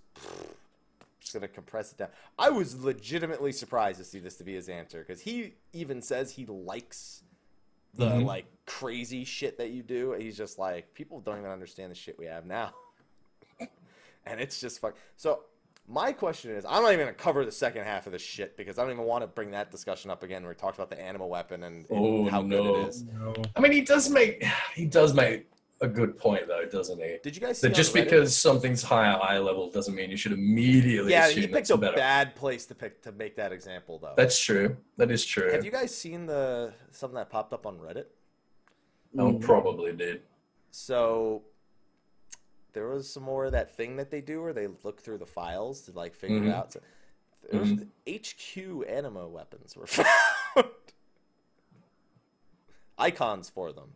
just 1.33 1.41
gonna 1.41 1.49
compress 1.53 1.93
it 1.93 1.99
down. 1.99 2.09
I 2.39 2.51
was 2.51 2.83
legitimately 2.83 3.53
surprised 3.53 3.99
to 3.99 4.05
see 4.05 4.18
this 4.18 4.37
to 4.39 4.45
be 4.45 4.55
his 4.55 4.68
answer 4.68 4.99
because 5.07 5.20
he 5.20 5.55
even 5.72 6.03
says 6.03 6.33
he 6.33 6.47
likes 6.47 7.22
the 7.95 8.07
Mhm. 8.07 8.24
like 8.24 8.47
crazy 8.66 9.24
shit 9.24 9.59
that 9.59 9.70
you 9.70 9.83
do. 9.83 10.12
He's 10.12 10.37
just 10.37 10.59
like 10.59 10.93
people 10.95 11.20
don't 11.20 11.39
even 11.39 11.51
understand 11.51 11.91
the 11.91 11.95
shit 11.97 12.18
we 12.18 12.26
have 12.26 12.47
now, 12.47 12.74
and 14.26 14.41
it's 14.41 14.61
just 14.61 14.81
fuck. 14.81 14.97
So 15.16 15.45
my 15.89 16.12
question 16.12 16.53
is, 16.53 16.64
I'm 16.64 16.83
not 16.83 16.93
even 16.93 17.07
gonna 17.07 17.14
cover 17.14 17.45
the 17.45 17.51
second 17.53 17.85
half 17.85 18.07
of 18.07 18.12
this 18.12 18.22
shit 18.22 18.57
because 18.57 18.78
I 18.78 18.83
don't 18.83 18.93
even 18.93 19.05
want 19.05 19.22
to 19.22 19.26
bring 19.26 19.51
that 19.53 19.70
discussion 19.70 20.11
up 20.11 20.22
again 20.22 20.43
where 20.43 20.51
we 20.53 20.55
talked 20.57 20.76
about 20.76 20.91
the 20.91 21.01
animal 21.01 21.28
weapon 21.28 21.64
and, 21.64 21.89
and 21.91 21.99
Oh, 21.99 22.28
how 22.28 22.43
good 22.43 22.64
it 22.64 22.89
is. 22.89 23.03
No. 23.05 23.35
I 23.57 23.61
mean, 23.61 23.72
he 23.72 23.81
does 23.81 24.09
make 24.09 24.45
he 24.74 24.87
does 24.87 25.14
make 25.14 25.49
a 25.83 25.89
good 25.89 26.16
point 26.18 26.47
though, 26.47 26.64
doesn't 26.66 27.01
he? 27.01 27.16
Did 27.22 27.35
you 27.35 27.41
guys 27.43 27.59
see 27.61 27.68
That 27.68 27.74
just 27.74 27.95
because 27.95 28.37
something's 28.37 28.83
higher 28.83 29.18
eye 29.22 29.39
level 29.39 29.70
doesn't 29.70 29.95
mean 29.95 30.11
you 30.11 30.16
should 30.16 30.33
immediately 30.33 31.11
yeah, 31.12 31.26
assume 31.26 31.37
you 31.39 31.43
picked 31.49 31.55
that's 31.55 31.70
a 31.70 31.76
better. 31.78 31.97
bad 31.97 32.35
place 32.37 32.66
to 32.66 32.74
pick 32.74 33.01
to 33.03 33.12
make 33.12 33.37
that 33.37 33.51
example 33.53 33.99
though. 33.99 34.12
That's 34.16 34.39
true. 34.39 34.76
That 34.99 35.11
is 35.11 35.24
true. 35.24 35.51
Have 35.51 35.64
you 35.64 35.70
guys 35.70 35.95
seen 35.97 36.26
the 36.26 36.72
something 36.91 37.16
that 37.16 37.31
popped 37.31 37.53
up 37.53 37.66
on 37.66 37.78
Reddit? 37.78 38.07
I 39.18 39.33
probably 39.41 39.93
did. 39.93 40.22
So 40.70 41.43
there 42.72 42.87
was 42.89 43.11
some 43.12 43.22
more 43.24 43.47
of 43.47 43.53
that 43.53 43.74
thing 43.74 43.97
that 43.97 44.11
they 44.11 44.20
do 44.20 44.43
where 44.43 44.53
they 44.53 44.68
look 44.85 45.01
through 45.01 45.18
the 45.18 45.26
files 45.26 45.81
to 45.83 45.93
like 45.93 46.14
figure 46.14 46.37
it 46.37 46.43
Mhm. 46.43 46.55
out. 46.55 46.72
So, 46.74 46.81
there 47.51 47.59
was 47.61 47.72
Mhm. 47.72 47.89
HQ 48.07 48.85
anima 48.89 49.26
weapons 49.26 49.74
were 49.76 49.87
found. 49.89 50.07
Icons 52.99 53.49
for 53.49 53.72
them. 53.72 53.95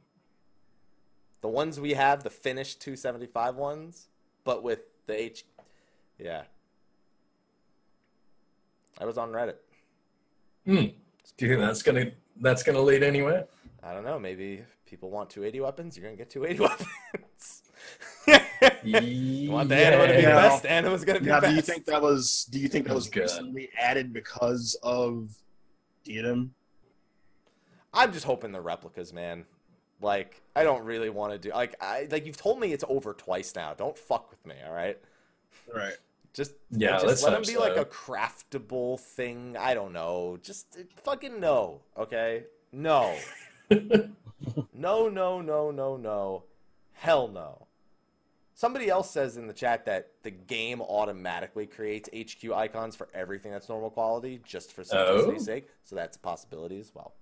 The 1.45 1.49
ones 1.51 1.79
we 1.79 1.93
have, 1.93 2.23
the 2.25 2.31
finished 2.31 2.81
275 2.81 3.57
ones, 3.57 4.09
but 4.45 4.63
with 4.63 4.79
the 5.07 5.21
H. 5.21 5.45
Yeah. 6.19 6.45
I 8.99 9.05
was 9.05 9.19
on 9.19 9.31
Reddit. 9.31 9.57
Hmm. 10.65 10.75
Do 11.37 11.45
you 11.47 11.49
think 11.49 11.61
that's 11.61 11.83
gonna 11.83 12.13
that's 12.41 12.63
gonna 12.63 12.81
lead 12.81 13.03
anywhere? 13.03 13.47
I 13.83 13.93
don't 13.93 14.05
know. 14.05 14.19
Maybe 14.19 14.63
people 14.87 15.11
want 15.11 15.29
280 15.29 15.61
weapons. 15.61 15.99
You're 15.99 16.05
gonna 16.07 16.17
get 16.17 16.31
280 16.31 16.63
weapons. 17.13 17.63
you 18.83 19.51
want 19.51 19.69
the 19.69 19.77
anima 19.77 20.07
to 20.07 20.15
be 20.15 20.23
Yeah. 20.23 20.37
best. 20.37 20.63
The 20.63 20.71
anima's 20.71 21.05
gonna 21.05 21.21
be 21.21 21.27
Now, 21.27 21.41
best. 21.41 21.51
do 21.51 21.57
you 21.57 21.61
think 21.61 21.85
that 21.85 22.01
was? 22.01 22.47
Do 22.51 22.59
you 22.59 22.69
think 22.69 22.87
that 22.87 22.95
was 22.95 23.11
Good. 23.11 23.25
recently 23.25 23.69
added 23.79 24.15
because 24.15 24.79
of 24.83 25.29
Diadem? 26.07 26.55
I'm 27.93 28.15
just 28.15 28.25
hoping 28.25 28.53
the 28.53 28.63
replicas, 28.63 29.13
man. 29.13 29.45
Like, 30.05 30.43
I 30.55 30.63
don't 30.63 30.85
really 30.85 31.11
want 31.11 31.33
to 31.33 31.39
do 31.39 31.51
like 31.53 31.75
I 31.81 32.07
like 32.11 32.27
you've 32.27 32.37
told 32.37 32.61
me 32.61 32.73
it's 32.73 32.85
over 32.89 33.13
twice 33.15 33.55
now. 33.57 33.75
Don't 33.75 33.99
fuck 33.99 34.31
with 34.31 34.45
me, 34.47 34.55
all 34.67 34.75
right? 34.75 34.99
Right. 35.75 35.95
Just 36.33 36.53
Yeah, 36.71 36.93
just 36.93 37.07
let's 37.07 37.23
let 37.23 37.31
them 37.31 37.43
hope 37.43 37.47
be 37.49 37.57
like 37.57 37.77
a 37.77 37.85
craftable 37.85 39.01
thing. 39.01 39.57
I 39.59 39.75
don't 39.75 39.93
know. 39.93 40.39
Just 40.43 40.77
uh, 40.79 40.83
fucking 41.03 41.41
no, 41.41 41.81
okay? 41.97 42.45
No. 42.73 43.17
no, 43.71 45.09
no, 45.09 45.41
no, 45.41 45.71
no, 45.71 45.97
no. 45.97 46.45
Hell 46.93 47.29
no. 47.29 47.67
Somebody 48.57 48.89
else 48.89 49.11
says 49.11 49.37
in 49.37 49.49
the 49.49 49.53
chat 49.53 49.85
that 49.87 50.11
the 50.23 50.31
game 50.31 50.81
automatically 50.81 51.67
creates 51.67 52.09
HQ 52.17 52.53
icons 52.53 52.95
for 52.95 53.09
everything 53.13 53.51
that's 53.51 53.69
normal 53.69 53.91
quality 53.91 54.41
just 54.45 54.73
for 54.73 54.85
simplicity's 54.85 55.43
Oh. 55.43 55.45
sake. 55.45 55.69
So 55.83 55.97
that's 55.97 56.17
a 56.17 56.21
possibility 56.21 56.79
as 56.79 56.95
well. 56.95 57.15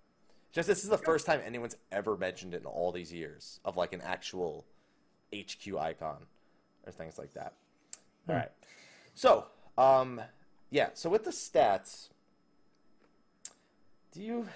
Just 0.53 0.69
this 0.69 0.85
is 0.85 0.91
the 0.91 0.99
first 0.99 1.25
time 1.25 1.41
anyone's 1.45 1.77
ever 1.91 2.17
mentioned 2.17 2.53
it 2.53 2.61
in 2.61 2.67
all 2.67 2.93
these 2.93 3.13
years 3.13 3.59
of 3.65 3.77
like 3.77 3.95
an 3.95 4.03
actual 4.03 4.67
HQ 5.35 5.75
icon 5.79 6.27
or 6.85 6.93
things 6.93 7.19
like 7.19 7.33
that. 7.35 7.55
All 8.29 8.35
right. 8.35 8.51
So, 9.15 9.47
um, 9.79 10.21
yeah. 10.71 10.91
So 10.93 11.09
with 11.09 11.25
the 11.25 11.31
stats, 11.31 12.11
do 14.13 14.23
you 14.23 14.47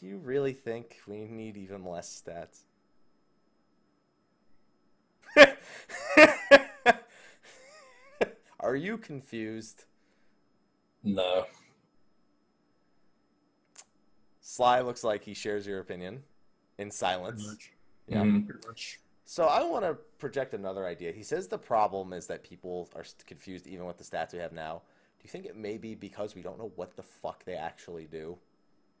do 0.00 0.06
you 0.06 0.18
really 0.18 0.52
think 0.52 0.98
we 1.08 1.26
need 1.26 1.56
even 1.56 1.84
less 1.84 2.22
stats? 2.22 2.60
Are 8.60 8.76
you 8.76 8.98
confused? 8.98 9.84
no. 11.02 11.46
Sly 14.58 14.80
looks 14.80 15.04
like 15.04 15.22
he 15.22 15.34
shares 15.34 15.68
your 15.68 15.78
opinion 15.78 16.24
in 16.78 16.90
silence. 16.90 17.46
much. 17.46 17.70
Yeah. 18.08 18.22
Mhm. 18.22 18.66
Much. 18.66 18.98
So 19.24 19.44
I 19.44 19.62
want 19.62 19.84
to 19.84 19.94
project 20.18 20.52
another 20.52 20.84
idea. 20.84 21.12
He 21.12 21.22
says 21.22 21.46
the 21.46 21.58
problem 21.58 22.12
is 22.12 22.26
that 22.26 22.42
people 22.42 22.88
are 22.96 23.04
confused 23.24 23.68
even 23.68 23.86
with 23.86 23.98
the 23.98 24.02
stats 24.04 24.32
we 24.32 24.40
have 24.40 24.52
now. 24.52 24.82
Do 25.20 25.22
you 25.22 25.30
think 25.30 25.46
it 25.46 25.54
may 25.54 25.78
be 25.78 25.94
because 25.94 26.34
we 26.34 26.42
don't 26.42 26.58
know 26.58 26.72
what 26.74 26.96
the 26.96 27.04
fuck 27.04 27.44
they 27.44 27.54
actually 27.54 28.06
do? 28.06 28.36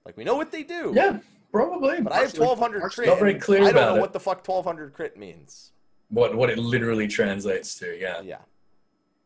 Like 0.04 0.16
we 0.16 0.22
know 0.22 0.36
what 0.36 0.52
they 0.52 0.62
do. 0.62 0.92
Yeah, 0.94 1.18
probably. 1.50 2.02
But 2.02 2.12
I 2.12 2.20
have 2.20 2.32
1200 2.38 2.80
partially- 2.80 3.06
crit. 3.06 3.08
Not 3.08 3.18
very 3.18 3.32
and 3.32 3.42
clear 3.42 3.58
I 3.62 3.64
don't 3.64 3.70
about 3.72 3.88
know 3.90 3.96
it. 3.96 4.00
what 4.00 4.12
the 4.12 4.20
fuck 4.20 4.44
1200 4.46 4.92
crit 4.94 5.16
means. 5.16 5.72
what 6.10 6.36
what 6.36 6.50
it 6.50 6.58
literally 6.58 7.08
translates 7.08 7.74
to, 7.80 7.98
yeah. 7.98 8.20
Yeah. 8.20 8.36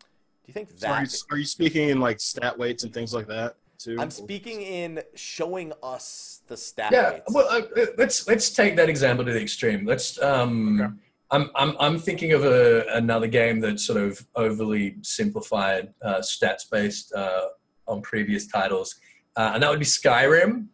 Do 0.01 0.47
you 0.47 0.55
think 0.55 0.71
So 0.77 0.89
are, 0.89 1.01
you, 1.03 1.07
that 1.07 1.23
are 1.31 1.37
you 1.37 1.45
speaking 1.45 1.91
in 1.91 2.01
like 2.01 2.21
stat 2.21 2.59
weights 2.59 2.85
and 2.85 2.93
things 2.95 3.13
like 3.13 3.27
that 3.27 3.57
too? 3.85 3.97
I'm 3.99 4.11
speaking 4.11 4.63
in 4.63 5.03
showing 5.15 5.73
us 5.83 6.43
the 6.47 6.55
stats. 6.55 6.93
Yeah, 6.93 7.21
well, 7.29 7.47
uh, 7.51 7.63
let's 7.99 8.27
let's 8.27 8.51
take 8.51 8.77
that 8.77 8.89
example 8.89 9.25
to 9.25 9.33
the 9.33 9.43
extreme. 9.43 9.85
Let's. 9.85 10.21
Um, 10.23 10.81
Okay. 10.81 10.93
I'm 11.33 11.51
I'm 11.57 11.75
I'm 11.81 11.99
thinking 11.99 12.33
of 12.33 12.45
a, 12.45 12.85
another 12.93 13.27
game 13.27 13.59
that's 13.59 13.85
sort 13.87 14.01
of 14.01 14.25
overly 14.37 14.97
simplified, 15.01 15.93
uh, 16.03 16.19
stats 16.19 16.69
based 16.71 17.13
uh, 17.15 17.47
on 17.89 18.03
previous 18.03 18.47
titles, 18.47 18.97
uh, 19.37 19.53
and 19.55 19.63
that 19.63 19.71
would 19.71 19.79
be 19.79 19.87
Skyrim. 19.87 20.67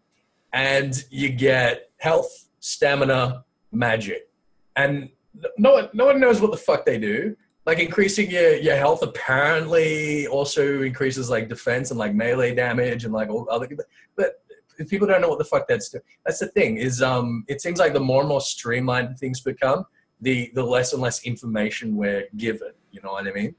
And 0.52 1.04
you 1.11 1.28
get 1.28 1.90
health, 1.98 2.48
stamina, 2.59 3.44
magic, 3.70 4.28
and 4.74 5.11
no 5.59 5.74
one 5.74 5.88
no 5.92 6.06
one 6.06 6.18
knows 6.18 6.40
what 6.40 6.50
the 6.50 6.56
fuck 6.56 6.84
they 6.84 6.98
do. 6.98 7.36
Like 7.68 7.80
increasing 7.80 8.30
your, 8.30 8.54
your 8.54 8.76
health 8.76 9.02
apparently 9.02 10.26
also 10.26 10.80
increases 10.80 11.28
like 11.28 11.50
defense 11.50 11.90
and 11.90 11.98
like 11.98 12.14
melee 12.14 12.54
damage 12.54 13.04
and 13.04 13.12
like 13.12 13.28
all 13.28 13.46
other. 13.50 13.68
But 14.16 14.36
if 14.78 14.88
people 14.88 15.06
don't 15.06 15.20
know 15.20 15.28
what 15.28 15.36
the 15.38 15.44
fuck 15.44 15.68
that's 15.68 15.90
doing, 15.90 16.02
that's 16.24 16.38
the 16.38 16.46
thing 16.48 16.78
is 16.78 17.02
um 17.02 17.44
it 17.46 17.60
seems 17.60 17.78
like 17.78 17.92
the 17.92 18.00
more 18.00 18.20
and 18.22 18.28
more 18.30 18.40
streamlined 18.40 19.18
things 19.18 19.40
become 19.42 19.84
the 20.22 20.50
the 20.54 20.62
less 20.62 20.94
and 20.94 21.02
less 21.02 21.24
information 21.24 21.94
we're 21.94 22.24
given 22.36 22.72
you 22.90 23.00
know 23.02 23.12
what 23.12 23.26
i 23.26 23.32
mean 23.32 23.54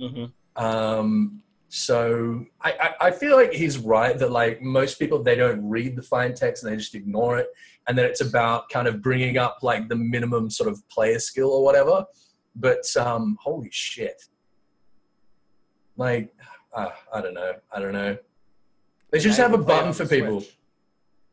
Mhm. 0.00 0.32
um 0.54 1.42
so 1.68 2.44
I, 2.60 2.70
I 2.80 3.06
i 3.08 3.10
feel 3.10 3.34
like 3.36 3.52
he's 3.52 3.76
right 3.78 4.16
that 4.18 4.30
like 4.30 4.62
most 4.62 4.98
people 4.98 5.22
they 5.22 5.34
don't 5.34 5.68
read 5.68 5.96
the 5.96 6.02
fine 6.02 6.32
text 6.34 6.62
and 6.62 6.72
they 6.72 6.76
just 6.76 6.94
ignore 6.94 7.38
it 7.38 7.48
and 7.86 7.98
that 7.98 8.06
it's 8.06 8.20
about 8.20 8.68
kind 8.68 8.86
of 8.88 9.02
bringing 9.02 9.36
up 9.36 9.58
like 9.62 9.88
the 9.88 9.96
minimum 9.96 10.48
sort 10.48 10.68
of 10.70 10.86
player 10.88 11.18
skill 11.18 11.50
or 11.50 11.64
whatever 11.64 12.04
but 12.58 12.84
um 12.96 13.36
holy 13.40 13.70
shit 13.70 14.22
like 15.96 16.34
uh, 16.72 16.90
i 17.12 17.20
don't 17.20 17.34
know 17.34 17.52
i 17.72 17.80
don't 17.80 17.92
know 17.92 18.16
they 19.10 19.18
just 19.18 19.38
have 19.38 19.52
a 19.52 19.56
can 19.56 19.64
play 19.64 19.74
it 19.74 19.78
button 19.78 19.92
for 19.92 20.06
people 20.06 20.40
Switch. 20.40 20.58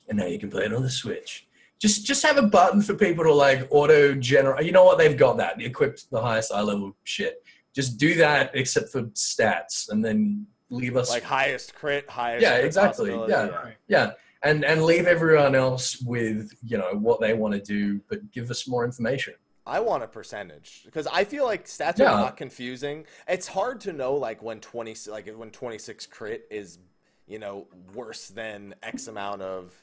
and 0.10 0.18
now 0.18 0.26
you 0.26 0.40
can 0.40 0.50
play 0.50 0.66
it 0.66 0.74
on 0.74 0.82
the 0.82 0.90
Switch. 0.90 1.48
Just 1.78 2.06
just 2.06 2.26
have 2.26 2.38
a 2.38 2.42
button 2.42 2.82
for 2.82 2.94
people 2.94 3.24
to 3.26 3.34
like 3.34 3.68
auto 3.70 4.16
generate. 4.16 4.66
You 4.66 4.72
know 4.72 4.86
what? 4.86 4.98
They've 4.98 5.18
got 5.18 5.38
that 5.38 5.62
equipped 5.62 6.10
the 6.10 6.22
highest 6.22 6.52
eye 6.52 6.62
level 6.62 6.96
shit. 7.04 7.44
Just 7.74 7.98
do 7.98 8.16
that, 8.16 8.52
except 8.54 8.90
for 8.90 9.04
stats, 9.04 9.90
and 9.90 10.04
then 10.04 10.48
leave 10.70 10.96
us 10.96 11.10
like 11.10 11.24
highest 11.24 11.76
crit, 11.76 12.10
highest. 12.10 12.44
Yeah, 12.44 12.54
crit 12.54 12.66
exactly, 12.66 13.12
possibility, 13.12 13.52
yeah. 13.54 13.72
yeah, 13.90 14.12
and 14.44 14.64
and 14.64 14.86
leave 14.86 15.06
everyone 15.06 15.54
else 15.54 16.02
with 16.02 16.54
you 16.64 16.78
know 16.78 16.94
what 16.94 17.20
they 17.20 17.34
want 17.34 17.54
to 17.56 17.60
do, 17.60 18.00
but 18.10 18.32
give 18.32 18.50
us 18.50 18.70
more 18.70 18.86
information. 18.86 19.34
I 19.68 19.80
want 19.80 20.04
a 20.04 20.08
percentage 20.08 20.84
because 20.86 21.08
I 21.08 21.24
feel 21.24 21.44
like 21.46 21.66
stats 21.66 21.98
Yeah. 21.98 22.14
are 22.14 22.20
not 22.20 22.38
confusing. 22.38 23.06
It's 23.28 23.48
hard 23.48 23.82
to 23.82 23.94
know 23.94 24.14
like 24.16 24.44
when 24.44 24.60
twenty 24.60 24.96
like 25.10 25.28
when 25.30 25.50
twenty 25.52 25.80
six 25.80 26.06
crit 26.06 26.46
is 26.52 26.78
you 27.28 27.40
know 27.40 27.68
worse 27.94 28.28
than 28.28 28.76
X 28.84 29.08
amount 29.08 29.42
of 29.42 29.74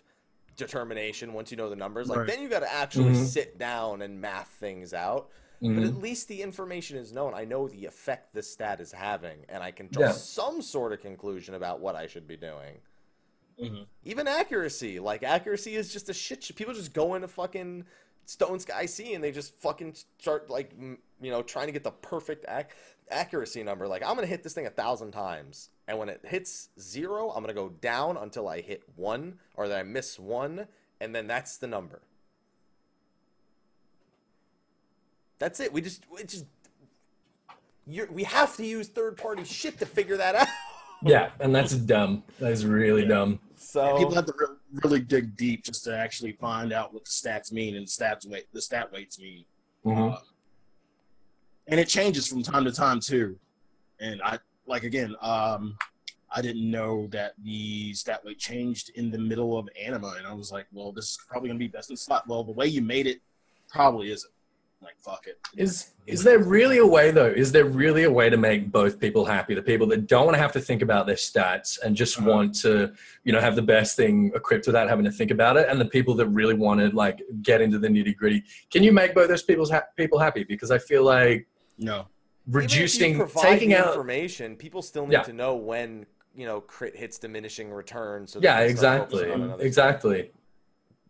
determination 0.56 1.32
once 1.32 1.50
you 1.50 1.56
know 1.56 1.68
the 1.68 1.76
numbers. 1.76 2.08
Like 2.08 2.18
Right. 2.18 2.26
then 2.28 2.42
you 2.42 2.48
got 2.48 2.60
to 2.60 2.72
actually 2.72 3.14
Mhm. 3.14 3.24
sit 3.26 3.58
down 3.58 4.02
and 4.02 4.20
math 4.20 4.48
things 4.60 4.92
out. 4.94 5.30
But 5.60 5.70
Mhm. 5.70 5.88
at 5.88 5.94
least 5.96 6.28
the 6.28 6.42
information 6.42 6.96
is 6.98 7.12
known. 7.12 7.34
I 7.34 7.44
know 7.44 7.68
the 7.68 7.86
effect 7.86 8.34
this 8.34 8.50
stat 8.50 8.80
is 8.80 8.90
having, 8.92 9.44
and 9.48 9.62
I 9.62 9.70
can 9.70 9.86
draw 9.88 10.06
Yeah. 10.06 10.12
some 10.12 10.60
sort 10.60 10.92
of 10.92 11.00
conclusion 11.00 11.54
about 11.54 11.78
what 11.80 11.94
I 11.94 12.06
should 12.08 12.26
be 12.26 12.36
doing. 12.36 12.80
Mhm. 13.60 13.86
Even 14.04 14.26
accuracy, 14.26 14.98
like 15.00 15.22
accuracy 15.22 15.76
is 15.76 15.92
just 15.92 16.08
a 16.08 16.14
shit. 16.14 16.42
sh- 16.42 16.52
People 16.56 16.74
just 16.74 16.92
go 16.92 17.14
into 17.14 17.28
fucking 17.28 17.86
Stone 18.26 18.60
Sky 18.60 18.86
Sea 18.86 19.14
and 19.14 19.22
they 19.22 19.32
just 19.32 19.54
fucking 19.60 19.94
start 20.18 20.48
like 20.48 20.72
you 20.80 21.30
know 21.30 21.42
trying 21.42 21.66
to 21.66 21.72
get 21.72 21.84
the 21.84 21.90
perfect 21.90 22.44
ac- 22.48 22.68
accuracy 23.10 23.62
number. 23.62 23.86
Like 23.86 24.02
I'm 24.02 24.14
gonna 24.14 24.26
hit 24.26 24.42
this 24.42 24.54
thing 24.54 24.66
a 24.66 24.70
thousand 24.70 25.12
times, 25.12 25.70
and 25.88 25.98
when 25.98 26.08
it 26.08 26.20
hits 26.24 26.68
zero, 26.80 27.30
I'm 27.30 27.42
gonna 27.42 27.54
go 27.54 27.68
down 27.68 28.16
until 28.16 28.48
I 28.48 28.60
hit 28.60 28.82
one 28.96 29.38
or 29.54 29.68
that 29.68 29.78
I 29.78 29.82
miss 29.82 30.18
one, 30.18 30.66
and 31.00 31.14
then 31.14 31.26
that's 31.26 31.58
the 31.58 31.66
number. 31.66 32.02
That's 35.38 35.58
it. 35.60 35.72
We 35.72 35.80
just 35.80 36.04
it 36.18 36.28
just 36.28 36.46
we 37.86 38.22
have 38.24 38.56
to 38.56 38.64
use 38.64 38.88
third 38.88 39.16
party 39.16 39.44
shit 39.44 39.78
to 39.80 39.86
figure 39.86 40.16
that 40.16 40.34
out. 40.36 40.48
Yeah, 41.04 41.30
and 41.40 41.54
that's 41.54 41.74
dumb. 41.74 42.22
That 42.38 42.52
is 42.52 42.64
really 42.64 43.04
dumb. 43.06 43.40
So 43.56 43.96
People 43.98 44.14
have 44.14 44.26
to 44.26 44.34
re- 44.38 44.56
really 44.84 45.00
dig 45.00 45.36
deep 45.36 45.64
just 45.64 45.84
to 45.84 45.96
actually 45.96 46.32
find 46.32 46.72
out 46.72 46.92
what 46.92 47.04
the 47.04 47.10
stats 47.10 47.52
mean 47.52 47.76
and 47.76 47.86
stats 47.86 48.26
weight 48.26 48.46
the 48.52 48.60
stat 48.60 48.92
weights 48.92 49.18
mean. 49.18 49.44
Mhm. 49.84 50.12
Uh, 50.14 50.18
and 51.68 51.80
it 51.80 51.88
changes 51.88 52.26
from 52.26 52.42
time 52.42 52.64
to 52.64 52.72
time 52.72 53.00
too. 53.00 53.38
And 54.00 54.20
I 54.22 54.38
like 54.66 54.82
again, 54.84 55.14
um, 55.20 55.76
I 56.34 56.40
didn't 56.42 56.70
know 56.70 57.06
that 57.08 57.34
the 57.42 57.92
stat 57.94 58.24
weight 58.24 58.38
changed 58.38 58.90
in 58.94 59.10
the 59.10 59.18
middle 59.18 59.58
of 59.58 59.68
anima, 59.80 60.14
and 60.18 60.26
I 60.26 60.32
was 60.32 60.50
like, 60.52 60.66
well, 60.72 60.92
this 60.92 61.10
is 61.10 61.18
probably 61.28 61.48
gonna 61.48 61.58
be 61.58 61.68
best 61.68 61.90
in 61.90 61.96
slot. 61.96 62.26
Well, 62.26 62.44
the 62.44 62.52
way 62.52 62.66
you 62.66 62.82
made 62.82 63.06
it 63.06 63.20
probably 63.68 64.10
isn't. 64.10 64.31
Like 64.82 64.98
fuck 64.98 65.26
it. 65.28 65.38
Is 65.56 65.92
is 66.06 66.24
there 66.24 66.40
really 66.40 66.78
a 66.78 66.86
way 66.86 67.12
though? 67.12 67.26
Is 67.28 67.52
there 67.52 67.64
really 67.64 68.02
a 68.04 68.10
way 68.10 68.28
to 68.28 68.36
make 68.36 68.72
both 68.72 68.98
people 68.98 69.24
happy? 69.24 69.54
The 69.54 69.62
people 69.62 69.86
that 69.88 70.08
don't 70.08 70.24
want 70.26 70.34
to 70.34 70.40
have 70.42 70.50
to 70.52 70.60
think 70.60 70.82
about 70.82 71.06
their 71.06 71.14
stats 71.16 71.78
and 71.82 71.94
just 71.94 72.18
Uh-huh. 72.18 72.28
want 72.30 72.54
to, 72.62 72.92
you 73.22 73.32
know, 73.32 73.40
have 73.40 73.54
the 73.54 73.62
best 73.62 73.96
thing 73.96 74.32
equipped 74.34 74.66
without 74.66 74.88
having 74.88 75.04
to 75.04 75.12
think 75.12 75.30
about 75.30 75.56
it, 75.56 75.68
and 75.68 75.80
the 75.80 75.84
people 75.86 76.14
that 76.16 76.26
really 76.28 76.54
want 76.54 76.80
to 76.80 76.88
like 76.96 77.22
get 77.42 77.60
into 77.60 77.78
the 77.78 77.86
nitty 77.88 78.16
gritty. 78.16 78.42
Can 78.72 78.82
you 78.82 78.92
make 78.92 79.14
both 79.14 79.28
those 79.28 79.44
people's 79.44 79.70
ha- 79.70 79.84
people 79.96 80.18
happy? 80.18 80.42
Because 80.42 80.70
I 80.72 80.78
feel 80.78 81.04
like 81.04 81.46
No. 81.78 81.92
even 81.94 82.00
if 82.00 82.06
you 82.48 82.58
reducing, 82.58 83.28
taking 83.40 83.74
out. 83.74 83.86
information, 83.88 84.56
people 84.56 84.82
still 84.82 85.06
need 85.06 85.12
Yeah. 85.12 85.22
to 85.22 85.32
know 85.32 85.54
when 85.54 86.06
you 86.34 86.46
know 86.46 86.60
crit 86.60 86.96
hits 86.96 87.18
diminishing 87.18 87.70
returns. 87.72 88.32
So 88.32 88.40
Yeah, 88.42 88.60
they 88.60 88.68
can 88.68 88.76
start 88.78 89.02
exactly, 89.02 89.28
focusing 89.28 89.66
exactly. 89.66 90.32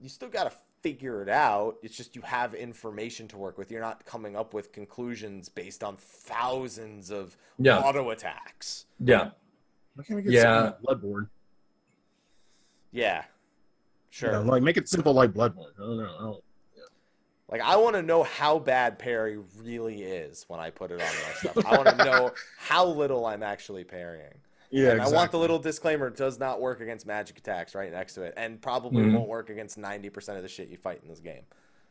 you 0.00 0.08
still 0.10 0.28
got 0.28 0.44
to 0.50 0.52
figure 0.82 1.22
it 1.22 1.28
out. 1.28 1.76
It's 1.82 1.96
just 1.96 2.14
you 2.16 2.22
have 2.22 2.54
information 2.54 3.28
to 3.28 3.36
work 3.36 3.56
with. 3.56 3.70
You're 3.70 3.80
not 3.80 4.04
coming 4.04 4.36
up 4.36 4.52
with 4.52 4.72
conclusions 4.72 5.48
based 5.48 5.82
on 5.84 5.96
thousands 5.96 7.10
of 7.10 7.36
Yeah, 7.58 7.78
auto 7.78 8.10
attacks. 8.10 8.86
yeah. 8.98 9.30
Why 9.94 10.04
can't 10.04 10.16
we 10.16 10.22
get 10.22 10.32
Yeah. 10.32 10.42
something 10.72 10.84
like 10.88 10.98
Bloodborne? 10.98 11.28
Yeah, 12.90 13.24
sure. 14.10 14.32
You 14.32 14.38
know, 14.38 14.50
like 14.50 14.62
make 14.62 14.76
it 14.76 14.88
simple 14.88 15.12
like 15.14 15.32
Bloodborne. 15.32 15.72
I 15.78 15.80
don't 15.80 15.96
know. 15.98 16.14
I 16.18 16.22
don't, 16.22 16.44
Like 17.48 17.60
I 17.60 17.76
want 17.76 17.96
to 17.96 18.02
know 18.02 18.22
how 18.22 18.58
bad 18.58 18.98
parry 18.98 19.38
really 19.62 20.02
is 20.02 20.44
when 20.48 20.60
I 20.60 20.70
put 20.70 20.90
it 20.90 20.94
on 20.94 21.06
my 21.06 21.32
stuff. 21.50 21.66
I 21.66 21.76
want 21.76 21.88
to 21.90 22.04
know 22.04 22.32
how 22.58 22.86
little 22.86 23.24
I'm 23.26 23.42
actually 23.42 23.84
parrying. 23.84 24.34
Yeah, 24.72 24.90
and 24.92 25.02
I 25.02 25.08
want 25.08 25.30
the 25.30 25.38
little 25.38 25.58
disclaimer: 25.58 26.10
does 26.10 26.38
not 26.40 26.60
work 26.60 26.80
against 26.80 27.06
magic 27.06 27.38
attacks 27.38 27.74
right 27.74 27.92
next 27.92 28.14
to 28.14 28.22
it, 28.22 28.34
and 28.36 28.60
probably 28.60 29.04
Mhm. 29.04 29.14
won't 29.14 29.28
work 29.28 29.50
against 29.50 29.76
90% 29.78 30.36
of 30.36 30.42
the 30.42 30.48
shit 30.48 30.68
you 30.68 30.76
fight 30.76 31.00
in 31.02 31.08
this 31.08 31.20
game. 31.20 31.42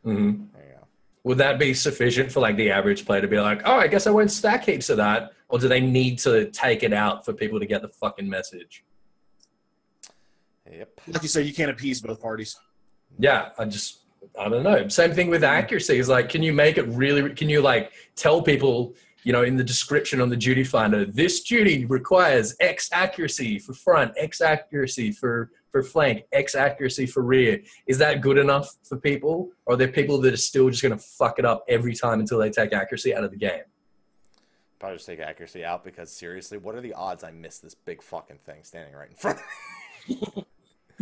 hmm 0.04 0.32
There 0.52 0.64
you 0.66 0.74
go. 0.80 0.86
Would 1.24 1.38
that 1.38 1.58
be 1.60 1.72
sufficient 1.72 2.32
for 2.32 2.40
like 2.40 2.56
the 2.56 2.70
average 2.72 3.06
player 3.06 3.20
to 3.20 3.28
be 3.28 3.38
like, 3.38 3.62
oh, 3.64 3.76
I 3.76 3.86
guess 3.86 4.08
I 4.08 4.10
won't 4.10 4.32
stack 4.32 4.64
heaps 4.64 4.90
of 4.90 4.96
that, 4.96 5.30
or 5.48 5.60
do 5.60 5.68
they 5.68 5.80
need 5.80 6.18
to 6.20 6.50
take 6.50 6.82
it 6.82 6.92
out 6.92 7.24
for 7.24 7.32
people 7.32 7.60
to 7.60 7.66
get 7.66 7.80
the 7.82 7.88
fucking 7.88 8.28
message? 8.28 8.84
Yep. 10.70 11.00
like 11.08 11.22
you 11.22 11.28
said, 11.28 11.46
you 11.46 11.52
can't 11.54 11.70
appease 11.70 12.00
both 12.00 12.20
parties. 12.20 12.56
Yeah, 13.18 13.50
I 13.58 13.64
just 13.66 14.00
I 14.38 14.48
don't 14.48 14.62
know. 14.62 14.88
Same 14.88 15.12
thing 15.12 15.28
with 15.28 15.44
accuracy. 15.44 15.98
Is 15.98 16.08
like, 16.08 16.28
can 16.28 16.42
you 16.42 16.52
make 16.52 16.78
it 16.78 16.86
really? 16.88 17.34
Can 17.34 17.48
you 17.48 17.60
like 17.60 17.92
tell 18.16 18.40
people, 18.40 18.94
you 19.24 19.32
know, 19.32 19.42
in 19.42 19.56
the 19.56 19.64
description 19.64 20.20
on 20.20 20.28
the 20.28 20.36
duty 20.36 20.64
finder, 20.64 21.04
this 21.04 21.40
duty 21.40 21.84
requires 21.86 22.56
X 22.60 22.88
accuracy 22.92 23.58
for 23.58 23.72
front, 23.72 24.12
X 24.16 24.40
accuracy 24.40 25.12
for 25.12 25.50
for 25.70 25.82
flank, 25.82 26.24
X 26.32 26.54
accuracy 26.54 27.06
for 27.06 27.22
rear. 27.22 27.60
Is 27.86 27.96
that 27.98 28.20
good 28.20 28.36
enough 28.36 28.76
for 28.82 28.98
people, 28.98 29.50
or 29.64 29.74
are 29.74 29.76
there 29.76 29.88
people 29.88 30.20
that 30.20 30.34
are 30.34 30.38
still 30.38 30.68
just 30.68 30.82
going 30.82 30.96
to 30.96 31.02
fuck 31.02 31.38
it 31.38 31.44
up 31.44 31.64
every 31.68 31.94
time 31.94 32.20
until 32.20 32.38
they 32.38 32.50
take 32.50 32.72
accuracy 32.72 33.14
out 33.14 33.24
of 33.24 33.30
the 33.30 33.38
game? 33.38 33.62
Probably 34.78 34.96
just 34.96 35.06
take 35.06 35.20
accuracy 35.20 35.64
out 35.64 35.84
because 35.84 36.10
seriously, 36.12 36.58
what 36.58 36.74
are 36.74 36.80
the 36.80 36.92
odds 36.92 37.24
I 37.24 37.30
miss 37.30 37.58
this 37.58 37.74
big 37.74 38.02
fucking 38.02 38.38
thing 38.44 38.64
standing 38.64 38.94
right 38.94 39.08
in 39.08 39.16
front 39.16 39.38
of 39.38 39.44
me? 40.08 40.44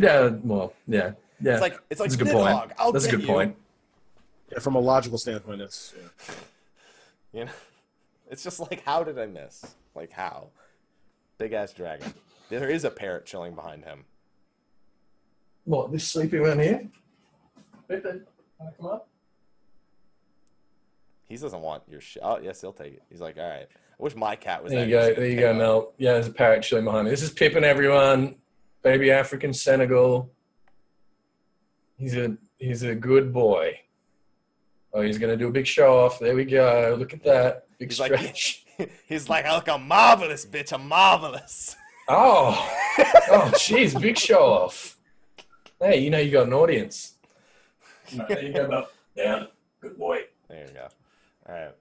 Yeah, 0.01 0.31
well, 0.43 0.73
yeah, 0.87 1.11
yeah. 1.39 1.51
It's 1.53 1.61
like 1.61 1.79
it's 1.89 1.99
like 1.99 2.09
That's 2.09 2.21
a 2.21 2.25
good 2.25 2.33
point. 2.33 2.71
I'll 2.79 2.91
That's 2.91 3.05
a 3.05 3.11
good 3.11 3.21
you. 3.21 3.27
point. 3.27 3.55
Yeah, 4.51 4.59
from 4.59 4.75
a 4.75 4.79
logical 4.79 5.19
standpoint, 5.19 5.59
that's 5.59 5.93
yeah. 5.95 6.33
You 7.33 7.45
know, 7.45 7.51
it's 8.31 8.43
just 8.43 8.59
like 8.59 8.83
how 8.83 9.03
did 9.03 9.19
I 9.19 9.27
miss? 9.27 9.75
Like 9.93 10.11
how? 10.11 10.47
Big 11.37 11.53
ass 11.53 11.73
dragon. 11.73 12.13
There 12.49 12.69
is 12.69 12.85
a 12.85 12.89
parrot 12.89 13.25
chilling 13.25 13.53
behind 13.53 13.83
him. 13.83 14.05
What 15.65 15.91
this 15.91 16.07
sleepy 16.07 16.39
one 16.39 16.59
here? 16.59 16.87
Come 17.89 18.85
up? 18.85 19.07
He 21.27 21.37
doesn't 21.37 21.61
want 21.61 21.83
your 21.87 22.01
shit. 22.01 22.23
Oh 22.25 22.39
yes, 22.39 22.61
he'll 22.61 22.73
take 22.73 22.93
it. 22.93 23.03
He's 23.09 23.21
like, 23.21 23.37
all 23.37 23.47
right. 23.47 23.67
I 23.69 24.03
wish 24.03 24.15
my 24.15 24.35
cat 24.35 24.63
was. 24.63 24.71
There 24.71 24.85
you 24.85 24.91
go. 24.91 25.13
There 25.13 25.27
you 25.27 25.39
go, 25.39 25.51
up." 25.51 25.57
Mel. 25.57 25.93
Yeah, 25.97 26.13
there's 26.13 26.27
a 26.27 26.33
parrot 26.33 26.63
chilling 26.63 26.85
behind 26.85 27.05
me. 27.05 27.11
This 27.11 27.21
is 27.21 27.31
Pippin, 27.31 27.63
everyone. 27.63 28.35
Baby 28.81 29.11
African 29.11 29.53
Senegal. 29.53 30.31
He's 31.97 32.15
a 32.15 32.35
he's 32.57 32.83
a 32.83 32.95
good 32.95 33.31
boy. 33.31 33.79
Oh, 34.93 35.01
he's 35.01 35.17
gonna 35.17 35.37
do 35.37 35.47
a 35.47 35.51
big 35.51 35.67
show 35.67 35.99
off. 35.99 36.19
There 36.19 36.35
we 36.35 36.45
go. 36.45 36.95
Look 36.99 37.13
at 37.13 37.23
that 37.23 37.65
big 37.79 37.89
He's 37.89 37.99
like, 37.99 38.13
stretch. 38.13 38.65
he's 39.07 39.29
like, 39.29 39.45
I 39.45 39.55
look, 39.55 39.69
I'm 39.69 39.87
marvelous, 39.87 40.45
bitch. 40.45 40.73
I'm 40.73 40.87
marvelous. 40.87 41.75
oh, 42.07 42.69
oh, 42.99 43.51
jeez, 43.55 43.99
big 43.99 44.17
show 44.17 44.43
off. 44.43 44.97
Hey, 45.79 45.99
you 45.99 46.09
know 46.09 46.19
you 46.19 46.31
got 46.31 46.47
an 46.47 46.53
audience. 46.53 47.15
There 48.27 48.43
you 48.43 48.53
go, 48.53 48.67
Mel. 48.67 48.89
Down. 49.15 49.47
Good 49.79 49.97
boy. 49.97 50.23
There 50.49 50.65
you 50.67 50.73
go. 50.73 50.89
All 51.47 51.55
right. 51.55 51.73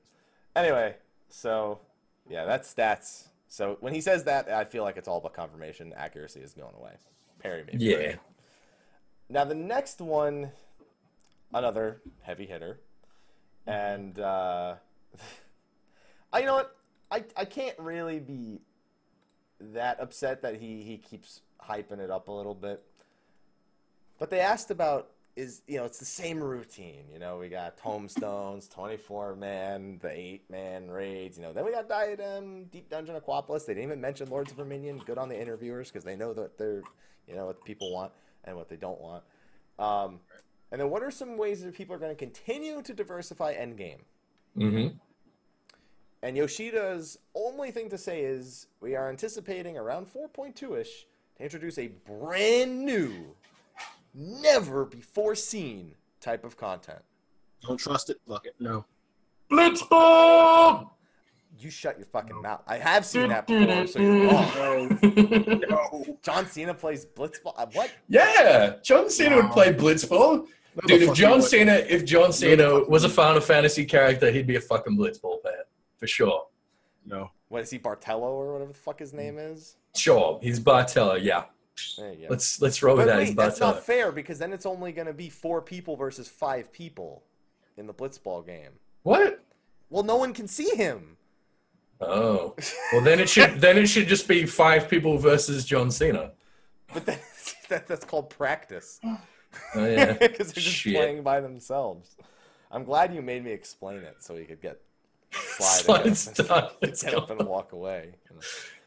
Anyway, 0.55 0.95
so 1.29 1.81
yeah, 2.29 2.45
that's 2.45 2.73
stats. 2.73 3.25
So 3.49 3.79
when 3.81 3.93
he 3.93 4.01
says 4.01 4.23
that, 4.25 4.49
I 4.49 4.65
feel 4.65 4.85
like 4.85 4.97
it's 4.97 5.09
all 5.09 5.19
about 5.19 5.35
confirmation. 5.35 5.93
Accuracy 5.97 6.39
is 6.39 6.53
going 6.53 6.75
away. 6.77 6.93
Parry 7.41 7.65
maybe. 7.67 7.85
Yeah. 7.85 8.15
Now 9.29 9.45
the 9.45 9.57
next 9.57 10.01
one, 10.01 10.53
another 11.53 12.01
heavy 12.23 12.47
hitter, 12.47 12.79
and 13.67 14.19
uh, 14.19 14.75
I 16.33 16.39
you 16.41 16.47
know 16.47 16.55
what 16.55 16.77
I 17.11 17.25
I 17.37 17.45
can't 17.45 17.79
really 17.79 18.21
be 18.21 18.61
that 19.61 20.01
upset 20.01 20.43
that 20.43 20.57
he 20.61 20.83
he 20.83 20.97
keeps 20.97 21.41
hyping 21.63 21.99
it 21.99 22.11
up 22.11 22.29
a 22.29 22.33
little 22.33 22.55
bit. 22.55 22.83
But 24.19 24.31
they 24.31 24.41
asked 24.41 24.71
about 24.71 25.11
is 25.37 25.63
you 25.67 25.79
know 25.79 25.85
it's 25.85 25.99
the 25.99 26.05
same 26.05 26.43
routine. 26.43 27.05
You 27.13 27.19
know 27.19 27.39
we 27.39 27.49
got 27.49 27.77
tomestones, 27.83 28.69
twenty 28.69 28.97
four 28.97 29.35
man, 29.37 29.99
the 30.01 30.11
eight 30.11 30.51
man 30.51 30.91
raids. 30.91 31.37
You 31.37 31.45
know 31.45 31.53
then 31.53 31.65
we 31.65 31.73
got 31.73 31.89
diadem, 31.89 32.65
deep 32.65 32.89
dungeon, 32.91 33.17
Aquapolis. 33.17 33.67
They 33.67 33.75
didn't 33.75 33.85
even 33.85 34.01
mention 34.01 34.29
Lords 34.29 34.51
of 34.51 34.57
Verminion. 34.57 34.99
Good 34.99 35.19
on 35.19 35.29
the 35.29 35.41
interviewers 35.41 35.89
because 35.89 36.05
they 36.05 36.17
know 36.17 36.33
that 36.35 36.59
they're 36.59 36.83
you 37.27 37.35
know 37.35 37.47
what 37.47 37.65
people 37.65 37.93
want 37.93 38.13
and 38.45 38.57
what 38.57 38.69
they 38.69 38.77
don't 38.77 39.01
want. 39.01 39.23
Um, 39.79 40.21
and 40.73 40.81
then 40.81 40.91
what 40.91 41.03
are 41.03 41.11
some 41.11 41.37
ways 41.37 41.63
that 41.63 41.75
people 41.75 41.95
are 41.95 41.99
going 41.99 42.13
to 42.13 42.17
continue 42.19 42.83
to 42.83 42.95
diversify 42.95 43.55
endgame? 43.55 43.99
Mm-hmm. 44.57 44.97
And 46.23 46.37
Yoshida's 46.37 47.19
only 47.35 47.71
thing 47.71 47.89
to 47.91 47.99
say 47.99 48.21
is 48.23 48.67
we 48.81 48.95
are 48.95 49.09
anticipating 49.09 49.79
around 49.79 50.07
4.2 50.07 50.79
ish 50.81 51.07
to 51.39 51.43
introduce 51.43 51.79
a 51.79 51.89
brand 52.07 52.85
new, 52.85 53.35
never 54.15 54.85
before 54.85 55.35
seen 55.35 55.95
type 56.21 56.45
of 56.45 56.57
content. 56.57 56.99
don't 57.63 57.79
trust 57.79 58.11
it. 58.11 58.19
Fuck 58.29 58.47
it. 58.47 58.55
No. 58.61 58.85
Blitzball! 59.51 60.91
You 61.59 61.69
shut 61.71 61.99
your 61.99 62.07
fucking 62.07 62.41
mouth. 62.41 62.63
I 62.67 62.77
have 62.79 63.05
seen 63.05 63.29
that 63.29 63.47
before, 63.47 63.87
so 63.87 63.99
you're 63.99 64.31
wrong. 64.31 64.99
No. 65.69 66.19
John 66.23 66.47
Cena 66.47 66.73
plays 66.73 67.05
Blitzball. 67.05 67.55
uh, 67.57 67.67
What? 67.73 67.91
Yeah, 68.09 68.77
John 68.83 69.11
Cena 69.11 69.37
would 69.37 69.51
play 69.51 69.73
Blitzball. 69.73 70.47
No, 70.77 70.87
Dude, 70.87 71.03
if 71.03 71.15
John 71.15 71.41
would. 71.41 71.49
Cena, 71.49 71.73
if 71.73 72.05
John 72.05 72.33
Cena 72.33 72.81
fuck 72.81 72.89
was 72.89 73.05
a 73.05 73.09
would. 73.09 73.15
Final 73.15 73.41
Fantasy 73.41 73.85
character, 73.85 74.31
he'd 74.31 74.47
be 74.47 74.57
a 74.57 74.61
fucking 74.61 74.97
Blitzball 74.97 75.41
player 75.43 75.65
for 75.97 76.07
sure. 76.07 76.47
No. 77.05 77.31
What 77.49 77.63
is 77.63 77.71
he, 77.71 77.79
Bartello 77.79 78.23
or 78.23 78.53
whatever 78.53 78.73
the 78.73 78.79
fuck 78.79 78.99
his 79.01 79.13
name 79.13 79.39
is? 79.39 79.77
Sure, 79.97 80.39
he's 80.43 80.61
Bartello. 80.61 81.19
Yeah, 81.21 81.45
There 81.99 82.13
you 82.13 82.19
go. 82.23 82.27
let's 82.31 82.61
let's 82.63 82.81
roll 82.83 82.97
with 82.97 83.07
But 83.07 83.13
that. 83.13 83.19
wait, 83.19 83.27
He's 83.29 83.35
that's 83.37 83.59
not 83.59 83.85
fair 83.85 84.13
because 84.13 84.39
then 84.39 84.53
it's 84.53 84.67
only 84.67 84.93
going 84.93 85.09
to 85.09 85.13
be 85.13 85.29
four 85.29 85.61
people 85.61 85.97
versus 85.97 86.29
five 86.29 86.73
people 86.73 87.25
in 87.77 87.87
the 87.89 87.95
Blitzball 87.95 88.47
game. 88.47 88.71
What? 89.03 89.43
Well, 89.89 90.05
no 90.05 90.15
one 90.17 90.33
can 90.33 90.47
see 90.47 90.77
him. 90.77 91.17
Oh, 92.01 92.55
well 92.93 93.01
then 93.03 93.19
it 93.19 93.29
should 93.29 93.61
then 93.61 93.77
it 93.77 93.87
should 93.89 94.07
just 94.07 94.29
be 94.29 94.47
five 94.47 94.89
people 94.89 95.19
versus 95.19 95.65
John 95.65 95.91
Cena. 95.91 96.31
But 96.95 97.07
that, 97.07 97.21
that, 97.69 97.87
that's 97.89 98.05
called 98.05 98.31
practice. 98.31 99.01
Oh 99.75 99.85
yeah, 99.87 100.13
Because 100.21 100.53
they're 100.53 100.63
just 100.63 100.77
Shit. 100.77 100.95
playing 100.97 101.23
by 101.23 101.41
themselves. 101.41 102.17
I'm 102.71 102.85
glad 102.85 103.13
you 103.15 103.23
made 103.23 103.45
me 103.45 103.51
explain 103.53 103.99
it 103.99 104.17
so 104.21 104.37
he 104.37 104.45
could 104.45 104.61
get 104.63 104.81
slide, 105.33 105.81
Slide 105.85 106.07
and 106.07 106.17
start. 106.17 106.81
get, 106.81 107.15
up 107.15 107.31
and 107.31 107.47
walk 107.49 107.73
away. 107.73 108.15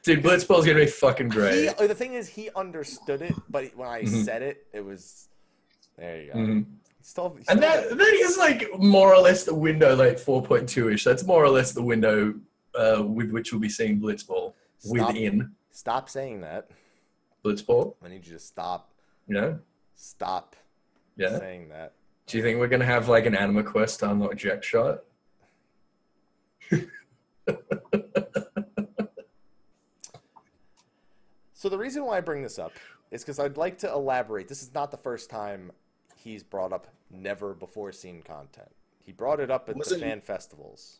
dude, 0.03 0.23
Blitzball's 0.23 0.65
gonna 0.65 0.79
be 0.79 0.85
fucking 0.87 1.29
He, 1.31 1.37
great. 1.37 1.73
oh, 1.79 1.87
the 1.87 1.95
thing 1.95 2.13
is, 2.13 2.27
he 2.29 2.49
understood 2.55 3.21
it, 3.21 3.33
but 3.49 3.75
when 3.75 3.87
I 3.89 4.03
Mhm. 4.03 4.23
said 4.25 4.41
it, 4.41 4.65
it 4.73 4.83
was 4.85 5.27
there. 5.97 6.21
You 6.21 6.31
go. 6.31 6.39
Mhm. 6.39 6.65
Still, 7.01 7.33
And 7.35 7.43
still- 7.43 7.59
that 7.59 7.89
that 7.97 8.13
is 8.13 8.37
like 8.37 8.65
more 8.79 9.13
or 9.13 9.19
less 9.19 9.43
the 9.43 9.53
window, 9.53 9.93
like 9.95 10.17
four 10.17 10.41
point 10.41 10.69
two 10.69 10.89
ish. 10.89 11.03
That's 11.03 11.25
more 11.25 11.43
or 11.43 11.49
less 11.49 11.73
the 11.73 11.83
window 11.83 12.33
uh, 12.75 13.03
with 13.05 13.31
which 13.31 13.51
we'll 13.51 13.59
be 13.61 13.69
seeing 13.69 13.99
Blitzball 13.99 14.53
Stop, 14.79 15.07
within 15.09 15.51
stop 15.71 16.09
saying 16.09 16.41
that. 16.41 16.69
Blitzball. 17.43 17.95
I 18.03 18.07
need 18.07 18.25
you 18.25 18.33
to 18.33 18.39
stop. 18.39 18.89
You 19.27 19.35
know? 19.35 19.59
Stop 19.95 20.55
Yeah. 21.15 21.37
saying 21.39 21.69
that. 21.69 21.93
Do 22.27 22.37
you 22.37 22.43
think 22.43 22.59
we're 22.59 22.67
gonna 22.67 22.85
have 22.85 23.09
like 23.09 23.25
an 23.25 23.35
Anima 23.35 23.63
quest 23.63 23.99
to 23.99 24.09
unlock 24.11 24.35
Jack 24.35 24.63
Shot? 24.63 25.03
So 31.53 31.69
the 31.69 31.77
reason 31.77 32.03
why 32.05 32.17
I 32.17 32.21
bring 32.21 32.43
this 32.43 32.59
up 32.59 32.73
is 33.11 33.21
because 33.23 33.39
I'd 33.39 33.57
like 33.57 33.77
to 33.79 33.91
elaborate. 33.91 34.47
This 34.47 34.61
is 34.61 34.73
not 34.73 34.91
the 34.91 34.97
first 34.97 35.29
time 35.29 35.71
he's 36.17 36.43
brought 36.43 36.73
up 36.73 36.87
never 37.09 37.53
before 37.53 37.91
seen 37.91 38.21
content. 38.21 38.69
He 39.05 39.11
brought 39.11 39.39
it 39.39 39.49
up 39.51 39.69
at 39.69 39.75
the 39.75 39.79
Wasn't- 39.79 40.01
fan 40.01 40.21
festivals. 40.21 40.99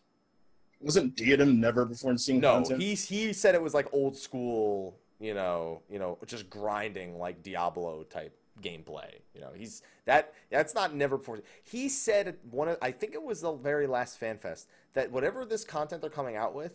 Wasn't 0.80 1.16
Diadem 1.16 1.60
never 1.62 1.86
before 1.86 2.18
seen 2.18 2.42
No, 2.42 2.56
content? 2.56 2.82
he 2.82 2.94
he 2.96 3.32
said 3.32 3.56
it 3.56 3.62
was 3.62 3.74
like 3.74 3.88
old 3.94 4.18
school, 4.18 5.00
you 5.20 5.34
know, 5.34 5.82
you 5.90 5.98
know, 5.98 6.18
just 6.26 6.50
grinding 6.50 7.18
like 7.18 7.42
Diablo 7.42 8.04
type 8.04 8.38
gameplay. 8.62 9.20
You 9.34 9.42
know, 9.42 9.52
he's 9.56 9.82
that 10.06 10.34
that's 10.50 10.76
not 10.76 10.94
never 10.94 11.18
before. 11.18 11.40
He 11.64 11.90
said 11.90 12.38
one 12.52 12.68
of 12.68 12.78
I 12.82 12.92
think 12.92 13.14
it 13.14 13.24
was 13.24 13.42
the 13.42 13.54
very 13.54 13.88
last 13.88 14.18
fan 14.20 14.38
fest 14.38 14.68
that 14.94 15.12
whatever 15.12 15.46
this 15.46 15.64
content 15.64 16.02
they're 16.02 16.10
coming 16.10 16.36
out 16.36 16.54
with, 16.54 16.74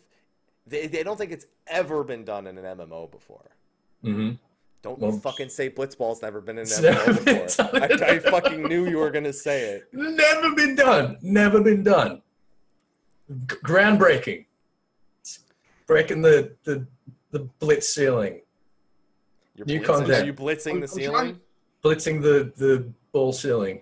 they, 0.66 0.86
they 0.86 1.02
don't 1.02 1.16
think 1.16 1.30
it's 1.32 1.46
ever 1.66 2.02
been 2.04 2.24
done 2.24 2.46
in 2.46 2.58
an 2.58 2.64
MMO 2.78 3.10
before. 3.10 3.50
Mm-hmm. 4.04 4.32
Don't 4.82 4.98
Well- 4.98 5.12
fucking 5.12 5.48
say 5.50 5.70
Blitzball's 5.70 6.22
never 6.22 6.40
been 6.40 6.58
in 6.58 6.62
an 6.62 6.68
MMO 6.94 7.56
before. 7.56 8.08
I, 8.08 8.14
I 8.14 8.18
fucking 8.18 8.62
knew 8.64 8.88
you 8.88 8.98
were 8.98 9.10
gonna 9.10 9.32
say 9.32 9.62
it. 9.70 9.88
Never 9.92 10.54
been 10.54 10.74
done. 10.74 11.18
Never 11.22 11.60
been 11.60 11.82
done. 11.82 12.22
G- 13.30 13.56
groundbreaking. 13.64 14.46
Breaking 15.86 16.22
the, 16.22 16.52
the 16.64 16.86
the 17.30 17.40
blitz 17.60 17.88
ceiling. 17.94 18.40
You're 19.54 19.66
New 19.66 19.80
blitzing, 19.80 19.84
content. 19.84 20.22
Are 20.22 20.26
you 20.26 20.32
blitzing 20.34 20.70
I'm- 20.72 20.80
the 20.80 20.86
I'm 20.86 20.88
ceiling? 20.88 21.40
Trying- 21.82 21.96
Blitzing 21.96 22.22
the, 22.22 22.52
the 22.56 22.92
ball 23.12 23.32
ceiling. 23.32 23.80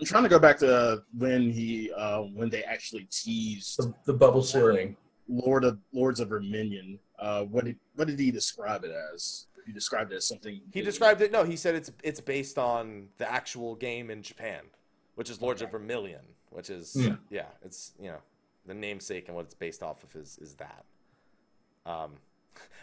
I'm 0.00 0.06
trying 0.06 0.24
to 0.24 0.28
go 0.28 0.38
back 0.38 0.58
to 0.58 1.02
when 1.16 1.50
he 1.50 1.92
uh, 1.92 2.22
when 2.22 2.48
they 2.50 2.64
actually 2.64 3.04
teased 3.10 3.78
The, 3.78 3.94
the 4.06 4.12
bubble 4.12 4.42
ceiling. 4.42 4.96
Lord 5.28 5.64
of 5.64 5.78
Lords 5.92 6.18
of 6.18 6.28
Verminion. 6.30 6.98
Uh, 7.18 7.44
what 7.44 7.64
did 7.64 7.76
what 7.94 8.08
did 8.08 8.18
he 8.18 8.30
describe 8.32 8.84
it 8.84 8.90
as? 9.14 9.46
He 9.64 9.72
described 9.72 10.12
it 10.12 10.16
as 10.16 10.26
something. 10.26 10.60
He 10.72 10.82
described 10.82 11.20
it. 11.22 11.30
No, 11.30 11.44
he 11.44 11.54
said 11.56 11.76
it's 11.76 11.92
it's 12.02 12.20
based 12.20 12.58
on 12.58 13.06
the 13.18 13.30
actual 13.30 13.76
game 13.76 14.10
in 14.10 14.22
Japan, 14.22 14.62
which 15.14 15.30
is 15.30 15.40
Lords 15.40 15.62
of 15.62 15.70
Vermilion, 15.70 16.22
which 16.50 16.68
is 16.68 16.94
Hmm. 16.94 17.14
yeah, 17.30 17.46
it's 17.64 17.92
you 18.00 18.08
know 18.08 18.18
the 18.66 18.74
namesake 18.74 19.28
and 19.28 19.36
what 19.36 19.44
it's 19.44 19.54
based 19.54 19.84
off 19.84 20.02
of 20.02 20.16
is 20.16 20.36
is 20.42 20.54
that. 20.56 20.84
Um, 21.86 22.14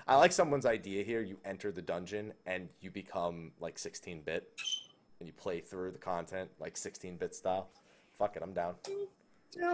I 0.08 0.16
like 0.16 0.32
someone's 0.32 0.66
idea 0.66 1.04
here. 1.04 1.22
You 1.22 1.38
enter 1.46 1.72
the 1.72 1.82
dungeon 1.82 2.34
and 2.46 2.70
you 2.82 2.90
become 2.92 3.52
like 3.60 3.78
16 3.78 4.22
bit, 4.22 4.50
and 5.20 5.28
you 5.28 5.34
play 5.34 5.60
through 5.60 5.92
the 5.92 5.98
content 6.00 6.50
like 6.60 6.76
16 6.78 7.18
bit 7.18 7.36
style. 7.36 7.70
Fuck 8.18 8.36
it, 8.36 8.42
I'm 8.44 8.54
down. 8.54 8.76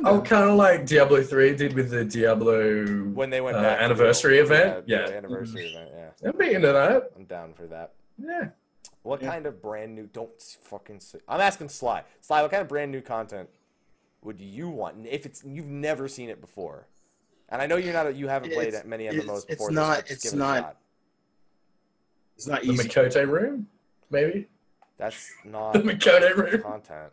Oh, 0.05 0.21
kind 0.21 0.49
of 0.49 0.55
like 0.55 0.85
Diablo 0.85 1.21
3 1.21 1.55
did 1.55 1.73
with 1.73 1.89
the 1.91 2.05
Diablo 2.05 2.85
When 3.13 3.29
they 3.29 3.41
went 3.41 3.57
uh, 3.57 3.61
back 3.61 3.71
to 3.73 3.77
the 3.79 3.83
anniversary 3.83 4.39
event. 4.39 4.85
yeah, 4.87 4.99
Yeah. 5.01 5.07
the 5.07 5.17
anniversary 5.17 5.65
event. 5.67 5.89
Yeah, 6.23 6.29
I'm 6.29 6.37
be 6.37 6.53
into 6.53 6.71
that. 6.71 7.11
I'm 7.15 7.25
down 7.25 7.53
for 7.53 7.67
that. 7.67 7.91
Yeah. 8.17 8.49
What 9.03 9.21
Yeah. 9.21 9.31
kind 9.31 9.45
of 9.45 9.61
brand 9.61 9.93
new? 9.95 10.07
Don't 10.07 10.31
fucking. 10.63 10.99
Say, 11.01 11.19
I'm 11.27 11.41
asking 11.41 11.69
Sly. 11.69 12.03
Sly, 12.21 12.41
what 12.41 12.51
kind 12.51 12.61
of 12.61 12.67
brand 12.69 12.91
new 12.91 13.01
content 13.01 13.49
would 14.21 14.39
you 14.39 14.69
want? 14.69 14.95
And 14.95 15.05
If 15.07 15.25
it's 15.25 15.43
you've 15.45 15.67
never 15.67 16.07
seen 16.07 16.29
it 16.29 16.39
before, 16.39 16.87
and 17.49 17.61
I 17.61 17.67
know 17.67 17.75
you're 17.77 17.93
not. 17.93 18.13
You 18.15 18.27
haven't 18.27 18.53
played 18.53 18.69
It's- 18.69 18.85
many 18.85 19.07
it's- 19.07 19.23
MMOs 19.23 19.35
it's 19.37 19.45
before. 19.45 19.69
this, 19.69 19.75
not- 19.75 19.95
but 19.97 20.05
just 20.05 20.11
it's 20.11 20.23
give 20.23 20.33
it 20.33 20.35
a 20.35 20.39
not- 20.39 20.63
shot. 20.63 20.77
It's 22.35 22.47
not 22.47 22.61
The 22.63 22.71
easy. 22.71 22.89
Miqo'te 22.89 23.27
room? 23.29 23.67
Maybe? 24.09 24.47
That's 24.97 25.31
not 25.45 25.71
The 25.73 25.79
Miqo'te 25.79 26.35
room? 26.35 26.61
content. 26.61 27.11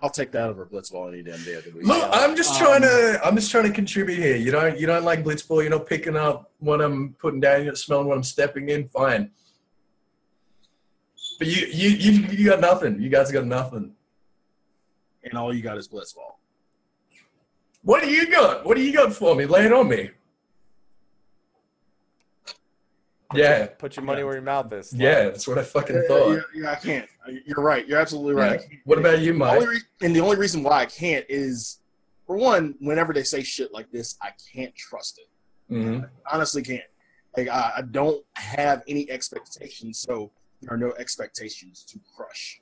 I'll 0.00 0.10
take 0.10 0.30
that 0.32 0.48
over 0.50 0.66
Blitzball 0.66 1.08
any 1.12 1.22
damn 1.22 1.42
day 1.42 1.54
of 1.54 1.64
the 1.64 1.70
week. 1.70 1.86
Look, 1.86 2.06
I'm 2.12 2.36
just 2.36 2.50
Um, 2.60 2.66
trying 2.66 2.82
to. 2.82 3.20
I'm 3.24 3.34
just 3.36 3.50
trying 3.50 3.64
to 3.64 3.72
contribute 3.72 4.16
here. 4.18 4.36
You 4.36 4.50
don't. 4.50 4.78
You 4.78 4.86
don't 4.86 5.04
like 5.04 5.24
Blitzball. 5.24 5.62
You're 5.62 5.70
not 5.70 5.86
picking 5.86 6.16
up 6.16 6.50
what 6.58 6.82
I'm 6.82 7.14
putting 7.14 7.40
down. 7.40 7.60
You're 7.62 7.72
not 7.72 7.78
smelling 7.78 8.06
what 8.06 8.16
I'm 8.16 8.22
stepping 8.22 8.68
in. 8.68 8.88
Fine. 8.88 9.30
But 11.38 11.48
you, 11.48 11.66
you, 11.66 11.88
you, 11.90 12.12
you 12.28 12.44
got 12.50 12.60
nothing. 12.60 13.00
You 13.00 13.08
guys 13.08 13.30
got 13.32 13.44
nothing. 13.46 13.94
and 15.24 15.34
all 15.34 15.52
you 15.54 15.62
got 15.62 15.76
is 15.78 15.88
Blitzball. 15.88 16.34
What 17.86 18.02
do 18.02 18.10
you 18.10 18.28
got? 18.28 18.66
What 18.66 18.76
do 18.76 18.82
you 18.82 18.92
got 18.92 19.12
for 19.12 19.36
me? 19.36 19.46
Lay 19.46 19.64
it 19.66 19.72
on 19.72 19.86
me. 19.88 20.10
Yeah, 23.32 23.66
Put 23.66 23.94
your 23.96 24.04
money 24.04 24.24
where 24.24 24.34
your 24.34 24.42
mouth 24.42 24.72
is. 24.72 24.90
Sly. 24.90 24.98
yeah. 25.04 25.24
That's 25.26 25.46
what 25.46 25.56
I 25.58 25.62
fucking 25.62 25.94
Yeah, 25.94 26.02
thought. 26.08 26.30
yeah, 26.32 26.40
yeah, 26.62 26.70
I 26.72 26.74
can't. 26.74 27.08
You're 27.44 27.62
right. 27.62 27.86
You're 27.86 28.00
absolutely 28.00 28.34
right. 28.34 28.60
Yeah. 28.60 28.76
What 28.86 28.98
about 28.98 29.20
you, 29.20 29.34
Mike? 29.34 29.54
only 29.60 29.66
re- 29.68 29.80
and 30.02 30.16
the 30.16 30.20
only 30.20 30.36
reason 30.36 30.64
why 30.64 30.80
I 30.80 30.86
can't 30.86 31.24
is, 31.28 31.78
for 32.26 32.36
one, 32.36 32.74
whenever 32.80 33.12
they 33.12 33.22
say 33.22 33.44
shit 33.44 33.72
like 33.72 33.90
this, 33.92 34.16
I 34.20 34.30
can't 34.52 34.74
trust 34.74 35.20
it. 35.20 35.28
hmm 35.74 36.00
honestly 36.32 36.62
can't. 36.62 36.82
Like 37.36 37.48
I, 37.48 37.72
I 37.76 37.82
don't 37.82 38.24
have 38.34 38.82
any 38.88 39.08
expectations, 39.10 40.00
so 40.00 40.32
there 40.60 40.74
are 40.74 40.78
no 40.78 40.92
expectations 40.98 41.84
to 41.90 42.00
crush. 42.16 42.60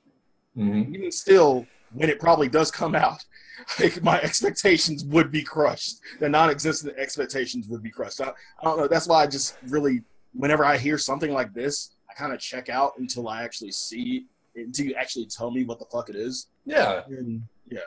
hmm 0.55 0.93
Even 0.93 1.11
still, 1.11 1.65
when 1.95 2.09
it 2.09 2.19
probably 2.19 2.47
does 2.49 2.71
come 2.71 2.95
out, 2.95 3.23
like 3.79 4.01
my 4.03 4.19
expectations 4.21 5.03
would 5.05 5.31
be 5.31 5.41
crushed. 5.41 5.99
The 6.19 6.29
non-existent 6.29 6.97
expectations 6.97 7.67
would 7.67 7.81
be 7.81 7.89
crushed. 7.89 8.21
I, 8.21 8.29
I 8.59 8.63
don't 8.63 8.77
know. 8.77 8.87
That's 8.87 9.07
why 9.07 9.23
I 9.23 9.27
just 9.27 9.57
really, 9.67 10.03
whenever 10.33 10.65
I 10.65 10.77
hear 10.77 10.97
something 10.97 11.31
like 11.31 11.53
this, 11.53 11.91
I 12.09 12.13
kind 12.13 12.33
of 12.33 12.39
check 12.39 12.69
out 12.69 12.93
until 12.97 13.27
I 13.27 13.43
actually 13.43 13.71
see, 13.71 14.25
until 14.55 14.85
you 14.87 14.95
actually 14.95 15.25
tell 15.25 15.51
me 15.51 15.63
what 15.63 15.79
the 15.79 15.85
fuck 15.85 16.09
it 16.09 16.15
is. 16.15 16.47
Yeah, 16.65 17.01
And 17.07 17.43
yeah, 17.69 17.79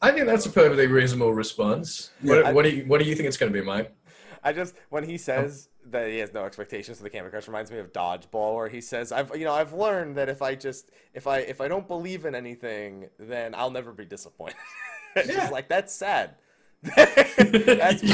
I 0.00 0.12
think 0.12 0.26
that's 0.26 0.46
a 0.46 0.50
perfectly 0.50 0.86
reasonable 0.86 1.34
response. 1.34 2.10
Yeah, 2.22 2.36
what, 2.36 2.46
I- 2.46 2.52
what 2.52 2.62
do 2.64 2.70
you 2.70 2.84
What 2.86 3.00
do 3.00 3.06
you 3.08 3.14
think 3.14 3.28
it's 3.28 3.36
going 3.36 3.52
to 3.52 3.58
be, 3.58 3.64
Mike? 3.64 3.92
I 4.44 4.52
just 4.52 4.76
when 4.90 5.02
he 5.02 5.18
says 5.18 5.68
that 5.90 6.08
he 6.08 6.18
has 6.18 6.32
no 6.32 6.44
expectations 6.44 6.98
for 6.98 7.04
the 7.04 7.10
Candy 7.10 7.30
Crush 7.30 7.46
reminds 7.48 7.70
me 7.70 7.78
of 7.78 7.92
Dodgeball, 7.92 8.54
where 8.54 8.68
he 8.68 8.80
says, 8.80 9.12
"I've 9.12 9.34
you 9.36 9.44
know 9.44 9.52
I've 9.54 9.72
learned 9.72 10.16
that 10.16 10.28
if 10.28 10.42
I 10.42 10.54
just 10.54 10.90
if 11.14 11.26
I 11.26 11.38
if 11.38 11.60
I 11.60 11.68
don't 11.68 11.86
believe 11.88 12.24
in 12.24 12.34
anything, 12.34 13.08
then 13.18 13.54
I'll 13.54 13.70
never 13.70 13.92
be 13.92 14.04
disappointed." 14.04 14.56
it's 15.16 15.28
Yeah. 15.28 15.48
like 15.50 15.68
that's 15.68 15.94
sad. 15.94 16.36
that's 16.82 17.38
really 18.02 18.12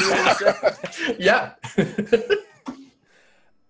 Yeah. 1.18 1.54
sad. 1.64 1.98
yeah. 2.18 2.18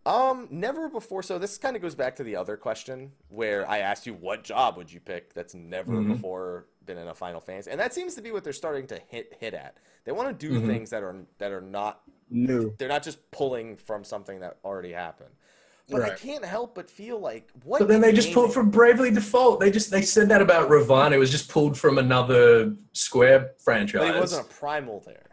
Um, 0.04 0.48
never 0.50 0.88
before. 0.88 1.22
So 1.22 1.38
this 1.38 1.56
kind 1.58 1.76
of 1.76 1.82
goes 1.82 1.94
back 1.94 2.16
to 2.16 2.24
the 2.24 2.34
other 2.34 2.56
question 2.56 3.12
where 3.28 3.68
I 3.70 3.78
asked 3.78 4.04
you 4.04 4.14
what 4.14 4.42
job 4.42 4.76
would 4.76 4.92
you 4.92 4.98
pick 4.98 5.32
that's 5.32 5.54
never 5.54 5.92
Mhm. 5.92 6.08
before 6.08 6.66
been 6.84 6.98
in 6.98 7.06
a 7.06 7.14
Final 7.14 7.40
Fantasy, 7.40 7.70
and 7.70 7.78
that 7.78 7.94
seems 7.94 8.16
to 8.16 8.22
be 8.22 8.32
what 8.32 8.42
they're 8.42 8.52
starting 8.52 8.88
to 8.88 8.98
hit 8.98 9.36
hit 9.38 9.54
at. 9.54 9.76
They 10.04 10.10
want 10.10 10.36
to 10.36 10.48
do 10.48 10.60
Mhm. 10.60 10.66
things 10.66 10.90
that 10.90 11.04
are 11.04 11.24
that 11.38 11.52
are 11.52 11.60
not 11.60 12.02
new. 12.32 12.74
they're 12.78 12.88
not 12.88 13.02
just 13.02 13.30
pulling 13.30 13.76
from 13.76 14.04
something 14.04 14.40
that 14.40 14.58
already 14.64 14.92
happened. 14.92 15.30
But 15.90 16.02
I 16.02 16.10
can't 16.14 16.44
help 16.44 16.74
but 16.74 16.88
feel 16.88 17.18
like 17.18 17.50
what. 17.64 17.80
But 17.80 17.88
then 17.88 18.00
they 18.00 18.12
just 18.12 18.32
pulled 18.32 18.54
from 18.54 18.70
Bravely 18.70 19.10
Default. 19.10 19.60
They 19.60 19.70
just 19.70 19.90
they 19.90 20.00
said 20.02 20.28
that 20.30 20.40
about 20.40 20.70
Ravana. 20.70 21.16
It 21.16 21.18
was 21.18 21.30
just 21.30 21.50
pulled 21.50 21.76
from 21.76 21.98
another 21.98 22.74
Square 22.92 23.52
franchise. 23.58 24.00
But 24.00 24.14
he 24.14 24.20
wasn't 24.20 24.46
a 24.46 24.48
primal 24.54 25.00
there. 25.04 25.26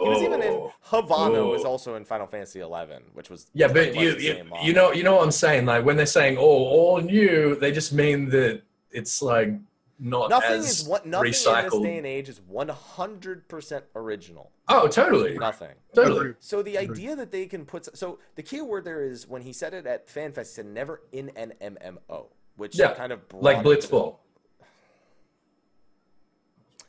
He 0.00 0.08
was 0.08 0.22
even 0.22 0.42
in 0.42 0.52
Oh. 0.52 0.72
Havana. 0.80 1.44
Was 1.44 1.64
Oh. 1.64 1.68
also 1.68 1.94
in 1.94 2.04
Final 2.04 2.26
Fantasy 2.26 2.58
Eleven, 2.60 3.04
which 3.12 3.30
was 3.30 3.46
Yeah, 3.54 3.68
but 3.68 3.94
you 3.94 4.16
you, 4.16 4.44
you 4.64 4.72
know 4.72 4.90
you 4.90 5.04
know 5.04 5.14
what 5.16 5.24
I'm 5.24 5.30
saying. 5.30 5.66
Like 5.66 5.84
when 5.84 5.96
they're 5.96 6.06
saying 6.06 6.38
"oh 6.38 6.42
all 6.42 7.00
new," 7.00 7.54
they 7.54 7.70
just 7.70 7.92
mean 7.92 8.30
that 8.30 8.62
it's 8.90 9.22
like 9.22 9.50
not 9.98 10.28
nothing 10.30 10.50
as 10.58 10.80
is 10.82 10.88
what 10.88 11.06
nothing 11.06 11.26
in 11.26 11.32
this 11.32 11.46
recycled. 11.46 11.82
day 11.82 11.96
and 11.98 12.06
age 12.06 12.28
is 12.28 12.40
one 12.40 12.68
hundred 12.68 13.48
percent 13.48 13.84
original. 13.94 14.50
oh, 14.68 14.88
totally, 14.88 15.38
Nothing. 15.38 15.74
totally. 15.94 16.34
So 16.40 16.62
the 16.62 16.76
idea 16.78 17.14
that 17.16 17.30
they 17.30 17.46
can 17.46 17.64
put 17.64 17.96
so 17.96 18.18
the 18.34 18.42
key 18.42 18.60
word 18.60 18.84
there 18.84 19.02
is 19.04 19.28
when 19.28 19.42
he 19.42 19.52
said 19.52 19.72
it 19.74 19.86
at 19.86 20.08
FanFest, 20.08 20.38
he 20.38 20.44
said 20.46 20.66
never 20.66 21.02
in 21.12 21.30
an 21.36 21.52
MMO, 21.62 22.26
which 22.56 22.76
Yeah, 22.78 22.92
kind 22.94 23.12
of 23.12 23.20
Like 23.32 23.58
Blitzball. 23.58 24.16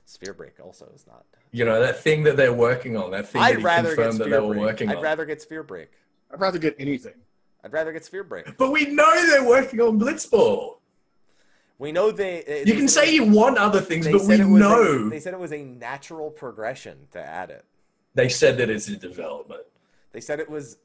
Sphere 0.05 0.33
Break 0.33 0.59
also 0.63 0.89
is 0.95 1.05
not. 1.07 1.25
You 1.51 1.65
know 1.65 1.79
that 1.81 1.99
thing 1.99 2.23
that 2.23 2.37
they're 2.37 2.53
working 2.53 2.95
on. 2.97 3.11
That 3.11 3.27
thing 3.27 3.41
I'd 3.41 3.57
he 3.57 3.63
rather 3.63 3.89
get 3.95 3.95
confirmed 3.95 4.19
that 4.19 4.29
they 4.29 4.39
were 4.39 4.53
Break. 4.53 4.61
working 4.61 4.89
I'd 4.89 4.97
on. 4.97 5.03
rather 5.03 5.25
get 5.25 5.41
Sphere 5.41 5.63
Break. 5.63 5.89
I'd 6.31 6.39
rather 6.41 6.59
get 6.59 6.75
anything. 6.79 7.13
I'd 7.63 7.73
rather 7.73 7.91
get 7.91 8.05
Sphere 8.05 8.23
Break. 8.23 8.57
But 8.57 8.71
we 8.71 8.85
know 8.87 9.13
they're 9.29 9.43
working 9.43 9.81
on 9.81 9.99
Blitzball. 9.99 10.77
We 11.77 11.91
know 11.91 12.11
they. 12.11 12.43
they 12.47 12.63
You 12.65 12.75
can 12.75 12.87
say 12.87 13.13
you 13.13 13.25
want 13.25 13.57
other 13.57 13.81
things, 13.81 14.05
but 14.07 14.13
we 14.13 14.19
said 14.19 14.39
it 14.39 14.45
was 14.45 14.59
know 14.61 15.07
A, 15.07 15.09
they 15.09 15.19
said 15.19 15.33
it 15.33 15.39
was 15.39 15.51
a 15.51 15.63
natural 15.63 16.31
progression 16.31 17.07
to 17.11 17.19
add 17.19 17.49
it. 17.49 17.65
they 18.13 18.29
said 18.29 18.57
that 18.57 18.69
it's 18.69 18.87
in 18.87 18.99
development. 18.99 19.63
They 20.11 20.21
said 20.21 20.39
it 20.39 20.49
was. 20.49 20.77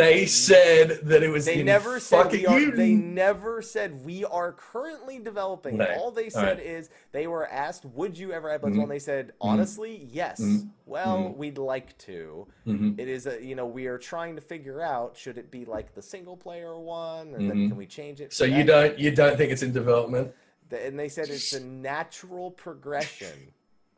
They 0.00 0.24
said 0.24 1.00
that 1.04 1.22
it 1.22 1.28
was. 1.28 1.44
They 1.44 1.60
in 1.60 1.66
never 1.66 2.00
said 2.00 2.32
we 2.32 2.46
are, 2.46 2.58
you. 2.58 2.70
they 2.72 2.92
never 2.92 3.60
said 3.60 4.02
we 4.02 4.24
are 4.24 4.52
currently 4.52 5.18
developing. 5.18 5.78
it. 5.78 5.90
All 5.98 6.10
they 6.10 6.30
said 6.30 6.56
right. 6.56 6.66
is 6.66 6.88
they 7.12 7.26
were 7.26 7.46
asked, 7.48 7.84
"Would 7.84 8.16
you 8.16 8.32
ever 8.32 8.48
add 8.50 8.62
Blood 8.62 8.72
Mhm. 8.72 8.82
And 8.82 8.90
they 8.90 8.98
said, 8.98 9.32
"Honestly, 9.42 10.08
yes." 10.10 10.40
Mhm. 10.40 10.70
Well, 10.86 11.18
Mhm. 11.18 11.36
we'd 11.36 11.58
like 11.58 11.98
to. 11.98 12.46
Mhm. 12.66 12.98
It 12.98 13.08
is 13.08 13.26
a 13.26 13.44
you 13.44 13.54
know 13.54 13.66
we 13.66 13.88
are 13.88 13.98
trying 13.98 14.36
to 14.36 14.40
figure 14.40 14.80
out 14.80 15.18
should 15.18 15.36
it 15.36 15.50
be 15.50 15.66
like 15.66 15.94
the 15.94 16.02
single 16.02 16.36
player 16.36 16.78
one, 16.78 17.34
and 17.34 17.50
then 17.50 17.68
can 17.68 17.76
we 17.76 17.86
change 17.86 18.22
it? 18.22 18.32
So 18.32 18.44
you 18.46 18.64
that? 18.64 18.66
don't 18.66 18.98
you 18.98 19.10
don't 19.10 19.36
think 19.36 19.52
it's 19.52 19.62
in 19.62 19.72
development? 19.72 20.32
And 20.72 20.98
they 20.98 21.08
said 21.10 21.28
it's 21.28 21.52
a 21.52 21.60
natural 21.62 22.50
progression 22.52 23.52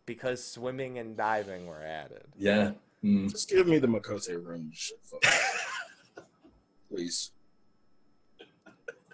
because 0.06 0.42
swimming 0.44 0.98
and 0.98 1.16
diving 1.16 1.66
were 1.68 1.82
added. 1.82 2.24
Yeah. 2.36 2.72
Mm. 3.04 3.30
Just 3.30 3.48
give 3.50 3.66
me 3.68 3.78
the 3.78 3.86
Miqo'te 3.88 4.44
room 4.44 4.70
shit. 4.72 4.98
fuck. 5.04 5.22
Please. 6.92 7.30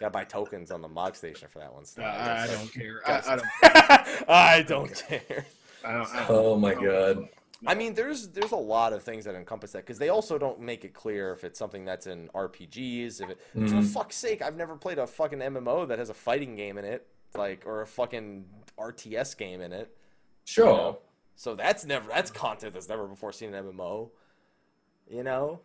Got 0.00 0.06
to 0.06 0.10
buy 0.10 0.24
tokens 0.24 0.70
on 0.70 0.80
the 0.82 0.88
Mog 0.88 1.16
Station 1.16 1.48
for 1.48 1.58
that 1.58 1.72
one. 1.72 1.84
I, 1.98 2.44
I 2.44 2.46
don't 2.46 2.72
care. 2.72 3.00
I, 3.06 3.12
I 3.26 3.36
don't. 3.36 4.28
I 4.28 4.62
don't 4.62 4.94
care. 5.08 5.46
I 5.84 5.92
don't, 5.92 6.14
I 6.14 6.18
don't 6.18 6.30
Oh 6.30 6.56
my 6.56 6.74
god. 6.74 7.28
I 7.66 7.74
mean, 7.74 7.94
there's 7.94 8.28
there's 8.28 8.52
a 8.52 8.56
lot 8.56 8.92
of 8.92 9.02
things 9.02 9.24
that 9.24 9.34
encompass 9.34 9.72
that 9.72 9.78
because 9.84 9.98
they 9.98 10.08
also 10.10 10.38
don't 10.38 10.60
make 10.60 10.84
it 10.84 10.94
clear 10.94 11.32
if 11.32 11.42
it's 11.42 11.58
something 11.58 11.84
that's 11.84 12.06
in 12.06 12.28
RPGs. 12.34 13.20
If 13.20 13.30
it, 13.30 13.40
for 13.52 13.58
Mhm. 13.58 13.84
fuck's 13.92 14.14
sake, 14.16 14.42
I've 14.42 14.56
never 14.56 14.76
played 14.76 14.98
a 14.98 15.06
fucking 15.08 15.40
MMO 15.40 15.86
that 15.88 15.98
has 15.98 16.08
a 16.10 16.14
fighting 16.14 16.54
game 16.54 16.78
in 16.78 16.84
it, 16.84 17.06
like 17.34 17.64
or 17.66 17.82
a 17.82 17.86
fucking 17.86 18.44
RTS 18.78 19.36
game 19.36 19.60
in 19.60 19.72
it. 19.72 19.96
Sure. 20.44 20.66
you 20.66 20.72
know? 20.72 20.98
So 21.34 21.56
that's 21.56 21.84
never 21.84 22.08
that's 22.08 22.30
content 22.30 22.74
that's 22.74 22.88
never 22.88 23.06
before 23.08 23.32
seen 23.32 23.52
in 23.52 23.64
MMO. 23.64 24.10
You 25.10 25.24
know, 25.24 25.60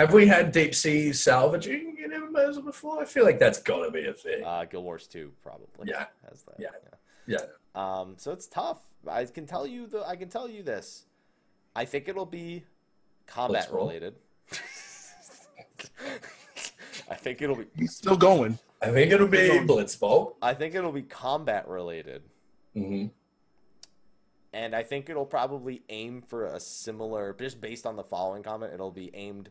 Have 0.00 0.14
we 0.14 0.26
had 0.26 0.50
deep 0.50 0.74
sea 0.74 1.12
salvaging 1.12 1.98
in 2.02 2.10
MMOs 2.10 2.64
before? 2.64 3.02
I 3.02 3.04
feel 3.04 3.22
like 3.22 3.38
that's 3.38 3.60
got 3.60 3.84
to 3.84 3.90
be 3.90 4.06
a 4.06 4.14
thing. 4.14 4.42
uh, 4.42 4.64
Guild 4.64 4.82
Wars 4.82 5.06
Two 5.06 5.30
probably 5.42 5.66
Yeah. 5.84 6.06
has 6.26 6.42
that. 6.44 6.54
Yeah. 6.58 6.70
Yeah. 7.26 7.40
Um, 7.74 8.14
so 8.16 8.32
it's 8.32 8.46
tough. 8.46 8.78
I 9.06 9.26
can 9.26 9.44
tell 9.44 9.66
you 9.66 9.86
the 9.86 10.02
I 10.08 10.16
can 10.16 10.30
tell 10.30 10.48
you 10.48 10.62
this. 10.62 11.04
I 11.76 11.84
think 11.84 12.08
it'll 12.08 12.24
be 12.24 12.64
combat 13.26 13.64
Let's 13.64 13.72
related. 13.72 14.14
I 17.10 17.14
think 17.14 17.42
it'll 17.42 17.56
be 17.56 17.66
He's 17.76 17.94
still 17.94 18.16
going. 18.16 18.58
I 18.80 18.88
think 18.92 19.12
it'll 19.12 19.28
be 19.28 19.50
Keep 19.50 19.64
Blitzball. 19.64 20.36
I 20.40 20.54
think 20.54 20.74
it'll 20.74 20.92
be 20.92 21.02
combat 21.02 21.68
related. 21.68 22.22
Mm-hmm. 22.74 23.08
And 24.54 24.74
I 24.74 24.82
think 24.82 25.10
it'll 25.10 25.26
probably 25.26 25.82
aim 25.90 26.22
for 26.22 26.46
a 26.46 26.58
similar 26.58 27.36
just 27.38 27.60
based 27.60 27.84
on 27.84 27.96
the 27.96 28.02
following 28.02 28.42
comment, 28.42 28.72
it'll 28.72 28.90
be 28.90 29.10
aimed 29.14 29.50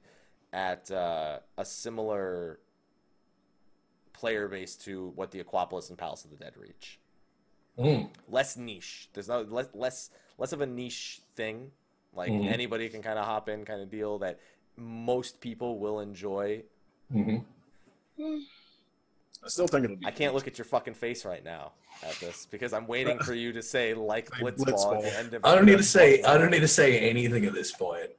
at 0.53 0.89
uh, 0.91 1.39
a 1.57 1.65
similar 1.65 2.59
player 4.13 4.47
base 4.47 4.75
to 4.75 5.11
what 5.15 5.31
the 5.31 5.41
Aquapolis 5.43 5.89
and 5.89 5.97
Palace 5.97 6.25
of 6.25 6.31
the 6.31 6.37
Dead 6.37 6.53
reach. 6.57 6.99
Mm. 7.77 8.09
less 8.27 8.57
niche. 8.57 9.07
There's 9.13 9.29
no 9.29 9.41
less 9.43 9.67
less 9.73 10.09
less 10.37 10.51
of 10.51 10.59
a 10.59 10.65
niche 10.65 11.21
thing. 11.35 11.71
Like 12.13 12.29
Mhm. 12.31 12.51
anybody 12.51 12.89
can 12.89 13.01
kind 13.01 13.17
of 13.17 13.23
hop 13.25 13.47
in, 13.47 13.63
kind 13.63 13.81
of 13.81 13.89
deal 13.89 14.19
that 14.19 14.39
most 14.75 15.39
people 15.39 15.79
will 15.79 16.01
enjoy. 16.01 16.63
hmm 17.11 17.37
I 18.21 19.47
still 19.47 19.67
think 19.67 19.85
it'll 19.85 19.95
be. 19.95 20.05
I 20.05 20.11
can't 20.11 20.33
look 20.33 20.47
at 20.47 20.57
your 20.57 20.65
fucking 20.65 20.95
face 20.95 21.23
right 21.23 21.43
now 21.43 21.71
at 22.03 22.15
this 22.15 22.45
because 22.45 22.73
I'm 22.73 22.85
waiting 22.87 23.17
for 23.19 23.33
you 23.33 23.53
to 23.53 23.63
say 23.63 23.93
like 23.93 24.29
Like 24.41 24.55
Blitzball, 24.57 24.67
at 24.67 24.73
Blitzball. 24.75 25.01
the 25.03 25.17
end 25.17 25.33
of. 25.35 25.45
I 25.45 25.55
don't 25.55 25.65
need 25.65 25.77
to 25.77 25.83
say. 25.83 26.21
I 26.23 26.37
don't 26.37 26.51
need 26.51 26.59
to 26.59 26.67
say 26.67 26.99
anything 26.99 27.45
at 27.45 27.53
this 27.53 27.71
point. 27.71 28.09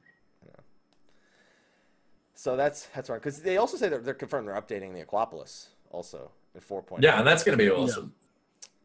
So 2.41 2.57
that's 2.57 2.86
that's 2.95 3.11
right 3.11 3.20
because 3.20 3.43
they 3.43 3.59
also 3.59 3.76
say 3.76 3.91
they're, 3.91 3.99
they're 3.99 4.14
confirmed 4.14 4.49
they're 4.49 4.55
updating 4.55 4.95
the 4.95 5.05
Aquapolis 5.05 5.66
also 5.91 6.30
in 6.55 6.62
4.0. 6.62 6.86
point. 6.86 7.03
Yeah, 7.03 7.18
and 7.18 7.26
that's 7.26 7.45
gonna 7.45 7.59
be 7.59 7.68
awesome. 7.70 8.14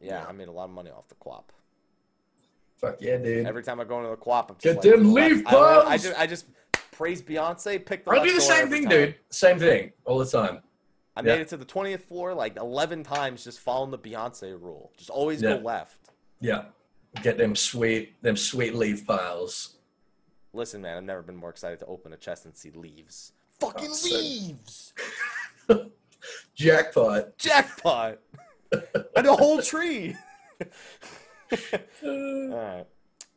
yeah, 0.02 0.24
Yeah. 0.24 0.26
I 0.28 0.34
made 0.34 0.50
a 0.50 0.52
lot 0.52 0.66
of 0.66 0.72
money 0.72 0.90
off 0.92 1.08
the 1.08 1.16
Quap. 1.16 1.54
Fuck 2.76 2.98
yeah, 3.00 3.16
dude. 3.16 3.48
Every 3.48 3.64
time 3.64 3.80
I 3.80 3.86
go 3.86 4.00
into 4.00 4.10
the 4.10 4.18
Quap, 4.18 4.50
I'm 4.52 4.58
just 4.58 4.64
Get 4.66 4.76
like, 4.76 4.84
them 4.84 4.92
to 5.04 5.06
the 5.08 5.10
left. 5.14 5.32
leaf 5.38 5.48
I, 5.48 5.50
I 5.50 5.54
balls! 5.54 6.04
just 6.04 6.20
I 6.20 6.28
just 6.28 6.46
praise 6.92 7.22
Beyonce. 7.22 7.86
Pick 7.86 8.04
the. 8.04 8.12
I 8.12 8.16
left 8.16 8.26
do 8.28 8.34
the 8.34 8.40
door 8.40 8.48
same 8.50 8.70
thing, 8.70 8.82
time. 8.84 8.90
dude. 8.90 9.16
Same 9.30 9.58
thing 9.58 9.92
all 10.04 10.18
the 10.18 10.26
time. 10.26 10.60
I 11.16 11.22
Yeah. 11.22 11.36
made 11.36 11.40
it 11.44 11.48
to 11.48 11.56
the 11.58 11.64
20th 11.66 12.02
floor 12.02 12.34
like 12.34 12.58
11 12.58 13.04
times 13.04 13.46
just 13.46 13.62
following 13.62 13.90
the 13.90 13.98
Beyonce 13.98 14.52
rule. 14.62 14.92
Just 14.98 15.10
always 15.10 15.42
Yeah. 15.42 15.56
go 15.56 15.64
left. 15.64 16.10
Yeah. 16.42 16.66
Get 17.24 17.38
them 17.38 17.56
sweet, 17.56 18.22
them 18.22 18.36
sweet 18.36 18.76
leaf 18.76 19.08
piles. 19.08 19.78
Listen, 20.52 20.82
man, 20.82 20.98
I've 20.98 21.04
never 21.06 21.22
been 21.22 21.38
more 21.38 21.50
excited 21.52 21.80
to 21.80 21.86
open 21.86 22.12
a 22.12 22.18
chest 22.18 22.44
and 22.44 22.54
see 22.54 22.72
leaves. 22.72 23.32
Fucking 23.60 23.90
Oh, 23.92 24.00
leaves! 24.06 24.94
Jackpot. 26.56 27.38
Jackpot! 27.38 28.20
and 29.16 29.28
a 29.28 29.34
whole 29.34 29.62
tree! 29.62 30.16
Alright. 32.04 32.88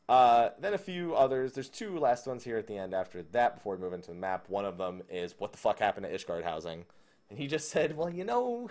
Uh, 0.08 0.48
then 0.58 0.72
a 0.74 0.78
few 0.78 1.14
others. 1.14 1.52
There's 1.52 1.68
two 1.68 1.98
last 1.98 2.26
ones 2.26 2.42
here 2.42 2.56
at 2.56 2.66
the 2.66 2.76
end 2.76 2.94
after 2.94 3.22
that 3.32 3.56
before 3.56 3.76
we 3.76 3.82
move 3.82 3.92
into 3.92 4.08
the 4.08 4.14
map. 4.16 4.48
One 4.48 4.64
of 4.64 4.78
them 4.78 5.02
is 5.10 5.34
what 5.38 5.52
the 5.52 5.58
fuck 5.58 5.78
happened 5.78 6.06
to 6.06 6.12
Ishgard 6.12 6.44
housing. 6.44 6.84
And 7.28 7.38
he 7.38 7.46
just 7.46 7.68
said, 7.68 7.94
well, 7.96 8.08
you 8.08 8.24
know, 8.24 8.70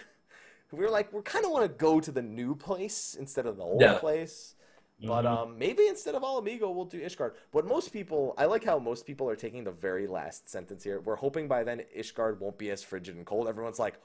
we 0.72 0.80
were 0.80 0.89
like, 0.89 1.14
we 1.14 1.22
kind 1.22 1.45
of 1.45 1.52
want 1.52 1.64
to 1.66 1.70
go 1.78 2.00
to 2.00 2.12
the 2.12 2.24
new 2.24 2.56
place 2.56 3.16
instead 3.20 3.45
of 3.45 3.58
the 3.58 3.64
old 3.64 3.82
Yeah. 3.82 4.00
place. 4.00 4.56
But 5.02 5.26
Mhm. 5.26 5.28
um, 5.28 5.60
maybe 5.60 5.88
instead 5.88 6.16
of 6.16 6.24
Ala 6.24 6.41
Mhigo, 6.41 6.74
we'll 6.74 6.86
do 6.86 7.00
Ishgard. 7.00 7.36
But 7.52 7.66
most 7.68 7.89
people, 7.93 8.34
I 8.38 8.45
like 8.45 8.64
how 8.64 8.80
most 8.80 9.06
people 9.06 9.30
are 9.30 9.36
taking 9.36 9.64
the 9.64 9.72
very 9.72 10.08
last 10.08 10.50
sentence 10.50 10.84
here. 10.84 11.00
We're 11.02 11.18
hoping 11.18 11.48
by 11.48 11.64
then 11.64 11.84
Ishgard 11.95 12.39
won't 12.39 12.58
be 12.58 12.72
as 12.72 12.82
frigid 12.84 13.16
and 13.16 13.26
cold. 13.26 13.48
Everyone's 13.48 13.78
like, 13.80 14.00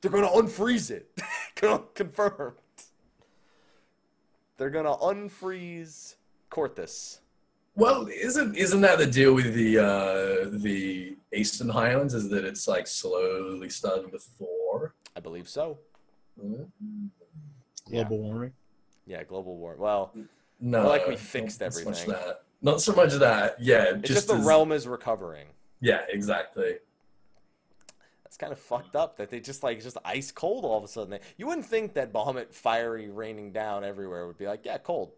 they're 0.00 0.10
gonna 0.10 0.28
unfreeze 0.28 0.90
it. 0.90 1.10
Confirmed. 1.94 2.56
They're 4.56 4.70
gonna 4.70 4.96
unfreeze 4.96 6.16
Coerthas. 6.50 7.18
Well, 7.74 8.08
isn't 8.08 8.56
isn't 8.56 8.80
that 8.80 8.98
the 8.98 9.06
deal 9.06 9.34
with 9.34 9.54
the 9.54 9.78
uh, 9.78 10.48
the 10.50 11.16
Eastern 11.32 11.68
Highlands? 11.68 12.14
Is 12.14 12.28
that 12.30 12.44
it's 12.44 12.66
like 12.66 12.86
slowly 12.88 13.68
starting 13.68 14.10
to 14.10 14.18
thaw? 14.18 14.86
I 15.14 15.20
believe 15.20 15.48
so. 15.48 15.78
Mm. 16.42 16.68
global 17.88 18.18
warming. 18.18 18.52
Yeah, 19.06 19.22
global 19.24 19.56
war. 19.56 19.76
Well, 19.78 20.12
No, 20.60 20.86
like 20.88 21.06
we 21.06 21.16
fixed 21.16 21.60
not 21.60 21.72
so 21.72 21.84
much 21.84 22.02
everything. 22.02 22.22
that. 22.26 22.42
Not 22.60 22.80
so 22.80 22.92
much 22.92 23.12
that. 23.14 23.60
Yeah, 23.60 23.94
it's 23.96 24.08
just, 24.08 24.28
the 24.28 24.34
as- 24.34 24.44
realm 24.44 24.72
is 24.72 24.86
recovering. 24.88 25.46
Yeah, 25.80 26.00
exactly. 26.08 26.78
That's 28.24 28.36
kind 28.36 28.52
of 28.52 28.58
fucked 28.58 28.96
up 28.96 29.16
that 29.18 29.30
they 29.30 29.40
just 29.40 29.62
like 29.62 29.80
just 29.80 29.96
ice 30.04 30.32
cold 30.32 30.64
all 30.64 30.78
of 30.78 30.84
a 30.84 30.88
sudden. 30.88 31.18
You 31.36 31.46
wouldn't 31.46 31.66
think 31.66 31.94
that 31.94 32.12
Bahamut 32.12 32.52
fiery 32.52 33.08
raining 33.08 33.52
down 33.52 33.84
everywhere 33.84 34.26
would 34.26 34.38
be 34.38 34.46
like, 34.46 34.64
yeah, 34.64 34.78
cold. 34.78 35.12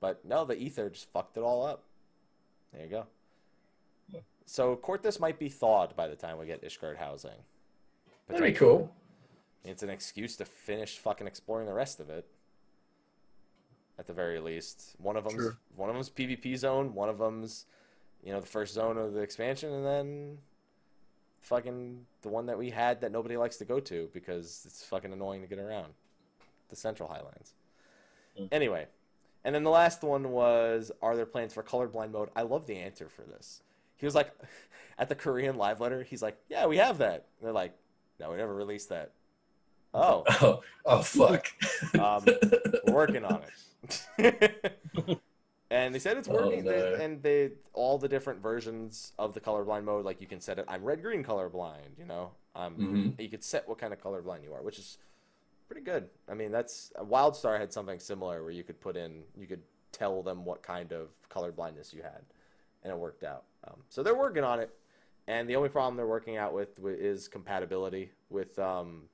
But 0.00 0.24
no, 0.24 0.44
the 0.44 0.56
ether 0.58 0.90
just 0.90 1.10
fucked 1.12 1.36
it 1.36 1.40
all 1.42 1.64
up. 1.64 1.84
There 2.72 2.82
you 2.82 2.90
go. 2.90 3.06
So 4.44 4.76
Coerthas 4.76 5.20
might 5.20 5.38
be 5.38 5.48
thawed 5.48 5.94
by 5.96 6.08
the 6.08 6.16
time 6.16 6.38
we 6.38 6.46
get 6.46 6.62
Ishgard 6.62 6.96
housing. 6.96 7.30
That'd 8.28 8.42
be 8.42 8.52
cool. 8.52 8.92
It's 9.64 9.82
an 9.82 9.90
excuse 9.90 10.36
to 10.36 10.44
finish 10.44 10.98
fucking 10.98 11.26
exploring 11.26 11.66
the 11.66 11.72
rest 11.72 12.00
of 12.00 12.10
it. 12.10 12.26
At 13.98 14.06
the 14.06 14.12
very 14.12 14.40
least, 14.40 14.94
one 14.98 15.16
of 15.16 15.24
them's 15.24 15.34
Sure. 15.34 15.58
one 15.76 15.88
of 15.90 15.94
them's 15.94 16.10
PvP 16.10 16.56
zone, 16.56 16.94
one 16.94 17.08
of 17.08 17.18
them's 17.18 17.66
you 18.24 18.32
know 18.32 18.40
the 18.40 18.46
first 18.46 18.74
zone 18.74 18.96
of 18.98 19.12
the 19.12 19.20
expansion, 19.20 19.72
and 19.72 19.84
then 19.84 20.38
fucking 21.40 22.06
the 22.22 22.28
one 22.28 22.46
that 22.46 22.58
we 22.58 22.70
had 22.70 23.00
that 23.00 23.12
nobody 23.12 23.36
likes 23.36 23.56
to 23.58 23.64
go 23.64 23.80
to 23.80 24.08
because 24.12 24.62
it's 24.64 24.84
fucking 24.84 25.12
annoying 25.12 25.42
to 25.42 25.46
get 25.46 25.58
around, 25.58 25.92
the 26.70 26.76
Central 26.76 27.08
Highlands. 27.08 27.54
Mm. 28.40 28.48
Anyway, 28.52 28.86
and 29.44 29.54
then 29.54 29.64
the 29.64 29.70
last 29.70 30.02
one 30.02 30.30
was, 30.30 30.92
are 31.02 31.16
there 31.16 31.26
plans 31.26 31.52
for 31.52 31.62
colorblind 31.62 32.12
mode? 32.12 32.30
I 32.36 32.42
love 32.42 32.66
the 32.66 32.76
answer 32.78 33.08
for 33.08 33.22
this. 33.22 33.60
He 33.96 34.06
was 34.06 34.14
like, 34.14 34.32
at 34.98 35.08
the 35.08 35.14
Korean 35.16 35.56
live 35.56 35.80
letter, 35.80 36.02
he's 36.04 36.22
like, 36.22 36.38
yeah, 36.48 36.66
we 36.66 36.76
have 36.78 36.98
that. 36.98 37.26
And 37.38 37.46
they're 37.46 37.52
like, 37.52 37.74
no, 38.20 38.30
we 38.30 38.36
never 38.36 38.54
released 38.54 38.88
that. 38.88 39.10
Oh, 39.94 40.24
Oh, 40.40 40.62
oh 40.86 41.02
fuck. 41.02 41.48
um, 41.98 42.24
we're 42.86 42.94
working 42.94 43.24
on 43.26 43.42
it. 43.42 43.50
and 45.70 45.94
they 45.94 45.98
said 45.98 46.16
it's 46.16 46.28
Oh, 46.28 46.34
working. 46.34 46.64
no. 46.64 46.70
they, 46.70 47.04
and 47.04 47.22
they 47.22 47.50
all 47.72 47.98
the 47.98 48.08
different 48.08 48.40
versions 48.42 49.12
of 49.18 49.34
the 49.34 49.40
colorblind 49.40 49.84
mode, 49.84 50.04
like 50.04 50.20
you 50.20 50.26
can 50.26 50.40
set 50.40 50.58
it. 50.58 50.64
I'm 50.68 50.84
red 50.84 51.02
green 51.02 51.24
colorblind. 51.24 51.98
You 51.98 52.04
know, 52.06 52.32
um, 52.54 52.76
Mhm. 52.76 53.20
you 53.20 53.28
could 53.28 53.42
set 53.44 53.68
what 53.68 53.78
kind 53.78 53.92
of 53.92 54.00
colorblind 54.00 54.44
you 54.44 54.52
are, 54.52 54.62
which 54.62 54.78
is 54.78 54.98
pretty 55.66 55.82
good. 55.82 56.08
I 56.28 56.34
mean, 56.34 56.50
that's 56.52 56.92
WildStar 56.98 57.58
had 57.58 57.72
something 57.72 57.98
similar 57.98 58.42
where 58.42 58.52
you 58.52 58.62
could 58.64 58.80
put 58.80 58.96
in, 58.96 59.24
you 59.36 59.46
could 59.46 59.62
tell 59.90 60.22
them 60.22 60.44
what 60.44 60.62
kind 60.62 60.92
of 60.92 61.08
colorblindness 61.30 61.92
you 61.92 62.02
had, 62.02 62.24
and 62.82 62.92
it 62.92 62.98
worked 62.98 63.24
out. 63.24 63.44
Um, 63.66 63.82
so 63.88 64.02
they're 64.02 64.14
working 64.14 64.44
on 64.44 64.60
it, 64.60 64.70
and 65.28 65.48
the 65.48 65.56
only 65.56 65.68
problem 65.70 65.96
they're 65.96 66.06
working 66.06 66.36
out 66.36 66.52
with, 66.52 66.76
wi- 66.76 66.98
is 67.00 67.28
compatibility 67.28 68.10
with 68.28 68.58
um, 68.58 69.04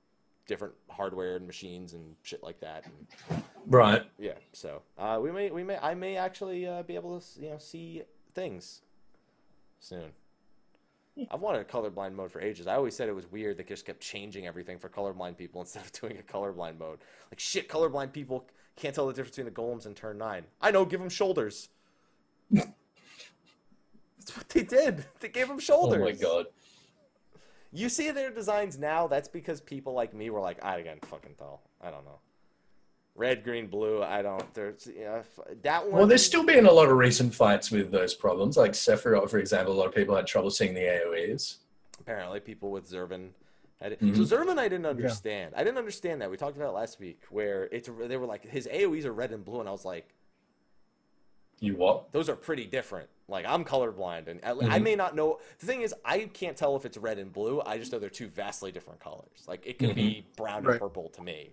different 0.49 0.75
hardware 0.91 1.37
and 1.37 1.47
machines 1.47 1.93
and 1.93 2.17
shit 2.23 2.43
like 2.43 2.59
that. 2.59 2.85
And, 3.31 3.43
right. 3.69 4.03
yeah, 4.19 4.33
so 4.53 4.83
uh, 4.99 5.21
we 5.23 5.31
may, 5.31 5.51
we 5.53 5.63
may, 5.63 5.79
I 5.79 5.95
may 5.95 6.17
actually 6.17 6.67
uh, 6.67 6.83
be 6.83 6.97
able 6.97 7.21
to, 7.21 7.41
you 7.41 7.51
know, 7.51 7.59
see 7.59 8.03
things 8.35 8.81
soon. 9.79 10.11
I've 11.31 11.41
wanted 11.41 11.61
a 11.61 11.65
colorblind 11.65 12.15
mode 12.15 12.31
for 12.31 12.41
ages. 12.41 12.67
I 12.67 12.75
always 12.75 12.95
said 12.95 13.09
it 13.09 13.15
was 13.15 13.31
weird 13.31 13.59
they 13.59 13.65
just 13.65 13.85
kept 13.85 14.01
changing 14.01 14.47
everything 14.47 14.79
for 14.79 14.89
colorblind 14.89 15.37
people 15.37 15.61
instead 15.63 15.85
of 15.85 15.93
doing 15.93 16.19
a 16.19 16.23
colorblind 16.23 16.79
mode. 16.79 16.99
Like 17.31 17.39
shit, 17.39 17.69
colorblind 17.69 18.13
people 18.13 18.47
can't 18.77 18.95
tell 18.95 19.07
the 19.07 19.13
difference 19.13 19.37
between 19.37 19.53
the 19.53 19.61
golems 19.61 19.87
and 19.87 19.95
turn 19.95 20.19
nine. 20.19 20.45
I 20.61 20.71
know, 20.71 20.85
give 20.85 21.01
them 21.01 21.09
shoulders. 21.09 21.69
That's 22.51 22.71
what 24.37 24.49
they 24.49 24.63
did. 24.63 25.05
They 25.21 25.29
gave 25.29 25.49
them 25.49 25.59
shoulders. 25.59 26.01
Oh 26.01 26.05
my 26.05 26.13
god. 26.13 26.47
You 27.73 27.89
see 27.89 28.11
their 28.11 28.31
designs 28.31 28.79
now. 28.79 29.07
That's 29.07 29.29
because 29.29 29.61
people 29.61 29.93
like 29.93 30.15
me 30.15 30.31
were 30.31 30.41
like, 30.41 30.65
I 30.65 30.83
can't 30.83 31.05
fucking 31.05 31.35
tell. 31.39 31.63
I 31.81 31.91
don't 31.91 32.05
know. 32.05 32.19
Red, 33.15 33.43
green, 33.45 33.67
blue. 33.67 34.03
I 34.03 34.23
don't. 34.23 34.55
There's 34.55 34.87
you 34.87 35.05
know, 35.05 35.23
that 35.63 35.85
one. 35.85 35.99
Well, 35.99 36.07
there's 36.07 36.25
still 36.25 36.45
been 36.45 36.67
a 36.67 36.73
lot 36.73 36.89
of 36.89 36.97
recent 36.97 37.35
fights 37.35 37.71
with 37.71 37.91
those 37.91 38.15
problems. 38.15 38.57
Like 38.57 38.73
Sephiroth, 38.73 39.29
for 39.31 39.39
example, 39.39 39.75
a 39.75 39.77
lot 39.77 39.89
of 39.89 39.95
people 39.95 40.15
had 40.15 40.27
trouble 40.27 40.51
seeing 40.51 40.73
the 40.75 40.81
AoEs. 40.83 41.57
apparently 42.01 42.41
people 42.41 42.71
with 42.71 42.91
it. 42.93 44.01
Mhm. 44.01 44.17
So 44.27 44.37
Zervin, 44.37 44.59
I 44.59 44.69
didn't 44.69 44.87
understand. 44.87 45.53
I 45.57 45.63
didn't 45.65 45.79
understand 45.79 46.23
that. 46.23 46.31
We 46.31 46.37
talked 46.37 46.57
about 46.57 46.69
it 46.71 46.77
last 46.77 46.99
week, 47.01 47.23
where 47.31 47.65
it's 47.71 47.89
they 48.07 48.17
were 48.17 48.27
like 48.27 48.45
his 48.47 48.67
AOE's 48.69 49.05
are 49.05 49.13
red 49.13 49.33
and 49.33 49.45
blue, 49.45 49.61
and 49.61 49.69
I 49.69 49.73
was 49.73 49.85
like, 49.85 50.15
You 51.61 51.77
what? 51.77 52.13
those 52.13 52.29
are 52.29 52.37
pretty 52.37 52.67
different. 52.67 53.09
Like 53.29 53.45
I'm 53.47 53.63
colorblind, 53.65 54.29
and 54.29 54.41
I, 54.43 54.77
I 54.77 54.79
may 54.79 54.95
not 54.95 55.15
know. 55.15 55.39
The 55.59 55.67
thing 55.67 55.83
is, 55.83 55.95
I 56.03 56.31
can't 56.33 56.57
tell 56.57 56.77
if 56.77 56.87
it's 56.87 56.97
red 56.97 57.19
and 57.19 57.31
blue. 57.31 57.61
I 57.65 57.77
just 57.77 57.93
know 57.93 57.99
they're 57.99 58.09
two 58.09 58.29
vastly 58.29 58.73
different 58.73 59.01
colors. 59.01 59.45
Like 59.47 59.67
it 59.67 59.79
could 59.79 59.95
be 59.95 60.27
brown 60.37 60.67
and 60.67 60.79
purple 60.79 61.11
to 61.11 61.23
me, 61.23 61.51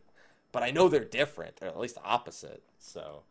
but 0.53 0.63
I 0.63 0.71
know 0.71 0.87
they're 0.87 1.03
different, 1.03 1.59
or 1.61 1.67
at 1.67 1.77
least 1.77 1.97
opposite. 2.03 2.63
So, 2.79 3.23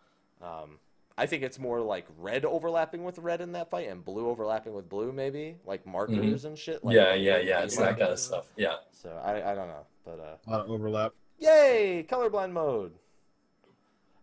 um, 0.42 0.78
I 1.16 1.24
think 1.24 1.42
it's 1.42 1.58
more 1.58 1.80
like 1.80 2.06
red 2.18 2.44
overlapping 2.44 3.02
with 3.02 3.18
red 3.18 3.40
in 3.40 3.52
that 3.52 3.70
fight, 3.70 3.88
and 3.88 4.04
blue 4.04 4.28
overlapping 4.28 4.74
with 4.74 4.90
blue, 4.90 5.10
maybe 5.10 5.56
like 5.64 5.86
markers 5.86 6.44
and 6.44 6.58
shit. 6.58 6.84
Like 6.84 6.94
yeah, 6.94 7.14
yeah, 7.14 7.38
yeah. 7.38 7.60
It's 7.62 7.78
that 7.78 7.98
kind 7.98 8.12
of 8.12 8.18
stuff. 8.18 8.46
Yeah. 8.56 8.76
So 8.92 9.08
I, 9.24 9.52
I 9.52 9.54
don't 9.54 9.68
know, 9.68 9.86
but 10.04 10.20
uh, 10.20 10.36
A 10.46 10.50
lot 10.50 10.60
of 10.60 10.70
overlap. 10.70 11.12
Yay! 11.38 12.06
Colorblind 12.08 12.52
mode. 12.52 12.92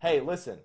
Hey, 0.00 0.20
listen. 0.20 0.58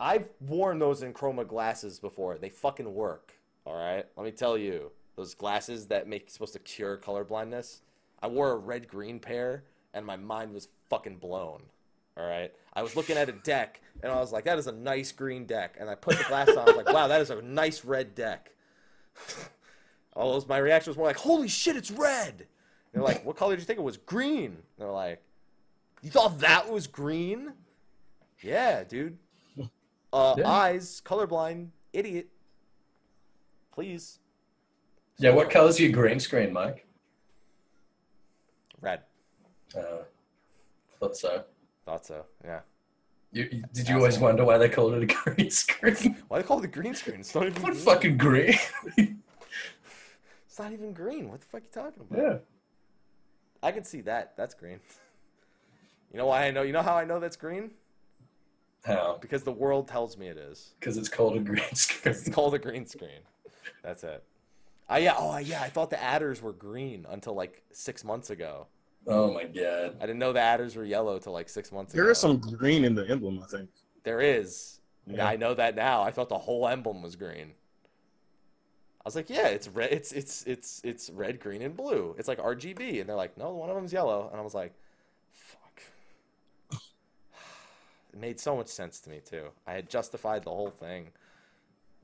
I've 0.00 0.28
worn 0.40 0.78
those 0.78 1.02
EnChroma 1.02 1.46
glasses 1.46 1.98
before. 1.98 2.38
They 2.38 2.50
fucking 2.50 2.94
work. 2.94 3.32
All 3.64 3.76
right? 3.76 4.06
Let 4.16 4.24
me 4.24 4.32
tell 4.32 4.56
you. 4.56 4.92
Those 5.16 5.34
glasses 5.34 5.86
that 5.88 6.06
make 6.06 6.30
supposed 6.30 6.52
to 6.52 6.60
cure 6.60 6.96
color 6.96 7.24
blindness. 7.24 7.80
I 8.22 8.28
wore 8.28 8.52
a 8.52 8.56
red 8.56 8.86
green 8.86 9.18
pair 9.18 9.64
and 9.92 10.06
my 10.06 10.16
mind 10.16 10.54
was 10.54 10.68
fucking 10.90 11.16
blown. 11.16 11.62
All 12.16 12.28
right? 12.28 12.52
I 12.72 12.82
was 12.82 12.94
looking 12.94 13.16
at 13.16 13.28
a 13.28 13.32
deck 13.32 13.80
and 14.02 14.12
I 14.12 14.16
was 14.16 14.32
like, 14.32 14.44
that 14.44 14.58
is 14.58 14.68
a 14.68 14.72
nice 14.72 15.10
green 15.10 15.44
deck. 15.44 15.76
And 15.80 15.90
I 15.90 15.96
put 15.96 16.18
the 16.18 16.24
glass 16.24 16.48
on. 16.50 16.58
I 16.58 16.64
was 16.64 16.76
like, 16.76 16.92
wow, 16.92 17.08
that 17.08 17.20
is 17.20 17.30
a 17.30 17.42
nice 17.42 17.84
red 17.84 18.14
deck. 18.14 18.50
All 20.14 20.34
those, 20.34 20.46
my 20.46 20.58
reaction 20.58 20.90
was 20.90 20.96
more 20.96 21.06
like, 21.06 21.16
holy 21.16 21.48
shit, 21.48 21.76
it's 21.76 21.90
red. 21.90 22.46
They're 22.92 23.02
like, 23.02 23.24
what 23.24 23.36
color 23.36 23.54
did 23.54 23.60
you 23.60 23.66
think 23.66 23.78
it 23.80 23.82
was? 23.82 23.96
Green. 23.96 24.46
And 24.46 24.62
they're 24.78 24.90
like, 24.90 25.20
you 26.02 26.10
thought 26.10 26.38
that 26.40 26.70
was 26.70 26.86
green? 26.86 27.52
Yeah, 28.40 28.84
dude. 28.84 29.18
Uh, 30.12 30.34
Yeah. 30.38 30.48
Eyes, 30.50 31.02
colorblind, 31.04 31.68
idiot. 31.92 32.28
Please. 33.72 34.18
Yeah. 35.18 35.30
What 35.30 35.50
color's 35.50 35.78
your 35.78 35.92
green 35.92 36.20
screen, 36.20 36.52
Mike? 36.52 36.86
Red. 38.80 39.02
Uh, 39.76 40.02
thought 41.00 41.16
so. 41.16 41.44
Thought 41.84 42.06
so. 42.06 42.24
Yeah. 42.44 42.60
You, 43.32 43.48
you- 43.52 43.64
did 43.72 43.88
you 43.88 43.96
always 43.96 44.18
wonder 44.18 44.44
why 44.44 44.56
they 44.58 44.68
called 44.68 44.94
it 44.94 45.02
a 45.02 45.06
green 45.06 45.50
screen? 45.64 46.16
Why 46.28 46.38
they 46.38 46.46
call 46.46 46.58
it 46.58 46.62
the 46.62 46.68
green 46.68 46.94
screen? 46.94 47.20
It's 47.20 47.34
not 47.34 47.46
even. 47.46 47.62
what 47.62 47.72
green. 47.72 47.84
fucking 47.84 48.16
green? 48.16 48.58
It's 50.46 50.58
not 50.58 50.72
even 50.72 50.92
green. 50.92 51.28
What 51.28 51.40
the 51.40 51.46
fuck 51.46 51.60
are 51.60 51.64
you 51.64 51.70
talking 51.70 52.02
about? 52.10 52.18
yeah. 52.22 52.38
I 53.62 53.72
can 53.72 53.84
see 53.84 54.00
that. 54.02 54.36
That's 54.36 54.54
green. 54.54 54.80
You 56.10 56.16
know 56.16 56.24
why 56.24 56.46
I 56.46 56.50
know? 56.50 56.62
You 56.62 56.72
know 56.72 56.80
how 56.80 56.94
I 56.94 57.04
know 57.04 57.20
that's 57.20 57.36
green? 57.36 57.70
How? 58.84 58.94
Uh, 58.94 59.18
because 59.18 59.42
the 59.42 59.52
world 59.52 59.88
tells 59.88 60.16
me 60.16 60.28
it 60.28 60.36
is. 60.36 60.74
Because 60.78 60.96
it's 60.96 61.08
called 61.08 61.36
a 61.36 61.40
green 61.40 61.62
screen. 61.74 62.14
It's 62.14 62.28
called 62.28 62.54
a 62.54 62.58
green 62.58 62.86
screen. 62.86 63.20
That's 63.82 64.04
it. 64.04 64.22
Oh 64.88 64.96
yeah. 64.96 65.14
Oh 65.16 65.36
yeah. 65.38 65.62
I 65.62 65.68
thought 65.68 65.90
the 65.90 66.02
adders 66.02 66.40
were 66.40 66.52
green 66.52 67.06
until 67.10 67.34
like 67.34 67.62
six 67.72 68.04
months 68.04 68.30
ago. 68.30 68.66
Oh 69.06 69.32
my 69.32 69.44
god. 69.44 69.96
I 70.00 70.06
didn't 70.06 70.18
know 70.18 70.32
the 70.32 70.40
adders 70.40 70.76
were 70.76 70.84
yellow 70.84 71.18
till 71.18 71.32
like 71.32 71.48
six 71.48 71.72
months 71.72 71.92
ago. 71.92 72.02
There 72.02 72.10
is 72.10 72.18
some 72.18 72.38
green 72.38 72.84
in 72.84 72.94
the 72.94 73.08
emblem, 73.08 73.40
I 73.42 73.46
think. 73.46 73.70
There 74.04 74.20
is. 74.20 74.80
Yeah. 75.06 75.26
I 75.26 75.36
know 75.36 75.54
that 75.54 75.74
now. 75.74 76.02
I 76.02 76.10
thought 76.10 76.28
the 76.28 76.38
whole 76.38 76.68
emblem 76.68 77.02
was 77.02 77.16
green. 77.16 77.52
I 79.00 79.08
was 79.08 79.16
like, 79.16 79.30
yeah, 79.30 79.48
it's 79.48 79.68
red. 79.68 79.90
It's 79.90 80.12
it's 80.12 80.44
it's 80.46 80.82
it's 80.84 81.08
red, 81.08 81.40
green, 81.40 81.62
and 81.62 81.74
blue. 81.74 82.14
It's 82.18 82.28
like 82.28 82.38
RGB, 82.38 83.00
and 83.00 83.08
they're 83.08 83.16
like, 83.16 83.38
no, 83.38 83.54
one 83.54 83.70
of 83.70 83.76
them's 83.76 83.92
yellow, 83.92 84.28
and 84.30 84.38
I 84.38 84.44
was 84.44 84.54
like, 84.54 84.74
fuck. 85.32 85.82
It 88.18 88.20
made 88.20 88.40
so 88.40 88.56
much 88.56 88.66
sense 88.66 88.98
to 89.00 89.10
me 89.10 89.20
too. 89.24 89.50
I 89.64 89.74
had 89.74 89.88
justified 89.88 90.42
the 90.42 90.50
whole 90.50 90.70
thing, 90.70 91.10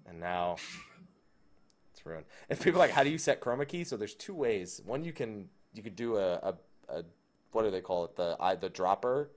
and 0.06 0.20
now 0.20 0.56
it's 1.92 2.06
ruined. 2.06 2.26
And 2.48 2.58
people 2.60 2.80
are 2.80 2.84
like, 2.84 2.92
how 2.92 3.02
do 3.02 3.10
you 3.10 3.18
set 3.18 3.40
chroma 3.40 3.66
key? 3.66 3.82
So 3.82 3.96
there's 3.96 4.14
two 4.14 4.34
ways. 4.34 4.80
One, 4.86 5.02
you 5.02 5.12
can 5.12 5.48
you 5.74 5.82
could 5.82 5.96
do 5.96 6.16
a 6.16 6.34
a, 6.34 6.54
a 6.88 7.02
what 7.50 7.64
do 7.64 7.70
they 7.72 7.80
call 7.80 8.04
it? 8.04 8.14
The 8.14 8.36
I 8.38 8.54
the 8.54 8.68
dropper, 8.68 9.30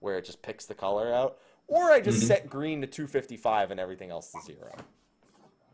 where 0.00 0.18
it 0.18 0.24
just 0.24 0.42
picks 0.42 0.66
the 0.66 0.74
color 0.74 1.14
out, 1.14 1.38
or 1.68 1.92
I 1.92 2.00
just 2.00 2.22
Mhm. 2.22 2.26
set 2.26 2.50
green 2.50 2.80
to 2.80 2.88
255 2.88 3.70
and 3.70 3.78
everything 3.78 4.10
else 4.10 4.32
to 4.32 4.40
zero. 4.42 4.72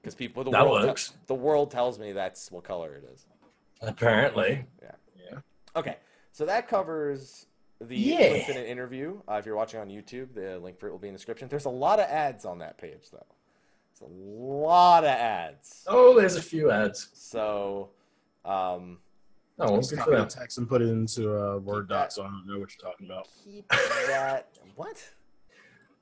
Because 0.02 0.14
people, 0.14 0.44
the 0.44 0.50
That 0.50 0.68
world, 0.68 0.96
te- 0.98 1.14
the 1.28 1.34
world 1.34 1.70
tells 1.70 1.98
me 1.98 2.12
that's 2.12 2.50
what 2.50 2.64
color 2.64 2.94
it 2.96 3.08
is. 3.14 3.24
Apparently. 3.80 4.66
Yeah. 4.82 5.38
Okay, 5.74 5.96
so 6.32 6.44
that 6.44 6.68
covers 6.68 7.46
the 7.88 7.96
Yeah. 7.96 8.20
Infinite 8.34 8.66
interview. 8.68 9.20
Uh, 9.28 9.34
if 9.34 9.46
you're 9.46 9.56
watching 9.56 9.80
on 9.80 9.88
YouTube, 9.88 10.34
the 10.34 10.58
link 10.58 10.78
for 10.78 10.88
it 10.88 10.92
will 10.92 10.98
be 10.98 11.08
in 11.08 11.14
the 11.14 11.18
description. 11.18 11.48
There's 11.48 11.64
a 11.66 11.70
lot 11.70 11.98
of 12.00 12.06
ads 12.06 12.44
on 12.44 12.58
that 12.58 12.78
page, 12.78 13.10
though. 13.12 13.26
It's 13.92 14.00
a 14.00 14.06
lot 14.06 15.04
of 15.04 15.10
ads. 15.10 15.84
Oh, 15.86 16.18
there's 16.18 16.36
a 16.36 16.42
few 16.42 16.70
ads. 16.70 17.08
So, 17.14 17.90
um, 18.44 18.98
Oh, 19.58 19.66
well, 19.72 19.76
Just 19.76 19.90
good 19.90 19.98
for 19.98 20.04
copy 20.06 20.16
the 20.16 20.26
text 20.26 20.56
and 20.58 20.66
put 20.68 20.80
it 20.80 20.88
into 20.88 21.30
a 21.34 21.58
Word 21.58 21.86
doc, 21.88 22.04
that. 22.08 22.12
so 22.14 22.22
I 22.22 22.26
don't 22.26 22.46
know 22.46 22.58
what 22.58 22.70
you're 22.74 22.90
talking 22.90 23.06
about. 23.06 23.28
keep 23.44 23.68
that. 23.68 24.48
What? 24.76 24.96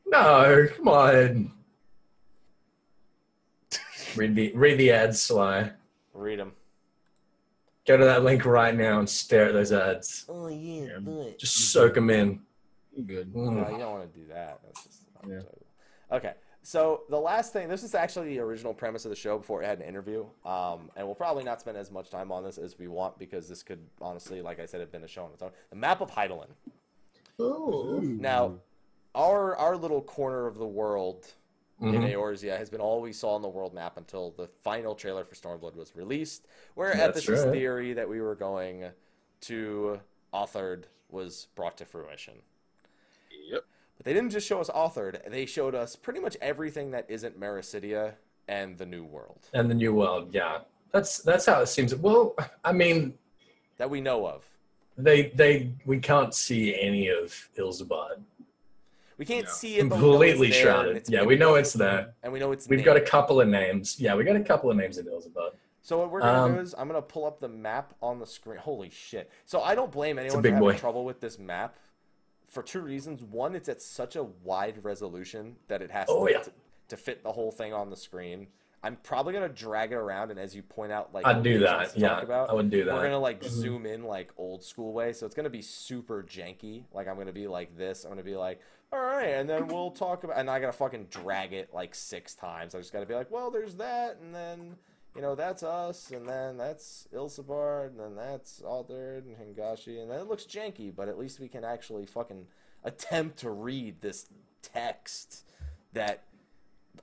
No, 0.07 0.69
come 0.77 0.89
on. 0.89 1.53
read 4.17 4.35
the 4.37 4.53
read 4.55 4.79
the 4.79 4.93
ads, 4.93 5.21
Sly. 5.21 5.73
Read 6.15 6.39
them. 6.39 6.53
Go 7.91 7.97
to 7.97 8.05
that 8.05 8.23
link 8.23 8.45
right 8.45 8.73
now 8.77 9.01
and 9.01 9.11
stare 9.11 9.47
at 9.47 9.53
those 9.53 9.73
ads. 9.73 10.25
Oh 10.29 10.47
yeah, 10.47 10.83
Yeah. 10.83 10.99
but 11.01 11.39
Just 11.41 11.73
soak 11.73 11.95
them 11.95 12.09
in. 12.09 12.41
Good. 13.05 13.35
No, 13.35 13.51
Mm. 13.51 13.73
you 13.73 13.79
don't 13.79 13.91
want 13.99 14.13
to 14.13 14.17
do 14.21 14.27
that. 14.29 14.61
That's 14.65 14.85
just 14.85 15.03
Yeah. 15.29 15.41
okay. 16.13 16.35
So 16.63 17.03
the 17.11 17.19
last 17.19 17.53
thing, 17.53 17.67
this 17.69 17.83
is 17.83 17.97
actually 17.97 18.29
the 18.29 18.39
original 18.39 18.73
premise 18.73 19.05
of 19.07 19.09
the 19.11 19.17
show 19.17 19.39
before 19.39 19.61
it 19.61 19.67
had 19.67 19.81
an 19.81 19.89
interview, 19.89 20.25
um, 20.45 20.89
and 20.95 21.05
we'll 21.05 21.17
probably 21.17 21.43
not 21.43 21.61
spend 21.61 21.77
as 21.77 21.91
much 21.91 22.11
time 22.11 22.31
on 22.31 22.45
this 22.45 22.59
as 22.59 22.79
we 22.79 22.87
want 22.87 23.19
because 23.19 23.49
this 23.49 23.65
could 23.65 23.85
honestly, 24.01 24.41
like 24.41 24.61
I 24.61 24.67
said, 24.67 24.79
have 24.79 24.93
been 24.93 25.03
a 25.03 25.09
show 25.09 25.25
on 25.25 25.33
its 25.33 25.43
own. 25.43 25.51
The 25.71 25.77
map 25.77 26.01
of 26.01 26.13
Hydaelyn. 26.13 26.51
Oh. 27.41 27.99
Now, 28.03 28.55
our 29.17 29.57
our 29.57 29.77
little 29.77 30.01
corner 30.03 30.47
of 30.47 30.59
the 30.59 30.67
world 30.67 31.27
in 31.81 31.93
Mhm. 31.93 32.13
Eorzea 32.13 32.57
has 32.59 32.69
been 32.69 32.81
all 32.81 33.01
we 33.01 33.13
saw 33.13 33.35
on 33.35 33.43
the 33.43 33.49
world 33.49 33.73
map 33.73 33.97
until 33.97 34.31
the 34.33 34.47
final 34.49 34.95
trailer 34.95 35.25
for 35.25 35.35
Stormblood 35.35 35.75
was 35.75 35.97
released, 35.97 36.47
where 36.75 36.95
That's 36.95 37.23
Ethos' 37.23 37.45
right. 37.45 37.53
theory 37.53 37.93
that 37.95 38.09
we 38.09 38.21
were 38.21 38.35
going 38.35 38.93
to 39.43 40.01
Othard 40.33 40.87
was 41.09 41.49
brought 41.55 41.77
to 41.79 41.85
fruition. 41.87 42.43
Yep. 43.51 43.65
But 43.97 44.05
they 44.05 44.13
didn't 44.13 44.31
just 44.31 44.47
show 44.47 44.61
us 44.61 44.71
Othard; 44.73 45.23
they 45.29 45.47
showed 45.47 45.75
us 45.75 45.97
pretty 45.97 46.21
much 46.21 46.37
everything 46.41 46.91
that 46.91 47.07
isn't 47.09 47.39
Meracydia 47.41 48.15
and 48.47 48.77
the 48.79 48.87
New 48.87 49.05
World 49.05 49.49
And 49.53 49.71
the 49.71 49.75
new 49.75 49.95
world, 49.95 50.35
yeah. 50.35 50.61
That's 50.93 51.19
that's 51.19 51.47
how 51.47 51.63
it 51.63 51.67
seems. 51.67 51.95
Well, 51.95 52.35
I 52.65 52.73
mean, 52.73 53.17
that 53.79 53.89
we 53.89 54.01
know 54.01 54.27
of. 54.27 54.45
they 54.99 55.29
they 55.31 55.73
we 55.87 55.99
can't 55.99 56.35
see 56.35 56.79
any 56.79 57.09
of 57.09 57.49
Ilsabard. 57.57 58.23
We 59.21 59.27
can't 59.27 59.45
Yeah. 59.45 59.53
see 59.53 59.79
it, 59.79 59.87
but 59.91 59.97
we 59.97 60.01
know 60.03 60.11
Completely 60.13 60.49
it's 60.49 60.57
shrouded. 60.57 60.97
it's 60.97 61.11
Yeah, 61.11 61.25
we 61.25 61.37
know 61.37 61.57
it's 61.57 61.75
there. 61.75 62.15
and 62.23 62.33
we 62.33 62.39
know 62.39 62.53
it's. 62.53 62.67
We've 62.67 62.83
got 62.83 62.97
a 62.97 63.03
couple 63.03 63.39
of 63.39 63.49
names. 63.49 64.01
Yeah, 64.01 64.15
we 64.15 64.25
got 64.25 64.35
a 64.35 64.41
couple 64.43 64.71
of 64.71 64.79
names 64.79 64.97
in 64.97 65.05
Ilsabard. 65.05 65.51
So 65.83 65.99
what 65.99 66.11
we're 66.11 66.21
gonna 66.21 66.43
Um, 66.45 66.55
do 66.55 66.61
is 66.61 66.75
I'm 66.79 66.89
gonna 66.89 67.03
pull 67.03 67.27
up 67.27 67.39
the 67.39 67.49
map 67.49 67.93
on 68.01 68.19
the 68.19 68.27
screen. 68.27 68.59
Holy 68.61 68.89
shit! 68.89 69.31
So 69.45 69.61
I 69.61 69.75
don't 69.75 69.93
blame 69.93 70.19
anyone 70.19 70.39
for 70.39 70.43
big 70.43 70.55
having 70.55 70.67
boy. 70.71 70.75
trouble 70.79 71.05
with 71.05 71.21
this 71.21 71.39
map, 71.39 71.77
for 72.49 72.63
two 72.63 72.81
reasons. 72.81 73.23
One, 73.23 73.55
it's 73.55 73.69
at 73.69 73.83
such 73.83 74.17
a 74.17 74.23
wide 74.23 74.83
resolution 74.83 75.57
that 75.69 75.83
it 75.83 75.91
has 75.91 76.07
Oh, 76.09 76.25
to, 76.27 76.33
yeah. 76.33 76.41
to 76.41 76.53
to 76.89 76.97
fit 76.97 77.23
the 77.23 77.33
whole 77.33 77.53
thing 77.53 77.75
on 77.75 77.91
the 77.91 77.97
screen. 77.97 78.47
I'm 78.83 78.97
probably 78.97 79.35
gonna 79.35 79.51
drag 79.51 79.93
it 79.93 79.97
around, 79.97 80.31
and 80.31 80.41
as 80.41 80.57
you 80.57 80.63
point 80.63 80.93
out, 80.93 81.13
like 81.13 81.27
I'd 81.27 81.43
do 81.43 81.59
that. 81.59 81.95
Yeah, 81.95 82.23
about, 82.23 82.49
I 82.49 82.55
would 82.55 82.71
do 82.71 82.85
that. 82.87 82.95
we're 82.95 83.03
gonna 83.03 83.19
like 83.19 83.43
Mhm. 83.43 83.49
zoom 83.49 83.85
in 83.85 84.05
like 84.05 84.31
old 84.39 84.65
school 84.65 84.95
way, 84.95 85.13
so 85.13 85.27
it's 85.27 85.35
gonna 85.35 85.51
be 85.51 85.61
super 85.61 86.23
janky. 86.23 86.85
Like 86.95 87.07
I'm 87.07 87.19
gonna 87.19 87.33
be 87.35 87.47
like 87.47 87.77
this. 87.77 88.05
I'm 88.05 88.11
gonna 88.11 88.23
be 88.23 88.37
like, 88.37 88.61
all 88.93 89.01
right, 89.01 89.29
and 89.29 89.49
then 89.49 89.69
we'll 89.69 89.91
talk 89.91 90.25
about. 90.25 90.39
And 90.39 90.51
I 90.51 90.61
gotta 90.61 90.73
fucking 90.73 91.07
drag 91.11 91.53
it 91.53 91.73
like 91.73 91.95
six 91.95 92.35
times. 92.35 92.75
I 92.75 92.79
just 92.79 92.93
gotta 92.93 93.07
be 93.07 93.15
like, 93.15 93.31
well, 93.31 93.51
there's 93.51 93.75
that, 93.77 94.19
and 94.23 94.35
then 94.35 94.77
you 95.15 95.23
know, 95.23 95.35
that's 95.35 95.63
us, 95.63 96.11
and 96.13 96.29
then 96.29 96.57
that's 96.57 97.09
Ilsabard, 97.13 97.89
and 97.89 98.01
then 98.01 98.15
that's 98.15 98.63
Othard 98.67 99.25
and 99.27 99.37
Hingashi, 99.37 100.01
and 100.01 100.11
then 100.11 100.21
it 100.21 100.29
looks 100.29 100.45
janky, 100.45 100.95
but 100.95 101.09
at 101.09 101.19
least 101.19 101.41
we 101.41 101.49
can 101.49 101.65
actually 101.65 102.07
fucking 102.07 102.47
attempt 102.85 103.39
to 103.39 103.51
read 103.51 104.01
this 104.01 104.27
text 104.63 105.45
that 105.93 106.23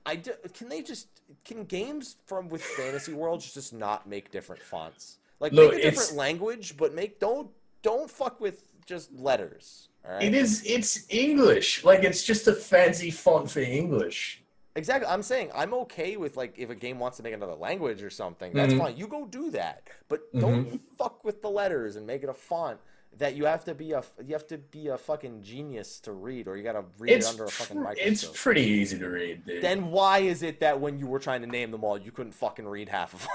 I 0.06 0.16
do, 0.16 0.32
can 0.54 0.68
they 0.68 0.82
just 0.82 1.08
can 1.44 1.64
games 1.64 2.16
from 2.26 2.48
with 2.48 2.62
fantasy 2.62 3.12
worlds 3.12 3.52
just 3.52 3.72
not 3.72 4.08
make 4.08 4.30
different 4.30 4.62
fonts? 4.62 5.18
Like 5.40 5.52
Look, 5.52 5.72
make 5.72 5.80
a 5.80 5.90
different 5.90 6.14
language, 6.14 6.76
but 6.76 6.94
make 6.94 7.20
don't 7.20 7.50
don't 7.82 8.10
fuck 8.10 8.40
with 8.40 8.64
just 8.86 9.12
letters. 9.12 9.87
Right. 10.06 10.22
It 10.24 10.34
is. 10.34 10.62
It's 10.64 11.06
English. 11.10 11.84
Like 11.84 12.02
it's 12.04 12.24
just 12.24 12.46
a 12.48 12.52
fancy 12.54 13.10
font 13.10 13.50
for 13.50 13.60
English. 13.60 14.42
Exactly. 14.76 15.08
I'm 15.08 15.22
saying 15.22 15.50
I'm 15.54 15.74
okay 15.74 16.16
with 16.16 16.36
like 16.36 16.54
if 16.58 16.70
a 16.70 16.74
game 16.74 16.98
wants 16.98 17.16
to 17.18 17.22
make 17.22 17.34
another 17.34 17.54
language 17.54 18.02
or 18.02 18.10
something, 18.10 18.52
that's 18.52 18.72
Mhm. 18.72 18.78
fine. 18.78 18.96
You 18.96 19.06
go 19.08 19.26
do 19.26 19.50
that, 19.50 19.82
but 20.08 20.20
don't 20.38 20.80
fuck 20.96 21.24
with 21.24 21.42
the 21.42 21.50
letters 21.50 21.96
and 21.96 22.06
make 22.06 22.22
it 22.22 22.28
a 22.28 22.34
font 22.34 22.78
that 23.16 23.34
you 23.34 23.44
have 23.46 23.64
to 23.64 23.74
be 23.74 23.92
a 23.92 24.02
you 24.24 24.32
have 24.34 24.46
to 24.46 24.58
be 24.58 24.88
a 24.88 24.96
fucking 24.96 25.42
genius 25.42 25.98
to 26.00 26.12
read, 26.12 26.46
or 26.46 26.56
you 26.56 26.62
gotta 26.62 26.84
read 26.98 27.12
It's 27.12 27.26
it 27.26 27.30
under 27.30 27.44
a 27.44 27.50
fucking 27.50 27.82
microscope. 27.82 28.06
it's 28.12 28.42
pretty 28.42 28.62
easy 28.62 28.98
to 28.98 29.08
read, 29.08 29.44
dude. 29.44 29.62
then 29.62 29.90
why 29.90 30.20
is 30.20 30.42
it 30.42 30.60
that 30.60 30.78
when 30.80 30.98
you 30.98 31.06
were 31.06 31.18
trying 31.18 31.40
to 31.40 31.46
name 31.48 31.70
them 31.70 31.82
all, 31.84 31.98
you 31.98 32.12
couldn't 32.12 32.32
fucking 32.32 32.66
read 32.66 32.88
half 32.88 33.12
of 33.14 33.20
them? 33.20 33.30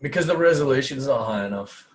because 0.00 0.26
the 0.26 0.36
resolution's 0.36 1.06
not 1.06 1.24
high 1.26 1.44
enough. 1.46 1.86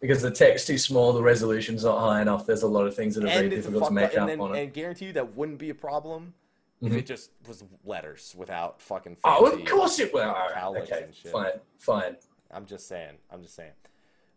Because 0.00 0.20
the 0.22 0.30
text 0.30 0.66
too 0.66 0.76
small, 0.78 1.12
the 1.12 1.22
resolution's 1.22 1.84
not 1.84 1.98
high 1.98 2.20
enough. 2.20 2.44
There's 2.46 2.62
a 2.62 2.68
lot 2.68 2.86
of 2.86 2.94
things 2.94 3.14
that 3.14 3.24
are 3.24 3.28
very 3.28 3.44
and 3.46 3.52
it's 3.52 3.66
difficult 3.66 3.88
to 3.88 3.94
make 3.94 4.04
up, 4.04 4.12
and, 4.12 4.20
up 4.22 4.26
then, 4.28 4.40
on 4.40 4.54
it. 4.54 4.62
and 4.62 4.72
guarantee 4.72 5.06
you 5.06 5.12
that 5.14 5.34
wouldn't 5.36 5.58
be 5.58 5.70
a 5.70 5.74
problem 5.74 6.34
if 6.82 6.92
Mhm. 6.92 6.98
it 6.98 7.06
just 7.06 7.30
was 7.48 7.64
letters 7.84 8.34
without 8.36 8.80
fucking. 8.82 9.16
Oh, 9.24 9.46
of 9.46 9.64
course 9.64 9.98
it 9.98 10.12
will. 10.12 10.20
All 10.28 10.34
right, 10.50 10.82
okay, 10.82 11.04
and 11.04 11.14
shit. 11.14 11.32
fine, 11.32 11.52
fine. 11.78 12.16
I'm 12.50 12.66
just 12.66 12.86
saying. 12.86 13.14
I'm 13.30 13.42
just 13.42 13.54
saying. 13.54 13.72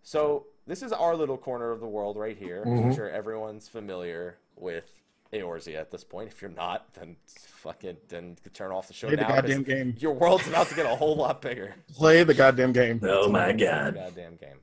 So 0.01 0.47
this 0.65 0.81
is 0.81 0.93
our 0.93 1.15
little 1.15 1.37
corner 1.37 1.71
of 1.71 1.81
the 1.81 1.87
world 1.87 2.15
right 2.17 2.37
here. 2.37 2.63
I'm 2.65 2.83
Mhm. 2.91 2.95
sure 2.95 3.09
everyone's 3.09 3.67
familiar 3.67 4.37
with 4.55 4.85
Eorzea 5.33 5.75
at 5.79 5.91
this 5.91 6.03
point. 6.05 6.29
If 6.29 6.41
you're 6.41 6.49
not, 6.49 6.93
then 6.93 7.17
fucking 7.27 7.97
then 8.07 8.37
turn 8.53 8.71
off 8.71 8.87
the 8.87 8.93
show 8.93 9.07
Play 9.07 9.17
the 9.17 9.23
goddamn 9.25 9.63
game. 9.63 9.95
Your 9.99 10.13
world's 10.13 10.47
about 10.47 10.67
to 10.69 10.75
get 10.75 10.85
a 10.85 10.95
whole 10.95 11.15
lot 11.17 11.41
bigger. 11.41 11.75
Play 11.93 12.23
the 12.23 12.33
goddamn 12.33 12.71
game. 12.71 12.99
Oh 13.03 13.29
my 13.29 13.51
god. 13.51 13.95
goddamn 13.95 14.37
game. 14.37 14.59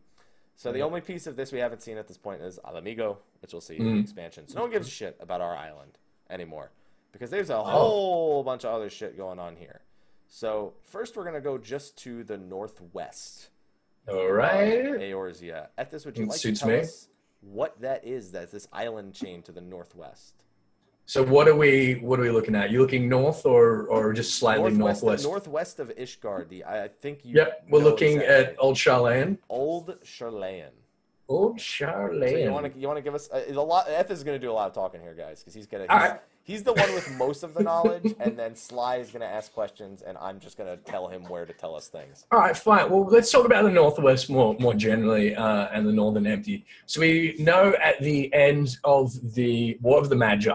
So 0.56 0.72
the 0.72 0.80
only 0.80 1.00
piece 1.02 1.26
of 1.26 1.36
this 1.36 1.52
we 1.52 1.58
haven't 1.58 1.82
seen 1.82 1.98
at 1.98 2.08
this 2.08 2.16
point 2.16 2.40
is 2.42 2.58
Ala 2.66 2.80
Mhigo, 2.82 3.18
which 3.40 3.52
we'll 3.52 3.60
see 3.60 3.76
in 3.76 3.82
Mm. 3.82 3.94
the 3.96 4.00
expansion. 4.00 4.48
So 4.48 4.56
no 4.56 4.62
one 4.62 4.70
gives 4.70 4.88
a 4.88 4.90
shit 4.90 5.16
about 5.20 5.40
our 5.42 5.54
island 5.54 5.98
anymore 6.30 6.70
because 7.12 7.30
there's 7.30 7.50
Oh. 7.50 7.60
a 7.60 7.64
whole 7.64 8.42
bunch 8.42 8.64
of 8.64 8.72
other 8.72 8.88
shit 8.88 9.16
going 9.16 9.38
on 9.38 9.56
here. 9.56 9.82
So 10.28 10.74
first 10.84 11.14
we're 11.16 11.24
gonna 11.24 11.40
go 11.42 11.58
just 11.58 11.96
to 11.98 12.24
the 12.24 12.38
northwest. 12.38 13.50
All 14.08 14.30
right. 14.32 14.82
Eorzea. 14.84 15.68
Ethis, 15.78 16.06
would 16.06 16.16
you 16.16 16.24
It 16.24 16.28
like 16.30 16.40
to 16.40 16.52
tell 16.54 16.68
me. 16.68 16.78
us 16.80 17.08
what 17.42 17.78
that 17.80 18.04
is? 18.06 18.32
That's 18.32 18.50
this 18.52 18.66
island 18.72 19.14
chain 19.14 19.42
to 19.42 19.52
the 19.52 19.60
northwest. 19.60 20.42
So 21.06 21.22
what 21.22 21.46
are 21.46 21.54
we? 21.54 21.94
What 22.02 22.18
are 22.18 22.22
we 22.22 22.30
looking 22.30 22.56
at? 22.56 22.70
You 22.70 22.80
looking 22.80 23.08
north 23.08 23.46
or 23.46 23.86
or 23.86 24.12
just 24.12 24.34
slightly 24.34 24.72
northwest, 24.72 25.02
northwest? 25.02 25.24
northwest 25.24 25.80
of 25.80 25.88
Ishgard. 25.96 26.66
I 26.66 26.88
think 26.88 27.24
you. 27.24 27.36
Yep, 27.36 27.66
we're 27.70 27.78
looking 27.78 28.20
exactly. 28.20 28.34
at 28.34 28.56
Old 28.58 28.76
Sharlayan. 28.76 29.38
Old 29.48 30.00
Sharlayan. 30.04 30.70
Old 31.28 31.60
So 31.60 32.16
you 32.36 32.52
want 32.52 32.72
to 32.72 32.78
you 32.78 32.86
want 32.86 32.98
to 32.98 33.02
give 33.02 33.14
us 33.14 33.28
uh, 33.32 33.42
a 33.48 33.52
lot? 33.54 33.88
Eth 33.88 34.10
is 34.10 34.22
going 34.22 34.40
to 34.40 34.44
do 34.44 34.50
a 34.50 34.54
lot 34.54 34.68
of 34.68 34.74
talking 34.74 35.00
here, 35.00 35.14
guys, 35.14 35.40
because 35.40 35.54
he's 35.54 35.66
gonna. 35.66 35.84
He's, 35.84 35.90
All 35.90 35.98
right. 35.98 36.20
he's 36.44 36.62
the 36.62 36.72
one 36.72 36.92
with 36.94 37.10
most 37.16 37.42
of 37.42 37.52
the 37.54 37.62
knowledge, 37.64 38.14
and 38.20 38.38
then 38.38 38.54
Sly 38.54 38.96
is 38.96 39.10
going 39.10 39.22
to 39.22 39.26
ask 39.26 39.52
questions, 39.52 40.02
and 40.02 40.16
I'm 40.18 40.38
just 40.38 40.56
going 40.56 40.70
to 40.70 40.76
tell 40.84 41.08
him 41.08 41.24
where 41.24 41.44
to 41.44 41.52
tell 41.52 41.74
us 41.74 41.88
things. 41.88 42.26
All 42.30 42.38
right, 42.38 42.56
fine. 42.56 42.90
Well, 42.90 43.04
let's 43.06 43.32
talk 43.32 43.44
about 43.44 43.64
the 43.64 43.70
Northwest 43.70 44.30
more 44.30 44.56
more 44.60 44.74
generally 44.74 45.34
uh, 45.34 45.68
and 45.72 45.84
the 45.86 45.92
Northern 45.92 46.28
Empty. 46.28 46.64
So 46.86 47.00
we 47.00 47.34
know 47.40 47.74
at 47.82 48.00
the 48.00 48.32
end 48.32 48.76
of 48.84 49.34
the 49.34 49.78
War 49.82 49.98
of 49.98 50.08
the 50.08 50.16
Magi, 50.16 50.52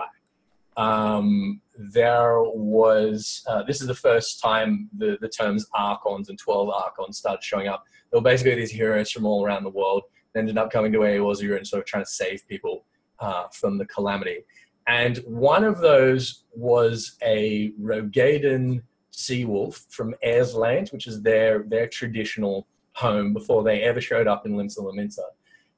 um, 0.81 1.61
there 1.77 2.41
was 2.41 3.43
uh, 3.47 3.61
this 3.63 3.81
is 3.81 3.87
the 3.87 3.95
first 3.95 4.41
time 4.41 4.89
the, 4.97 5.17
the 5.21 5.29
terms 5.29 5.67
archons 5.75 6.29
and 6.29 6.39
12 6.39 6.69
archons 6.69 7.17
started 7.19 7.43
showing 7.43 7.67
up. 7.67 7.83
They 8.11 8.17
were 8.17 8.23
basically 8.23 8.55
these 8.55 8.71
heroes 8.71 9.11
from 9.11 9.25
all 9.25 9.45
around 9.45 9.63
the 9.63 9.69
world 9.69 10.03
that 10.33 10.39
ended 10.39 10.57
up 10.57 10.71
coming 10.71 10.91
to 10.93 10.99
Eorzea 10.99 11.57
and 11.57 11.67
sort 11.67 11.81
of 11.81 11.85
trying 11.85 12.03
to 12.03 12.09
save 12.09 12.47
people 12.47 12.85
uh, 13.19 13.45
from 13.53 13.77
the 13.77 13.85
calamity. 13.85 14.39
And 14.87 15.17
one 15.19 15.63
of 15.63 15.79
those 15.79 16.45
was 16.51 17.15
a 17.23 17.71
Roegadyn 17.79 18.81
sea 19.11 19.45
wolf 19.45 19.85
from 19.89 20.15
Airsland, 20.25 20.91
which 20.91 21.05
is 21.05 21.21
their 21.21 21.63
their 21.63 21.87
traditional 21.87 22.67
home 22.93 23.33
before 23.33 23.63
they 23.63 23.83
ever 23.83 24.01
showed 24.01 24.27
up 24.27 24.47
in 24.47 24.53
Limsa 24.53 24.79
Lominsa. 24.79 25.27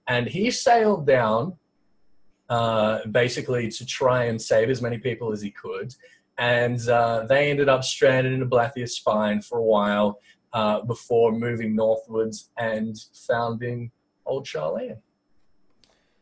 And 0.07 0.27
he 0.27 0.49
sailed 0.49 1.05
down 1.05 1.57
uh, 2.49 2.99
basically 3.11 3.69
to 3.69 3.85
try 3.85 4.25
and 4.25 4.41
save 4.41 4.69
as 4.69 4.81
many 4.81 4.97
people 4.97 5.31
as 5.31 5.41
he 5.41 5.51
could. 5.51 5.93
And 6.37 6.87
uh, 6.89 7.25
they 7.27 7.49
ended 7.51 7.69
up 7.69 7.83
stranded 7.83 8.33
in 8.33 8.47
Abalathia 8.47 8.89
Spine 8.89 9.41
for 9.41 9.59
a 9.59 9.63
while 9.63 10.19
uh, 10.51 10.81
before 10.81 11.31
moving 11.31 11.75
northwards 11.75 12.49
and 12.57 12.97
founding 13.27 13.91
Old 14.25 14.45
Sharlayan. 14.45 14.97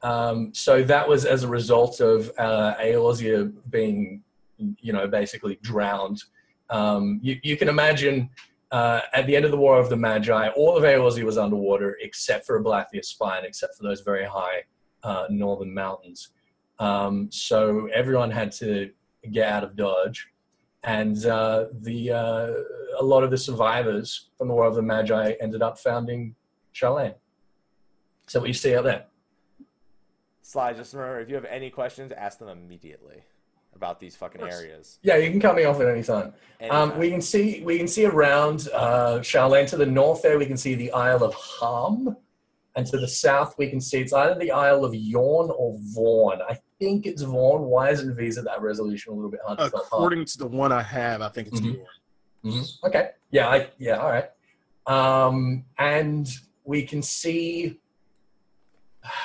Um, 0.04 0.54
so 0.54 0.84
that 0.84 1.08
was 1.08 1.26
as 1.26 1.44
a 1.44 1.48
result 1.48 2.00
of 2.02 2.32
uh, 2.38 2.76
Eorzea 2.82 3.54
being, 3.70 4.24
you 4.58 4.94
know, 4.94 5.08
basically 5.08 5.60
drowned. 5.62 6.24
Um, 6.70 7.20
you, 7.22 7.40
you 7.44 7.56
can 7.56 7.70
imagine 7.70 8.30
uh, 8.72 9.02
at 9.14 9.28
the 9.28 9.36
end 9.36 9.46
of 9.46 9.52
the 9.52 9.58
War 9.58 9.78
of 9.78 9.90
the 9.90 9.98
Magi, 9.98 10.50
all 10.50 10.76
of 10.76 10.84
Eorzea 10.84 11.24
was 11.24 11.38
underwater 11.38 11.98
except 12.02 12.46
for 12.46 12.62
Abalathia 12.62 13.04
Spine, 13.04 13.44
except 13.46 13.76
for 13.76 13.84
those 13.84 14.02
very 14.02 14.26
high 14.26 14.64
uh, 15.04 15.28
northern 15.30 15.74
mountains. 15.74 16.30
Um, 16.80 17.30
so 17.32 17.88
everyone 17.94 18.32
had 18.32 18.52
to 18.54 18.92
get 19.32 19.48
out 19.48 19.64
of 19.64 19.76
Dodge, 19.76 20.30
and 20.84 21.26
uh, 21.26 21.66
the 21.82 22.12
uh, 22.12 22.54
a 23.00 23.04
lot 23.04 23.24
of 23.24 23.32
the 23.32 23.38
survivors 23.38 24.30
from 24.38 24.48
the 24.48 24.54
War 24.54 24.66
of 24.66 24.76
the 24.76 24.82
Magi 24.82 25.34
ended 25.40 25.62
up 25.62 25.78
founding 25.78 26.36
Sharlayan. 26.74 27.16
So 28.28 28.40
what 28.40 28.48
you 28.48 28.54
see 28.54 28.76
out 28.76 28.86
there. 28.86 29.06
Sly, 30.42 30.74
just 30.74 30.94
remember, 30.94 31.20
if 31.20 31.30
you 31.30 31.36
have 31.36 31.46
any 31.46 31.70
questions, 31.70 32.12
ask 32.12 32.40
them 32.40 32.50
immediately 32.50 33.24
about 33.76 34.00
these 34.00 34.16
fucking 34.16 34.42
areas. 34.42 35.00
Yeah, 35.02 35.18
you 35.18 35.30
can 35.32 35.40
cut 35.40 35.56
me 35.56 35.64
off 35.64 35.80
at 35.80 35.88
any 35.88 36.04
time. 36.04 36.34
Um, 36.70 36.98
we 36.98 37.10
can 37.10 37.22
see 37.22 37.64
we 37.64 37.78
can 37.78 37.88
see 37.88 38.06
around 38.06 38.68
uh, 38.74 39.20
Sharlayan 39.20 39.68
to 39.70 39.78
the 39.78 39.86
north 39.86 40.22
there. 40.22 40.38
We 40.38 40.46
can 40.46 40.58
see 40.58 40.76
the 40.76 40.92
Isle 40.92 41.24
of 41.24 41.36
Ham, 41.60 42.18
and 42.76 42.86
to 42.88 42.98
the 42.98 43.08
south 43.08 43.56
we 43.58 43.70
can 43.70 43.82
see 43.82 44.00
it's 44.00 44.14
either 44.14 44.36
the 44.40 44.52
Isle 44.52 44.86
of 44.86 44.94
Yorn 44.96 45.50
or 45.56 45.78
Vaughan. 45.94 46.40
I 46.48 46.58
think 46.80 47.06
it's 47.06 47.22
Vaughan. 47.22 47.64
Why 47.64 47.90
isn't 47.92 48.16
Visa 48.16 48.42
that 48.44 48.62
resolution 48.62 49.12
a 49.12 49.16
little 49.16 49.32
bit 49.32 49.42
hard 49.46 49.60
to? 49.60 49.66
According 49.66 50.26
to 50.26 50.38
the 50.38 50.48
one 50.48 50.72
I 50.72 50.82
have, 50.82 51.22
I 51.22 51.30
think 51.30 51.50
it's 51.50 51.62
yours. 51.62 51.88
Mhm. 52.46 52.84
Okay. 52.86 53.12
Yeah. 53.30 53.50
I, 53.50 53.70
yeah. 53.78 53.98
All 53.98 54.10
right. 54.10 54.30
Um, 54.88 55.64
and 55.78 56.28
we 56.64 56.84
can 56.84 57.02
see 57.02 57.80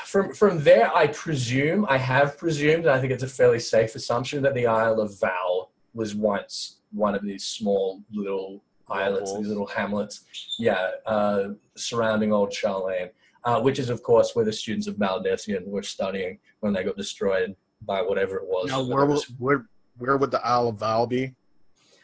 from 0.05 0.33
from 0.35 0.63
there. 0.63 0.95
I 0.95 1.07
presume 1.09 1.87
I 1.89 1.99
have 1.99 2.37
presumed, 2.37 2.85
and 2.87 2.91
I 2.91 3.01
think 3.01 3.13
it's 3.13 3.23
a 3.23 3.29
fairly 3.29 3.59
safe 3.59 3.95
assumption 3.95 4.43
that 4.43 4.55
the 4.55 4.67
Isle 4.67 5.01
of 5.01 5.19
Val 5.21 5.71
was 5.95 6.15
once 6.15 6.77
one 6.93 7.15
of 7.15 7.23
these 7.23 7.45
small 7.47 8.03
little 8.13 8.63
islets, 8.89 9.35
these 9.37 9.49
little 9.49 9.67
hamlets. 9.67 10.25
Yeah, 10.59 10.91
uh, 11.07 11.49
surrounding 11.75 12.33
Old 12.33 12.51
Sharlayan, 12.51 13.11
uh, 13.47 13.61
which 13.61 13.79
is 13.79 13.89
of 13.89 14.03
course 14.03 14.35
where 14.35 14.45
the 14.45 14.53
students 14.53 14.87
of 14.87 14.97
Maldesian 14.97 15.65
were 15.67 15.83
studying 15.83 16.39
when 16.61 16.73
they 16.73 16.83
got 16.83 16.97
destroyed 16.97 17.55
by 17.83 18.03
whatever 18.03 18.37
it 18.37 18.47
was. 18.47 18.69
Now, 18.69 18.83
where 18.83 19.07
was 19.07 19.25
where, 19.39 19.67
where 19.97 20.17
would 20.17 20.33
the 20.33 20.45
Isle 20.45 20.69
of 20.69 20.81
Val 20.81 21.07
be? 21.07 21.35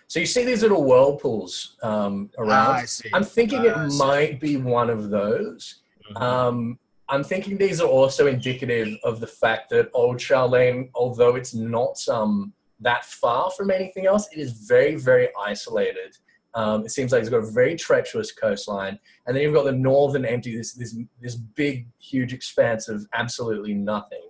So 0.06 0.20
you 0.20 0.26
see 0.26 0.44
these 0.44 0.62
little 0.62 0.84
whirlpools 0.84 1.76
um, 1.82 2.30
around. 2.38 2.50
Ah, 2.50 2.72
I 2.74 2.84
see. 2.84 3.10
I'm 3.12 3.24
thinking 3.24 3.60
Ah, 3.66 3.84
it 3.86 3.92
might 3.94 4.40
be 4.40 4.56
one 4.56 4.88
of 4.88 5.10
those. 5.10 5.80
Mhm. 6.14 6.20
Um, 6.20 6.78
I'm 7.08 7.24
thinking 7.24 7.58
these 7.58 7.80
are 7.80 7.88
also 7.88 8.26
indicative 8.26 8.96
of 9.04 9.20
the 9.20 9.26
fact 9.26 9.70
that 9.70 9.90
Old 9.92 10.18
Sharlayan, 10.18 10.90
although 10.94 11.34
it's 11.34 11.54
not 11.54 11.96
um, 12.08 12.52
that 12.80 13.04
far 13.04 13.50
from 13.50 13.70
anything 13.70 14.06
else, 14.06 14.28
it 14.32 14.38
is 14.38 14.52
very, 14.52 14.94
very 14.94 15.28
isolated. 15.38 16.16
Um, 16.54 16.84
it 16.84 16.90
seems 16.90 17.12
like 17.12 17.20
it's 17.20 17.30
got 17.30 17.38
a 17.38 17.50
very 17.50 17.76
treacherous 17.76 18.32
coastline, 18.32 18.98
and 19.26 19.34
then 19.34 19.42
you've 19.42 19.54
got 19.54 19.64
the 19.64 19.72
northern 19.72 20.24
empty, 20.24 20.56
this 20.56 20.74
this 20.74 20.96
this 21.20 21.36
big, 21.36 21.86
huge 21.98 22.32
expanse 22.32 22.88
of 22.88 23.06
absolutely 23.14 23.74
nothing 23.74 24.28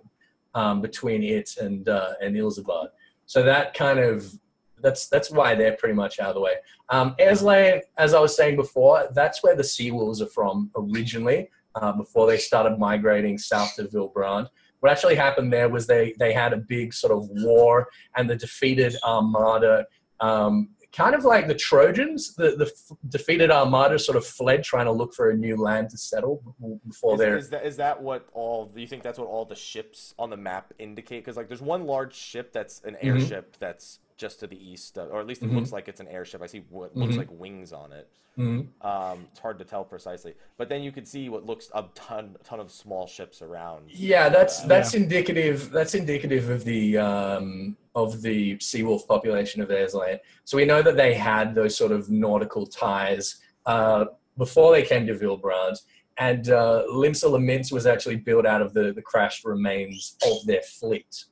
um, 0.55 0.81
between 0.81 1.23
it 1.23 1.57
and 1.57 1.89
uh, 1.89 2.13
and 2.21 2.35
Ilsabard. 2.35 2.87
So 3.25 3.43
that 3.43 3.73
kind 3.73 3.99
of 3.99 4.31
that's 4.79 5.07
that's 5.07 5.31
why 5.31 5.55
they're 5.55 5.75
pretty 5.75 5.95
much 5.95 6.19
out 6.19 6.29
of 6.29 6.35
the 6.35 6.41
way. 6.41 6.55
Um, 6.89 7.15
as 7.19 7.43
I 7.43 8.19
was 8.19 8.35
saying 8.35 8.55
before, 8.55 9.09
that's 9.13 9.43
where 9.43 9.55
the 9.55 9.63
Seawolves 9.63 10.21
are 10.21 10.27
from 10.27 10.69
originally, 10.75 11.49
uh, 11.75 11.93
before 11.93 12.27
they 12.27 12.37
started 12.37 12.77
migrating 12.77 13.37
south 13.37 13.75
to 13.75 13.85
Vylbrand. 13.85 14.47
What 14.81 14.91
actually 14.91 15.15
happened 15.15 15.51
there 15.51 15.69
was 15.69 15.87
they, 15.87 16.13
they 16.19 16.33
had 16.33 16.51
a 16.51 16.57
big 16.57 16.93
sort 16.93 17.13
of 17.13 17.29
war, 17.29 17.87
and 18.17 18.29
the 18.29 18.35
defeated 18.35 18.95
Armada 19.03 19.85
um, 20.19 20.69
kind 20.95 21.15
of 21.15 21.25
like 21.25 21.47
the 21.47 21.55
Trojans, 21.55 22.35
the, 22.35 22.55
the 22.55 22.65
f- 22.65 22.97
defeated 23.09 23.49
armada 23.51 23.97
sort 23.97 24.15
of 24.15 24.25
fled 24.25 24.63
trying 24.63 24.85
to 24.85 24.91
look 24.91 25.13
for 25.13 25.31
a 25.31 25.35
new 25.35 25.57
land 25.57 25.89
to 25.89 25.97
settle 25.97 26.41
before 26.87 27.15
Is, 27.15 27.19
they're. 27.19 27.37
is 27.37 27.49
that 27.49 27.65
is 27.65 27.77
that 27.77 28.01
what 28.01 28.27
all? 28.33 28.65
Do 28.67 28.79
you 28.79 28.87
think 28.87 29.01
that's 29.03 29.17
what 29.19 29.27
all 29.27 29.43
the 29.45 29.55
ships 29.55 30.13
on 30.19 30.29
the 30.29 30.37
map 30.37 30.71
indicate? 30.79 31.25
Because 31.25 31.35
like, 31.35 31.47
there's 31.47 31.61
one 31.61 31.85
large 31.85 32.13
ship 32.13 32.53
that's 32.53 32.81
an 32.85 32.93
Mm-hmm. 32.93 33.07
airship 33.07 33.57
that's 33.57 33.99
just 34.17 34.39
to 34.41 34.47
the 34.47 34.57
east, 34.71 34.97
of, 34.97 35.11
or 35.11 35.19
at 35.19 35.27
least 35.27 35.43
it 35.43 35.49
Mhm. 35.49 35.55
looks 35.55 35.71
like 35.71 35.87
it's 35.87 35.99
an 35.99 36.07
airship. 36.07 36.41
I 36.41 36.45
see 36.47 36.63
what 36.69 36.95
looks 36.95 37.15
Mhm. 37.15 37.17
like 37.17 37.29
wings 37.31 37.73
on 37.73 37.91
it. 37.91 38.09
Mhm. 38.37 38.67
Um, 38.81 39.27
it's 39.29 39.39
hard 39.39 39.59
to 39.59 39.65
tell 39.65 39.83
precisely, 39.83 40.33
but 40.57 40.67
then 40.69 40.81
you 40.81 40.91
could 40.91 41.07
see 41.07 41.29
what 41.29 41.45
looks 41.45 41.69
a 41.75 41.85
ton, 41.93 42.35
a 42.39 42.43
ton 42.43 42.59
of 42.59 42.71
small 42.71 43.05
ships 43.05 43.41
around. 43.41 43.91
Yeah, 43.91 44.29
that's 44.29 44.63
Uh, 44.63 44.67
that's 44.67 44.93
indicative. 44.95 45.69
That's 45.71 45.93
indicative 45.93 46.49
of 46.49 46.63
the 46.63 46.97
um, 46.97 47.77
of 47.95 48.21
the 48.23 48.55
seawolf 48.57 49.07
population 49.07 49.61
of 49.61 49.69
Airsland. 49.69 50.19
So 50.45 50.57
we 50.57 50.65
know 50.65 50.81
that 50.81 50.97
they 50.97 51.13
had 51.13 51.53
those 51.53 51.77
sort 51.77 51.91
of 51.91 52.09
nautical 52.09 52.65
ties 52.65 53.39
uh, 53.67 54.05
before 54.37 54.71
they 54.73 54.81
came 54.83 55.05
to 55.07 55.13
Vylbrand, 55.13 55.77
and 56.17 56.49
uh, 56.49 56.83
Limsa 56.89 57.29
Lominsa 57.29 57.71
was 57.71 57.85
actually 57.85 58.15
built 58.17 58.45
out 58.47 58.61
of 58.63 58.73
the 58.73 58.91
the 58.93 59.01
crashed 59.01 59.45
remains 59.45 60.17
of 60.25 60.43
their 60.47 60.63
fleet. 60.63 61.25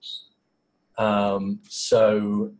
Um, 1.00 1.62
so 1.68 2.52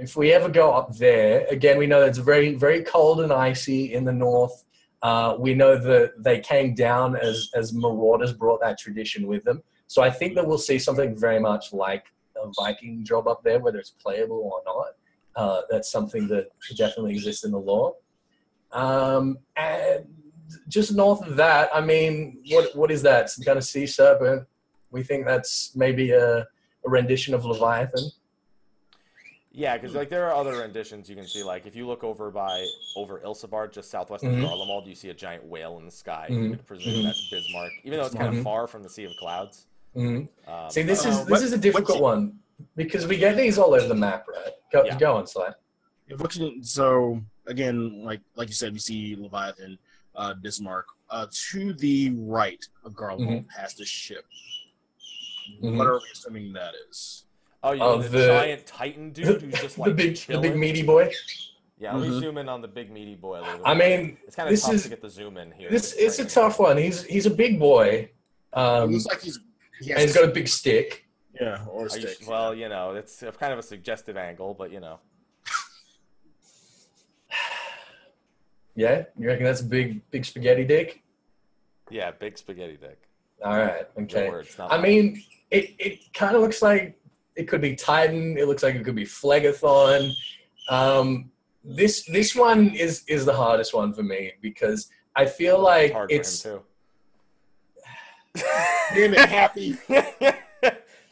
if 0.00 0.16
we 0.16 0.32
ever 0.32 0.48
go 0.48 0.72
up 0.72 0.96
there 0.96 1.46
again, 1.50 1.78
we 1.78 1.86
know 1.86 2.02
it's 2.02 2.18
very 2.18 2.54
very 2.54 2.82
cold 2.82 3.20
and 3.20 3.32
icy 3.32 3.92
in 3.92 4.04
the 4.04 4.12
north. 4.12 4.64
Uh, 5.02 5.36
we 5.38 5.54
know 5.54 5.78
that 5.78 6.22
they 6.22 6.40
came 6.40 6.74
down 6.74 7.16
as 7.16 7.50
as 7.54 7.72
marauders 7.72 8.32
brought 8.32 8.60
that 8.60 8.78
tradition 8.78 9.26
with 9.26 9.44
them. 9.44 9.62
So 9.86 10.02
I 10.02 10.10
think 10.10 10.34
that 10.34 10.46
we'll 10.46 10.58
see 10.58 10.78
something 10.78 11.16
very 11.18 11.40
much 11.40 11.72
like 11.72 12.06
a 12.36 12.50
Viking 12.58 13.04
job 13.04 13.28
up 13.28 13.42
there, 13.42 13.58
whether 13.58 13.78
it's 13.78 13.90
playable 13.90 14.38
or 14.38 14.62
not. 14.64 14.88
Uh, 15.36 15.62
that's 15.70 15.90
something 15.90 16.28
that 16.28 16.48
definitely 16.76 17.12
exists 17.14 17.44
in 17.44 17.50
the 17.50 17.58
lore. 17.58 17.94
Um, 18.72 19.38
and 19.56 20.06
just 20.68 20.94
north 20.94 21.26
of 21.26 21.36
that, 21.36 21.70
I 21.74 21.80
mean, 21.80 22.42
what 22.48 22.74
what 22.76 22.90
is 22.90 23.02
that? 23.02 23.30
Some 23.30 23.44
kind 23.44 23.58
of 23.58 23.64
sea 23.64 23.86
serpent? 23.86 24.46
We 24.90 25.02
think 25.02 25.26
that's 25.26 25.74
maybe 25.76 26.10
a, 26.10 26.40
a 26.40 26.46
rendition 26.84 27.34
of 27.34 27.44
Leviathan. 27.44 28.10
Yeah, 29.52 29.76
because 29.76 29.94
like 29.96 30.08
there 30.08 30.28
are 30.28 30.34
other 30.34 30.58
renditions 30.60 31.08
you 31.10 31.16
can 31.16 31.26
see. 31.26 31.42
Like 31.42 31.66
if 31.66 31.74
you 31.74 31.86
look 31.86 32.04
over 32.04 32.30
by 32.30 32.64
over 32.94 33.18
Ilsabard, 33.20 33.72
just 33.72 33.90
southwest 33.90 34.22
Mhm. 34.22 34.44
of 34.44 34.50
Garlemald, 34.50 34.86
you 34.86 34.94
see 34.94 35.08
a 35.10 35.14
giant 35.14 35.44
whale 35.44 35.76
in 35.78 35.84
the 35.84 35.90
sky. 35.90 36.28
Mhm. 36.30 36.44
You 36.44 36.50
could 36.50 36.66
presume 36.66 37.00
Mhm. 37.00 37.04
that's 37.04 37.30
Bismarck, 37.30 37.72
even 37.84 37.98
though 37.98 38.06
it's 38.06 38.14
kind 38.14 38.36
of 38.36 38.44
far 38.44 38.68
from 38.68 38.82
the 38.84 38.88
Sea 38.88 39.04
of 39.04 39.12
Clouds. 39.16 39.66
Mhm. 39.96 40.28
Um, 40.46 40.70
See, 40.70 40.82
this 40.82 41.04
Uh, 41.04 41.08
is 41.08 41.16
what- 41.18 41.28
this 41.30 41.42
is 41.42 41.52
a 41.52 41.58
difficult 41.58 42.00
what's- 42.00 42.16
one 42.16 42.38
because 42.76 43.06
we 43.08 43.16
get 43.16 43.36
these 43.36 43.58
all 43.58 43.74
over 43.74 43.88
the 43.88 43.94
map, 43.94 44.28
right? 44.28 44.52
Go, 44.72 44.84
Yeah. 44.84 44.96
go 44.96 45.16
on, 45.16 45.26
Sly. 45.26 45.52
If 46.06 46.20
we 46.20 46.62
so 46.62 47.20
again, 47.46 48.04
like 48.04 48.20
like 48.36 48.46
you 48.48 48.54
said, 48.54 48.72
we 48.72 48.78
see 48.78 49.16
Leviathan, 49.16 49.78
uh, 50.14 50.34
Bismarck. 50.34 50.86
Uh, 51.08 51.26
to 51.32 51.72
the 51.72 52.10
right 52.14 52.64
of 52.84 52.92
Garlemald, 52.94 53.48
past 53.48 53.78
the 53.78 53.84
ship. 53.84 54.24
What 55.58 55.88
are 55.88 55.94
we 55.98 56.04
assuming 56.12 56.52
that 56.52 56.74
is? 56.88 57.24
Oh, 57.62 57.72
you 57.72 57.80
mean 57.80 58.02
the, 58.02 58.08
the- 58.08 58.26
giant 58.26 58.66
Titan 58.66 59.10
dude 59.12 59.42
who's 59.42 59.54
just 59.60 59.78
like 59.78 59.88
the 59.90 59.94
big 59.94 60.16
the 60.16 60.38
big 60.38 60.56
meaty 60.56 60.82
boy. 60.82 61.10
Yeah, 61.78 61.94
let 61.94 62.08
me 62.08 62.14
Mhm. 62.14 62.20
zoom 62.20 62.38
in 62.38 62.48
on 62.48 62.60
the 62.60 62.68
big 62.68 62.90
meaty 62.90 63.14
boy 63.14 63.38
a 63.38 63.40
little 63.40 63.56
bit. 63.58 63.62
I 63.66 63.74
mean, 63.74 64.18
it's 64.26 64.36
kind 64.36 64.46
of 64.48 64.52
this 64.52 64.62
tough 64.64 64.74
is- 64.74 64.82
to 64.82 64.88
get 64.90 65.00
the 65.00 65.08
zoom 65.08 65.36
in 65.38 65.50
here. 65.52 65.70
This 65.70 65.94
with 65.94 66.02
it's 66.04 66.18
a 66.18 66.24
tough 66.26 66.58
one. 66.58 66.76
He's 66.76 67.04
he's 67.04 67.24
a 67.26 67.30
big 67.30 67.58
boy, 67.58 68.10
it 68.10 68.58
um, 68.58 68.90
looks 68.92 69.06
like 69.06 69.22
he's 69.22 69.38
he 69.80 69.90
and 69.92 70.00
has 70.00 70.10
he's 70.10 70.14
got 70.20 70.28
a 70.28 70.32
big 70.32 70.46
stick. 70.48 71.06
yeah 71.40 71.64
or 71.66 71.86
a 71.86 71.90
Are 71.92 71.98
you- 71.98 72.08
stick. 72.08 72.28
well, 72.28 72.54
you 72.54 72.68
know, 72.68 72.94
it's 72.94 73.22
a- 73.22 73.32
kind 73.32 73.52
of 73.54 73.58
a 73.58 73.62
suggestive 73.62 74.16
angle, 74.18 74.52
but 74.52 74.70
you 74.70 74.80
know, 74.80 74.98
Yeah, 78.76 79.04
you 79.18 79.26
reckon 79.28 79.44
that's 79.44 79.60
a 79.62 79.64
big 79.64 80.08
big 80.10 80.24
spaghetti 80.24 80.64
dick? 80.64 81.02
yeah, 81.90 82.10
big 82.12 82.38
spaghetti 82.38 82.76
dick. 82.80 82.98
All 83.44 83.56
right, 83.56 83.88
okay. 83.98 84.28
words, 84.28 84.54
I 84.60 84.78
mean, 84.80 85.22
it 85.50 85.74
it 85.78 86.12
kind 86.12 86.36
of 86.36 86.42
looks 86.42 86.60
like 86.62 86.99
it 87.36 87.44
could 87.48 87.60
be 87.60 87.74
Titan. 87.74 88.36
It 88.38 88.46
looks 88.48 88.62
like 88.62 88.74
it 88.74 88.84
could 88.84 88.94
be 88.96 89.04
Phlegathon. 89.04 90.12
Um, 90.68 91.30
this 91.64 92.04
this 92.06 92.34
one 92.34 92.74
is 92.74 93.04
is 93.08 93.24
the 93.24 93.34
hardest 93.34 93.74
one 93.74 93.92
for 93.92 94.02
me 94.02 94.32
because 94.40 94.90
I 95.16 95.26
feel 95.26 95.56
It's 95.56 95.64
like 95.64 95.92
hard 95.92 96.10
it's 96.12 96.42
for 96.42 96.50
him 96.54 96.60
Damn 98.94 99.14
it, 99.14 99.28
Happy. 99.28 99.76
too. 99.88 100.30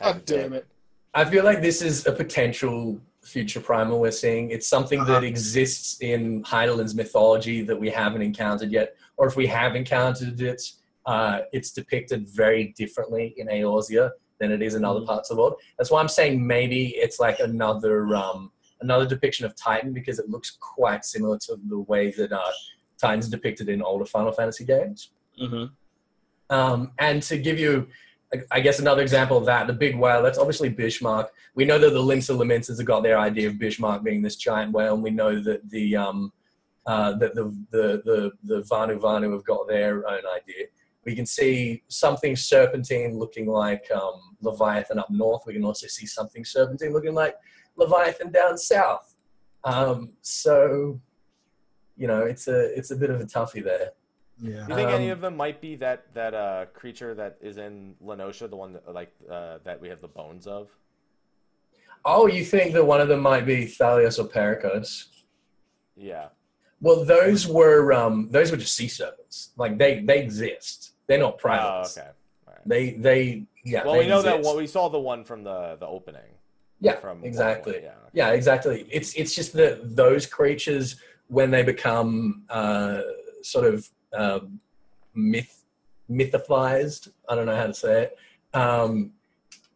God 0.00 0.24
damn 0.24 0.52
it. 0.52 0.66
I 1.14 1.24
feel 1.24 1.44
like 1.44 1.60
this 1.60 1.82
is 1.82 2.06
a 2.06 2.12
potential 2.12 3.00
future 3.22 3.60
primal 3.60 3.98
we're 4.00 4.10
seeing. 4.12 4.50
It's 4.50 4.68
something 4.68 5.00
Uh-huh. 5.00 5.14
that 5.14 5.24
exists 5.24 6.00
in 6.00 6.42
Hydaelyn's 6.44 6.94
mythology 6.94 7.62
that 7.62 7.78
we 7.78 7.90
haven't 7.90 8.22
encountered 8.22 8.70
yet, 8.70 8.94
or 9.16 9.26
if 9.26 9.36
we 9.36 9.46
have 9.48 9.74
encountered 9.74 10.40
it, 10.40 10.62
uh, 11.06 11.40
it's 11.52 11.72
depicted 11.72 12.28
very 12.28 12.72
differently 12.76 13.34
in 13.36 13.48
Eorzea 13.48 14.10
than 14.40 14.52
it 14.52 14.62
is 14.62 14.74
in 14.74 14.84
other 14.84 15.00
Mhm. 15.00 15.06
parts 15.06 15.30
of 15.30 15.36
the 15.36 15.42
world. 15.42 15.56
That's 15.76 15.90
why 15.90 16.00
I'm 16.00 16.08
saying 16.08 16.44
maybe 16.46 16.88
it's 16.96 17.18
like 17.20 17.40
another 17.40 18.14
um, 18.14 18.52
another 18.80 19.06
depiction 19.06 19.44
of 19.44 19.56
Titan 19.56 19.92
because 19.92 20.18
it 20.18 20.28
looks 20.28 20.56
quite 20.60 21.04
similar 21.04 21.36
to 21.38 21.56
the 21.68 21.80
way 21.80 22.10
that 22.12 22.30
uh, 22.32 22.50
Titan's 23.00 23.28
depicted 23.28 23.68
in 23.68 23.82
older 23.82 24.04
Final 24.04 24.32
Fantasy 24.32 24.64
games. 24.64 25.10
Mm-hmm. 25.40 25.64
Um, 26.50 26.92
and 26.98 27.22
to 27.24 27.36
give 27.38 27.58
you, 27.58 27.88
I- 28.52 28.60
guess, 28.60 28.78
another 28.78 29.02
example 29.02 29.36
of 29.36 29.44
that, 29.46 29.66
the 29.66 29.72
big 29.72 29.96
whale, 29.96 30.22
that's 30.22 30.38
obviously 30.38 30.68
Bismarck. 30.68 31.30
We 31.54 31.64
know 31.64 31.78
that 31.78 31.90
the 31.90 31.98
Limsa 32.02 32.36
Lamenters 32.36 32.78
have 32.78 32.86
got 32.86 33.02
their 33.02 33.18
idea 33.18 33.48
of 33.48 33.58
Bismarck 33.58 34.02
being 34.04 34.22
this 34.22 34.36
giant 34.36 34.72
whale, 34.72 34.94
and 34.94 35.02
we 35.02 35.10
know 35.10 35.40
that 35.42 35.68
the 35.70 35.96
um, 35.96 36.32
uh, 36.86 37.12
that 37.18 37.34
the, 37.34 37.44
the 37.70 38.02
the 38.04 38.32
the 38.44 38.62
Vanu 38.62 38.98
Vanu 38.98 39.32
have 39.32 39.44
got 39.44 39.66
their 39.68 40.08
own 40.08 40.22
idea. 40.36 40.66
We 41.08 41.14
can 41.14 41.24
see 41.24 41.82
something 41.88 42.36
serpentine 42.36 43.18
looking 43.18 43.46
like 43.46 43.84
um, 43.90 44.36
Leviathan 44.42 44.98
up 44.98 45.08
north. 45.08 45.42
We 45.46 45.54
can 45.54 45.64
also 45.64 45.86
see 45.86 46.04
something 46.04 46.44
serpentine 46.44 46.92
looking 46.92 47.14
like 47.14 47.34
Leviathan 47.76 48.30
down 48.30 48.58
south. 48.58 49.16
Um, 49.64 50.10
so, 50.20 51.00
you 51.96 52.06
know, 52.06 52.24
it's 52.32 52.46
a 52.46 52.58
it's 52.78 52.90
a 52.90 52.96
bit 52.96 53.08
of 53.08 53.22
a 53.22 53.24
toughie 53.24 53.64
there. 53.64 53.92
Yeah. 54.38 54.66
Do 54.66 54.72
you 54.72 54.76
think 54.80 54.90
any 54.90 55.10
Um, 55.10 55.16
of 55.16 55.20
them 55.22 55.34
might 55.34 55.62
be 55.62 55.76
that 55.76 56.12
that 56.12 56.34
uh, 56.34 56.66
creature 56.74 57.14
that 57.14 57.38
is 57.40 57.56
in 57.56 57.94
Lenosha, 58.04 58.50
the 58.50 58.56
one 58.64 58.74
that, 58.74 58.92
like 58.92 59.12
uh, 59.30 59.56
that 59.64 59.80
we 59.80 59.88
have 59.88 60.02
the 60.02 60.12
bones 60.20 60.46
of? 60.46 60.68
Oh, 62.04 62.26
you 62.26 62.44
think 62.44 62.74
that 62.74 62.84
one 62.84 63.00
of 63.00 63.08
them 63.08 63.22
might 63.22 63.46
be 63.46 63.64
Thalios 63.64 64.18
or 64.18 64.28
Pericos? 64.28 65.06
Yeah. 65.96 66.26
Well, 66.82 67.02
those 67.06 67.48
were 67.48 67.94
um, 67.94 68.28
those 68.30 68.50
were 68.50 68.58
just 68.58 68.74
sea 68.76 68.88
serpents. 68.88 69.52
Like 69.56 69.78
they 69.78 70.00
they 70.00 70.20
exist. 70.20 70.87
They're 71.08 71.18
not 71.18 71.40
Oh, 71.44 71.82
okay. 71.86 72.08
Right. 72.46 72.56
They 72.66 72.90
they 72.92 73.42
yeah. 73.64 73.84
well, 73.84 73.94
they 73.94 74.00
we 74.00 74.06
know 74.06 74.22
that 74.22 74.36
exist. 74.36 74.54
one, 74.54 74.62
we 74.62 74.66
saw 74.66 74.88
the 74.88 75.00
one 75.00 75.24
from 75.24 75.42
the 75.42 75.76
the 75.80 75.86
opening. 75.86 76.30
Yeah, 76.80 76.96
from 76.96 77.24
exactly. 77.24 77.80
Yeah. 77.82 77.88
okay. 77.88 77.96
Yeah, 78.12 78.28
exactly. 78.30 78.86
It's 78.90 79.14
it's 79.14 79.34
just 79.34 79.52
that 79.54 79.96
those 79.96 80.26
creatures 80.26 80.96
when 81.26 81.50
they 81.50 81.62
become 81.62 82.44
uh, 82.48 83.00
sort 83.42 83.64
of 83.64 83.88
um, 84.12 84.60
myth 85.14 85.64
mythified. 86.08 87.08
I 87.28 87.34
don't 87.34 87.46
know 87.46 87.56
how 87.56 87.66
to 87.66 87.74
say 87.74 88.02
it. 88.04 88.18
Um, 88.54 89.12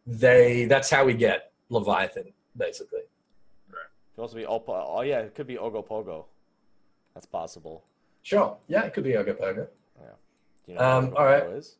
they 0.07 0.65
that's 0.65 0.89
how 0.89 1.03
we 1.03 1.13
get 1.13 1.51
Leviathan 1.69 2.31
basically. 2.55 3.01
Could 4.15 4.21
also 4.21 4.35
be 4.35 4.43
Opa. 4.43 4.85
Oh 4.87 5.01
yeah, 5.01 5.19
it 5.19 5.33
could 5.33 5.47
be 5.47 5.55
Ogopogo. 5.55 6.25
That's 7.15 7.25
possible. 7.25 7.83
Sure. 8.21 8.55
Yeah, 8.67 8.83
it 8.83 8.93
could 8.93 9.03
be 9.03 9.13
Ogopogo. 9.13 9.67
Do 10.65 10.71
you 10.71 10.77
know 10.77 10.83
Um, 10.83 11.11
what 11.11 11.17
all 11.17 11.25
right. 11.25 11.43
Ogopogo 11.43 11.57
is? 11.57 11.77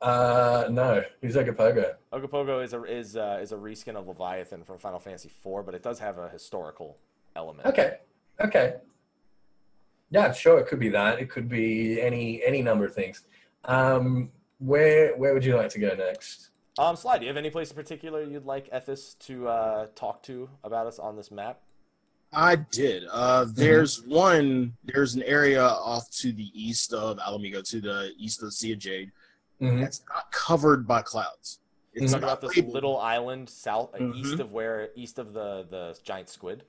Uh, 0.00 0.68
no, 0.70 1.02
who's 1.20 1.34
Ogopogo? 1.34 1.94
Ogopogo 2.12 2.62
is 2.64 2.72
a 2.72 2.82
is 2.84 3.16
uh, 3.16 3.38
is 3.42 3.52
a 3.52 3.56
reskin 3.56 3.96
of 3.96 4.06
Leviathan 4.06 4.64
from 4.64 4.78
Final 4.78 5.00
Fantasy 5.00 5.28
IV, 5.28 5.64
but 5.66 5.74
it 5.74 5.82
does 5.82 5.98
have 5.98 6.18
a 6.18 6.28
historical 6.28 6.98
element. 7.34 7.66
Okay. 7.66 7.98
Okay. 8.40 8.74
Yeah, 10.10 10.32
sure. 10.32 10.58
It 10.60 10.68
could 10.68 10.78
be 10.78 10.88
that. 10.90 11.18
It 11.18 11.28
could 11.30 11.48
be 11.48 12.00
any 12.00 12.42
any 12.44 12.62
number 12.62 12.84
of 12.84 12.94
things. 12.94 13.24
Um, 13.64 14.30
where 14.58 15.16
where 15.16 15.34
would 15.34 15.44
you 15.44 15.56
like 15.56 15.70
to 15.70 15.78
go 15.78 15.94
next? 15.94 16.50
Um, 16.78 16.94
Sly, 16.94 17.18
do 17.18 17.24
you 17.24 17.28
have 17.28 17.36
any 17.36 17.50
place 17.50 17.70
in 17.70 17.76
particular 17.76 18.22
you'd 18.22 18.44
like 18.46 18.70
Ethis 18.70 19.18
to 19.26 19.48
uh, 19.48 19.86
talk 19.96 20.22
to 20.24 20.48
about 20.62 20.86
us 20.86 21.00
on 21.00 21.16
this 21.16 21.32
map? 21.32 21.60
I 22.32 22.56
did. 22.56 23.04
Uh, 23.10 23.46
there's 23.48 24.02
one. 24.02 24.74
There's 24.84 25.14
an 25.14 25.22
area 25.22 25.62
off 25.64 26.10
to 26.18 26.30
the 26.32 26.50
east 26.54 26.92
of 26.92 27.18
Ala 27.26 27.38
Mhigo, 27.38 27.66
to 27.70 27.80
the 27.80 28.12
east 28.18 28.40
of 28.42 28.46
the 28.46 28.52
Sea 28.52 28.72
of 28.72 28.78
Jade. 28.78 29.12
Mhm. 29.60 29.80
That's 29.80 30.02
not 30.08 30.30
covered 30.30 30.86
by 30.86 31.02
clouds. 31.02 31.58
It's 31.94 32.12
Talk 32.12 32.20
not 32.20 32.26
about 32.28 32.40
this 32.42 32.56
labeled. 32.56 32.74
little 32.74 32.98
island 32.98 33.48
south, 33.48 33.94
uh, 33.98 34.12
east 34.14 34.34
Mhm. 34.36 34.40
of 34.40 34.52
where, 34.52 34.90
east 34.94 35.18
of 35.18 35.32
the 35.32 35.66
the 35.70 35.98
giant 36.04 36.28
squid. 36.28 36.64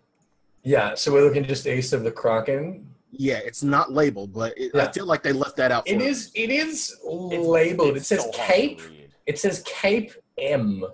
Yeah, 0.63 0.95
so 0.95 1.11
we're 1.11 1.23
looking 1.23 1.43
just 1.43 1.67
east 1.67 1.93
of 1.93 2.03
the 2.03 2.11
Kraken. 2.11 2.93
Yeah, 3.11 3.37
it's 3.39 3.61
not 3.63 3.91
labeled, 3.91 4.33
but 4.33 4.57
it, 4.57 4.73
I 4.75 4.91
feel 4.91 5.05
like 5.05 5.23
they 5.23 5.33
left 5.33 5.57
that 5.57 5.71
out. 5.71 5.87
For 5.87 5.93
It 5.93 6.01
us. 6.01 6.07
is 6.07 6.31
it 6.35 6.49
is 6.49 6.91
It's- 6.91 7.45
labeled. 7.45 7.97
it's 7.97 8.11
it 8.11 8.15
says 8.15 8.23
so 8.25 8.31
Cape. 8.33 8.81
It 9.25 9.37
says 9.39 9.61
Cape 9.65 10.13
M. 10.37 10.85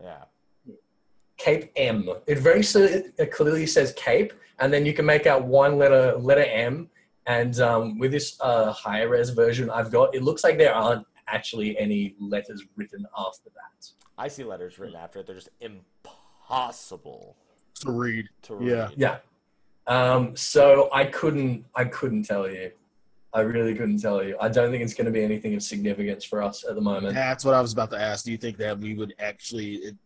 Yeah. 0.00 0.24
Cape 1.42 1.72
M. 1.76 2.08
It 2.26 2.38
very 2.38 2.62
clearly 3.32 3.66
says 3.66 3.92
Cape, 3.96 4.32
and 4.60 4.72
then 4.72 4.86
you 4.86 4.92
can 4.92 5.04
make 5.04 5.26
out 5.26 5.44
one 5.44 5.76
letter 5.76 6.16
letter 6.16 6.44
M. 6.44 6.88
And 7.26 7.58
um, 7.60 7.98
with 7.98 8.12
this 8.12 8.36
uh, 8.40 8.72
higher 8.72 9.08
res 9.08 9.30
version 9.30 9.68
I've 9.70 9.90
got, 9.90 10.14
it 10.14 10.22
looks 10.22 10.44
like 10.44 10.56
there 10.58 10.74
aren't 10.74 11.06
actually 11.28 11.76
any 11.78 12.14
letters 12.20 12.62
written 12.76 13.04
after 13.16 13.50
that. 13.54 13.88
I 14.18 14.28
see 14.28 14.44
letters 14.44 14.78
written 14.78 14.96
after 14.96 15.18
it. 15.20 15.26
They're 15.26 15.34
just 15.34 15.48
impossible 15.60 17.36
To 17.80 17.90
read. 17.90 18.28
to 18.42 18.54
read. 18.56 18.70
Yeah. 18.70 18.88
Yeah. 18.96 19.16
Um, 19.88 20.36
so 20.36 20.88
I 20.92 21.06
couldn't 21.06 21.64
I 21.74 21.86
couldn't 21.86 22.22
tell 22.22 22.48
you. 22.48 22.70
I 23.34 23.40
really 23.40 23.74
couldn't 23.74 23.98
tell 23.98 24.22
you. 24.22 24.36
I 24.40 24.48
don't 24.48 24.70
think 24.70 24.82
it's 24.82 24.94
going 24.94 25.06
to 25.06 25.10
be 25.10 25.24
anything 25.24 25.54
of 25.54 25.62
significance 25.62 26.22
for 26.24 26.42
us 26.42 26.64
at 26.68 26.74
the 26.74 26.82
moment. 26.82 27.14
That's 27.14 27.44
what 27.44 27.54
I 27.54 27.60
was 27.60 27.72
about 27.72 27.90
to 27.90 27.98
ask. 28.00 28.24
Do 28.24 28.30
you 28.30 28.36
think 28.38 28.58
that 28.58 28.78
we 28.78 28.94
would 28.94 29.14
actually 29.18 29.76
it 29.76 29.96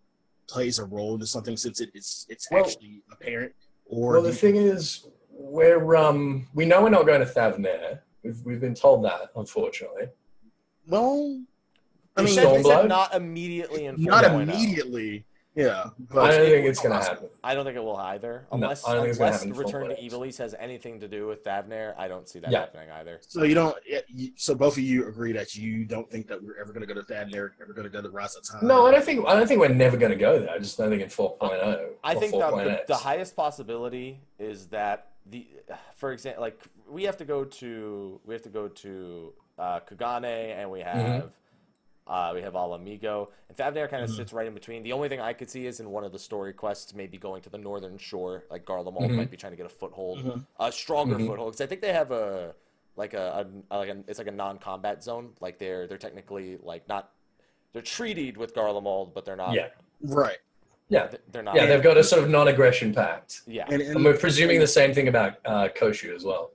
plays 0.48 0.78
a 0.78 0.84
role 0.84 1.14
into 1.14 1.26
something 1.26 1.56
since 1.56 1.80
it, 1.80 1.90
it's 1.94 2.26
it's 2.28 2.48
Well- 2.50 2.64
actually 2.64 3.02
apparent? 3.12 3.52
Or 3.86 4.12
Well, 4.14 4.22
the 4.22 4.28
you- 4.30 4.34
thing 4.34 4.56
is, 4.56 5.06
we're 5.30 5.94
um, 5.96 6.48
we 6.54 6.64
know 6.64 6.82
we're 6.82 6.88
not 6.90 7.06
going 7.06 7.20
to 7.20 7.26
Thavnair. 7.26 8.00
We've 8.22 8.40
we've 8.44 8.60
been 8.60 8.74
told 8.74 9.04
that, 9.04 9.30
unfortunately. 9.36 10.08
well, 10.88 11.42
I 12.16 12.22
They 12.22 12.26
mean, 12.26 12.34
said, 12.34 12.54
they 12.56 12.62
said 12.62 12.88
not 12.88 13.14
immediately 13.14 13.84
in 13.86 13.96
not 14.02 14.24
4.0. 14.24 14.42
immediately. 14.42 15.24
Yeah, 15.56 15.84
I 16.14 16.30
don't 16.30 16.46
think 16.46 16.66
it's 16.66 16.80
going 16.80 16.98
to 17.00 17.02
happen. 17.02 17.28
I 17.42 17.54
don't 17.54 17.64
think 17.64 17.76
it 17.78 17.82
will 17.82 17.96
either. 17.96 18.46
Unless, 18.52 18.86
I 18.86 18.94
don't 18.94 19.08
it's 19.08 19.18
unless 19.18 19.46
Return 19.46 19.88
to 19.88 19.96
full-fledged. 19.96 20.02
Ivalice 20.12 20.36
has 20.36 20.54
anything 20.58 21.00
to 21.00 21.08
do 21.08 21.26
with 21.26 21.42
Thavnair, 21.44 21.94
I 21.96 22.08
don't 22.08 22.28
see 22.28 22.40
that 22.40 22.50
Yeah. 22.52 22.60
happening 22.60 22.90
either. 22.90 23.20
so 23.22 23.42
you 23.42 23.54
don't. 23.54 23.74
So 24.36 24.54
both 24.54 24.74
of 24.76 24.82
you 24.82 25.08
agree 25.08 25.32
that 25.32 25.56
you 25.56 25.86
don't 25.86 26.10
think 26.10 26.28
that 26.28 26.42
we're 26.42 26.60
ever 26.60 26.74
going 26.74 26.86
to 26.86 26.94
go 26.94 27.00
to 27.00 27.06
that. 27.08 27.30
They're 27.30 27.54
ever 27.62 27.72
going 27.72 27.84
to 27.84 27.90
go 27.90 28.02
to 28.02 28.10
Rise 28.10 28.36
of 28.36 28.46
Time. 28.46 28.66
No, 28.66 28.86
I 28.86 28.90
don't 28.90 29.02
think 29.02 29.26
I 29.26 29.34
don't 29.34 29.46
think 29.46 29.60
we're 29.60 29.68
never 29.68 29.96
going 29.96 30.12
to 30.12 30.18
go 30.18 30.38
there. 30.38 30.50
I 30.50 30.58
just 30.58 30.76
don't 30.76 30.90
think 30.90 31.02
in 31.02 31.08
4.0. 31.08 31.88
I 32.04 32.14
think 32.14 32.32
the, 32.32 32.38
the, 32.38 32.44
4.x. 32.44 32.82
the 32.88 32.96
highest 32.96 33.34
possibility 33.34 34.20
is 34.38 34.66
that 34.66 35.12
the, 35.30 35.46
for 35.94 36.12
example, 36.12 36.42
like 36.42 36.60
we 36.88 37.04
have 37.04 37.16
to 37.16 37.24
go 37.24 37.44
to 37.44 38.20
we 38.26 38.34
have 38.34 38.42
to 38.42 38.50
go 38.50 38.68
to 38.68 39.32
uh, 39.58 39.80
Kugane 39.80 40.24
and 40.56 40.70
we 40.70 40.80
Mm-hmm. 40.80 41.28
Have 42.08 42.30
uh, 42.30 42.34
we 42.34 42.42
have 42.42 42.54
Ala 42.54 42.78
Mhigo 42.78 43.28
and 43.48 43.56
Thavnair 43.56 43.88
kind 43.90 44.02
of 44.04 44.10
Mhm. 44.10 44.16
sits 44.16 44.32
right 44.32 44.46
in 44.46 44.54
between. 44.54 44.82
The 44.82 44.92
only 44.92 45.08
thing 45.08 45.20
I 45.20 45.32
could 45.32 45.50
see 45.50 45.66
is 45.66 45.80
in 45.80 45.90
one 45.90 46.04
of 46.04 46.12
the 46.12 46.18
story 46.18 46.52
quests, 46.52 46.94
maybe 46.94 47.18
going 47.18 47.42
to 47.42 47.50
the 47.50 47.58
northern 47.58 47.98
shore, 47.98 48.44
like 48.50 48.64
Garlemald 48.64 49.08
Mhm. 49.10 49.16
might 49.16 49.30
be 49.30 49.36
trying 49.36 49.52
to 49.52 49.56
get 49.56 49.66
a 49.66 49.70
foothold, 49.70 50.18
Mhm. 50.20 50.46
a 50.60 50.70
stronger 50.72 51.16
Mhm. 51.16 51.26
foothold, 51.26 51.52
because 51.52 51.60
I 51.60 51.66
think 51.66 51.80
they 51.80 51.92
have 51.92 52.10
a 52.12 52.54
like 52.98 53.12
a, 53.12 53.46
a 53.70 53.76
like 53.76 53.88
a, 53.90 53.96
it's 54.08 54.18
like 54.18 54.28
a 54.28 54.32
non-combat 54.32 55.02
zone. 55.02 55.34
Like 55.40 55.58
they're 55.58 55.86
they're 55.86 55.98
technically 55.98 56.56
like 56.62 56.88
not 56.88 57.12
they're 57.72 57.82
treated 57.82 58.36
with 58.38 58.54
Garlemald, 58.54 59.12
but 59.12 59.24
they're 59.24 59.36
not. 59.36 59.52
yeah, 59.52 59.68
Right, 60.00 60.38
yeah, 60.88 61.10
they're 61.30 61.42
not. 61.42 61.56
yeah. 61.56 61.66
They've 61.66 61.82
got 61.82 61.98
a 61.98 62.04
sort 62.04 62.22
of 62.22 62.30
non-aggression 62.30 62.94
pact, 62.94 63.42
yeah. 63.46 63.64
and, 63.68 63.82
and, 63.82 63.96
and 63.96 64.04
we're 64.04 64.16
presuming 64.16 64.60
the 64.60 64.66
same 64.66 64.94
thing 64.94 65.08
about 65.08 65.34
uh, 65.44 65.68
Koshu 65.68 66.14
as 66.14 66.24
well. 66.24 66.52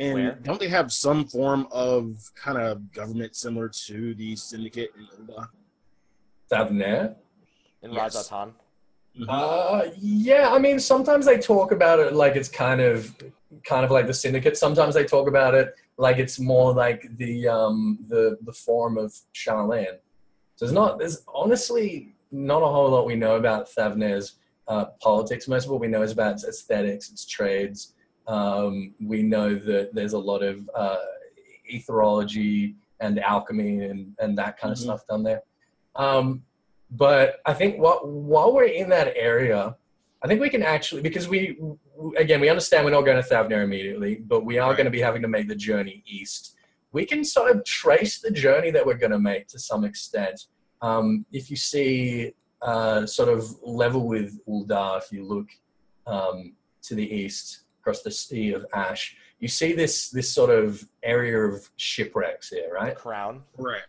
And 0.00 0.14
Where? 0.14 0.32
don't 0.42 0.58
they 0.58 0.68
have 0.68 0.90
some 0.90 1.26
form 1.26 1.68
of 1.70 2.32
kind 2.34 2.56
of 2.56 2.90
government 2.90 3.36
similar 3.36 3.68
to 3.86 4.14
the 4.14 4.34
syndicate 4.34 4.90
in 4.96 5.06
Ul'dah? 5.26 5.48
Thavnair. 6.50 7.14
in 7.82 7.92
Yes. 7.92 8.16
Radz-at-Han. 8.16 8.54
Uh, 9.28 9.82
yeah, 9.98 10.48
I 10.52 10.58
mean, 10.58 10.80
sometimes 10.80 11.26
they 11.26 11.36
talk 11.38 11.70
about 11.72 11.98
it 11.98 12.14
like 12.14 12.34
it's 12.34 12.48
kind 12.48 12.80
of, 12.80 13.14
kind 13.64 13.84
of 13.84 13.90
like 13.90 14.06
the 14.06 14.14
syndicate. 14.14 14.56
Sometimes 14.56 14.94
they 14.94 15.04
talk 15.04 15.28
about 15.28 15.54
it 15.54 15.74
like 15.98 16.16
it's 16.16 16.40
more 16.40 16.72
like 16.72 17.06
the 17.18 17.46
um 17.46 17.98
the 18.08 18.38
the 18.42 18.52
form 18.52 18.96
of 18.96 19.12
Sharlayan. 19.34 19.98
So 20.56 20.64
there's 20.64 20.72
not 20.72 20.98
there's 20.98 21.22
honestly 21.28 22.14
not 22.32 22.62
a 22.62 22.66
whole 22.66 22.90
lot 22.90 23.06
we 23.06 23.16
know 23.16 23.36
about 23.36 23.68
Thavnair's 23.68 24.36
uh, 24.66 24.86
politics. 25.02 25.46
Most 25.46 25.64
of 25.64 25.72
what 25.72 25.80
we 25.80 25.88
know 25.88 26.02
is 26.02 26.12
about 26.12 26.34
its 26.34 26.44
aesthetics, 26.44 27.10
its 27.10 27.26
trades. 27.26 27.94
Um, 28.30 28.94
we 29.12 29.22
know 29.24 29.56
that 29.56 29.92
there's 29.92 30.12
a 30.12 30.18
lot 30.18 30.42
of 30.42 30.56
uh, 30.74 30.96
etherology 31.68 32.76
and 33.00 33.18
alchemy 33.18 33.84
and, 33.86 34.14
and 34.20 34.38
that 34.38 34.56
kind 34.58 34.70
of 34.72 34.78
Mhm. 34.78 34.82
stuff 34.82 35.06
done 35.08 35.24
there. 35.24 35.42
Um, 35.96 36.44
but 36.92 37.40
I 37.44 37.54
think 37.54 37.78
while, 37.82 38.00
while 38.06 38.52
we're 38.54 38.74
in 38.82 38.88
that 38.90 39.12
area, 39.16 39.76
I 40.22 40.28
think 40.28 40.40
we 40.40 40.50
can 40.50 40.62
actually 40.62 41.02
because 41.02 41.26
we 41.28 41.40
again 42.16 42.40
we 42.40 42.48
understand 42.48 42.84
we're 42.84 42.90
not 42.98 43.06
going 43.08 43.20
to 43.22 43.28
Thavnair 43.28 43.62
immediately, 43.64 44.16
but 44.32 44.44
we 44.44 44.58
are 44.58 44.68
Right. 44.70 44.76
going 44.76 44.84
to 44.84 44.96
be 44.98 45.00
having 45.00 45.22
to 45.22 45.28
make 45.36 45.48
the 45.48 45.56
journey 45.56 46.04
east. 46.06 46.54
We 46.92 47.06
can 47.06 47.24
sort 47.24 47.48
of 47.54 47.64
trace 47.64 48.20
the 48.20 48.30
journey 48.30 48.70
that 48.72 48.84
we're 48.86 48.98
going 49.04 49.16
to 49.18 49.24
make 49.32 49.48
to 49.48 49.58
some 49.58 49.82
extent. 49.84 50.38
Um, 50.82 51.24
if 51.32 51.50
you 51.50 51.56
see 51.56 52.34
uh, 52.62 53.06
sort 53.06 53.30
of 53.36 53.42
level 53.62 54.06
with 54.06 54.38
Ul'dah, 54.46 54.98
if 55.02 55.10
you 55.10 55.24
look 55.24 55.48
um, 56.06 56.54
to 56.82 56.94
the 56.94 57.08
east 57.22 57.64
across 57.90 58.02
the 58.02 58.10
Sea 58.10 58.52
of 58.52 58.64
Ash, 58.72 59.16
you 59.40 59.48
see 59.48 59.72
this 59.72 60.10
this 60.10 60.30
sort 60.30 60.50
of 60.50 60.86
area 61.02 61.36
of 61.38 61.68
shipwrecks 61.76 62.50
here, 62.50 62.70
right? 62.72 62.94
Crown. 62.94 63.42
Right. 63.56 63.82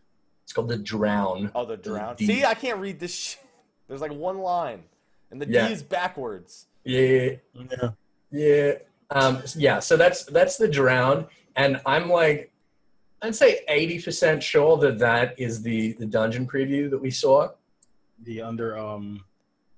It's 0.44 0.54
called 0.54 0.70
the 0.70 0.78
Drown. 0.78 1.52
Oh, 1.54 1.66
the 1.66 1.78
drown. 1.78 2.16
D. 2.16 2.26
See, 2.26 2.46
I 2.46 2.56
can't 2.56 2.80
read 2.80 3.00
this. 3.00 3.14
Shit. 3.16 3.46
There's 3.88 4.02
like 4.02 4.14
one 4.14 4.40
line, 4.40 4.84
and 5.30 5.42
the 5.42 5.48
Yeah. 5.48 5.68
D 5.68 5.74
is 5.74 5.84
backwards. 5.84 6.68
Yeah, 6.84 7.36
Yeah. 7.54 7.90
Yeah. 8.32 8.74
Um, 9.12 9.44
yeah. 9.56 9.80
So 9.80 9.98
that's 9.98 10.24
that's 10.26 10.58
the 10.58 10.68
drown, 10.68 11.28
and 11.56 11.80
I'm 11.86 12.10
like, 12.10 12.52
I'd 13.22 13.36
say 13.36 13.60
eighty 13.68 14.02
percent 14.02 14.42
sure 14.42 14.78
that 14.78 14.98
that 15.00 15.36
is 15.38 15.62
the 15.62 15.94
the 15.94 16.06
dungeon 16.06 16.48
preview 16.48 16.90
that 16.90 17.00
we 17.00 17.12
saw. 17.12 17.50
The 18.24 18.42
under 18.42 18.78
um 18.78 19.24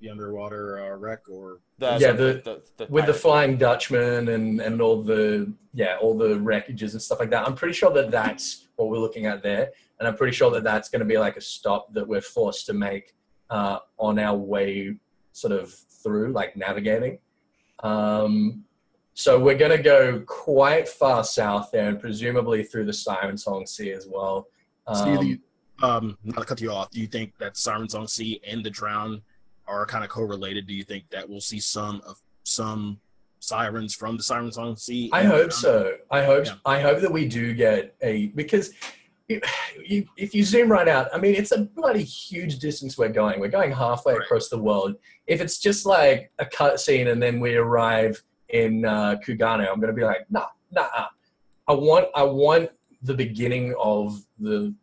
the 0.04 0.10
underwater 0.12 0.84
uh, 0.84 0.98
wreck 0.98 1.22
or 1.30 1.62
The, 1.80 1.98
Yeah, 2.00 2.12
the, 2.12 2.24
the- 2.26 2.42
the, 2.44 2.62
the 2.78 2.92
with 2.92 3.06
the 3.06 3.14
pirate. 3.14 3.22
Flying 3.22 3.58
Dutchman 3.58 4.28
and 4.30 4.60
and 4.62 4.82
all 4.82 5.02
the 5.02 5.52
yeah 5.74 5.96
all 6.02 6.16
the 6.18 6.36
wreckages 6.36 6.92
and 6.92 7.02
stuff 7.02 7.20
like 7.20 7.30
that. 7.32 7.48
I'm 7.48 7.56
pretty 7.56 7.74
sure 7.74 7.92
that 7.94 8.12
that's 8.12 8.68
what 8.76 8.90
we're 8.90 8.98
looking 9.00 9.26
at 9.26 9.42
there, 9.42 9.70
and 10.00 10.08
I'm 10.08 10.16
pretty 10.18 10.34
sure 10.36 10.52
that 10.52 10.64
that's 10.64 10.90
going 10.90 11.00
to 11.00 11.06
be 11.06 11.18
like 11.18 11.38
a 11.38 11.42
stop 11.42 11.94
that 11.94 12.06
we're 12.08 12.22
forced 12.22 12.66
to 12.68 12.74
make 12.74 13.16
uh, 13.50 13.80
on 13.98 14.20
our 14.20 14.36
way 14.38 14.96
sort 15.32 15.54
of 15.54 15.72
through, 15.72 16.34
like 16.34 16.56
navigating. 16.58 17.18
Um, 17.82 18.64
so 19.16 19.40
we're 19.40 19.58
going 19.58 19.76
to 19.78 19.82
go 19.84 20.22
quite 20.26 20.88
far 20.90 21.24
south 21.24 21.70
there, 21.72 21.88
and 21.88 22.00
presumably 22.00 22.64
through 22.64 22.86
the 22.86 22.94
Siren 22.94 23.38
Song 23.38 23.66
Sea 23.66 23.92
as 23.92 24.08
well. 24.08 24.48
So 24.94 25.06
you 25.06 25.12
Um, 25.12 25.18
think- 25.20 25.42
um, 25.82 26.18
not 26.24 26.40
to 26.42 26.46
cut 26.46 26.62
you 26.62 26.72
off, 26.72 26.90
do 26.92 27.00
you 27.00 27.08
think 27.08 27.38
that 27.40 27.58
Siren 27.58 27.90
Song 27.90 28.08
Sea 28.08 28.40
and 28.48 28.64
the 28.66 28.70
Drown 28.70 29.22
are 29.68 29.86
kind 29.86 30.04
of 30.04 30.10
correlated? 30.10 30.68
Do 30.68 30.74
you 30.74 30.84
think 30.84 31.10
that 31.12 31.30
we'll 31.30 31.42
see 31.42 31.60
some 31.60 32.02
of 32.06 32.22
some 32.44 33.00
sirens 33.40 33.94
from 33.94 34.18
the 34.18 34.24
Siren 34.24 34.52
Song 34.52 34.76
Sea? 34.76 35.10
I 35.14 35.24
hope 35.24 35.52
so. 35.54 35.94
I 36.12 36.24
hope 36.24 36.46
Yeah. 36.46 36.54
I 36.66 36.80
hope 36.82 37.00
that 37.02 37.12
we 37.12 37.28
do 37.28 37.54
get 37.54 37.96
a 38.02 38.28
because 38.28 38.72
you, 39.30 39.40
you, 39.86 40.06
if 40.18 40.36
you 40.36 40.44
zoom 40.44 40.70
right 40.70 40.88
out, 40.88 41.08
I 41.14 41.18
mean, 41.18 41.34
it's 41.36 41.52
a 41.54 41.62
bloody 41.62 42.04
huge 42.04 42.60
distance 42.60 42.98
we're 42.98 43.08
going. 43.10 43.40
We're 43.40 43.48
going 43.48 43.72
halfway 43.72 44.14
Right. 44.14 44.22
across 44.22 44.50
the 44.50 44.60
world. 44.60 44.96
If 45.28 45.40
it's 45.40 45.60
just 45.60 45.86
like 45.86 46.32
a 46.40 46.46
cut 46.46 46.80
scene 46.82 47.08
and 47.08 47.24
then 47.24 47.40
we 47.40 47.56
arrive 47.56 48.22
in 48.50 48.84
uh, 48.86 49.16
Kugane, 49.26 49.68
I'm 49.68 49.80
going 49.80 49.88
to 49.88 49.94
be 49.94 50.04
like, 50.04 50.26
nah, 50.30 50.48
nah. 50.72 51.06
I 51.68 51.74
want 51.74 52.08
I 52.14 52.24
want 52.24 52.70
the 53.02 53.14
beginning 53.14 53.74
of 53.80 54.22
the 54.40 54.74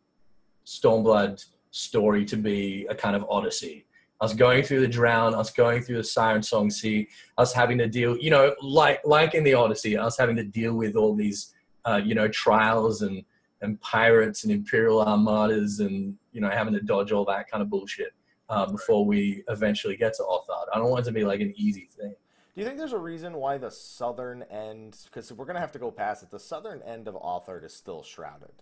Stormblood 0.66 1.44
story 1.70 2.24
to 2.24 2.36
be 2.36 2.86
a 2.88 2.94
kind 2.94 3.14
of 3.16 3.24
odyssey. 3.28 3.86
I 4.20 4.24
was 4.26 4.34
going 4.34 4.62
through 4.62 4.80
the 4.80 4.88
drown. 4.88 5.34
I 5.34 5.38
was 5.38 5.50
going 5.50 5.82
through 5.82 5.96
the 5.96 6.04
Siren 6.04 6.42
Song 6.42 6.68
Sea. 6.70 7.08
I 7.38 7.42
was 7.42 7.54
having 7.54 7.78
to 7.78 7.88
deal, 7.88 8.18
you 8.18 8.30
know, 8.30 8.54
like 8.60 9.00
like 9.04 9.34
in 9.34 9.44
the 9.44 9.54
Odyssey, 9.54 9.96
I 9.96 10.04
was 10.04 10.18
having 10.18 10.36
to 10.36 10.44
deal 10.44 10.74
with 10.74 10.94
all 10.94 11.14
these, 11.14 11.54
uh, 11.86 12.00
you 12.04 12.14
know, 12.14 12.28
trials 12.28 13.02
and 13.02 13.24
and 13.62 13.80
pirates 13.80 14.44
and 14.44 14.52
imperial 14.52 15.02
armadas 15.02 15.80
and 15.80 16.16
you 16.32 16.40
know 16.40 16.50
having 16.50 16.74
to 16.74 16.80
dodge 16.80 17.12
all 17.12 17.24
that 17.26 17.50
kind 17.50 17.62
of 17.62 17.70
bullshit 17.70 18.12
uh, 18.48 18.66
before 18.66 19.04
we 19.04 19.42
eventually 19.48 19.96
get 19.96 20.14
to 20.14 20.24
Othard. 20.24 20.68
I 20.72 20.78
don't 20.78 20.90
want 20.90 21.02
it 21.02 21.08
to 21.08 21.12
be 21.12 21.24
like 21.24 21.40
an 21.40 21.54
easy 21.56 21.88
thing. 21.98 22.14
Do 22.54 22.60
you 22.60 22.66
think 22.66 22.78
there's 22.78 22.92
a 22.92 22.98
reason 22.98 23.34
why 23.34 23.58
the 23.58 23.70
southern 23.70 24.42
end? 24.44 24.98
Because 25.04 25.32
we're 25.32 25.46
gonna 25.46 25.60
have 25.60 25.72
to 25.72 25.78
go 25.78 25.90
past 25.90 26.22
it. 26.22 26.30
The 26.30 26.40
southern 26.40 26.82
end 26.82 27.08
of 27.08 27.16
Othard 27.16 27.64
is 27.64 27.74
still 27.74 28.02
shrouded 28.02 28.52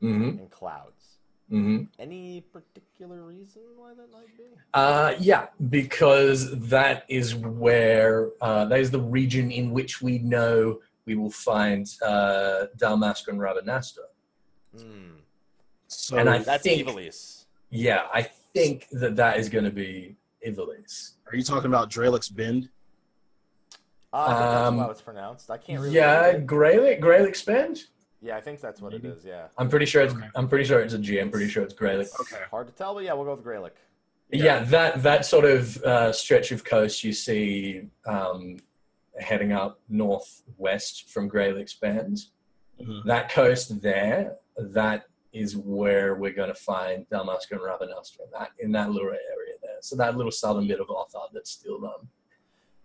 hmm 0.00 0.38
in 0.38 0.48
clouds. 0.50 1.15
Hmm 1.48 1.84
Any 1.98 2.40
particular 2.40 3.22
reason 3.22 3.62
why 3.76 3.90
that 3.94 4.10
might 4.12 4.36
be? 4.36 4.44
Uh, 4.74 5.14
yeah, 5.20 5.46
because 5.70 6.58
that 6.68 7.04
is 7.08 7.36
where 7.36 8.30
uh, 8.40 8.64
that 8.64 8.80
is 8.80 8.90
the 8.90 9.00
region 9.00 9.50
in 9.52 9.70
which 9.70 10.02
we 10.02 10.18
know 10.18 10.80
we 11.04 11.14
will 11.14 11.30
find 11.30 11.86
uh, 12.04 12.66
Dalmasca 12.78 13.28
and 13.28 13.38
Rabanastre. 13.38 14.08
Hmm. 14.76 15.10
So 15.86 16.18
And 16.18 16.28
I- 16.28 16.38
That's 16.38 16.64
think- 16.64 16.86
Ivalice. 16.88 17.44
Yeah, 17.70 18.06
I 18.12 18.22
think 18.54 18.88
that 18.92 19.16
that 19.16 19.38
is 19.38 19.48
going 19.48 19.64
to 19.64 19.70
be 19.70 20.16
Ivalice. 20.46 21.12
are 21.30 21.36
you 21.36 21.42
talking 21.44 21.66
about 21.66 21.90
Drelix 21.90 22.32
Bend? 22.34 22.68
Uh, 24.12 24.16
I 24.18 24.26
think 24.28 24.38
that's 24.38 24.68
Um, 24.68 24.78
how 24.78 24.90
it's 24.90 25.00
pronounced. 25.00 25.50
I 25.50 25.58
can't 25.58 25.80
really. 25.80 25.94
Yeah, 25.94 26.26
read 26.26 26.34
it. 26.36 26.46
Greylick, 26.46 27.00
Greylick 27.00 27.36
Spend. 27.36 27.84
Yeah, 28.22 28.36
I 28.36 28.40
think 28.40 28.60
that's 28.60 28.80
what 28.80 28.94
it 28.94 29.02
Maybe. 29.02 29.14
is. 29.14 29.24
Yeah. 29.24 29.48
I'm 29.58 29.68
pretty 29.68 29.86
sure 29.86 30.02
it's. 30.02 30.14
Okay. 30.14 30.26
I'm 30.34 30.48
pretty 30.48 30.64
sure 30.64 30.80
it's 30.80 30.94
a 30.94 30.98
G. 30.98 31.18
I'm 31.18 31.30
pretty 31.30 31.48
sure 31.48 31.62
it's 31.62 31.74
Greylick. 31.74 32.08
Okay. 32.20 32.42
Hard 32.50 32.66
to 32.68 32.72
tell, 32.72 32.94
but 32.94 33.04
yeah, 33.04 33.12
we'll 33.12 33.24
go 33.24 33.34
with 33.34 33.44
Greylick. 33.44 33.72
Yeah, 34.30 34.60
that 34.64 35.02
that 35.02 35.24
sort 35.26 35.44
of 35.44 35.76
uh, 35.84 36.12
stretch 36.12 36.50
of 36.50 36.64
coast 36.64 37.04
you 37.04 37.12
see 37.12 37.82
um, 38.06 38.56
heading 39.20 39.52
up 39.52 39.80
northwest 39.88 41.10
from 41.10 41.28
Grey 41.28 41.52
Licks 41.52 41.74
Bend. 41.74 42.18
Mhm. 42.80 43.04
That 43.04 43.30
coast 43.30 43.80
there, 43.80 44.36
that 44.58 45.04
is 45.32 45.56
where 45.56 46.14
we're 46.16 46.32
going 46.32 46.48
to 46.48 46.54
find 46.54 47.06
Dalmasca 47.10 47.52
and 47.52 47.60
Rabanastre. 47.60 48.20
In 48.20 48.30
that 48.32 48.50
in 48.58 48.72
that 48.72 48.90
little 48.90 49.08
area 49.10 49.54
there. 49.62 49.76
So 49.80 49.94
that 49.96 50.16
little 50.16 50.32
southern 50.32 50.66
bit 50.66 50.80
of 50.80 50.90
Othard 50.90 51.30
that's 51.32 51.50
still 51.50 51.84
um, 51.84 52.08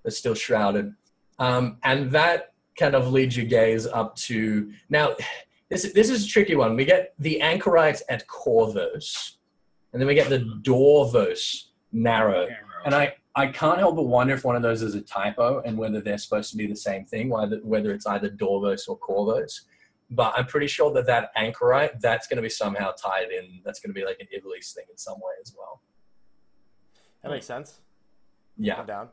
that's 0.04 0.18
still 0.18 0.36
shrouded, 0.36 0.94
um, 1.40 1.78
and 1.84 2.12
that 2.12 2.51
kind 2.82 2.96
of 2.96 3.12
leads 3.12 3.38
your 3.38 3.46
gaze 3.46 3.86
up 3.88 4.16
to 4.16 4.72
now. 4.90 5.16
This 5.70 5.94
this 5.94 6.10
is 6.10 6.26
a 6.26 6.28
tricky 6.28 6.56
one. 6.56 6.76
We 6.76 6.84
get 6.84 7.14
the 7.20 7.40
anchorites 7.40 8.04
at 8.10 8.28
Corvus, 8.28 9.38
and 9.94 10.02
then 10.02 10.08
we 10.08 10.16
get 10.16 10.30
the 10.30 10.40
Dorvos 10.64 11.68
narrow. 11.92 12.48
And 12.84 12.96
I, 12.96 13.14
I 13.36 13.48
can't 13.48 13.78
help 13.78 13.96
but 13.96 14.04
wonder 14.04 14.34
if 14.34 14.44
one 14.44 14.56
of 14.56 14.64
those 14.64 14.82
is 14.82 14.96
a 14.96 15.02
typo 15.02 15.62
and 15.62 15.78
whether 15.78 16.02
they're 16.02 16.18
supposed 16.18 16.52
to 16.52 16.58
be 16.58 16.68
the 16.68 16.76
same 16.76 17.06
thing, 17.06 17.30
whether, 17.30 17.58
whether 17.58 17.92
it's 17.92 18.08
either 18.08 18.30
Dorvos 18.30 18.90
or 18.90 18.98
Corvos. 18.98 19.62
But 20.10 20.34
I'm 20.36 20.48
pretty 20.48 20.68
sure 20.68 20.92
that 20.94 21.06
that 21.06 21.30
anchorite, 21.38 22.02
that's 22.02 22.28
going 22.28 22.38
to 22.38 22.42
be 22.42 22.50
somehow 22.50 22.92
tied 22.92 23.32
in. 23.32 23.62
That's 23.64 23.80
going 23.80 23.92
to 23.94 24.00
be 24.00 24.06
like 24.06 24.18
an 24.20 24.28
Iblis 24.36 24.74
thing 24.74 24.86
in 24.90 24.98
some 24.98 25.16
way 25.16 25.34
as 25.42 25.54
well. 25.58 25.82
That 27.22 27.30
makes 27.32 27.46
sense. 27.46 27.80
Yeah. 28.58 28.80
I'm 28.80 28.86
down. 28.88 29.10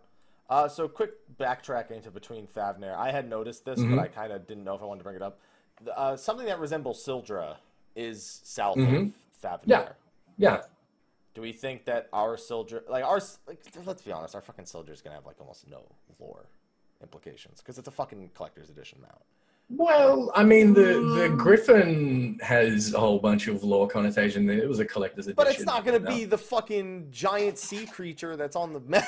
Uh, 0.49 0.67
so 0.69 0.89
quick 0.89 1.13
backtracking 1.39 2.03
to 2.03 2.11
between 2.11 2.47
Thavnair. 2.47 2.97
I 2.97 3.11
had 3.11 3.29
noticed 3.29 3.65
this, 3.65 3.79
Mhm. 3.79 3.97
but 3.97 3.99
I 4.03 4.09
kind 4.09 4.33
of 4.33 4.47
didn't 4.47 4.65
know 4.65 4.75
if 4.75 4.83
I 4.83 4.87
wanted 4.87 5.01
to 5.01 5.05
bring 5.05 5.17
it 5.17 5.23
up. 5.23 5.39
Uh, 5.95 6.17
something 6.17 6.47
that 6.47 6.59
resembles 6.59 7.05
Syldra 7.05 7.57
is 7.95 8.41
south 8.45 8.77
Mhm. 8.77 9.09
of 9.09 9.13
Thavnair. 9.43 9.67
Yeah. 9.67 9.89
Yeah. 10.39 10.63
Do 11.35 11.43
we 11.43 11.53
think 11.53 11.85
that 11.85 12.09
our 12.13 12.37
Syldra, 12.37 12.89
like 12.89 13.05
our, 13.05 13.21
like, 13.47 13.63
let's 13.85 14.03
be 14.03 14.11
honest, 14.11 14.35
our 14.35 14.41
fucking 14.41 14.65
Syldra 14.65 14.91
is 14.91 15.03
gonna 15.03 15.15
have 15.17 15.27
like 15.27 15.41
almost 15.41 15.69
no 15.69 15.83
lore 16.19 16.47
implications 17.03 17.61
because 17.61 17.79
it's 17.79 17.87
a 17.87 17.93
fucking 17.93 18.31
collector's 18.35 18.71
edition 18.71 19.01
mount. 19.03 19.23
Well, 19.71 20.33
I 20.35 20.45
mean, 20.45 20.73
the, 20.73 20.95
the 21.15 21.35
Griffin 21.37 22.39
has 22.43 22.95
a 22.95 22.99
whole 22.99 23.19
bunch 23.19 23.49
of 23.49 23.63
lore 23.63 23.87
connotation. 23.87 24.49
It 24.49 24.67
was 24.67 24.79
a 24.79 24.85
collector's 24.85 25.27
edition. 25.27 25.37
But 25.37 25.49
it's 25.55 25.65
not 25.65 25.85
gonna 25.85 25.99
know? 25.99 26.09
be 26.11 26.25
the 26.25 26.39
fucking 26.39 27.09
giant 27.13 27.59
sea 27.59 27.85
creature 27.87 28.35
that's 28.35 28.57
on 28.57 28.73
the 28.73 28.81
map. 28.87 29.07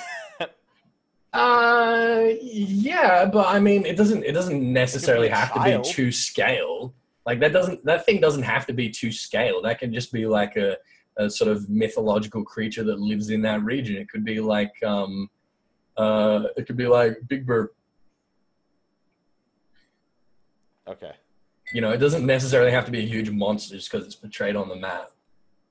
Uh, 1.32 2.24
yeah, 2.40 3.24
but 3.24 3.47
I 3.47 3.61
mean, 3.61 3.86
it 3.86 3.97
doesn't. 3.97 4.24
It 4.24 4.32
doesn't 4.32 4.73
necessarily 4.73 5.28
have 5.28 5.52
to 5.55 5.62
be 5.62 5.81
to 5.93 6.11
scale. 6.11 6.93
Like 7.24 7.39
that 7.40 7.52
doesn't. 7.52 7.85
That 7.85 8.05
thing 8.05 8.20
doesn't 8.20 8.43
have 8.43 8.66
to 8.66 8.73
be 8.73 8.90
to 8.90 9.12
scale. 9.12 9.62
That 9.62 9.78
can 9.78 9.93
just 9.94 10.12
be 10.12 10.27
like 10.27 10.57
a, 10.57 10.77
a 11.16 11.31
sort 11.31 11.51
of 11.51 11.69
mythological 11.70 12.44
creature 12.44 12.82
that 12.85 12.98
lives 12.98 13.31
in 13.31 13.43
that 13.43 13.62
region. 13.62 13.97
It 13.97 14.09
could 14.09 14.24
be 14.24 14.40
like, 14.40 14.73
um, 14.82 15.31
uh, 15.97 16.44
it 16.57 16.66
could 16.66 16.77
be 16.77 16.89
like 16.89 17.19
Big 17.28 17.47
Bird. 17.47 17.69
okay, 20.89 21.12
You 21.73 21.81
know, 21.81 21.90
it 21.90 21.98
doesn't 21.98 22.27
necessarily 22.27 22.73
have 22.73 22.85
to 22.86 22.90
be 22.90 22.98
a 22.98 23.07
huge 23.07 23.31
monster 23.31 23.77
just 23.77 23.90
because 23.90 24.05
it's 24.05 24.16
portrayed 24.16 24.57
on 24.57 24.69
the 24.69 24.77
map. 24.77 25.12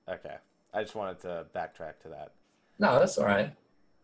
okay. 0.08 0.36
I 0.74 0.84
just 0.84 0.94
wanted 0.96 1.20
to 1.22 1.46
backtrack 1.56 2.00
to 2.04 2.10
that. 2.10 2.32
No, 2.78 3.00
that's 3.00 3.18
all 3.18 3.26
right. 3.26 3.52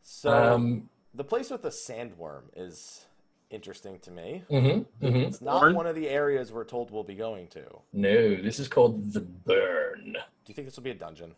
So 0.02 0.32
Um, 0.32 0.90
the 1.16 1.24
place 1.24 1.50
with 1.50 1.62
the 1.62 1.70
sandworm 1.70 2.44
is 2.56 3.06
interesting 3.50 4.00
to 4.00 4.12
me. 4.12 4.44
mhm, 4.50 4.86
mhm. 5.02 5.28
It's 5.28 5.42
not 5.42 5.62
Barn? 5.62 5.76
one 5.76 5.88
of 5.88 5.96
the 5.96 6.10
areas 6.10 6.52
we're 6.52 6.66
told 6.66 6.92
we'll 6.92 7.04
be 7.04 7.16
going 7.16 7.48
to. 7.50 7.64
No, 7.94 8.36
this 8.42 8.60
is 8.60 8.68
called 8.68 9.14
the 9.14 9.22
Burn. 9.22 10.14
Do 10.14 10.48
you 10.48 10.54
think 10.54 10.68
this 10.68 10.76
will 10.76 10.84
be 10.84 10.92
a 10.92 10.96
dungeon? 10.96 11.34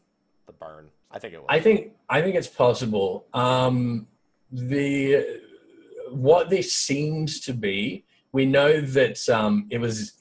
The 0.48 0.54
burn. 0.54 0.90
I 1.12 1.20
think 1.20 1.34
it 1.34 1.40
will. 1.40 1.46
I 1.50 1.60
think 1.60 1.92
I 2.10 2.22
think 2.22 2.36
it's 2.36 2.48
possible. 2.48 3.26
Um, 3.34 4.08
the 4.52 5.42
what 6.10 6.50
this 6.50 6.72
seems 6.72 7.42
to 7.42 7.54
be, 7.54 8.06
we 8.32 8.46
know 8.46 8.80
that 8.80 9.28
um, 9.28 9.68
it 9.70 9.80
was 9.80 10.14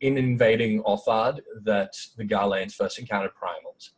in 0.00 0.16
invading 0.16 0.82
Othard 0.86 1.42
that 1.64 1.94
the 2.16 2.24
Garleans 2.24 2.72
first 2.72 2.98
encountered 2.98 3.32
primals, 3.34 3.90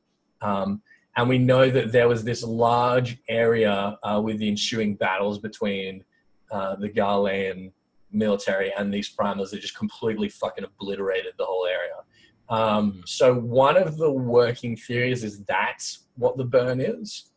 um, 0.43 0.83
and 1.19 1.29
we 1.29 1.37
know 1.37 1.69
that 1.69 1.91
there 1.91 2.07
was 2.07 2.23
this 2.23 2.45
large 2.45 3.19
area 3.29 3.99
uh, 4.05 4.21
with 4.25 4.39
the 4.39 4.49
ensuing 4.49 4.95
battles 4.95 5.41
between 5.41 6.05
uh, 6.53 6.77
the 6.77 6.89
Garlean 6.89 7.73
military 8.13 8.73
and 8.79 8.95
these 8.95 9.13
primals 9.13 9.51
that 9.51 9.61
just 9.61 9.77
completely 9.77 10.29
fucking 10.29 10.63
obliterated 10.63 11.33
the 11.37 11.45
whole 11.45 11.67
area. 11.67 11.97
Um, 12.49 13.03
so 13.05 13.35
one 13.35 13.77
of 13.77 13.97
the 13.97 14.09
working 14.09 14.77
theories 14.77 15.25
is 15.25 15.41
that's 15.41 16.05
what 16.15 16.37
the 16.37 16.45
burn 16.45 16.81
is. 16.81 17.33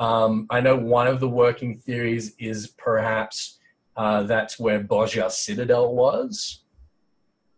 Um, 0.00 0.48
I 0.50 0.60
know 0.60 0.76
one 0.76 1.06
of 1.06 1.20
the 1.20 1.28
working 1.28 1.78
theories 1.78 2.34
is 2.40 2.74
perhaps 2.76 3.60
uh, 3.96 4.24
that's 4.24 4.58
where 4.58 4.82
Bozja 4.82 5.30
Citadel 5.30 5.94
was. 5.94 6.64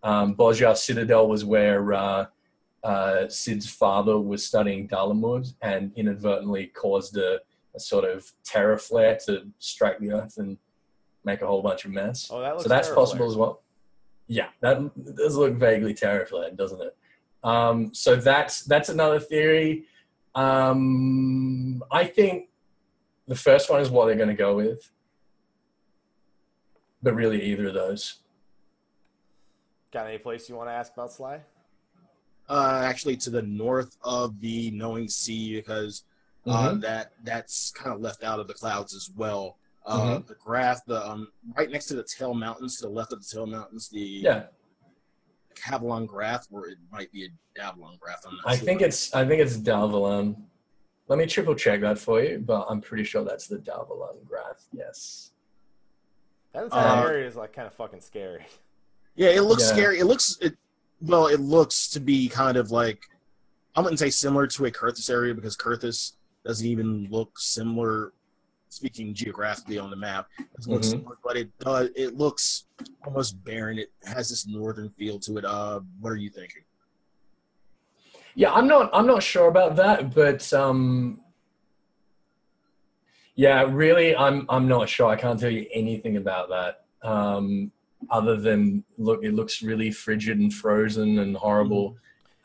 Um, 0.03 0.37
Bozja 0.37 0.77
Citadel 0.77 1.27
was 1.27 1.43
where 1.43 1.95
uh, 1.95 2.27
uh, 2.85 3.29
Sid's 3.29 3.69
father 3.69 4.19
was 4.21 4.45
studying 4.45 4.87
Dalamud 4.87 5.55
and 5.63 5.91
inadvertently 5.97 6.67
caused 6.67 7.17
a, 7.17 7.41
a 7.75 7.81
sort 7.81 8.05
of 8.05 8.31
Teraflare 8.45 9.25
to 9.25 9.47
strike 9.59 9.99
the 9.99 10.13
earth 10.13 10.37
and 10.37 10.59
make 11.25 11.41
a 11.41 11.47
whole 11.47 11.63
bunch 11.63 11.87
of 11.87 11.91
mess 11.91 12.29
oh, 12.31 12.41
that 12.41 12.51
looks 12.53 12.65
so 12.65 12.69
that's 12.69 12.91
possible 12.91 13.27
as 13.27 13.37
well. 13.37 13.63
Yeah, 14.27 14.49
that 14.61 15.17
does 15.17 15.37
look 15.37 15.55
vaguely 15.55 15.95
terrifying, 15.95 16.57
doesn't 16.57 16.81
it? 16.81 16.97
Um, 17.43 17.93
so 17.95 18.17
that's 18.17 18.65
that's 18.65 18.91
another 18.91 19.19
theory. 19.21 19.85
Um, 20.35 21.83
I 21.91 22.05
think 22.05 22.49
the 23.27 23.35
first 23.35 23.71
one 23.71 23.81
is 23.81 23.91
what 23.91 24.07
they're 24.07 24.17
going 24.17 24.29
to 24.29 24.35
go 24.35 24.57
with, 24.57 24.91
but 27.03 27.15
really 27.15 27.43
either 27.43 27.69
of 27.69 27.75
those. 27.75 28.21
Got 29.91 30.07
any 30.07 30.19
place 30.19 30.49
you 30.49 30.57
want 30.57 30.69
to 30.69 30.73
ask 30.73 30.93
about 30.93 31.13
Sly? 31.13 31.41
Uh, 32.49 32.83
actually, 32.85 33.17
to 33.17 33.31
the 33.31 33.43
north 33.43 33.97
of 34.03 34.39
the 34.41 34.71
Knowing 34.73 35.09
Sea, 35.09 35.57
because 35.57 36.05
uh, 36.47 36.73
Mhm. 36.73 36.83
that 36.83 37.13
that's 37.23 37.71
kind 37.71 37.95
of 37.95 38.03
left 38.03 38.23
out 38.23 38.39
of 38.39 38.47
the 38.47 38.53
clouds 38.55 38.95
as 38.95 39.11
well. 39.17 39.57
Uh, 39.87 39.99
Mm-hmm. 40.19 40.27
The 40.29 40.35
graph, 40.35 40.85
the 40.85 41.07
um, 41.09 41.33
right 41.57 41.71
next 41.71 41.87
to 41.87 41.95
the 41.95 42.05
Tail 42.05 42.35
Mountains, 42.35 42.77
to 42.79 42.83
the 42.83 42.93
left 42.93 43.13
of 43.15 43.21
the 43.23 43.27
Tail 43.27 43.47
Mountains, 43.47 43.89
the 43.89 44.01
Yeah, 44.01 44.47
Cavalon 45.55 46.05
Graph, 46.07 46.47
or 46.51 46.69
it 46.69 46.79
might 46.93 47.11
be 47.13 47.25
a 47.27 47.29
Davalon 47.59 47.99
Graph. 47.99 48.21
I'm 48.27 48.37
not 48.37 48.47
I 48.47 48.57
sure. 48.57 48.65
think 48.67 48.83
it's 48.83 49.15
I 49.15 49.27
think 49.27 49.41
it's 49.41 49.57
Dalvalon. 49.57 50.37
Let 51.09 51.19
me 51.19 51.27
triple 51.27 51.55
check 51.55 51.81
that 51.83 51.99
for 51.99 52.23
you, 52.23 52.39
but 52.39 52.67
I'm 52.69 52.81
pretty 52.81 53.05
sure 53.05 53.25
that's 53.25 53.47
the 53.47 53.59
Dalvalon 53.59 54.25
graph. 54.27 54.65
Yes. 54.73 55.33
That 56.53 56.65
entire 56.65 56.89
Uh, 57.05 57.09
area 57.09 57.27
is 57.29 57.37
like 57.37 57.53
kind 57.53 57.67
of 57.67 57.75
fucking 57.75 58.01
scary. 58.01 58.47
Yeah, 59.15 59.29
it 59.31 59.43
looks 59.43 59.63
Yeah. 59.65 59.73
scary. 59.73 59.99
It 59.99 60.07
looks 60.07 60.39
it. 60.41 60.57
Well, 61.01 61.27
it 61.27 61.41
looks 61.41 61.89
to 61.91 62.01
be 62.01 62.29
kind 62.29 62.57
of 62.57 62.71
like 62.71 63.01
I 63.77 63.81
wouldn't 63.81 63.99
say 63.99 64.11
similar 64.11 64.47
to 64.47 64.67
a 64.67 64.71
Coerthas 64.71 65.11
area 65.11 65.35
because 65.35 65.57
Coerthas 65.57 66.13
doesn't 66.45 66.67
even 66.67 67.09
look 67.11 67.39
similar. 67.39 68.13
Speaking 68.69 69.15
geographically 69.15 69.79
on 69.79 69.91
the 69.91 69.97
map, 69.97 70.27
it 70.39 70.67
looks 70.67 70.89
Mhm. 70.89 70.91
similar, 70.93 71.19
but 71.23 71.37
it 71.37 71.57
does. 71.59 71.91
It 71.95 72.17
looks 72.17 72.65
almost 73.05 73.43
barren. 73.45 73.79
It 73.79 73.93
has 74.05 74.31
this 74.31 74.47
northern 74.47 74.91
feel 74.91 75.19
to 75.21 75.39
it. 75.39 75.45
Uh, 75.45 75.81
what 76.01 76.11
are 76.11 76.17
you 76.17 76.31
thinking? 76.31 76.63
Yeah, 78.35 78.53
I'm 78.53 78.67
not. 78.67 78.91
I'm 78.93 79.07
not 79.07 79.23
sure 79.23 79.47
about 79.49 79.77
that, 79.77 80.13
but 80.13 80.53
um, 80.53 81.21
yeah, 83.37 83.63
really, 83.69 84.17
I'm. 84.17 84.45
I'm 84.49 84.67
not 84.67 84.89
sure. 84.89 85.07
I 85.09 85.17
can't 85.17 85.39
tell 85.39 85.51
you 85.51 85.67
anything 85.73 86.17
about 86.17 86.49
that, 86.49 86.85
um, 87.09 87.71
other 88.11 88.37
than 88.37 88.85
look, 88.99 89.25
it 89.25 89.33
looks 89.35 89.63
really 89.63 89.91
frigid 89.91 90.39
and 90.39 90.53
frozen 90.53 91.19
and 91.19 91.37
horrible. 91.37 91.97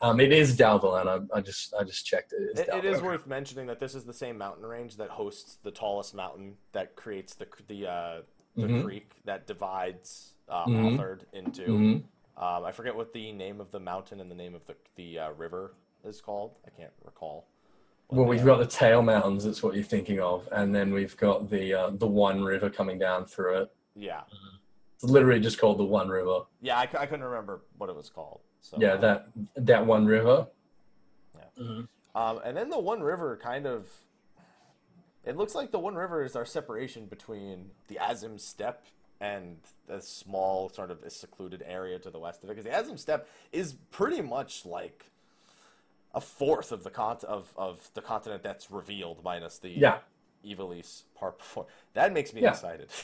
Um, 0.02 0.18
it 0.18 0.32
is 0.32 0.56
Dalvalan. 0.56 1.28
I, 1.32 1.38
I 1.38 1.40
just, 1.42 1.74
I 1.78 1.84
just 1.84 2.06
checked 2.06 2.32
it. 2.32 2.38
It's 2.52 2.60
It, 2.60 2.68
it 2.72 2.84
is 2.86 3.02
worth 3.02 3.26
mentioning 3.26 3.66
that 3.66 3.80
this 3.80 3.94
is 3.94 4.04
the 4.04 4.14
same 4.14 4.38
mountain 4.38 4.64
range 4.64 4.96
that 4.96 5.10
hosts 5.10 5.58
the 5.62 5.70
tallest 5.70 6.14
mountain 6.14 6.54
that 6.72 6.96
creates 6.96 7.34
the 7.34 7.46
the 7.68 7.86
uh, 7.86 8.20
the 8.56 8.66
Mhm. 8.66 8.84
creek 8.84 9.12
that 9.24 9.46
divides 9.46 10.34
uh, 10.48 10.64
Mhm. 10.66 10.94
Othard 10.94 11.26
into. 11.32 11.62
Mhm. 11.66 12.02
Um, 12.36 12.64
I 12.64 12.72
forget 12.72 12.96
what 12.96 13.12
the 13.12 13.30
name 13.32 13.60
of 13.60 13.70
the 13.70 13.78
mountain 13.80 14.20
and 14.20 14.30
the 14.30 14.34
name 14.34 14.54
of 14.54 14.64
the 14.66 14.74
the 14.96 15.18
uh, 15.18 15.30
river 15.32 15.74
is 16.04 16.20
called. 16.20 16.56
I 16.66 16.70
can't 16.70 16.92
recall. 17.04 17.46
Well, 18.08 18.26
we've 18.26 18.42
are. 18.42 18.46
got 18.46 18.58
the 18.58 18.66
Tail 18.66 19.02
Mountains. 19.02 19.44
That's 19.44 19.62
what 19.62 19.74
you're 19.74 19.84
thinking 19.84 20.18
of, 20.18 20.48
and 20.50 20.74
then 20.74 20.92
we've 20.92 21.16
got 21.16 21.48
the 21.50 21.74
uh, 21.74 21.90
the 21.90 22.06
one 22.06 22.42
river 22.42 22.70
coming 22.70 22.98
down 22.98 23.26
through 23.26 23.58
it. 23.62 23.72
yeah 23.94 24.22
It's 25.02 25.10
literally 25.10 25.40
just 25.40 25.58
called 25.58 25.78
the 25.78 25.84
one 25.84 26.08
river. 26.08 26.40
yeah 26.60 26.76
I, 26.78 26.82
I 26.82 27.06
couldn't 27.06 27.24
remember 27.24 27.62
what 27.78 27.88
it 27.88 27.96
was 27.96 28.10
called. 28.10 28.40
So 28.60 28.76
Yeah, 28.78 28.96
that 28.96 29.28
that 29.56 29.86
one 29.86 30.04
river. 30.06 30.46
Yeah. 31.58 31.82
Um, 32.14 32.40
and 32.44 32.56
then 32.56 32.70
the 32.70 32.78
One 32.78 33.00
River 33.02 33.38
kind 33.42 33.66
of. 33.66 33.88
It 35.24 35.36
looks 35.36 35.54
like 35.54 35.70
the 35.70 35.78
One 35.78 35.94
River 35.94 36.24
is 36.24 36.34
our 36.34 36.44
separation 36.44 37.06
between 37.06 37.70
the 37.88 37.98
Azim 37.98 38.36
Steppe 38.38 38.82
and 39.20 39.56
the 39.86 40.00
small, 40.00 40.70
sort 40.70 40.90
of 40.90 40.98
secluded 41.08 41.62
area 41.66 41.98
to 42.00 42.10
the 42.10 42.18
west 42.18 42.42
of 42.42 42.50
it. 42.50 42.56
Because 42.56 42.64
the 42.64 42.76
Azim 42.76 42.96
Steppe 42.96 43.28
is 43.52 43.74
pretty 43.90 44.22
much 44.22 44.66
like 44.66 45.04
a 46.14 46.20
fourth 46.20 46.72
of 46.72 46.82
the 46.82 46.90
cont 46.90 47.22
of, 47.24 47.52
of 47.56 47.88
the 47.94 48.00
continent 48.02 48.42
that's 48.42 48.70
revealed 48.70 49.22
minus 49.22 49.58
the 49.58 49.68
Yeah. 49.70 49.98
Ivalice 50.44 51.02
part 51.14 51.38
before. 51.38 51.66
That 51.94 52.12
makes 52.12 52.32
me 52.34 52.42
Yeah. 52.42 52.50
excited. 52.50 52.88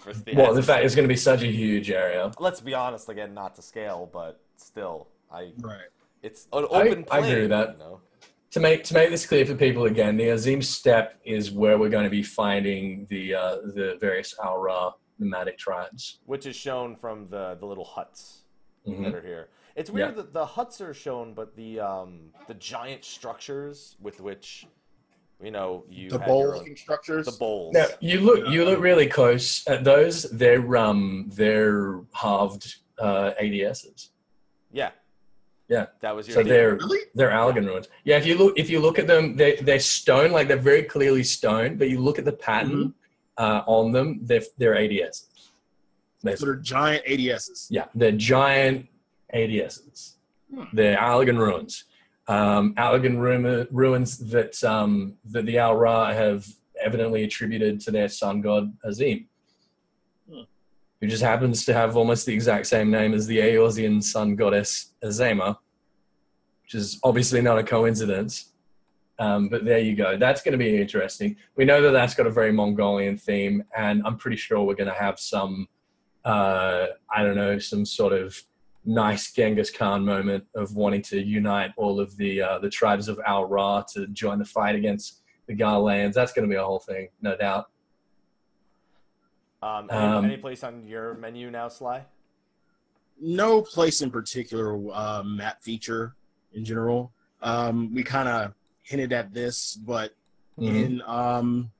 For 0.00 0.12
the 0.12 0.34
Well, 0.34 0.54
the 0.54 0.62
fact 0.62 0.84
it's 0.84 0.94
going 0.94 1.04
to 1.08 1.12
be 1.12 1.16
such 1.16 1.42
a 1.42 1.46
huge 1.46 1.90
area. 1.90 2.30
let's 2.38 2.60
be 2.60 2.74
honest 2.74 3.08
again, 3.08 3.34
not 3.34 3.54
to 3.56 3.62
scale, 3.62 4.08
but 4.12 4.40
still, 4.56 5.08
I 5.30 5.52
Right. 5.58 5.88
it's 6.22 6.46
an 6.52 6.64
open 6.70 7.04
I 7.10 7.20
plane. 7.20 7.24
agree 7.32 7.40
with 7.42 7.50
that. 7.50 7.72
You 7.72 7.78
know? 7.78 8.00
To 8.52 8.60
make 8.60 8.82
to 8.84 8.94
make 8.94 9.10
this 9.10 9.26
clear 9.26 9.46
for 9.46 9.54
people 9.54 9.84
again, 9.84 10.16
the 10.16 10.28
Azim 10.30 10.60
Steppe 10.62 11.14
is 11.24 11.52
where 11.52 11.78
we're 11.78 11.88
going 11.88 12.04
to 12.04 12.10
be 12.10 12.22
finding 12.22 13.06
the 13.08 13.34
uh, 13.34 13.56
the 13.78 13.96
various 14.00 14.34
Au 14.42 14.60
Ra 14.60 14.92
nomadic 15.18 15.56
tribes. 15.58 16.18
Which 16.26 16.46
is 16.46 16.56
shown 16.56 16.96
from 16.96 17.26
the 17.26 17.56
the 17.60 17.66
little 17.66 17.84
huts 17.84 18.42
Mhm. 18.86 19.04
that 19.04 19.14
are 19.14 19.22
here. 19.22 19.48
It's 19.76 19.88
weird 19.90 20.08
Yeah. 20.10 20.14
that 20.22 20.32
the 20.32 20.46
huts 20.46 20.80
are 20.80 20.92
shown, 20.94 21.32
but 21.34 21.54
the 21.54 21.78
um 21.78 22.32
the 22.48 22.54
giant 22.54 23.04
structures 23.04 23.96
with 24.00 24.20
which 24.20 24.66
you 25.42 25.50
know 25.50 25.84
you 25.88 26.10
The 26.10 26.18
had 26.18 26.26
bowl 26.26 26.48
looking 26.54 26.76
structures. 26.76 27.26
the 27.26 27.32
bowls. 27.32 27.74
Now 27.74 27.86
you 28.00 28.20
look 28.20 28.48
you 28.48 28.64
look 28.64 28.80
really 28.80 29.06
close 29.06 29.66
at 29.66 29.84
those. 29.84 30.22
They're 30.30 30.76
um 30.76 31.30
they're 31.34 32.00
halved 32.12 32.76
uh, 32.98 33.32
ADSs. 33.40 34.10
Yeah. 34.72 34.90
Yeah. 35.68 35.86
That 36.00 36.14
was 36.14 36.26
your 36.28 36.34
So 36.34 36.42
deal. 36.42 36.52
they're 36.52 36.74
Really? 36.76 36.98
they're 37.14 37.30
Allagan 37.30 37.66
ruins. 37.66 37.88
Yeah, 38.04 38.18
if 38.18 38.26
you 38.26 38.36
look 38.36 38.58
if 38.58 38.68
you 38.68 38.80
look 38.80 38.98
at 38.98 39.06
them, 39.06 39.36
they 39.36 39.56
they're 39.56 39.78
stone, 39.80 40.30
like 40.32 40.48
they're 40.48 40.56
very 40.72 40.82
clearly 40.82 41.24
stone. 41.24 41.76
But 41.76 41.88
you 41.88 42.00
look 42.00 42.18
at 42.18 42.24
the 42.24 42.32
pattern 42.32 42.94
uh, 43.38 43.62
on 43.66 43.92
them, 43.92 44.20
they're 44.22 44.42
they're 44.58 44.74
ADSs. 44.74 45.26
So 46.36 46.44
they're 46.44 46.56
giant 46.56 47.04
ADSs. 47.06 47.68
Yeah, 47.70 47.86
they're 47.94 48.12
giant 48.12 48.88
ADSs. 49.34 50.14
Hmm. 50.54 50.64
They're 50.74 50.98
Allagan 50.98 51.38
ruins. 51.38 51.84
Um, 52.28 52.74
Allagan 52.74 53.18
ru- 53.18 53.66
ruins 53.70 54.18
that 54.30 54.62
um, 54.62 55.16
that 55.30 55.46
the 55.46 55.58
Au 55.58 55.74
Ra 55.74 56.12
have 56.12 56.46
evidently 56.80 57.24
attributed 57.24 57.80
to 57.80 57.90
their 57.90 58.08
sun 58.08 58.40
god 58.40 58.72
Azim, 58.84 59.26
Hmm. 60.30 60.42
who 61.00 61.06
just 61.08 61.22
happens 61.22 61.64
to 61.64 61.74
have 61.74 61.96
almost 61.96 62.26
the 62.26 62.32
exact 62.34 62.66
same 62.66 62.90
name 62.90 63.14
as 63.14 63.26
the 63.26 63.38
Eorzean 63.38 64.02
sun 64.02 64.36
goddess 64.36 64.94
Azeyma, 65.02 65.56
which 66.62 66.74
is 66.74 67.00
obviously 67.02 67.40
not 67.42 67.58
a 67.58 67.64
coincidence. 67.64 68.52
Um, 69.18 69.48
but 69.48 69.66
there 69.66 69.80
you 69.80 69.94
go. 69.96 70.16
That's 70.16 70.40
going 70.40 70.52
to 70.52 70.58
be 70.58 70.80
interesting. 70.80 71.36
We 71.54 71.66
know 71.66 71.82
that 71.82 71.90
that's 71.90 72.14
got 72.14 72.26
a 72.26 72.30
very 72.30 72.52
Mongolian 72.52 73.18
theme, 73.18 73.64
and 73.76 74.02
I'm 74.06 74.16
pretty 74.16 74.38
sure 74.38 74.62
we're 74.62 74.74
going 74.74 74.88
to 74.88 74.94
have 74.94 75.18
some 75.18 75.68
uh, 76.24 76.86
I 77.10 77.22
don't 77.22 77.36
know, 77.36 77.58
some 77.58 77.84
sort 77.86 78.12
of 78.12 78.40
nice 78.84 79.32
Genghis 79.32 79.70
Khan 79.70 80.04
moment 80.04 80.44
of 80.54 80.74
wanting 80.74 81.02
to 81.02 81.20
unite 81.20 81.72
all 81.76 82.00
of 82.00 82.16
the 82.16 82.40
uh, 82.42 82.58
the 82.58 82.70
tribes 82.70 83.08
of 83.08 83.20
Au 83.26 83.42
Ra 83.44 83.82
to 83.94 84.06
join 84.08 84.38
the 84.38 84.44
fight 84.44 84.74
against 84.74 85.22
the 85.46 85.54
Garleans. 85.54 86.14
That's 86.14 86.32
going 86.32 86.48
to 86.48 86.52
be 86.52 86.58
a 86.58 86.64
whole 86.64 86.78
thing, 86.80 87.08
no 87.20 87.36
doubt. 87.36 87.70
Um, 89.62 89.88
any, 89.90 90.00
Um, 90.06 90.24
any 90.24 90.36
place 90.38 90.64
on 90.64 90.86
your 90.86 91.14
menu 91.14 91.50
now, 91.50 91.68
Sly? 91.68 92.04
No 93.20 93.60
place 93.60 94.00
in 94.00 94.10
particular 94.10 94.78
uh, 94.92 95.22
map 95.22 95.62
feature 95.62 96.14
in 96.54 96.64
general. 96.64 97.12
Um, 97.42 97.92
we 97.94 98.02
kind 98.02 98.28
of 98.28 98.54
hinted 98.82 99.12
at 99.12 99.32
this, 99.34 99.74
but 99.76 100.14
Mhm. 100.58 100.74
in 100.74 101.02
um, 101.06 101.70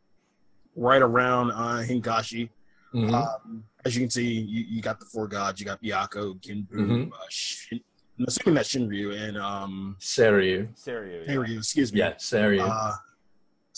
right 0.76 1.00
around 1.02 1.50
uh, 1.52 1.82
Hingashi, 1.82 2.50
Mhm. 2.94 3.12
um, 3.14 3.64
as 3.84 3.94
you 3.94 4.00
can 4.02 4.10
see, 4.10 4.26
you, 4.32 4.64
you 4.68 4.82
got 4.82 4.98
the 4.98 5.06
four 5.06 5.28
gods. 5.28 5.60
You 5.60 5.66
got 5.66 5.80
Byakko, 5.82 6.40
Genbu, 6.40 6.72
Mhm. 6.72 7.12
uh, 7.12 7.16
Shin, 7.28 7.80
I'm 8.18 8.26
assuming 8.26 8.54
that's 8.56 8.68
Shinryu 8.74 9.16
and 9.18 9.38
um, 9.38 9.96
Seiryu. 10.00 10.68
Seiryu. 10.78 11.26
Yeah. 11.26 11.32
Hinryu, 11.34 11.58
excuse 11.58 11.92
me. 11.92 12.00
Yeah, 12.00 12.14
Seiryu. 12.14 12.60
Uh, 12.68 12.92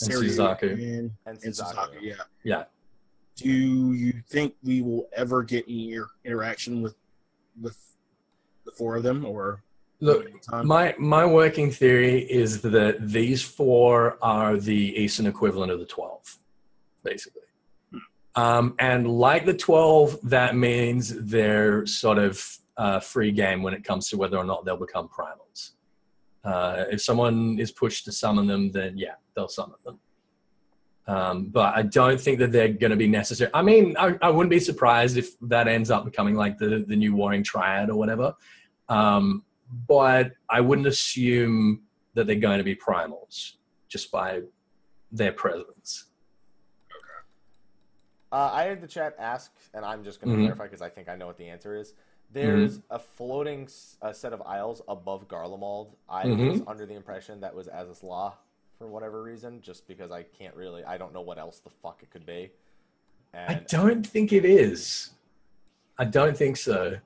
And 0.01 0.11
Seiryu 0.11 0.31
Suzaku. 0.31 0.73
And, 0.73 1.11
And 1.27 1.39
and 1.45 1.55
Suzaku. 1.55 1.75
Suzaku, 1.75 1.99
yeah. 2.01 2.15
Yeah. 2.43 2.65
Do 3.37 3.49
you 3.49 4.13
think 4.31 4.55
we 4.65 4.83
will 4.83 5.09
ever 5.15 5.43
get 5.43 5.65
any 5.69 5.99
interaction 6.25 6.83
with 6.83 6.97
with 7.61 7.77
the 8.65 8.73
four 8.73 8.97
of 8.97 9.03
them, 9.03 9.25
or 9.27 9.63
Look, 10.01 10.27
my 10.65 10.95
my 10.99 11.25
working 11.25 11.71
theory 11.71 12.23
is 12.31 12.61
that 12.63 12.97
these 13.09 13.43
four 13.43 14.19
are 14.23 14.57
the 14.57 14.75
Eastern 15.03 15.27
equivalent 15.27 15.71
of 15.71 15.79
the 15.79 15.87
twelve, 15.87 16.39
basically. 17.05 17.42
Um, 18.35 18.75
and 18.79 19.07
like 19.07 19.45
the 19.45 19.55
twelve, 19.55 20.19
that 20.23 20.57
means 20.57 21.15
they're 21.15 21.85
sort 21.87 22.19
of 22.19 22.59
uh, 22.77 23.01
free 23.01 23.31
game 23.31 23.63
when 23.63 23.75
it 23.75 23.85
comes 23.85 24.09
to 24.09 24.17
whether 24.17 24.37
or 24.37 24.45
not 24.45 24.65
they'll 24.65 24.77
become 24.77 25.09
primals. 25.09 25.73
Uh, 26.45 26.85
if 26.91 27.03
someone 27.03 27.59
is 27.59 27.71
pushed 27.71 28.05
to 28.07 28.13
summon 28.13 28.47
them, 28.47 28.71
then 28.73 28.97
yeah, 28.97 29.15
they'll 29.35 29.49
summon 29.49 29.77
them. 29.85 29.99
Um, 31.07 31.47
but 31.47 31.75
I 31.75 31.83
don't 31.83 32.21
think 32.21 32.39
that 32.39 32.53
they're 32.53 32.69
going 32.69 32.91
to 32.91 32.97
be 32.97 33.09
necessary. 33.09 33.51
I 33.53 33.63
mean, 33.63 33.97
I, 33.99 34.17
I 34.23 34.31
wouldn't 34.31 34.51
be 34.51 34.61
surprised 34.61 35.17
if 35.17 35.39
that 35.41 35.69
ends 35.69 35.91
up 35.91 36.05
becoming 36.05 36.35
like 36.35 36.59
the 36.59 36.85
the 36.87 36.97
new 36.97 37.15
Warring 37.15 37.43
Triad 37.43 37.91
or 37.91 37.97
whatever. 37.97 38.35
Um, 38.89 39.45
but 39.89 40.33
I 40.49 40.61
wouldn't 40.61 40.87
assume 40.87 41.83
that 42.15 42.27
they're 42.27 42.37
going 42.37 42.59
to 42.59 42.65
be 42.65 42.77
primals 42.77 43.53
just 43.89 44.11
by 44.11 44.43
their 45.11 45.33
presence. 45.33 46.07
Uh, 48.33 48.51
I 48.51 48.63
had 48.65 48.81
the 48.81 48.89
chat 48.89 49.15
ask, 49.19 49.53
and 49.75 49.85
I'm 49.85 50.03
just 50.03 50.21
going 50.21 50.33
to 50.35 50.39
Mhm. 50.39 50.45
clarify 50.45 50.65
because 50.65 50.81
I 50.81 50.89
think 50.89 51.09
I 51.11 51.17
know 51.17 51.27
what 51.27 51.37
the 51.37 51.49
answer 51.49 51.77
is. 51.77 51.93
There's 52.33 52.81
a 52.89 52.99
floating 52.99 53.65
s- 53.65 53.99
a 54.01 54.15
set 54.15 54.33
of 54.33 54.41
isles 54.43 54.81
above 54.89 55.29
Garlemald. 55.29 55.91
I 56.09 56.25
Mhm. 56.25 56.51
was 56.53 56.63
under 56.67 56.87
the 56.87 56.95
impression 56.95 57.41
that 57.41 57.55
was 57.55 57.69
Azys 57.69 58.03
Lla 58.03 58.39
for 58.79 58.87
whatever 58.89 59.23
reason, 59.23 59.61
just 59.61 59.87
because 59.87 60.11
I 60.11 60.23
can't 60.23 60.57
really, 60.57 60.83
I 60.83 60.97
don't 60.97 61.13
know 61.13 61.21
what 61.21 61.39
else 61.39 61.61
the 61.61 61.69
fuck 61.69 62.03
it 62.03 62.09
could 62.11 62.25
be. 62.25 62.51
I 63.35 63.55
don't 63.69 64.07
think 64.07 64.33
it 64.33 64.47
is. 64.47 65.11
I 65.99 66.05
don't 66.07 66.37
think 66.37 66.57
so. 66.57 66.99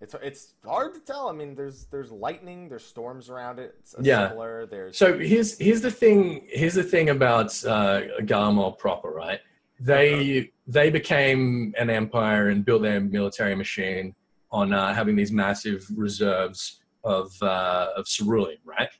it's 0.00 0.14
it's 0.20 0.54
hard 0.64 0.94
to 0.94 1.00
tell. 1.00 1.28
I 1.28 1.32
mean, 1.32 1.54
there's 1.54 1.84
there's 1.86 2.10
lightning, 2.10 2.68
there's 2.68 2.84
storms 2.84 3.30
around 3.30 3.60
it. 3.60 3.76
It's 3.78 3.94
Yeah. 4.00 4.30
similar. 4.30 4.66
There's 4.66 4.96
So 4.98 5.16
here's 5.16 5.56
here's 5.58 5.80
the 5.80 5.92
thing. 5.92 6.44
Here's 6.48 6.74
the 6.74 6.82
thing 6.82 7.08
about 7.08 7.50
uh, 7.64 8.18
Garlemald 8.22 8.78
proper, 8.78 9.10
right? 9.10 9.40
They 9.78 10.50
they 10.66 10.90
became 10.90 11.74
an 11.78 11.90
empire 11.90 12.48
and 12.48 12.64
built 12.64 12.82
their 12.82 13.00
military 13.00 13.54
machine 13.54 14.14
on 14.50 14.72
uh, 14.72 14.94
having 14.94 15.16
these 15.16 15.32
massive 15.32 15.86
reserves 15.96 16.80
of 17.04 17.32
uh, 17.42 17.88
of 17.96 18.06
cerulean, 18.06 18.58
right? 18.64 18.90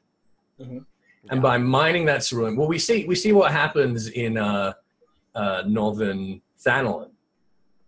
Mhm. 0.61 0.85
And 1.31 1.41
by 1.41 1.57
mining 1.57 2.05
that 2.07 2.25
cerulean, 2.25 2.57
well, 2.57 2.69
we 2.69 2.79
see 2.79 3.07
we 3.07 3.15
see 3.15 3.33
what 3.33 3.53
happens 3.53 4.09
in 4.09 4.37
uh, 4.37 4.73
uh, 5.35 5.63
northern 5.67 6.43
Thanalan 6.65 7.11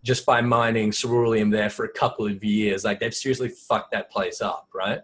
just 0.03 0.25
by 0.25 0.39
mining 0.39 0.91
cerulean 0.91 1.49
there 1.49 1.69
for 1.69 1.85
a 1.85 1.89
couple 1.89 2.27
of 2.27 2.43
years. 2.43 2.85
Like 2.85 2.99
they've 2.99 3.13
seriously 3.13 3.49
fucked 3.49 3.91
that 3.91 4.11
place 4.11 4.39
up, 4.39 4.69
right? 4.73 5.01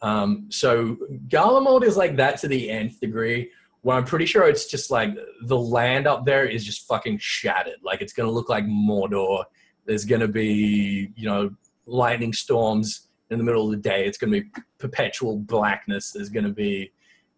Um, 0.00 0.46
so 0.50 0.96
Garlemald 1.28 1.84
is 1.84 1.96
like 1.96 2.16
that 2.16 2.38
to 2.38 2.48
the 2.48 2.70
nth 2.70 3.00
degree. 3.00 3.50
Where 3.84 3.98
I'm 3.98 4.06
pretty 4.06 4.24
sure 4.24 4.48
it's 4.48 4.64
just 4.64 4.90
like 4.90 5.10
the 5.42 5.58
land 5.58 6.06
up 6.06 6.24
there 6.24 6.46
is 6.46 6.64
just 6.64 6.86
fucking 6.88 7.18
shattered. 7.18 7.80
Like 7.82 8.00
it's 8.00 8.14
gonna 8.14 8.30
look 8.30 8.48
like 8.48 8.64
Mordor. 8.64 9.44
There's 9.84 10.06
gonna 10.06 10.26
be 10.26 11.12
you 11.14 11.26
know 11.26 11.50
lightning 11.84 12.32
storms 12.32 13.08
in 13.28 13.36
the 13.36 13.44
middle 13.44 13.66
of 13.66 13.70
the 13.72 13.76
day. 13.76 14.06
It's 14.06 14.16
gonna 14.16 14.40
be 14.40 14.50
perpetual 14.78 15.38
blackness. 15.38 16.12
There's 16.12 16.30
gonna 16.30 16.48
be 16.48 16.92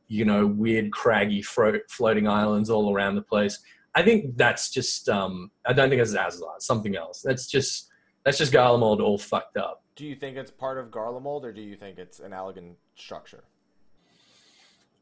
you 0.06 0.24
know 0.24 0.46
weird 0.46 0.92
craggy 0.92 1.42
fro- 1.42 1.80
floating 1.88 2.28
islands 2.28 2.70
all 2.70 2.94
around 2.94 3.16
the 3.16 3.22
place. 3.22 3.58
I 3.96 4.02
think 4.02 4.36
that's 4.36 4.70
just 4.70 5.08
um, 5.08 5.50
I 5.66 5.72
don't 5.72 5.88
think 5.90 6.00
it's. 6.00 6.14
It's 6.14 6.40
something 6.64 6.94
else. 6.94 7.22
That's 7.22 7.48
just 7.48 7.88
that's 8.24 8.38
just 8.38 8.52
Garlemald 8.52 9.00
all 9.00 9.18
fucked 9.18 9.56
up. 9.56 9.82
do 9.96 10.06
you 10.06 10.14
think 10.14 10.36
it's 10.36 10.52
part 10.52 10.78
of 10.78 10.92
Garlemald, 10.92 11.42
or 11.42 11.52
do 11.52 11.60
you 11.60 11.74
think 11.74 11.98
it's 11.98 12.20
an 12.20 12.30
Allagan 12.30 12.76
structure? 12.94 13.42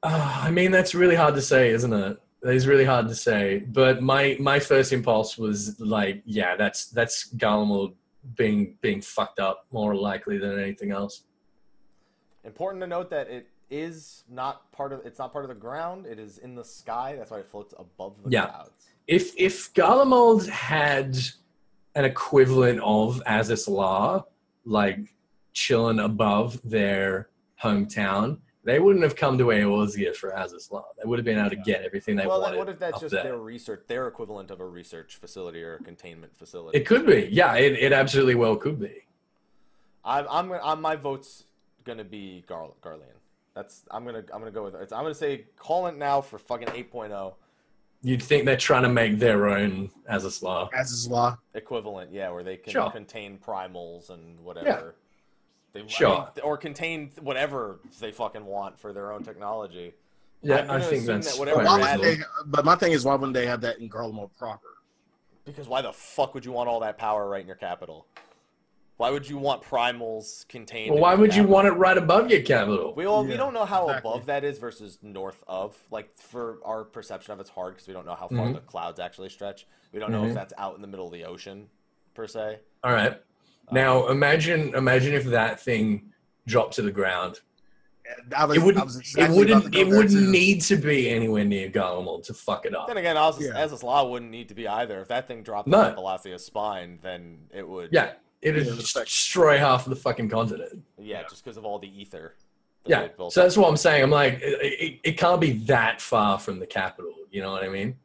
Uh, 0.04 0.40
I 0.42 0.50
mean, 0.50 0.70
that's 0.70 0.94
really 0.94 1.14
hard 1.16 1.34
to 1.34 1.40
say, 1.42 1.70
isn't 1.70 1.92
it? 1.92 2.18
It's 2.42 2.66
really 2.66 2.84
hard 2.84 3.08
to 3.08 3.14
say. 3.14 3.60
But 3.60 4.02
my 4.02 4.36
my 4.38 4.58
first 4.60 4.92
impulse 4.92 5.38
was 5.38 5.80
like, 5.80 6.22
yeah, 6.26 6.56
that's 6.56 6.86
that's 6.90 7.32
Garlemald 7.34 7.94
being 8.36 8.76
being 8.82 9.00
fucked 9.00 9.38
up 9.40 9.64
more 9.72 9.94
likely 9.96 10.36
than 10.36 10.60
anything 10.60 10.90
else. 10.90 11.22
Important 12.44 12.82
to 12.82 12.86
note 12.86 13.08
that 13.10 13.28
it 13.30 13.48
is 13.70 14.24
not 14.28 14.70
part 14.72 14.92
of. 14.92 15.06
It's 15.06 15.18
not 15.18 15.32
part 15.32 15.46
of 15.46 15.48
the 15.48 15.54
ground. 15.54 16.04
It 16.04 16.18
is 16.18 16.36
in 16.36 16.54
the 16.54 16.64
sky. 16.64 17.16
That's 17.16 17.30
why 17.30 17.38
it 17.38 17.46
floats 17.50 17.72
above 17.78 18.22
the 18.22 18.28
Yeah. 18.30 18.46
clouds. 18.46 18.88
If 19.06 19.32
if 19.38 19.72
Garlemald 19.72 20.46
had 20.50 21.16
an 21.94 22.04
equivalent 22.04 22.80
of 22.80 23.22
Azys 23.26 23.66
Lla, 23.68 24.26
like 24.66 24.98
chilling 25.54 25.98
above 25.98 26.60
their 26.62 27.30
hometown, 27.62 28.40
they 28.64 28.80
wouldn't 28.80 29.02
have 29.04 29.14
come 29.14 29.36
to 29.38 29.44
Eorzea 29.44 30.16
for 30.16 30.30
Azys 30.30 30.70
Lla. 30.70 30.82
They 30.96 31.06
would 31.08 31.18
have 31.18 31.24
been 31.24 31.38
able 31.38 31.50
to 31.50 31.56
get 31.56 31.82
everything 31.82 32.16
they 32.16 32.26
well, 32.26 32.40
wanted. 32.40 32.52
then 32.52 32.58
what 32.58 32.68
if 32.70 32.78
that's 32.78 33.00
just 33.00 33.12
there. 33.12 33.22
their 33.22 33.38
research, 33.38 33.84
their 33.86 34.08
equivalent 34.08 34.50
of 34.50 34.60
a 34.60 34.66
research 34.66 35.16
facility 35.16 35.62
or 35.62 35.76
a 35.76 35.82
containment 35.82 36.36
facility? 36.36 36.78
It 36.78 36.86
could 36.86 37.06
be. 37.06 37.28
Yeah, 37.30 37.54
it, 37.54 37.72
it 37.74 37.92
absolutely 37.92 38.34
well 38.34 38.56
could 38.56 38.80
be. 38.80 39.04
I'm, 40.04 40.26
I'm, 40.30 40.52
I'm 40.52 40.80
my 40.80 40.96
vote's 40.96 41.44
gonna 41.84 42.04
be 42.04 42.44
Gar, 42.46 42.70
Garlean. 42.82 43.00
That's 43.54 43.84
I'm 43.90 44.04
gonna 44.04 44.24
I'm 44.32 44.40
gonna 44.40 44.50
go 44.50 44.64
with 44.64 44.74
it. 44.74 44.92
I'm 44.92 45.02
gonna 45.02 45.14
say 45.14 45.44
call 45.56 45.86
it 45.86 45.96
now 45.96 46.20
for 46.20 46.38
fucking 46.38 46.68
8.0 46.68 47.34
You'd 48.02 48.22
think 48.22 48.44
they're 48.44 48.58
trying 48.58 48.82
to 48.82 48.90
make 48.90 49.18
their 49.18 49.48
own 49.48 49.90
as 50.06 50.26
a 50.26 50.30
slaw. 50.30 50.68
Law. 51.08 51.38
equivalent, 51.54 52.12
yeah, 52.12 52.28
where 52.30 52.42
they 52.42 52.58
can 52.58 52.70
Sure. 52.70 52.90
contain 52.90 53.38
primals 53.38 54.10
and 54.10 54.38
whatever. 54.40 54.94
They, 55.74 55.82
I 55.82 55.86
Sure. 55.88 56.18
mean, 56.20 56.26
or 56.44 56.56
contain 56.56 57.10
whatever 57.20 57.80
they 58.00 58.12
fucking 58.12 58.46
want 58.46 58.78
for 58.78 58.92
their 58.92 59.12
own 59.12 59.22
technology. 59.24 59.92
Yeah, 60.40 60.58
I'm 60.58 60.70
I 60.70 60.80
think 60.80 61.04
that's 61.04 61.32
that 61.32 61.38
whatever 61.38 61.56
quite 61.62 61.66
Why 61.66 61.78
Right. 61.80 61.98
wouldn't 61.98 62.02
reasonable. 62.18 62.34
they, 62.44 62.50
but 62.50 62.64
my 62.64 62.76
thing 62.76 62.92
is, 62.92 63.04
why 63.04 63.14
wouldn't 63.14 63.34
they 63.34 63.46
have 63.46 63.60
that 63.62 63.78
in 63.78 63.88
Garlemald 63.90 64.30
proper? 64.38 64.68
Because 65.44 65.68
why 65.68 65.82
the 65.82 65.92
fuck 65.92 66.32
would 66.34 66.44
you 66.44 66.52
want 66.52 66.68
all 66.68 66.80
that 66.80 66.96
power 66.96 67.28
right 67.28 67.40
in 67.40 67.46
your 67.46 67.56
capital? 67.56 68.06
Why 68.96 69.10
would 69.10 69.28
you 69.28 69.36
want 69.38 69.62
primals 69.62 70.46
contained? 70.46 70.92
Well, 70.92 71.00
why 71.02 71.10
your 71.12 71.18
would 71.20 71.34
you 71.34 71.44
want 71.44 71.66
it 71.66 71.72
right 71.72 71.98
above 71.98 72.30
your 72.30 72.42
capital? 72.42 72.94
We 72.94 73.06
all 73.06 73.24
we 73.24 73.36
don't 73.36 73.52
know 73.52 73.64
how 73.64 73.88
exactly. 73.88 74.10
above 74.12 74.26
that 74.26 74.44
is 74.44 74.58
versus 74.58 74.98
north 75.02 75.42
of. 75.48 75.76
Like 75.90 76.16
for 76.16 76.58
our 76.64 76.84
perception 76.84 77.32
of 77.32 77.40
it's 77.40 77.50
hard 77.50 77.74
because 77.74 77.88
we 77.88 77.92
don't 77.94 78.06
know 78.06 78.14
how 78.14 78.28
far 78.28 78.46
Mhm. 78.46 78.54
the 78.54 78.60
clouds 78.60 79.00
actually 79.00 79.30
stretch. 79.30 79.66
We 79.92 79.98
don't 79.98 80.12
know 80.12 80.24
if 80.24 80.30
Mhm. 80.30 80.34
that's 80.34 80.52
out 80.56 80.76
in 80.76 80.82
the 80.82 80.86
middle 80.86 81.06
of 81.06 81.12
the 81.12 81.24
ocean, 81.24 81.68
per 82.14 82.28
se. 82.28 82.60
All 82.84 82.92
right. 82.92 83.20
Now 83.72 84.08
imagine 84.08 84.74
imagine 84.74 85.14
if 85.14 85.24
that 85.26 85.60
thing 85.60 86.12
dropped 86.46 86.74
to 86.74 86.82
the 86.82 86.90
ground. 86.92 87.40
And 88.36 88.48
was, 88.48 88.56
It 88.58 88.62
wouldn't. 88.62 88.84
was 88.84 89.14
It 89.16 89.30
wouldn't. 89.30 89.72
to 89.72 89.78
It 89.80 89.86
wouldn't 89.88 90.10
too. 90.10 90.30
need 90.30 90.60
to 90.62 90.76
be 90.76 91.08
anywhere 91.08 91.44
near 91.44 91.70
Garlemald 91.70 92.24
to 92.24 92.34
fuck 92.34 92.66
it 92.66 92.74
up. 92.74 92.86
Then 92.86 92.98
again, 92.98 93.16
Azus, 93.16 93.40
Yeah. 93.40 93.64
Azys 93.64 93.82
Lla 93.82 94.04
wouldn't 94.08 94.30
need 94.30 94.48
to 94.50 94.54
be 94.54 94.68
either. 94.68 95.00
If 95.00 95.08
that 95.08 95.26
thing 95.26 95.42
dropped 95.42 95.68
No. 95.68 95.80
on 95.80 95.96
Balasia's 95.96 96.44
spine, 96.44 96.98
then 97.02 97.38
it 97.52 97.66
would. 97.66 97.88
Yeah, 97.92 98.12
it'd 98.42 98.66
Yeah, 98.66 98.72
the 98.72 98.76
destroy 98.82 99.56
half 99.56 99.86
of 99.86 99.90
the 99.90 99.96
fucking 99.96 100.28
continent. 100.28 100.82
Yeah, 100.98 101.20
Yeah. 101.20 101.22
just 101.30 101.42
because 101.42 101.56
of 101.56 101.64
all 101.64 101.78
the 101.78 101.88
ether. 102.00 102.34
that 102.84 102.90
Yeah. 102.90 103.08
built 103.16 103.32
So 103.32 103.40
up. 103.40 103.46
that's 103.46 103.56
what 103.56 103.68
I'm 103.70 103.78
saying. 103.78 104.02
I'm 104.02 104.10
like, 104.10 104.34
it, 104.42 104.58
it, 104.62 105.00
it 105.02 105.12
can't 105.18 105.40
be 105.40 105.52
that 105.64 106.02
far 106.02 106.38
from 106.38 106.58
the 106.58 106.66
capital. 106.66 107.14
You 107.30 107.40
know 107.40 107.50
what 107.52 107.64
I 107.64 107.70
mean? 107.70 107.96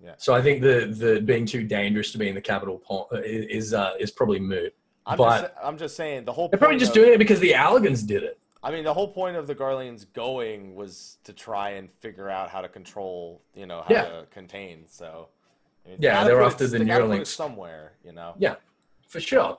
Yeah. 0.00 0.12
So 0.18 0.32
I 0.32 0.40
think 0.40 0.62
the 0.62 0.86
the 0.96 1.20
being 1.20 1.44
too 1.44 1.64
dangerous 1.64 2.12
to 2.12 2.18
be 2.18 2.28
in 2.28 2.36
the 2.36 2.40
capital 2.40 2.78
po- 2.78 3.08
is 3.12 3.74
uh, 3.74 3.94
is 3.98 4.12
probably 4.12 4.38
moot. 4.38 4.72
I'm, 5.08 5.16
but- 5.18 5.40
just, 5.40 5.52
I'm 5.62 5.78
just 5.78 5.96
saying 5.96 6.24
the 6.24 6.32
whole. 6.32 6.48
They're 6.48 6.58
probably 6.58 6.78
just 6.78 6.90
of- 6.90 6.96
doing 6.96 7.12
it 7.14 7.18
because 7.18 7.40
the 7.40 7.52
Allagans 7.52 8.06
did 8.06 8.22
it. 8.22 8.38
I 8.62 8.72
mean, 8.72 8.82
the 8.84 8.92
whole 8.92 9.08
point 9.08 9.36
of 9.36 9.46
the 9.46 9.54
Garleans 9.54 10.04
going 10.12 10.74
was 10.74 11.18
to 11.24 11.32
try 11.32 11.70
and 11.70 11.88
figure 11.90 12.28
out 12.28 12.50
how 12.50 12.60
to 12.60 12.68
control, 12.68 13.40
you 13.54 13.66
know, 13.66 13.82
how 13.86 13.94
Yeah. 13.94 14.02
to 14.04 14.26
contain. 14.30 14.84
So, 14.88 15.28
I 15.86 15.90
mean, 15.90 15.98
Yeah, 16.00 16.24
they're 16.24 16.36
put 16.36 16.42
it- 16.42 16.46
after 16.46 16.66
the 16.66 16.78
they 16.80 16.84
gotta 16.84 17.04
put 17.06 17.12
it 17.14 17.20
Neuralinks. 17.20 17.26
somewhere. 17.28 17.92
You 18.04 18.12
know, 18.12 18.34
Yeah, 18.38 18.56
for 19.06 19.20
sure. 19.20 19.58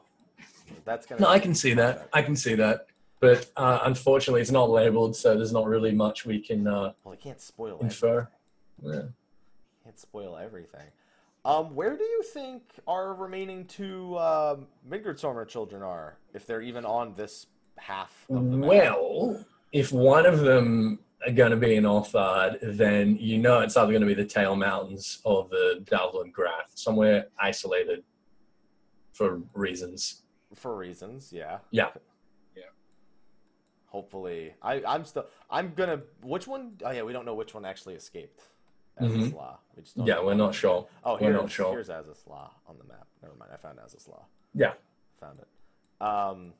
that's 0.85 1.05
gonna. 1.05 1.21
No, 1.21 1.27
I 1.29 1.39
can 1.39 1.55
see 1.55 1.73
that. 1.75 2.09
I 2.13 2.21
can 2.21 2.35
see 2.35 2.55
that. 2.55 2.87
But 3.21 3.49
uh, 3.57 3.79
unfortunately, 3.83 4.41
it's 4.41 4.51
not 4.51 4.69
labeled, 4.69 5.15
so 5.15 5.35
there's 5.35 5.51
not 5.51 5.65
really 5.67 5.91
much 5.93 6.25
we 6.25 6.39
can 6.39 6.67
uh, 6.67 6.93
Well, 7.03 7.15
you 7.15 7.19
can't 7.21 7.41
spoil 7.41 7.77
it. 7.79 7.83
infer. 7.83 8.27
Yeah. 8.83 9.01
Can't 9.83 9.99
spoil 9.99 10.37
everything. 10.37 10.87
Um, 11.45 11.73
where 11.73 11.95
do 11.95 12.03
you 12.03 12.23
think 12.23 12.63
our 12.87 13.13
remaining 13.13 13.65
two 13.65 14.17
um, 14.19 14.67
Midgardsormr 14.89 15.47
children 15.47 15.81
are, 15.81 16.17
if 16.33 16.45
they're 16.45 16.61
even 16.61 16.85
on 16.85 17.13
this 17.15 17.47
half 17.77 18.25
of 18.29 18.51
the 18.51 18.57
map? 18.57 18.69
Well, 18.69 19.45
if 19.71 19.93
one 19.93 20.25
of 20.25 20.39
them 20.39 20.99
are 21.25 21.31
going 21.31 21.51
to 21.51 21.57
be 21.57 21.75
in 21.75 21.85
Othard, 21.85 22.59
then 22.61 23.17
you 23.17 23.37
know 23.37 23.59
it's 23.61 23.77
either 23.77 23.91
going 23.91 24.01
to 24.01 24.07
be 24.07 24.13
the 24.13 24.25
Tail 24.25 24.55
Mountains 24.55 25.19
or 25.23 25.47
the 25.49 25.81
Dalvin 25.85 26.31
Grath, 26.33 26.71
somewhere 26.75 27.27
isolated 27.39 28.03
for 29.13 29.41
reasons. 29.53 30.23
for 30.55 30.75
reasons, 30.75 31.31
yeah. 31.31 31.59
yeah. 31.71 31.89
Yeah. 32.55 32.63
Hopefully, 33.87 34.53
I 34.61 34.83
I'm 34.85 35.05
still 35.05 35.25
I'm 35.49 35.73
gonna. 35.73 36.01
Which 36.21 36.47
one? 36.47 36.73
Oh 36.83 36.91
yeah, 36.91 37.03
we 37.03 37.13
don't 37.13 37.25
know 37.25 37.35
which 37.35 37.53
one 37.53 37.65
actually 37.65 37.95
escaped. 37.95 38.43
Mhm. 38.99 39.33
We 39.75 39.83
just 39.83 39.95
don't 39.97 40.05
Yeah, 40.07 40.21
we're 40.21 40.33
not 40.33 40.53
sure. 40.53 40.87
Oh, 41.03 41.17
We're 41.19 41.31
not 41.33 41.49
sure. 41.51 41.71
here's 41.71 41.89
Azys 41.89 42.27
Lla 42.27 42.51
on 42.67 42.77
the 42.77 42.83
map. 42.83 43.07
Never 43.21 43.35
mind, 43.35 43.51
I 43.53 43.57
found 43.57 43.79
Azys 43.79 44.07
Lla. 44.07 44.21
Yeah. 44.53 44.73
Found 45.19 45.39
it. 45.39 45.47
Um, 46.05 46.53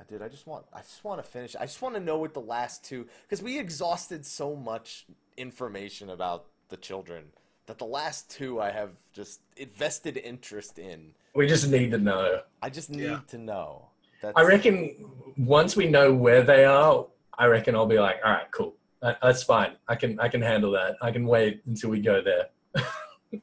I 0.00 0.04
did. 0.04 0.22
I 0.22 0.28
just 0.28 0.46
want. 0.46 0.64
I 0.72 0.78
just 0.80 1.02
want 1.04 1.22
to 1.24 1.28
finish. 1.28 1.56
I 1.56 1.62
just 1.66 1.82
want 1.82 1.94
to 1.96 2.00
know 2.00 2.18
what 2.18 2.32
the 2.34 2.40
last 2.40 2.84
two, 2.84 3.06
because 3.22 3.42
we 3.42 3.58
exhausted 3.58 4.24
so 4.24 4.54
much 4.54 5.06
information 5.36 6.10
about 6.10 6.46
the 6.68 6.76
children 6.76 7.24
that 7.66 7.78
the 7.78 7.84
last 7.86 8.30
two 8.30 8.60
I 8.60 8.70
have 8.70 8.90
just 9.12 9.40
invested 9.56 10.16
interest 10.16 10.78
in. 10.78 11.14
We 11.34 11.46
just 11.46 11.68
need 11.68 11.90
to 11.90 11.98
know. 11.98 12.42
I 12.62 12.70
just 12.70 12.90
need 12.90 13.02
Yeah. 13.04 13.20
to 13.28 13.38
know. 13.38 13.88
That's, 14.22 14.36
I 14.36 14.42
reckon 14.42 15.32
once 15.36 15.76
we 15.76 15.88
know 15.88 16.12
where 16.12 16.42
they 16.42 16.64
are, 16.64 17.06
I 17.36 17.46
reckon 17.46 17.74
I'll 17.76 17.86
be 17.86 17.98
like, 17.98 18.16
all 18.24 18.30
right, 18.32 18.50
cool. 18.50 18.74
That, 19.00 19.18
that's 19.22 19.42
fine. 19.42 19.72
I 19.86 19.94
can 19.94 20.18
I 20.20 20.28
can 20.28 20.42
handle 20.42 20.70
that. 20.72 20.96
I 21.02 21.10
can 21.12 21.26
wait 21.26 21.62
until 21.66 21.90
we 21.90 22.00
go 22.00 22.20
there. 22.20 22.48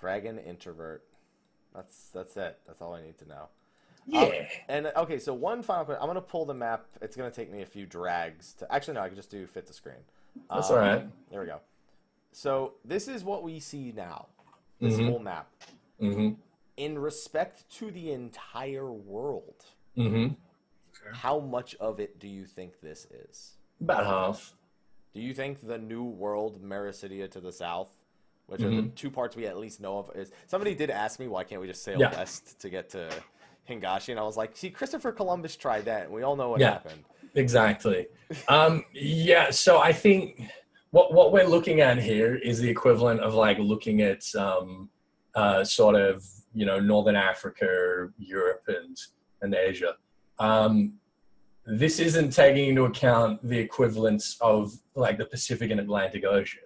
dragon 0.00 0.38
introvert. 0.38 1.04
That's 1.74 2.08
that's 2.12 2.36
it. 2.36 2.58
That's 2.66 2.80
all 2.80 2.94
I 2.94 3.02
need 3.02 3.18
to 3.18 3.28
know. 3.28 3.48
Yeah. 4.06 4.46
And 4.68 4.86
okay, 4.96 5.18
so 5.18 5.32
one 5.32 5.62
final 5.62 5.84
question. 5.84 6.02
I'm 6.02 6.08
gonna 6.08 6.20
pull 6.20 6.44
the 6.44 6.54
map. 6.54 6.86
It's 7.00 7.16
gonna 7.16 7.30
take 7.30 7.50
me 7.52 7.62
a 7.62 7.66
few 7.66 7.86
drags 7.86 8.54
to. 8.54 8.72
Actually, 8.72 8.94
no, 8.94 9.00
I 9.02 9.08
can 9.08 9.16
just 9.16 9.30
do 9.30 9.46
fit 9.46 9.66
the 9.66 9.72
screen. 9.72 9.94
That's 10.50 10.70
Um, 10.70 10.76
all 10.76 10.82
right. 10.82 11.06
There 11.30 11.40
we 11.40 11.46
go. 11.46 11.60
So 12.32 12.74
this 12.84 13.06
is 13.08 13.22
what 13.24 13.42
we 13.42 13.60
see 13.60 13.92
now. 13.94 14.26
This 14.80 14.96
Mhm. 14.98 15.08
whole 15.10 15.18
map, 15.20 15.48
Mm-hmm. 16.00 16.30
in 16.76 16.98
respect 16.98 17.70
to 17.78 17.90
the 17.92 18.10
entire 18.10 18.90
world, 18.90 19.64
Mm-hmm. 19.96 20.34
how 21.12 21.38
much 21.38 21.76
of 21.76 22.00
it 22.00 22.18
do 22.18 22.26
you 22.26 22.44
think 22.46 22.80
this 22.80 23.04
is? 23.06 23.52
About 23.80 24.04
half. 24.06 24.54
Do 25.14 25.20
you 25.20 25.34
think 25.34 25.66
the 25.66 25.78
new 25.78 26.04
world, 26.04 26.62
Meracydia 26.62 27.30
to 27.32 27.40
the 27.40 27.52
south, 27.52 27.90
which 28.46 28.62
are 28.62 28.70
the 28.70 28.82
Mhm. 28.82 28.94
two 28.94 29.10
parts 29.10 29.36
we 29.36 29.46
at 29.46 29.58
least 29.58 29.80
know 29.80 29.98
of, 29.98 30.10
is 30.16 30.32
somebody 30.46 30.74
did 30.74 30.90
ask 30.90 31.20
me 31.20 31.28
why 31.28 31.44
can't 31.44 31.60
we 31.60 31.66
just 31.66 31.82
sail 31.84 32.00
Yeah. 32.00 32.16
west 32.16 32.58
to 32.60 32.70
get 32.70 32.88
to 32.90 33.10
Hingashi, 33.68 34.08
and 34.08 34.18
I 34.18 34.24
was 34.24 34.36
like, 34.36 34.56
see, 34.56 34.70
Christopher 34.70 35.12
Columbus 35.12 35.54
tried 35.56 35.84
that, 35.84 36.04
and 36.04 36.12
we 36.12 36.22
all 36.22 36.34
know 36.34 36.48
what 36.48 36.60
Yeah. 36.60 36.72
happened. 36.72 37.04
Exactly. 37.34 38.08
Um, 38.48 38.84
yeah. 38.92 39.50
So 39.50 39.78
I 39.78 39.92
think 39.92 40.50
what 40.90 41.12
what 41.14 41.32
we're 41.32 41.46
looking 41.46 41.80
at 41.80 41.96
here 41.98 42.34
is 42.34 42.60
the 42.60 42.68
equivalent 42.68 43.20
of 43.20 43.34
like 43.34 43.58
looking 43.58 44.02
at 44.02 44.22
um, 44.34 44.90
uh, 45.34 45.62
sort 45.64 45.94
of 45.94 46.24
you 46.52 46.66
know 46.66 46.78
northern 46.80 47.16
Africa, 47.16 48.10
Europe, 48.18 48.64
and 48.68 48.96
and 49.42 49.54
Asia. 49.54 49.96
Um, 50.38 50.98
this 51.66 51.98
isn't 51.98 52.30
taking 52.30 52.70
into 52.70 52.84
account 52.84 53.46
the 53.46 53.58
equivalents 53.58 54.36
of 54.40 54.72
like 54.94 55.18
the 55.18 55.26
Pacific 55.26 55.70
and 55.70 55.80
Atlantic 55.80 56.24
Ocean, 56.24 56.62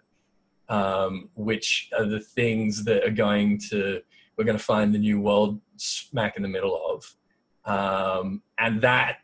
um, 0.68 1.28
which 1.34 1.90
are 1.98 2.06
the 2.06 2.20
things 2.20 2.84
that 2.84 3.04
are 3.04 3.10
going 3.10 3.58
to 3.70 4.00
we're 4.36 4.44
going 4.44 4.58
to 4.58 4.62
find 4.62 4.94
the 4.94 4.98
new 4.98 5.20
world 5.20 5.60
smack 5.76 6.36
in 6.36 6.42
the 6.42 6.48
middle 6.48 6.78
of, 6.90 7.16
um, 7.64 8.42
and 8.58 8.80
that 8.82 9.18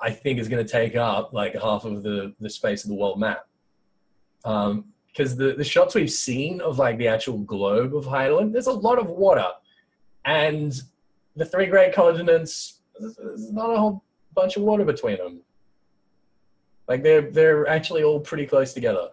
I 0.00 0.10
think 0.10 0.38
is 0.38 0.48
going 0.48 0.64
to 0.64 0.70
take 0.70 0.96
up 0.96 1.32
like 1.32 1.54
half 1.54 1.84
of 1.84 2.02
the 2.02 2.34
the 2.40 2.50
space 2.50 2.84
of 2.84 2.88
the 2.88 2.96
world 2.96 3.18
map. 3.20 3.46
Um, 4.44 4.86
because 5.06 5.36
the 5.36 5.54
the 5.54 5.64
shots 5.64 5.94
we've 5.94 6.10
seen 6.10 6.60
of 6.62 6.78
like 6.78 6.96
the 6.98 7.06
actual 7.06 7.38
globe 7.38 7.94
of 7.94 8.06
Hydaelyn, 8.06 8.52
there's 8.52 8.66
a 8.66 8.72
lot 8.72 8.98
of 8.98 9.08
water, 9.08 9.48
and 10.24 10.80
the 11.36 11.44
three 11.44 11.66
great 11.66 11.94
continents, 11.94 12.80
there's 12.98 13.52
not 13.52 13.70
a 13.70 13.78
whole 13.78 14.04
bunch 14.34 14.56
of 14.56 14.62
water 14.62 14.84
between 14.84 15.18
them. 15.18 15.40
Like 16.88 17.02
they're 17.02 17.30
they're 17.30 17.66
actually 17.66 18.02
all 18.02 18.20
pretty 18.20 18.46
close 18.46 18.72
together. 18.72 19.10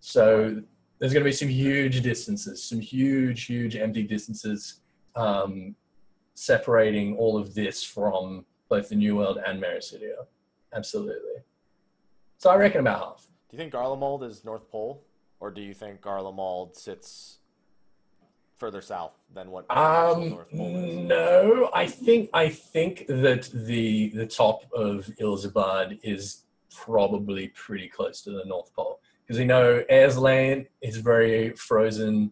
So 0.00 0.62
there's 0.98 1.12
going 1.12 1.24
to 1.24 1.28
be 1.28 1.32
some 1.32 1.48
huge 1.48 2.00
distances, 2.02 2.62
some 2.62 2.80
huge, 2.80 3.46
huge 3.46 3.76
empty 3.76 4.04
distances 4.04 4.80
um, 5.16 5.74
separating 6.34 7.16
all 7.16 7.36
of 7.36 7.54
this 7.54 7.82
from 7.82 8.44
both 8.68 8.88
the 8.88 8.94
New 8.94 9.16
World 9.16 9.38
and 9.44 9.62
Meracydia. 9.62 10.26
Absolutely. 10.74 11.42
So 12.38 12.50
I 12.50 12.56
reckon 12.56 12.80
about 12.80 12.98
half. 12.98 13.28
Do 13.48 13.56
you 13.56 13.58
think 13.58 13.72
Garlemald 13.72 14.24
is 14.24 14.44
North 14.44 14.70
Pole, 14.70 15.04
or 15.40 15.50
do 15.50 15.60
you 15.60 15.74
think 15.74 16.00
Garlemald 16.00 16.76
sits 16.76 17.38
further 18.62 18.80
south 18.80 19.18
than 19.34 19.50
what 19.50 19.64
Um, 19.76 20.30
North 20.30 20.50
Pole 20.52 20.76
is? 20.76 20.96
no, 21.08 21.68
I 21.74 21.84
think 21.88 22.30
I 22.32 22.48
think 22.48 22.94
that 23.08 23.50
the 23.52 24.10
the 24.20 24.28
top 24.42 24.58
of 24.72 25.10
Ilsabard 25.20 25.98
is 26.04 26.44
probably 26.70 27.48
pretty 27.64 27.88
close 27.88 28.22
to 28.22 28.30
the 28.30 28.44
North 28.44 28.70
Pole 28.76 29.00
because 29.22 29.38
we 29.42 29.44
know 29.44 29.82
Airsland 29.90 30.68
is 30.80 30.96
very 30.98 31.50
frozen. 31.68 32.30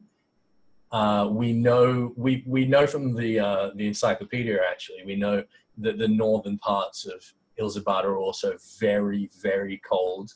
Uh, 0.93 1.27
we 1.43 1.53
know 1.53 2.13
we 2.17 2.45
we 2.47 2.65
know 2.65 2.87
from 2.87 3.05
the 3.23 3.31
uh, 3.49 3.71
the 3.75 3.87
encyclopedia 3.93 4.57
actually 4.73 5.03
we 5.05 5.17
know 5.25 5.43
that 5.85 5.99
the 5.99 6.11
northern 6.23 6.59
parts 6.59 7.07
of 7.15 7.19
Ilsabard 7.61 8.05
are 8.05 8.19
also 8.27 8.57
very 8.79 9.23
very 9.43 9.79
cold, 9.93 10.29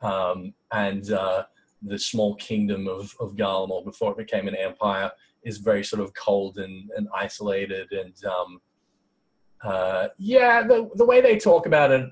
um, 0.00 0.54
and 0.86 1.12
uh, 1.12 1.42
the 1.82 1.98
small 1.98 2.32
kingdom 2.36 2.88
of 2.88 3.14
of 3.20 3.36
Garlemald 3.42 3.84
before 3.84 4.12
it 4.12 4.22
became 4.24 4.48
an 4.48 4.56
empire 4.56 5.10
is 5.44 5.58
very 5.58 5.84
sort 5.84 6.00
of 6.02 6.12
cold 6.14 6.58
and, 6.58 6.90
and 6.96 7.08
isolated 7.14 7.90
and 7.92 8.14
um, 8.24 8.60
uh, 9.62 10.08
yeah 10.18 10.62
the, 10.62 10.88
the 10.96 11.04
way 11.04 11.20
they 11.20 11.36
talk 11.38 11.66
about 11.66 11.90
it 11.90 12.04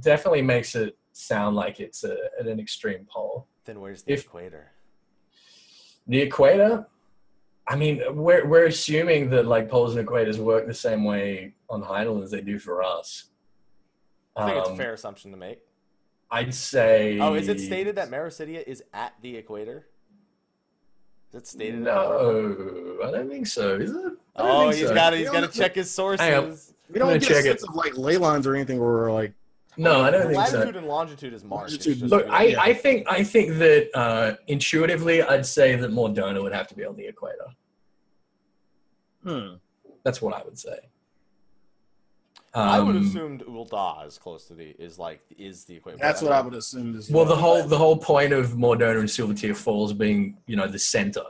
definitely 0.00 0.42
makes 0.42 0.74
it 0.74 0.96
sound 1.12 1.56
like 1.56 1.80
it's 1.80 2.04
a, 2.04 2.16
at 2.38 2.46
an 2.46 2.60
extreme 2.60 3.04
pole. 3.12 3.46
Then 3.64 3.80
where's 3.80 4.02
the 4.04 4.12
If- 4.12 4.24
equator? 4.26 4.72
The 6.06 6.20
equator. 6.20 6.86
I 7.66 7.76
mean, 7.76 8.00
we're 8.14 8.46
we're 8.46 8.64
assuming 8.66 9.28
that 9.30 9.44
like 9.46 9.68
poles 9.68 9.94
and 9.94 10.06
equators 10.08 10.38
work 10.38 10.66
the 10.66 10.72
same 10.72 11.04
way 11.04 11.52
on 11.68 11.82
Hydaelyn 11.82 12.22
as 12.22 12.30
they 12.30 12.40
do 12.40 12.58
for 12.58 12.82
us. 12.82 13.24
I 14.36 14.46
think 14.46 14.58
it's 14.60 14.68
a 14.68 14.72
Um, 14.72 14.78
fair 14.78 14.94
assumption 14.94 15.32
to 15.32 15.36
make. 15.36 15.60
I'd 16.30 16.54
say. 16.54 17.18
Oh, 17.18 17.34
is 17.34 17.48
it 17.48 17.60
stated 17.60 17.96
that 17.96 18.08
Meracydia 18.10 18.62
is 18.66 18.82
at 18.94 19.12
the 19.20 19.36
equator? 19.36 19.86
Is 21.30 21.34
it 21.34 21.46
stated? 21.46 21.74
in 21.76 21.84
the 21.84 21.92
article? 21.92 22.96
No, 23.00 23.08
I 23.08 23.10
don't 23.10 23.28
think 23.28 23.46
so. 23.46 23.76
Is 23.76 23.90
it? 23.90 24.12
Oh, 24.36 24.62
think 24.62 24.74
he's 24.76 24.88
so. 24.88 24.94
got 24.94 25.10
to 25.10 25.16
You 25.16 25.24
he's 25.24 25.32
don't 25.32 25.42
got 25.42 25.52
to 25.52 25.58
check 25.58 25.74
his 25.74 25.90
sources. 25.90 26.20
Hang 26.26 26.34
on. 26.34 26.56
We 26.90 26.98
don't 26.98 27.08
gonna 27.08 27.18
get 27.18 27.30
a 27.30 27.42
sense 27.42 27.62
it. 27.62 27.68
of 27.68 27.74
like 27.74 27.98
ley 27.98 28.16
lines 28.16 28.46
or 28.46 28.54
anything 28.54 28.78
where 28.80 28.88
we're 28.88 29.12
like, 29.12 29.34
No, 29.76 30.00
I 30.02 30.10
don't 30.10 30.22
think 30.32 30.46
so. 30.46 30.56
Latitude 30.56 30.76
and 30.76 30.86
longitude 30.88 31.34
is 31.34 31.44
Mars. 31.44 31.74
It's 31.74 31.86
Longitude- 31.86 32.00
just 32.08 32.10
Look, 32.10 32.26
I, 32.30 32.44
Yeah. 32.44 32.60
I 32.62 32.72
think 32.72 33.06
I 33.10 33.22
think 33.22 33.58
that 33.58 33.90
uh, 33.94 34.36
intuitively, 34.46 35.22
I'd 35.22 35.44
say 35.44 35.76
that 35.76 35.92
Mor 35.92 36.08
Dhona 36.08 36.42
would 36.42 36.54
have 36.54 36.66
to 36.68 36.74
be 36.74 36.84
on 36.86 36.96
the 36.96 37.06
equator. 37.06 37.46
hmm. 39.22 39.54
That's 40.04 40.22
what 40.22 40.32
I 40.34 40.42
would 40.44 40.58
say. 40.58 40.78
I 42.54 42.80
would 42.80 42.96
Um, 42.96 43.06
assumed 43.06 43.42
Ul'dah 43.46 44.06
is 44.06 44.18
close 44.18 44.46
to 44.46 44.54
the 44.54 44.70
is 44.78 44.98
like 44.98 45.20
is 45.36 45.64
the 45.64 45.76
equivalent. 45.76 46.02
That's 46.02 46.22
what 46.22 46.32
I 46.32 46.40
would 46.40 46.54
assume. 46.54 46.96
Is 46.96 47.10
Well, 47.10 47.24
the 47.24 47.36
whole 47.36 47.62
the 47.62 47.76
whole 47.76 47.96
point 47.96 48.32
of 48.32 48.56
Mor 48.56 48.76
Dhona 48.76 49.00
and 49.00 49.08
Silvertear 49.08 49.54
Falls 49.54 49.92
being, 49.92 50.38
you 50.46 50.56
know, 50.56 50.66
the 50.66 50.78
center, 50.78 51.24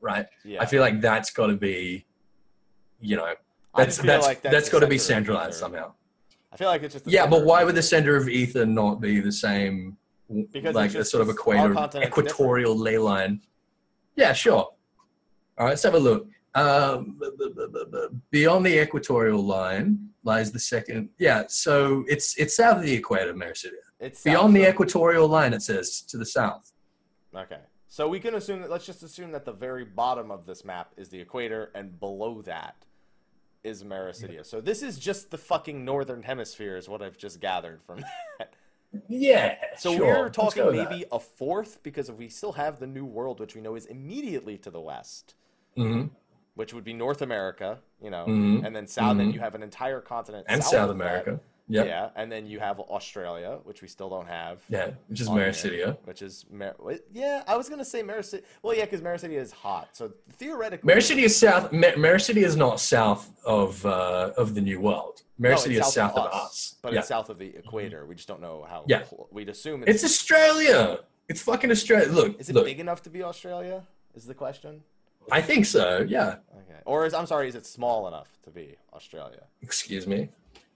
right? 0.00 0.26
Yeah, 0.44 0.62
I 0.62 0.66
feel 0.66 0.80
like 0.80 1.00
that's 1.00 1.30
got 1.30 1.48
to 1.48 1.56
be, 1.56 2.06
you 3.00 3.16
know, 3.16 3.34
that's 3.76 3.98
that's 3.98 4.26
like 4.26 4.40
that's 4.42 4.68
the 4.68 4.72
got 4.72 4.80
to 4.80 4.86
be 4.86 4.98
centralized 4.98 5.58
somehow. 5.58 5.92
I 6.52 6.56
feel 6.56 6.68
like 6.68 6.82
it's 6.82 6.94
just 6.94 7.04
the 7.04 7.10
Yeah, 7.10 7.26
but 7.26 7.44
why 7.44 7.64
would 7.64 7.74
the 7.74 7.82
center 7.82 8.16
of 8.16 8.28
ether 8.28 8.66
not 8.66 9.00
be 9.00 9.20
the 9.20 9.32
same, 9.32 9.96
Because 10.52 10.74
like 10.74 10.94
it's 10.94 10.96
a 10.96 11.04
sort 11.04 11.22
of 11.22 11.28
equator, 11.30 11.60
our 11.60 11.74
continent's 11.74 12.08
equatorial 12.08 12.76
ley 12.76 12.98
line? 12.98 13.40
Yeah, 14.16 14.32
sure. 14.32 14.54
All 14.56 14.74
right, 15.58 15.68
let's 15.70 15.82
have 15.82 15.94
a 15.94 15.98
look. 15.98 16.28
Um, 16.54 17.18
beyond 18.30 18.66
the 18.66 18.82
equatorial 18.82 19.42
line 19.42 20.10
lies 20.24 20.52
the 20.52 20.58
second. 20.60 21.08
Yeah, 21.18 21.44
so 21.48 22.04
it's 22.08 22.36
it's 22.38 22.56
south 22.56 22.78
of 22.78 22.82
the 22.82 22.92
equator, 22.92 23.34
Meracydia. 23.34 23.72
It's 24.00 24.22
Beyond 24.22 24.54
the 24.56 24.64
of- 24.64 24.74
equatorial 24.74 25.28
line, 25.28 25.52
it 25.52 25.62
says 25.62 26.02
to 26.02 26.16
the 26.18 26.26
south. 26.26 26.72
Okay. 27.34 27.60
So 27.88 28.08
we 28.08 28.20
can 28.20 28.34
assume 28.34 28.60
that 28.62 28.70
let's 28.70 28.86
just 28.86 29.02
assume 29.02 29.32
that 29.32 29.44
the 29.44 29.52
very 29.52 29.84
bottom 29.84 30.30
of 30.30 30.46
this 30.46 30.64
map 30.64 30.92
is 30.96 31.08
the 31.10 31.20
equator 31.20 31.70
and 31.74 31.98
below 32.00 32.40
that 32.42 32.74
is 33.64 33.84
Meracydia. 33.84 34.44
So 34.46 34.60
this 34.60 34.82
is 34.82 34.98
just 34.98 35.30
the 35.30 35.38
fucking 35.38 35.84
northern 35.84 36.22
hemisphere 36.22 36.76
is 36.76 36.88
what 36.88 37.02
I've 37.02 37.18
just 37.18 37.38
gathered 37.40 37.82
from 37.82 38.00
that. 38.38 38.54
Yeah. 39.08 39.56
So 39.76 39.94
sure. 39.94 40.06
we're 40.06 40.30
talking 40.30 40.70
maybe 40.72 41.04
a 41.12 41.18
fourth 41.20 41.82
because 41.82 42.10
we 42.10 42.28
still 42.28 42.52
have 42.52 42.80
the 42.80 42.86
new 42.86 43.04
world 43.04 43.40
which 43.40 43.54
we 43.54 43.60
know 43.60 43.74
is 43.74 43.86
immediately 43.86 44.56
to 44.58 44.70
the 44.70 44.80
west, 44.80 45.34
that. 45.76 46.08
Which 46.54 46.74
would 46.74 46.84
be 46.84 46.92
North 46.92 47.22
America, 47.22 47.78
you 48.02 48.10
know, 48.10 48.26
Mhm. 48.26 48.66
and 48.66 48.76
then 48.76 48.86
south 48.86 49.16
then 49.16 49.30
Mhm. 49.30 49.34
you 49.34 49.40
have 49.40 49.54
an 49.54 49.62
entire 49.62 50.00
continent 50.00 50.44
and 50.48 50.62
south 50.62 50.72
South. 50.72 50.90
America. 50.90 51.40
Yep. 51.68 51.86
Yeah, 51.86 52.10
and 52.16 52.30
then 52.30 52.46
you 52.46 52.58
have 52.60 52.78
Australia, 52.80 53.60
which 53.64 53.80
we 53.80 53.88
still 53.88 54.10
don't 54.10 54.26
have. 54.26 54.62
Yeah, 54.68 54.90
which 55.08 55.20
is 55.22 55.28
Meracydia. 55.30 55.96
Which 56.04 56.20
is 56.20 56.44
wait, 56.50 57.00
yeah, 57.12 57.42
I 57.46 57.56
was 57.56 57.70
gonna 57.70 57.84
say 57.84 58.02
Meracydia. 58.02 58.42
Well, 58.62 58.76
yeah, 58.76 58.84
because 58.84 59.00
Meracydia 59.00 59.38
is 59.38 59.52
hot, 59.52 59.96
so 59.96 60.12
theoretically, 60.32 60.92
Meracydia 60.92 61.22
is 61.24 61.38
south. 61.38 61.70
Meracydia 61.70 62.42
is 62.44 62.56
not 62.56 62.80
south 62.80 63.30
of 63.46 63.86
uh, 63.86 64.32
of 64.36 64.54
the 64.54 64.60
New 64.60 64.80
World. 64.80 65.22
No, 65.38 65.52
it's 65.52 65.66
is 65.66 65.86
south 65.94 66.16
of 66.16 66.26
us. 66.34 66.76
but 66.82 66.92
yeah. 66.92 66.98
it's 66.98 67.08
south 67.08 67.30
of 67.30 67.38
the 67.38 67.56
equator. 67.56 68.04
We 68.04 68.14
just 68.16 68.28
don't 68.28 68.42
know 68.42 68.66
how. 68.68 68.84
Yeah. 68.86 69.04
we'd 69.30 69.48
assume 69.48 69.82
It's 69.86 70.02
it's. 70.02 70.04
Australia. 70.12 70.98
It's 71.28 71.40
fucking 71.40 71.70
Australia. 71.70 72.08
Look, 72.12 72.38
is 72.40 72.50
it 72.50 72.54
look. 72.54 72.66
big 72.66 72.80
enough 72.80 73.00
to 73.04 73.10
be 73.10 73.22
Australia? 73.22 73.84
Is 74.14 74.26
the 74.26 74.34
question? 74.34 74.82
I 75.30 75.40
think 75.40 75.66
so. 75.66 76.04
Yeah. 76.08 76.36
Okay, 76.54 76.80
or 76.84 77.06
is 77.06 77.14
I'm 77.14 77.26
sorry, 77.26 77.48
is 77.48 77.54
it 77.54 77.66
small 77.66 78.08
enough 78.08 78.28
to 78.44 78.50
be 78.50 78.76
Australia? 78.92 79.44
Excuse 79.62 80.06
me. 80.06 80.28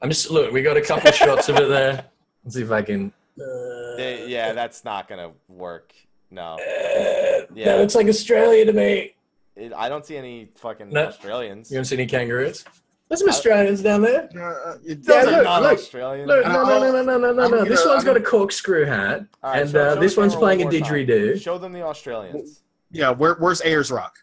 I'm 0.02 0.10
just 0.10 0.30
look. 0.30 0.52
We 0.52 0.62
got 0.62 0.76
a 0.76 0.82
couple 0.82 1.10
shots 1.22 1.48
of 1.48 1.56
it 1.56 1.68
there. 1.68 2.04
Let's 2.44 2.54
see 2.56 2.62
if 2.62 2.70
I 2.70 2.82
can. 2.82 3.12
Uh, 3.40 3.96
They- 3.96 4.26
yeah, 4.28 4.52
that's 4.52 4.84
not 4.84 5.08
gonna 5.08 5.32
work. 5.48 5.92
No, 6.30 6.54
uh, 6.54 7.46
Yeah. 7.54 7.66
That 7.66 7.78
looks 7.80 7.94
like 7.94 8.06
Australia 8.08 8.64
to 8.64 8.72
me. 8.72 9.14
it, 9.56 9.72
I 9.72 9.88
don't 9.88 10.04
see 10.04 10.16
any 10.16 10.48
fucking 10.56 10.90
No. 10.90 11.06
Australians. 11.06 11.70
You 11.70 11.76
don't 11.78 11.84
see 11.84 11.96
any 11.96 12.06
kangaroos? 12.06 12.64
There's 13.08 13.20
some 13.20 13.28
Australians 13.28 13.82
down 13.82 14.02
there. 14.02 14.28
Uh, 14.36 14.40
uh, 14.40 14.78
it- 14.84 14.98
Yeah, 15.06 15.22
look, 15.22 15.44
not 15.44 15.62
look, 15.62 15.72
Australian. 15.78 16.26
Look, 16.26 16.44
no, 16.44 16.64
no, 16.64 16.80
no, 16.80 16.90
no, 16.90 17.02
no, 17.02 17.18
no, 17.18 17.18
no, 17.18 17.32
no. 17.32 17.48
gonna- 17.58 17.68
This 17.68 17.86
one's 17.86 18.02
got 18.04 18.16
a 18.16 18.20
I'm- 18.20 18.24
corkscrew 18.28 18.84
hat, 18.84 19.24
All 19.44 19.52
right, 19.52 19.62
and 19.62 19.70
show- 19.70 19.80
uh, 19.80 19.94
show 19.94 20.00
this 20.00 20.16
one's 20.16 20.34
playing 20.34 20.58
one 20.64 20.74
a 20.74 20.78
more 20.78 20.88
time. 20.88 20.94
didgeridoo. 21.06 21.40
Show 21.40 21.58
them 21.58 21.72
the 21.72 21.82
Australians. 21.82 22.62
yeah, 22.90 23.10
where, 23.10 23.34
where's 23.34 23.62
Ayers 23.62 23.90
Rock? 23.92 24.16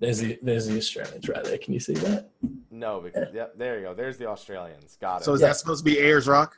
There's 0.00 0.18
the 0.20 0.38
there's 0.42 0.66
the 0.68 0.76
Australians 0.78 1.28
right 1.28 1.42
there. 1.44 1.58
Can 1.58 1.74
you 1.74 1.80
see 1.80 1.94
that? 1.94 2.30
No, 2.70 3.00
because 3.00 3.28
yeah, 3.34 3.46
there 3.56 3.78
you 3.78 3.86
go. 3.86 3.94
There's 3.94 4.16
the 4.16 4.26
Australians. 4.26 4.96
Got 5.00 5.22
it. 5.22 5.24
So 5.24 5.32
is 5.34 5.40
Yeah. 5.40 5.48
that 5.48 5.56
supposed 5.56 5.84
to 5.84 5.90
be 5.90 5.98
Ayers 5.98 6.28
Rock? 6.28 6.56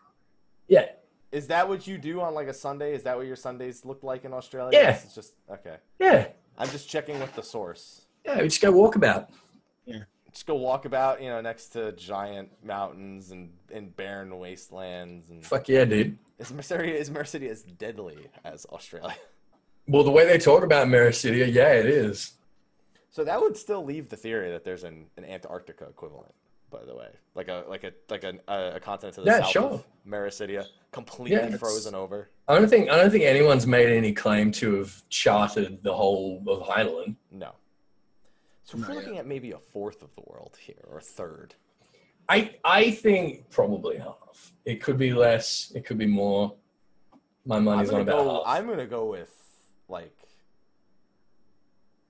Yeah. 0.68 0.86
Is 1.32 1.46
that 1.46 1.68
what 1.68 1.86
you 1.86 1.96
do 1.96 2.20
on 2.20 2.34
like 2.34 2.48
a 2.48 2.52
Sunday? 2.54 2.94
Is 2.94 3.02
that 3.04 3.16
what 3.16 3.26
your 3.26 3.36
Sundays 3.36 3.84
look 3.84 4.02
like 4.02 4.24
in 4.24 4.32
Australia? 4.34 4.70
Yeah. 4.78 4.90
It's 5.02 5.14
just 5.14 5.34
okay. 5.50 5.76
Yeah. 5.98 6.26
I'm 6.58 6.68
just 6.68 6.88
checking 6.88 7.18
with 7.18 7.34
the 7.34 7.42
source. 7.42 8.02
Yeah. 8.26 8.38
We 8.42 8.48
just 8.48 8.60
go 8.60 8.72
walkabout. 8.72 9.28
Yeah. 9.86 10.00
Just 10.32 10.46
go 10.46 10.54
walk 10.56 10.84
about, 10.84 11.22
you 11.22 11.28
know, 11.28 11.40
next 11.40 11.68
to 11.70 11.92
giant 11.92 12.50
mountains 12.62 13.30
and, 13.30 13.50
and 13.72 13.96
barren 13.96 14.38
wastelands. 14.38 15.30
And 15.30 15.44
Fuck 15.44 15.68
yeah, 15.68 15.84
dude. 15.86 16.18
is 16.38 16.52
Mercedes 16.52 17.00
is 17.00 17.10
Mercedes 17.10 17.50
as 17.50 17.62
deadly 17.62 18.28
as 18.44 18.66
Australia? 18.66 19.16
Well, 19.88 20.04
the 20.04 20.10
way 20.12 20.26
they 20.26 20.38
talk 20.38 20.62
about 20.62 20.86
Meracydia, 20.88 21.52
yeah, 21.52 21.72
it 21.72 21.86
is. 21.86 22.34
So 23.10 23.24
that 23.24 23.40
would 23.40 23.56
still 23.56 23.84
leave 23.84 24.08
the 24.08 24.16
theory 24.16 24.50
that 24.52 24.64
there's 24.64 24.84
an, 24.84 25.06
an 25.16 25.24
Antarctica 25.24 25.84
equivalent. 25.84 26.32
By 26.70 26.84
the 26.84 26.94
way, 26.94 27.08
like 27.34 27.48
a 27.48 27.64
like 27.68 27.82
a 27.82 27.90
like 28.08 28.22
a 28.22 28.34
a, 28.46 28.76
a 28.76 28.80
continent 28.80 29.16
to 29.16 29.22
the 29.22 29.26
Yeah, 29.26 29.38
south 29.40 29.50
sure. 29.50 29.62
of 29.72 29.84
Meracydia, 30.06 30.66
completely 30.92 31.36
Yeah, 31.50 31.56
frozen 31.56 31.96
over. 31.96 32.30
I 32.46 32.54
don't 32.56 32.68
think 32.68 32.88
I 32.88 32.96
don't 32.96 33.10
think 33.10 33.24
anyone's 33.24 33.66
made 33.66 33.88
any 33.90 34.12
claim 34.12 34.52
to 34.52 34.76
have 34.76 35.02
charted 35.08 35.82
the 35.82 35.92
whole 35.92 36.40
of 36.46 36.60
Hydaelyn. 36.62 37.16
No. 37.32 37.54
So 38.62 38.76
if 38.76 38.82
Not 38.82 38.88
we're 38.90 38.94
yet. 38.94 39.00
looking 39.02 39.18
at 39.18 39.26
maybe 39.26 39.50
a 39.50 39.58
fourth 39.58 40.00
of 40.04 40.14
the 40.14 40.22
world 40.26 40.56
here, 40.60 40.76
or 40.88 40.98
a 40.98 41.02
third. 41.02 41.56
I 42.28 42.54
I 42.64 42.92
think 42.92 43.50
probably 43.50 43.98
half. 43.98 44.52
It 44.64 44.80
could 44.80 44.96
be 44.96 45.12
less. 45.12 45.72
It 45.74 45.84
could 45.84 45.98
be 45.98 46.06
more. 46.06 46.54
My 47.44 47.58
money's 47.58 47.88
on 47.88 47.94
gonna 47.94 48.02
about 48.04 48.24
go. 48.24 48.44
half. 48.44 48.56
I'm 48.58 48.68
gonna 48.68 48.86
go 48.86 49.06
with 49.06 49.34
like. 49.88 50.14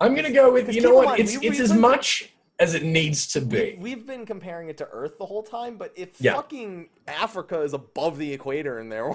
I'm 0.00 0.14
gonna 0.14 0.32
go 0.32 0.52
with 0.52 0.72
you 0.74 0.80
know 0.80 0.94
what? 0.94 1.04
mind, 1.06 1.20
It's 1.20 1.38
we- 1.38 1.48
it's 1.48 1.60
as 1.60 1.72
been- 1.72 1.80
much 1.80 2.30
as 2.58 2.74
it 2.74 2.82
needs 2.82 3.26
to 3.28 3.40
We, 3.40 3.46
be. 3.46 3.76
we've 3.80 4.06
been 4.06 4.26
comparing 4.26 4.68
it 4.68 4.76
to 4.78 4.88
Earth 4.90 5.18
the 5.18 5.26
whole 5.26 5.42
time, 5.42 5.76
but 5.76 5.92
if 5.96 6.20
Yeah. 6.20 6.34
fucking 6.34 6.88
Africa 7.08 7.60
is 7.62 7.72
above 7.74 8.18
the 8.18 8.32
equator 8.32 8.80
in 8.80 8.88
there, 8.88 9.10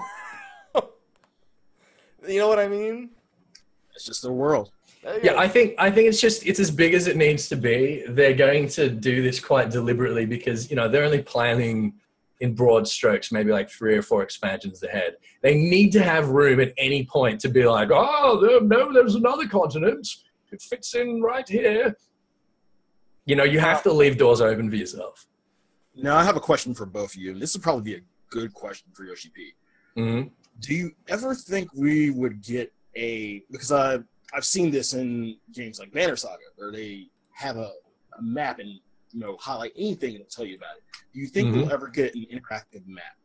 you 2.27 2.39
know 2.39 2.47
what 2.47 2.59
I 2.59 2.67
mean? 2.67 3.11
It's 3.95 4.05
just 4.05 4.21
the 4.21 4.31
world. 4.31 4.71
Yeah, 5.03 5.33
go. 5.33 5.37
I 5.37 5.47
think 5.47 5.75
I 5.77 5.91
think 5.91 6.07
it's 6.09 6.19
just 6.19 6.45
it's 6.45 6.59
as 6.59 6.71
big 6.71 6.93
as 6.95 7.07
it 7.07 7.15
needs 7.15 7.47
to 7.49 7.55
be. 7.55 8.03
They're 8.07 8.33
going 8.33 8.67
to 8.69 8.89
do 8.89 9.21
this 9.21 9.39
quite 9.39 9.69
deliberately 9.69 10.25
because 10.25 10.69
you 10.69 10.75
know 10.75 10.87
they're 10.89 11.03
only 11.05 11.21
planning 11.21 11.93
in 12.41 12.53
broad 12.55 12.87
strokes, 12.87 13.31
maybe 13.31 13.51
like 13.51 13.69
three 13.69 13.95
or 13.95 14.01
four 14.01 14.21
expansions 14.23 14.83
ahead. 14.83 15.15
They 15.41 15.55
need 15.55 15.91
to 15.93 16.01
have 16.03 16.29
room 16.29 16.59
at 16.59 16.73
any 16.77 17.05
point 17.05 17.39
to 17.41 17.49
be 17.49 17.63
like, 17.65 17.89
oh 17.93 18.39
there, 18.41 18.59
no, 18.61 18.91
there's 18.91 19.15
another 19.15 19.47
continent. 19.47 20.07
It 20.55 20.61
fits 20.61 20.95
in 20.95 21.21
right 21.21 21.47
here. 21.47 21.95
You 23.25 23.35
know, 23.35 23.43
you 23.43 23.59
have 23.59 23.83
to 23.83 23.91
leave 23.91 24.17
doors 24.17 24.39
open 24.39 24.69
for 24.69 24.75
yourself. 24.77 25.27
Now 25.95 26.15
I 26.15 26.23
have 26.23 26.37
a 26.37 26.39
question 26.39 26.73
for 26.73 26.85
both 26.85 27.13
of 27.15 27.21
you. 27.21 27.37
This 27.37 27.53
would 27.53 27.63
probably 27.63 27.83
be 27.83 27.95
a 27.95 28.01
good 28.29 28.53
question 28.53 28.87
for 28.93 29.03
Yoshi 29.03 29.29
P. 29.29 29.53
Mhm. 29.97 30.31
Do 30.61 30.73
you 30.73 30.91
ever 31.09 31.35
think 31.35 31.73
we 31.73 32.09
would 32.09 32.41
get 32.41 32.71
a 32.95 33.43
because 33.51 33.71
I 33.73 33.99
I've 34.33 34.45
seen 34.45 34.71
this 34.71 34.93
in 34.93 35.37
games 35.51 35.79
like 35.79 35.91
Banner 35.91 36.15
Saga 36.15 36.43
where 36.55 36.71
they 36.71 37.09
have 37.33 37.57
a, 37.57 37.71
a 38.17 38.21
map 38.21 38.59
and 38.59 38.69
you 38.69 39.19
know 39.19 39.35
highlight 39.37 39.73
anything 39.75 40.15
and 40.15 40.29
tell 40.29 40.45
you 40.45 40.55
about 40.55 40.77
it. 40.77 40.83
Do 41.13 41.19
you 41.19 41.27
think 41.27 41.49
Mhm. 41.49 41.53
we'll 41.55 41.71
ever 41.73 41.87
get 41.89 42.15
an 42.15 42.25
interactive 42.31 42.85
map 42.87 43.17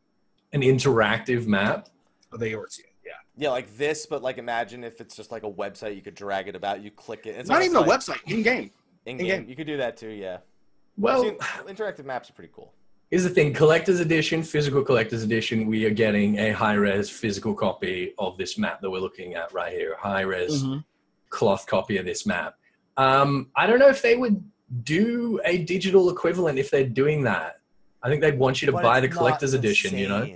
An 0.52 0.62
interactive 0.62 1.46
map. 1.46 1.88
of 2.32 2.40
Eorzea? 2.40 2.89
Yeah. 3.36 3.48
yeah, 3.48 3.50
like 3.52 3.76
this, 3.76 4.06
but 4.06 4.22
like 4.22 4.38
imagine 4.38 4.84
if 4.84 5.00
it's 5.00 5.16
just 5.16 5.30
like 5.30 5.42
a 5.42 5.50
website, 5.50 5.94
you 5.96 6.02
could 6.02 6.14
drag 6.14 6.48
it 6.48 6.56
about, 6.56 6.82
you 6.82 6.90
click 6.90 7.26
it. 7.26 7.30
It's 7.30 7.48
Not 7.48 7.62
almost 7.62 7.70
even 7.70 7.88
a 7.88 8.16
website, 8.16 8.32
in 8.32 8.42
game. 8.42 8.70
In 9.06 9.16
game, 9.16 9.46
you 9.48 9.56
could 9.56 9.66
do 9.66 9.76
that 9.78 9.96
too. 9.96 10.10
Yeah. 10.10 10.38
Well, 10.96 11.22
seen- 11.22 11.38
interactive 11.66 12.04
maps 12.04 12.28
are 12.30 12.34
pretty 12.34 12.52
cool. 12.54 12.72
Here's 13.10 13.24
the 13.24 13.30
thing 13.30 13.52
collector's 13.52 13.98
edition, 13.98 14.42
physical 14.42 14.84
collector's 14.84 15.24
edition, 15.24 15.66
we 15.66 15.84
are 15.84 15.90
getting 15.90 16.38
a 16.38 16.52
high 16.52 16.74
res 16.74 17.10
physical 17.10 17.54
copy 17.54 18.14
of 18.18 18.38
this 18.38 18.56
map 18.56 18.80
that 18.82 18.90
we're 18.90 19.00
looking 19.00 19.34
at 19.34 19.52
right 19.52 19.72
here. 19.72 19.96
High 19.98 20.20
res 20.20 20.64
cloth 21.28 21.66
copy 21.66 21.96
of 21.96 22.04
this 22.04 22.26
map. 22.26 22.56
Um, 22.96 23.48
I 23.56 23.66
don't 23.66 23.78
know 23.78 23.88
if 23.88 24.02
they 24.02 24.16
would 24.16 24.44
do 24.84 25.40
a 25.44 25.58
digital 25.58 26.10
equivalent 26.10 26.58
if 26.58 26.70
they're 26.70 26.84
doing 26.88 27.24
that. 27.24 27.60
I 28.02 28.08
think 28.08 28.20
they'd 28.20 28.38
want 28.38 28.62
you 28.62 28.66
to 28.66 28.72
But 28.72 28.82
buy 28.82 29.00
the 29.00 29.08
collector's 29.08 29.52
the 29.52 29.58
edition, 29.58 29.96
you 29.96 30.08
know? 30.08 30.28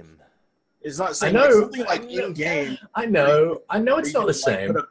Same. 0.85 0.89
It's 0.91 0.99
not 0.99 1.07
the 1.09 1.11
I 1.11 1.13
same. 1.13 1.33
know. 1.35 1.41
Like, 1.43 1.53
something 1.53 1.85
like 1.85 2.03
I 2.03 2.05
know. 2.15 2.27
in 2.27 2.33
game. 2.33 2.79
I 2.95 3.07
know. 3.07 3.63
I 3.71 3.79
know 3.79 3.99
it's 3.99 4.13
not 4.13 4.27
you 4.27 4.33
the 4.33 4.39
can, 4.45 4.53
like, 4.53 4.61
same. 4.69 4.77
a- 4.77 4.87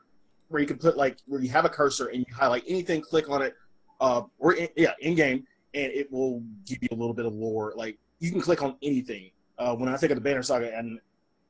where 0.49 0.61
you 0.61 0.67
can 0.67 0.77
put 0.77 0.95
like 0.97 1.17
where 1.25 1.41
you 1.41 1.49
have 1.49 1.65
a 1.65 1.69
cursor 1.69 2.07
and 2.07 2.19
you 2.19 2.25
highlight 2.35 2.63
anything, 2.67 3.01
click 3.01 3.27
on 3.29 3.41
it, 3.41 3.55
uh, 4.01 4.21
or 4.37 4.53
in, 4.53 4.67
yeah, 4.75 4.91
in 5.01 5.15
game, 5.15 5.47
and 5.73 5.91
it 5.91 6.11
will 6.11 6.43
give 6.67 6.77
you 6.81 6.89
a 6.91 6.95
little 6.95 7.13
bit 7.13 7.25
of 7.25 7.33
lore. 7.33 7.73
Like 7.75 7.97
you 8.19 8.29
can 8.31 8.39
click 8.39 8.61
on 8.61 8.75
anything. 8.83 9.31
Uh, 9.57 9.75
when 9.75 9.89
I 9.89 9.97
think 9.97 10.11
of 10.11 10.15
the 10.17 10.21
Banner 10.21 10.43
Saga, 10.43 10.75
and 10.77 10.99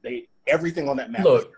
they 0.03 0.27
everything 0.47 0.87
on 0.87 0.95
that 0.97 1.11
map 1.11 1.23
Look. 1.25 1.51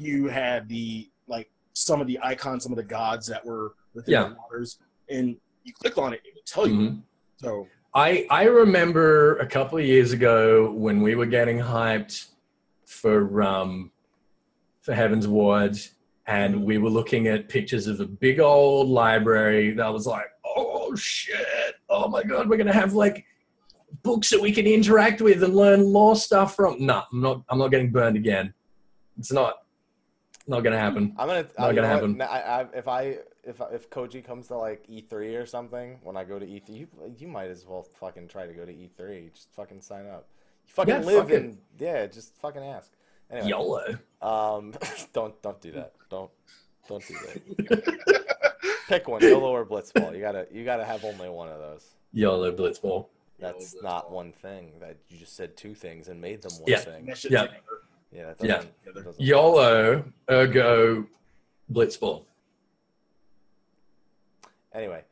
You 0.00 0.26
had 0.26 0.68
the 0.68 1.08
like 1.28 1.48
some 1.74 2.00
of 2.00 2.08
the 2.08 2.18
icons, 2.24 2.64
some 2.64 2.72
of 2.72 2.76
the 2.76 2.82
gods 2.84 3.26
that 3.28 3.44
were 3.46 3.74
within 3.94 4.12
Yeah. 4.14 4.28
the 4.30 4.34
waters, 4.34 4.78
and 5.08 5.36
you 5.62 5.72
click 5.72 5.96
on 5.96 6.12
it, 6.12 6.20
it 6.24 6.34
would 6.34 6.44
tell 6.46 6.66
you. 6.66 6.74
Mhm. 6.74 7.02
So 7.36 7.68
I 7.94 8.26
I 8.28 8.44
remember 8.44 9.38
a 9.38 9.46
couple 9.46 9.78
of 9.78 9.84
years 9.84 10.12
ago 10.12 10.70
when 10.72 11.00
we 11.00 11.14
were 11.14 11.26
getting 11.26 11.58
hyped 11.58 12.26
for 12.86 13.42
um 13.42 13.92
for 14.82 14.92
Heavensward 14.92 15.90
and 16.26 16.64
we 16.64 16.78
were 16.78 16.90
looking 16.90 17.28
at 17.28 17.48
pictures 17.48 17.86
of 17.86 18.00
a 18.00 18.06
big 18.06 18.40
old 18.40 18.88
library 18.88 19.72
that 19.72 19.92
was 19.92 20.06
like, 20.06 20.26
oh 20.44 20.94
shit, 20.96 21.76
oh 21.88 22.08
my 22.08 22.24
god, 22.24 22.48
we're 22.48 22.56
gonna 22.56 22.72
have 22.72 22.94
like 22.94 23.24
books 24.02 24.30
that 24.30 24.40
we 24.40 24.50
can 24.50 24.66
interact 24.66 25.20
with 25.20 25.42
and 25.44 25.54
learn 25.54 25.84
lore 25.84 26.16
stuff 26.16 26.56
from. 26.56 26.84
No, 26.84 27.04
I'm 27.12 27.20
not 27.20 27.42
I'm 27.48 27.58
not 27.58 27.68
getting 27.68 27.92
burned 27.92 28.16
again. 28.16 28.52
It's 29.18 29.32
not 29.32 29.58
not 30.48 30.60
gonna 30.60 30.78
happen. 30.78 31.14
I'm 31.16 31.28
gonna. 31.28 31.46
Not 31.58 31.66
uh, 31.66 31.68
you 31.68 31.74
gonna 31.76 31.88
what? 31.88 31.94
happen. 31.94 32.22
I, 32.22 32.40
I, 32.40 32.66
if 32.74 32.88
I 32.88 33.18
if 33.46 33.60
if 33.72 33.90
Koji 33.90 34.24
comes 34.24 34.48
to 34.48 34.56
like 34.56 34.86
E3 34.88 35.40
or 35.40 35.46
something, 35.46 35.98
when 36.02 36.16
I 36.16 36.24
go 36.24 36.38
to 36.38 36.46
E3, 36.46 36.68
you 36.68 36.88
you 37.18 37.28
might 37.28 37.50
as 37.50 37.66
well 37.66 37.82
fucking 38.00 38.28
try 38.28 38.46
to 38.46 38.52
go 38.52 38.64
to 38.64 38.72
E3. 38.72 39.32
Just 39.32 39.50
fucking 39.54 39.80
sign 39.80 40.06
up. 40.06 40.26
You 40.66 40.72
fucking 40.72 40.94
Yeah, 40.94 41.00
live 41.00 41.22
fuck 41.24 41.30
it. 41.30 41.42
in 41.44 41.58
yeah. 41.78 42.06
Just 42.06 42.34
fucking 42.36 42.62
ask. 42.62 42.90
Anyway, 43.30 43.48
YOLO. 43.48 43.98
um, 44.22 44.74
don't 45.12 45.40
don't 45.42 45.60
do 45.60 45.72
that. 45.72 45.92
Don't 46.10 46.30
don't 46.88 47.06
do 47.06 47.14
that. 47.14 48.04
Pick 48.88 49.08
one, 49.08 49.22
YOLO 49.22 49.50
or 49.50 49.64
Blitzball. 49.64 50.14
You 50.14 50.20
gotta 50.20 50.46
you 50.52 50.64
gotta 50.64 50.84
have 50.84 51.04
only 51.04 51.28
one 51.28 51.48
of 51.48 51.58
those. 51.58 51.86
YOLO 52.12 52.52
Blitzball. 52.52 53.06
That's 53.38 53.74
not 53.82 54.10
one 54.12 54.32
thing. 54.32 54.72
That 54.80 54.96
you 55.08 55.18
just 55.18 55.36
said 55.36 55.56
two 55.56 55.74
things 55.74 56.08
and 56.08 56.20
made 56.20 56.42
them 56.42 56.52
one 56.60 56.64
Yeah. 56.70 56.78
thing. 56.78 57.06
that 57.06 57.18
shit's 57.18 57.32
Yeah. 57.32 57.46
Yeah, 58.12 58.32
that 58.34 58.46
Yeah. 58.46 58.54
doesn't, 58.56 58.84
that 58.84 58.94
doesn't 58.94 59.20
YOLO 59.20 60.04
ergo 60.30 61.06
Blitzball. 61.72 62.24
Anyway, 64.74 65.04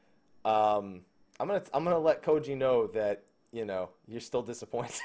um, 0.45 1.03
I'm 1.39 1.47
gonna 1.47 1.63
I'm 1.73 1.85
gonna 1.85 1.99
let 1.99 2.23
Koji 2.23 2.57
know 2.57 2.89
that 2.89 3.23
you 3.53 3.65
know 3.65 3.91
you're 4.09 4.21
still 4.21 4.43
disappointed. 4.43 5.01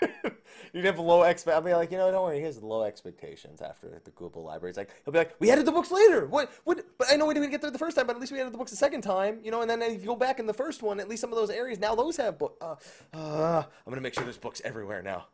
you 0.72 0.82
have 0.82 0.98
low 0.98 1.22
expect. 1.22 1.54
I'll 1.54 1.62
be 1.62 1.74
like, 1.74 1.90
you 1.90 1.98
know, 1.98 2.10
don't 2.10 2.22
worry. 2.22 2.38
He 2.38 2.44
has 2.44 2.62
low 2.62 2.82
expectations 2.82 3.60
after 3.60 4.00
the 4.02 4.10
Gubal 4.10 4.44
library. 4.44 4.70
It's 4.70 4.78
like 4.78 4.90
he'll 5.04 5.12
be 5.12 5.18
like, 5.18 5.34
we 5.40 5.50
added 5.50 5.66
the 5.66 5.72
books 5.72 5.90
later. 5.90 6.26
What? 6.26 6.50
What? 6.64 6.84
But 6.96 7.08
I 7.10 7.16
know 7.16 7.26
we 7.26 7.34
didn't 7.34 7.50
get 7.50 7.60
there 7.60 7.70
the 7.70 7.78
first 7.78 7.96
time, 7.96 8.06
but 8.06 8.16
at 8.16 8.20
least 8.20 8.32
we 8.32 8.40
added 8.40 8.52
the 8.52 8.58
books 8.58 8.70
the 8.70 8.76
second 8.76 9.02
time. 9.02 9.40
You 9.42 9.50
know, 9.50 9.60
and 9.60 9.70
then 9.70 9.82
if 9.82 10.00
you 10.00 10.06
go 10.06 10.16
back 10.16 10.38
in 10.38 10.46
the 10.46 10.54
first 10.54 10.82
one, 10.82 11.00
at 11.00 11.08
least 11.08 11.20
some 11.20 11.32
of 11.32 11.36
those 11.36 11.50
areas 11.50 11.78
now 11.78 11.94
those 11.94 12.16
have 12.16 12.38
book. 12.38 12.56
Uh, 12.60 12.76
uh, 13.14 13.62
I'm 13.86 13.90
gonna 13.90 14.00
make 14.00 14.14
sure 14.14 14.24
there's 14.24 14.38
books 14.38 14.62
everywhere 14.64 15.02
now. 15.02 15.26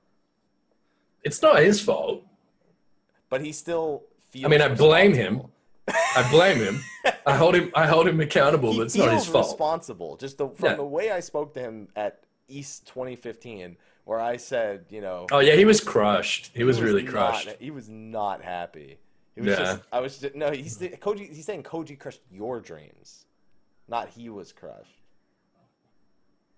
It's 1.22 1.40
not 1.40 1.62
his 1.62 1.80
fault. 1.80 2.24
But 3.30 3.40
he 3.40 3.52
still 3.52 4.04
feels. 4.30 4.44
I 4.44 4.48
mean, 4.48 4.60
I 4.60 4.68
blame 4.68 5.14
him. 5.14 5.42
I 5.88 6.26
blame 6.30 6.58
him. 6.58 6.80
I 7.26 7.36
hold 7.36 7.54
him. 7.54 7.70
I 7.74 7.86
hold 7.86 8.08
him 8.08 8.20
accountable. 8.20 8.72
he 8.72 8.78
but 8.78 8.84
it's 8.86 8.96
not 8.96 9.12
his 9.12 9.26
fault. 9.26 9.46
responsible. 9.46 10.16
Just 10.16 10.38
the, 10.38 10.48
from 10.48 10.70
Yeah. 10.70 10.76
the 10.76 10.84
way 10.84 11.10
I 11.10 11.20
spoke 11.20 11.54
to 11.54 11.60
him 11.60 11.88
at 11.96 12.24
East 12.48 12.86
2015, 12.86 13.76
where 14.04 14.18
I 14.20 14.36
said, 14.38 14.86
you 14.90 15.00
know, 15.00 15.26
Oh 15.30 15.40
yeah, 15.40 15.54
he 15.54 15.64
was 15.64 15.80
crushed. 15.80 16.50
He 16.54 16.64
was, 16.64 16.80
really 16.80 17.02
not- 17.02 17.12
crushed. 17.12 17.48
he 17.60 17.70
was 17.70 17.88
not 17.88 18.42
happy. 18.42 18.98
He 19.34 19.40
was 19.42 19.50
Yeah. 19.50 19.56
just. 19.56 19.80
I 19.92 20.00
was 20.00 20.18
just, 20.18 20.34
no. 20.34 20.50
He's 20.52 20.78
Koji. 20.78 21.28
He's 21.34 21.44
saying 21.44 21.64
Koji 21.64 21.98
crushed 21.98 22.22
your 22.30 22.60
dreams, 22.60 23.26
not 23.88 24.08
he 24.08 24.28
was 24.30 24.52
crushed. 24.52 25.02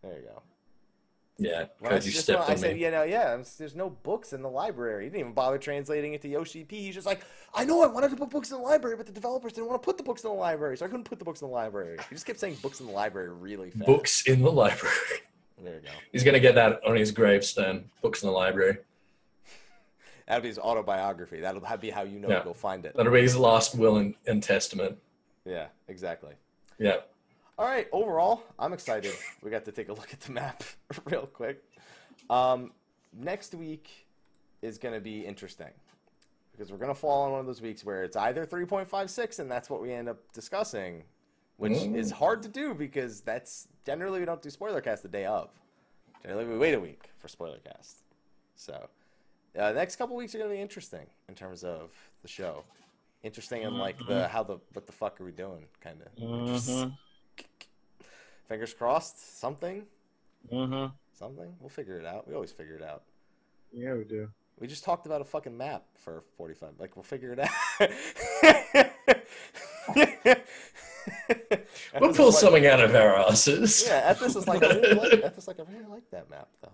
There 0.02 0.12
you 0.18 0.22
go. 0.28 0.42
Yeah, 1.38 1.66
because 1.82 2.06
you 2.06 2.12
just 2.12 2.24
stepped 2.24 2.40
when 2.40 2.48
I 2.48 2.52
on 2.52 2.58
said, 2.58 2.76
me. 2.76 2.82
you 2.82 2.90
know, 2.90 3.02
yeah, 3.02 3.36
there's 3.58 3.74
no 3.74 3.90
books 3.90 4.32
in 4.32 4.40
the 4.40 4.48
library. 4.48 5.04
He 5.04 5.10
didn't 5.10 5.20
even 5.20 5.32
bother 5.34 5.58
translating 5.58 6.14
it 6.14 6.22
to 6.22 6.28
Yoshi 6.28 6.64
P. 6.64 6.76
He's 6.86 6.94
just 6.94 7.06
like, 7.06 7.20
I 7.54 7.64
know 7.66 7.82
I 7.82 7.86
wanted 7.86 8.10
to 8.12 8.16
put 8.16 8.30
books 8.30 8.50
in 8.50 8.56
the 8.56 8.62
library, 8.62 8.96
but 8.96 9.04
the 9.04 9.12
developers 9.12 9.52
didn't 9.52 9.68
want 9.68 9.82
to 9.82 9.84
put 9.84 9.98
the 9.98 10.02
books 10.02 10.24
in 10.24 10.30
the 10.30 10.34
library, 10.36 10.78
so 10.78 10.86
I 10.86 10.88
couldn't 10.88 11.04
put 11.04 11.18
the 11.18 11.26
books 11.26 11.42
in 11.42 11.48
the 11.48 11.52
library. 11.52 11.98
He 12.08 12.14
just 12.14 12.24
kept 12.24 12.40
saying 12.40 12.56
books 12.62 12.80
in 12.80 12.86
the 12.86 12.92
library 12.92 13.28
really 13.28 13.70
fast. 13.70 13.84
Books 13.86 14.22
in 14.26 14.42
the 14.42 14.52
library. 14.52 14.94
There 15.62 15.76
you 15.76 15.80
go. 15.80 15.88
He's 16.12 16.22
gonna 16.22 16.38
get 16.38 16.54
that 16.56 16.80
on 16.86 16.96
his 16.96 17.10
gravestone. 17.10 17.88
Books 18.02 18.22
in 18.22 18.26
the 18.26 18.32
library. 18.34 18.76
That'll 20.28 20.42
be 20.42 20.48
his 20.48 20.58
autobiography. 20.58 21.40
That'll 21.40 21.62
be 21.78 21.88
how 21.88 22.02
you 22.02 22.18
know 22.18 22.28
Yeah. 22.28 22.40
to 22.40 22.44
go 22.44 22.52
find 22.52 22.84
it. 22.84 22.94
That'll 22.94 23.10
be 23.10 23.22
his 23.22 23.38
last 23.38 23.74
will 23.74 23.96
and, 23.96 24.14
and 24.26 24.42
testament. 24.42 24.98
Yeah, 25.46 25.68
exactly. 25.88 26.34
Yeah. 26.78 26.96
All 27.58 27.64
right, 27.66 27.88
overall, 27.92 28.42
I'm 28.58 28.72
excited. 28.74 29.14
We 29.42 29.50
got 29.50 29.64
to 29.64 29.72
take 29.72 29.88
a 29.88 29.92
look 29.92 30.12
at 30.12 30.20
the 30.20 30.32
map 30.32 30.62
real 31.06 31.26
quick. 31.26 31.62
Um, 32.28 32.72
next 33.14 33.54
week 33.54 34.06
is 34.60 34.76
going 34.76 34.94
to 34.94 35.00
be 35.00 35.24
interesting 35.24 35.70
because 36.52 36.70
we're 36.70 36.78
going 36.78 36.90
to 36.92 36.94
fall 36.94 37.22
on 37.24 37.30
one 37.32 37.40
of 37.40 37.46
those 37.46 37.62
weeks 37.62 37.82
where 37.84 38.02
it's 38.04 38.16
either 38.16 38.44
3.56 38.46 39.38
and 39.38 39.50
that's 39.50 39.70
what 39.70 39.80
we 39.80 39.92
end 39.92 40.08
up 40.08 40.18
discussing, 40.32 41.02
which 41.56 41.72
Mm. 41.72 41.96
is 41.96 42.10
hard 42.10 42.42
to 42.42 42.48
do 42.48 42.74
because 42.74 43.20
that's 43.22 43.68
generally 43.86 44.20
we 44.20 44.26
don't 44.26 44.42
do 44.42 44.50
spoiler 44.50 44.80
cast 44.82 45.02
the 45.02 45.08
day 45.08 45.24
of. 45.24 45.48
Generally, 46.22 46.46
we 46.46 46.58
wait 46.58 46.74
a 46.74 46.80
week 46.80 47.10
for 47.18 47.28
spoiler 47.28 47.58
cast. 47.58 48.02
So, 48.56 48.88
uh, 49.58 49.68
the 49.72 49.78
next 49.78 49.96
couple 49.96 50.16
weeks 50.16 50.34
are 50.34 50.38
going 50.38 50.50
to 50.50 50.56
be 50.56 50.60
interesting 50.62 51.06
in 51.28 51.34
terms 51.34 51.62
of 51.64 51.90
the 52.22 52.28
show. 52.28 52.64
Interesting 53.22 53.62
in 53.62 53.74
like 53.78 53.96
the 54.06 54.28
how 54.28 54.42
the 54.42 54.58
what 54.72 54.86
the 54.86 54.92
fuck 54.92 55.20
are 55.20 55.24
we 55.24 55.32
doing 55.32 55.64
kind 55.80 56.00
of. 56.02 56.22
Mhm. 56.22 56.96
Fingers 58.48 58.74
crossed. 58.74 59.38
Something. 59.40 59.86
Mhm. 60.52 60.92
Something. 61.12 61.56
We'll 61.60 61.70
figure 61.70 61.98
it 61.98 62.06
out. 62.06 62.28
We 62.28 62.34
always 62.34 62.52
figure 62.52 62.76
it 62.76 62.82
out. 62.82 63.02
Yeah, 63.72 63.94
we 63.94 64.04
do. 64.04 64.28
We 64.58 64.66
just 64.66 64.84
talked 64.84 65.06
about 65.06 65.20
a 65.20 65.24
fucking 65.24 65.56
map 65.56 65.84
for 65.98 66.22
45. 66.36 66.74
Like, 66.78 66.96
we'll 66.96 67.02
figure 67.02 67.32
it 67.32 67.40
out. 67.40 67.50
We'll 72.00 72.12
pull 72.12 72.32
something 72.32 72.66
out 72.66 72.80
of 72.80 72.94
our 72.94 73.16
asses. 73.16 73.84
Yeah, 73.86 74.12
Ethos 74.12 74.36
is 74.36 74.46
like, 74.46 74.62
I 74.62 74.68
really 74.68 74.94
like, 74.94 75.22
like, 75.46 75.60
I 75.60 75.72
really 75.72 75.86
like 75.88 76.10
that 76.10 76.28
map, 76.28 76.48
though. 76.60 76.72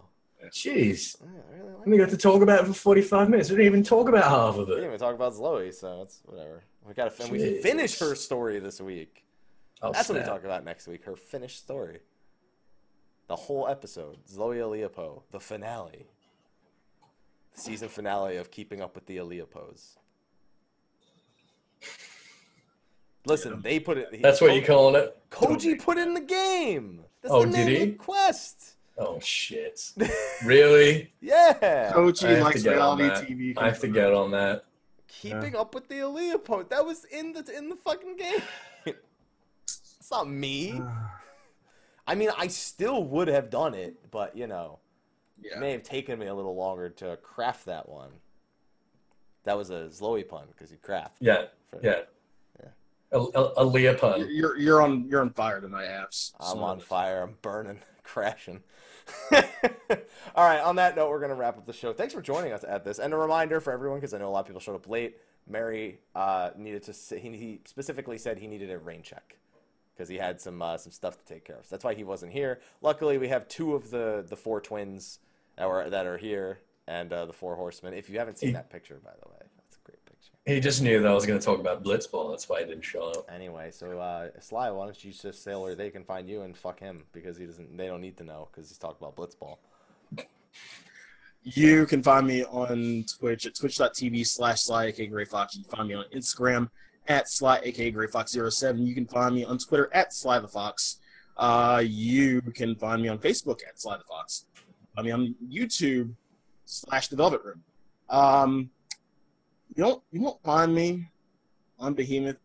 Jeez. 0.49 1.17
Yeah, 1.21 1.29
I 1.29 1.59
really 1.59 1.75
like 1.77 1.87
We 1.87 1.99
got 1.99 2.09
to 2.11 2.17
talk 2.17 2.43
about 2.43 2.65
it 2.65 2.67
for 2.67 2.73
45 2.73 3.29
minutes. 3.29 3.51
We 3.51 3.57
didn't 3.57 3.67
even 3.67 3.83
talk 3.85 4.09
about 4.09 4.25
half 4.25 4.57
of 4.57 4.69
it. 4.69 4.71
We 4.71 4.75
didn't 4.77 4.91
even 4.91 4.99
talk 4.99 5.15
about 5.15 5.35
Zoe, 5.35 5.71
so 5.71 6.03
it's 6.03 6.21
whatever. 6.25 6.65
We 6.87 6.95
got 6.95 7.05
to 7.05 7.11
fin- 7.11 7.31
we 7.31 7.39
her 8.01 8.15
story 8.17 8.59
this 8.59 8.81
week. 8.81 9.25
Oh, 9.83 9.93
That's 9.93 10.09
what 10.09 10.19
we 10.19 10.25
talk 10.25 10.45
about 10.45 10.65
next 10.65 10.87
week. 10.87 11.05
Her 11.05 11.17
finished 11.17 11.59
story. 11.59 11.99
The 13.29 13.37
whole 13.37 13.67
episode. 13.69 14.19
Zoe 14.29 14.57
Aliapoh, 14.59 15.23
the 15.31 15.41
finale. 15.41 16.07
The 17.55 17.61
season 17.61 17.89
finale 17.89 18.37
of 18.37 18.51
Keeping 18.51 18.81
Up 18.81 18.95
with 18.95 19.07
the 19.07 19.17
Aliapohs. 19.17 19.97
Listen, 23.25 23.61
they 23.63 23.79
put 23.79 23.99
it. 23.99 24.21
That's 24.21 24.41
what 24.41 24.55
you're 24.55 24.65
calling 24.65 24.97
it? 24.97 25.17
Koji 25.31 25.81
put 25.81 25.97
it 25.99 26.07
in 26.09 26.15
the 26.15 26.21
game. 26.21 27.03
That's 27.21 27.33
Oh, 27.33 27.45
the 27.45 27.53
did 27.53 27.69
he? 27.69 27.93
quest. 27.93 28.75
Oh, 28.99 29.19
shit. 29.21 29.93
Really? 30.45 31.13
yeah. 31.21 31.93
I 31.95 31.97
Koji 31.97 32.29
have 32.29 32.37
to 32.39 32.43
likes 32.45 32.63
get 32.63 32.79
on 32.79 32.99
reality 32.99 33.35
that. 33.35 33.39
TV. 33.39 33.59
I 33.63 33.67
have 33.67 33.79
to 33.81 33.89
get 33.89 34.13
on 34.13 34.33
that. 34.33 34.65
Keeping 35.07 35.55
up 35.55 35.75
with 35.75 35.89
the 35.89 35.97
Aliapohs. 35.97 36.69
That 36.71 36.85
was 36.85 37.05
in 37.07 37.33
the 37.33 37.45
in 37.57 37.69
the 37.69 37.77
fucking 37.77 38.17
game. 38.17 38.43
It's 40.13 40.19
not 40.19 40.29
me. 40.29 40.81
I 42.07 42.15
mean, 42.15 42.31
I 42.37 42.49
still 42.49 43.05
would 43.05 43.29
have 43.29 43.49
done 43.49 43.75
it, 43.75 44.11
but 44.11 44.37
you 44.37 44.47
know, 44.47 44.79
it 45.43 45.59
may 45.59 45.73
have 45.73 45.83
taken 45.83 46.19
me 46.19 46.27
a 46.27 46.35
little 46.35 46.55
longer 46.55 46.91
to 46.91 47.17
craft 47.23 47.67
that 47.67 47.89
one. 47.89 48.11
That 49.45 49.57
was 49.57 49.71
a 49.71 49.89
Zloey 49.89 50.27
pun 50.29 50.45
because 50.49 50.71
you 50.71 50.79
craft. 50.79 51.17
Yeah. 51.21 51.47
for- 51.71 51.81
Yeah. 51.83 52.01
Yeah. 52.61 52.69
A, 53.13 53.19
a, 53.19 53.53
a 53.59 53.65
Leah 53.65 53.95
pun. 53.95 54.27
You're 54.31 54.57
you're 54.59 54.83
on 54.83 55.09
you're 55.09 55.21
on 55.21 55.31
fire 55.31 55.61
tonight, 55.61 55.89
Apps. 55.89 56.33
I'm 56.41 56.57
So- 56.59 56.63
on 56.63 56.81
fire. 56.81 57.23
I'm 57.23 57.37
burning, 57.41 57.79
crashing. 58.03 58.63
All 59.33 60.47
right. 60.49 60.61
On 60.61 60.77
that 60.77 60.97
note, 60.97 61.09
we're 61.11 61.21
gonna 61.21 61.35
wrap 61.35 61.57
up 61.57 61.67
the 61.67 61.73
show. 61.73 61.93
Thanks 61.93 62.15
for 62.15 62.23
joining 62.23 62.53
us 62.53 62.65
at 62.67 62.85
this. 62.85 62.99
And 62.99 63.13
a 63.13 63.17
reminder 63.17 63.61
for 63.61 63.73
everyone, 63.73 63.99
because 63.99 64.13
I 64.15 64.19
know 64.19 64.29
a 64.29 64.31
lot 64.31 64.41
of 64.41 64.47
people 64.47 64.61
showed 64.61 64.75
up 64.77 64.89
late. 64.89 65.17
Mary 65.49 65.99
uh, 66.15 66.51
needed 66.57 66.83
to. 66.85 66.93
Say, 66.93 67.19
he, 67.19 67.31
he 67.31 67.61
specifically 67.65 68.19
said 68.19 68.39
he 68.39 68.47
needed 68.47 68.71
a 68.71 68.79
rain 68.79 69.03
check 69.03 69.37
because 69.94 70.09
he 70.09 70.16
had 70.16 70.40
some 70.40 70.60
uh, 70.62 70.77
some 70.77 70.93
stuff 70.93 71.19
to 71.19 71.24
take 71.24 71.44
care 71.44 71.56
of. 71.56 71.64
So 71.66 71.74
that's 71.74 71.85
why 71.85 71.94
he 71.94 72.05
wasn't 72.05 72.32
here. 72.32 72.60
Luckily, 72.81 73.19
we 73.19 73.28
have 73.28 73.48
two 73.48 73.74
of 73.74 73.90
the 73.90 74.24
the 74.28 74.36
four 74.36 74.60
twins 74.60 75.19
that 75.56 75.64
are 75.66 75.89
that 75.90 76.06
are 76.06 76.19
here, 76.19 76.60
and 76.86 77.12
uh, 77.12 77.27
the 77.27 77.32
four 77.32 77.56
horsemen. 77.56 77.94
If 77.94 78.09
you 78.10 78.19
haven't 78.19 78.39
seen 78.39 78.48
He- 78.51 78.55
that 78.55 78.70
picture, 78.70 79.01
by 79.05 79.12
the 79.23 79.28
way, 79.28 79.39
that's 79.59 79.77
a 79.77 79.81
great 79.85 80.05
picture. 80.05 80.32
He 80.47 80.60
just 80.60 80.82
knew 80.82 81.01
that 81.01 81.09
I 81.09 81.14
was 81.14 81.27
going 81.27 81.39
to 81.39 81.44
talk 81.44 81.60
about 81.60 81.85
Blitzball. 81.85 82.31
That's 82.32 82.48
why 82.48 82.60
he 82.60 82.66
didn't 82.66 82.85
show 82.85 83.10
up. 83.10 83.31
Anyway, 83.32 83.70
so 83.70 83.98
uh, 83.98 84.28
Sly, 84.40 84.70
why 84.70 84.86
don't 84.86 85.05
you 85.05 85.12
just 85.12 85.43
say 85.44 85.55
where 85.55 85.74
they 85.74 85.90
can 85.90 86.05
find 86.05 86.28
you 86.28 86.43
and 86.43 86.56
fuck 86.56 86.81
him 86.81 87.05
because 87.12 87.36
he 87.36 87.47
doesn't. 87.47 87.77
They 87.77 87.86
don't 87.86 88.01
need 88.01 88.16
to 88.19 88.24
know 88.24 88.48
because 88.51 88.69
he's 88.69 88.78
talking 88.78 88.97
about 89.06 89.14
Blitzball. 89.16 89.59
You 91.44 91.86
can 91.86 92.02
find 92.05 92.27
me 92.27 92.44
on 92.44 93.05
Twitch 93.19 93.47
at 93.47 93.56
twitch.tv 93.56 94.24
slash 94.27 94.62
sly 94.62 94.86
aka 94.86 95.06
Gray 95.09 95.24
Fox. 95.24 95.56
You 95.56 95.64
can 95.64 95.77
find 95.77 95.89
me 95.89 95.94
on 95.94 96.05
Instagram 96.14 96.70
at 97.09 97.29
sly 97.29 97.61
aka 97.62 97.91
Gray 97.91 98.07
Fox 98.07 98.33
07. 98.33 98.87
You 98.87 98.95
can 98.95 99.07
find 99.07 99.35
me 99.35 99.45
on 99.45 99.59
Twitter 99.59 99.91
at 99.93 100.12
Sly 100.12 100.39
the 100.39 100.49
Fox. 100.49 100.99
Uh, 101.37 101.83
you 101.85 102.41
can 102.41 102.77
find 102.77 103.03
me 103.03 103.09
on 103.09 103.19
Facebook 103.19 103.61
at 103.66 103.81
Sly 103.81 103.97
the 103.97 104.05
Fox. 104.05 104.47
I 104.97 105.03
mean, 105.03 105.12
on 105.12 105.35
YouTube 105.51 106.15
slash 106.65 107.09
The 107.09 107.16
Velvet 107.16 107.43
Room. 107.45 107.62
Um, 108.09 108.70
you 109.74 109.83
don't 109.83 110.03
you 110.12 110.20
won't 110.20 110.43
find 110.43 110.74
me 110.74 111.09
on 111.79 111.95
Behemoth. 111.95 112.37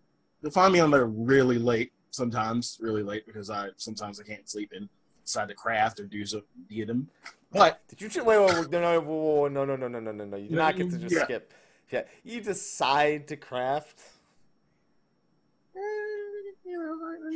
You'll 0.42 0.52
find 0.52 0.72
me 0.72 0.80
on 0.80 0.92
there 0.92 1.06
really 1.06 1.58
late 1.58 1.92
sometimes, 2.12 2.78
really 2.82 3.04
late 3.04 3.26
because 3.26 3.50
I 3.50 3.70
sometimes 3.76 4.20
I 4.20 4.24
can't 4.24 4.50
sleep 4.50 4.72
and 4.76 4.88
decide 5.26 5.50
to 5.50 5.54
craft 5.56 6.00
or 6.00 6.06
do 6.06 6.26
some 6.26 6.44
them. 6.70 7.10
But 7.52 7.82
Did 7.90 8.02
you 8.02 8.10
just 8.10 8.26
wait? 8.26 8.40
Wait, 8.40 8.56
wait 8.56 8.72
no, 8.72 8.82
no, 8.82 9.00
whoa, 9.02 9.16
whoa, 9.16 9.48
no, 9.48 9.66
no, 9.66 9.76
no, 9.76 9.88
no, 9.88 10.00
no, 10.00 10.12
no, 10.12 10.26
no. 10.26 10.38
You 10.38 10.50
do 10.50 10.56
not 10.56 10.76
get 10.76 10.90
to 10.92 10.98
just 10.98 11.16
Yeah. 11.16 11.24
skip. 11.24 11.54
Yeah, 11.92 12.04
you 12.24 12.42
decide 12.42 13.28
to 13.30 13.38
craft. 13.38 14.02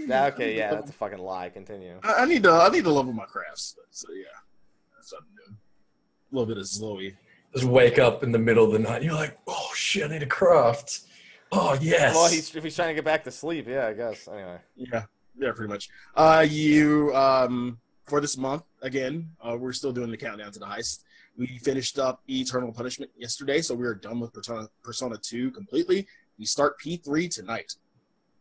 Yeah, 0.07 0.25
okay, 0.27 0.57
yeah, 0.57 0.71
that's 0.73 0.89
a 0.89 0.93
fucking 0.93 1.19
lie. 1.19 1.49
Continue. 1.49 1.99
I, 2.03 2.23
I 2.23 2.25
need 2.25 2.43
to 2.43 2.51
I 2.51 2.69
need 2.69 2.83
to 2.83 2.91
level 2.91 3.13
my 3.13 3.25
crafts. 3.25 3.75
So 3.89 4.07
yeah, 4.13 4.23
that's 4.95 5.11
what 5.11 5.21
I'm 5.21 5.27
doing. 5.45 5.57
A 6.31 6.35
little 6.35 6.47
bit 6.47 6.57
of 6.57 6.65
Zoe. 6.67 7.15
Just 7.53 7.65
wake 7.65 7.99
up 7.99 8.23
in 8.23 8.31
the 8.31 8.39
middle 8.39 8.65
of 8.65 8.71
the 8.71 8.79
night. 8.79 8.97
And 8.97 9.05
you're 9.05 9.13
like, 9.13 9.37
oh 9.47 9.69
shit, 9.75 10.09
I 10.09 10.13
need 10.13 10.23
a 10.23 10.27
craft. 10.27 11.01
Oh 11.51 11.77
yes. 11.81 12.15
Well, 12.15 12.29
he's 12.29 12.55
if 12.55 12.63
he's 12.63 12.75
trying 12.75 12.89
to 12.89 12.95
get 12.95 13.03
back 13.03 13.23
to 13.25 13.31
sleep, 13.31 13.67
yeah, 13.67 13.87
I 13.87 13.93
guess. 13.93 14.27
Anyway, 14.27 14.57
Yeah, 14.75 15.03
yeah, 15.37 15.51
pretty 15.53 15.71
much. 15.71 15.89
Uh, 16.15 16.45
you 16.49 17.13
um 17.15 17.79
for 18.05 18.21
this 18.21 18.37
month 18.37 18.63
again, 18.81 19.29
uh, 19.41 19.57
we're 19.57 19.73
still 19.73 19.91
doing 19.91 20.11
the 20.11 20.17
countdown 20.17 20.51
to 20.51 20.59
the 20.59 20.65
heist. 20.65 21.03
We 21.37 21.57
finished 21.59 21.97
up 21.97 22.21
Eternal 22.27 22.71
Punishment 22.73 23.11
yesterday, 23.17 23.61
so 23.61 23.73
we 23.73 23.85
are 23.85 23.95
done 23.95 24.19
with 24.19 24.33
Persona, 24.33 24.67
Persona 24.83 25.17
2 25.17 25.51
completely. 25.51 26.07
We 26.37 26.45
start 26.45 26.79
P3 26.79 27.33
tonight 27.33 27.75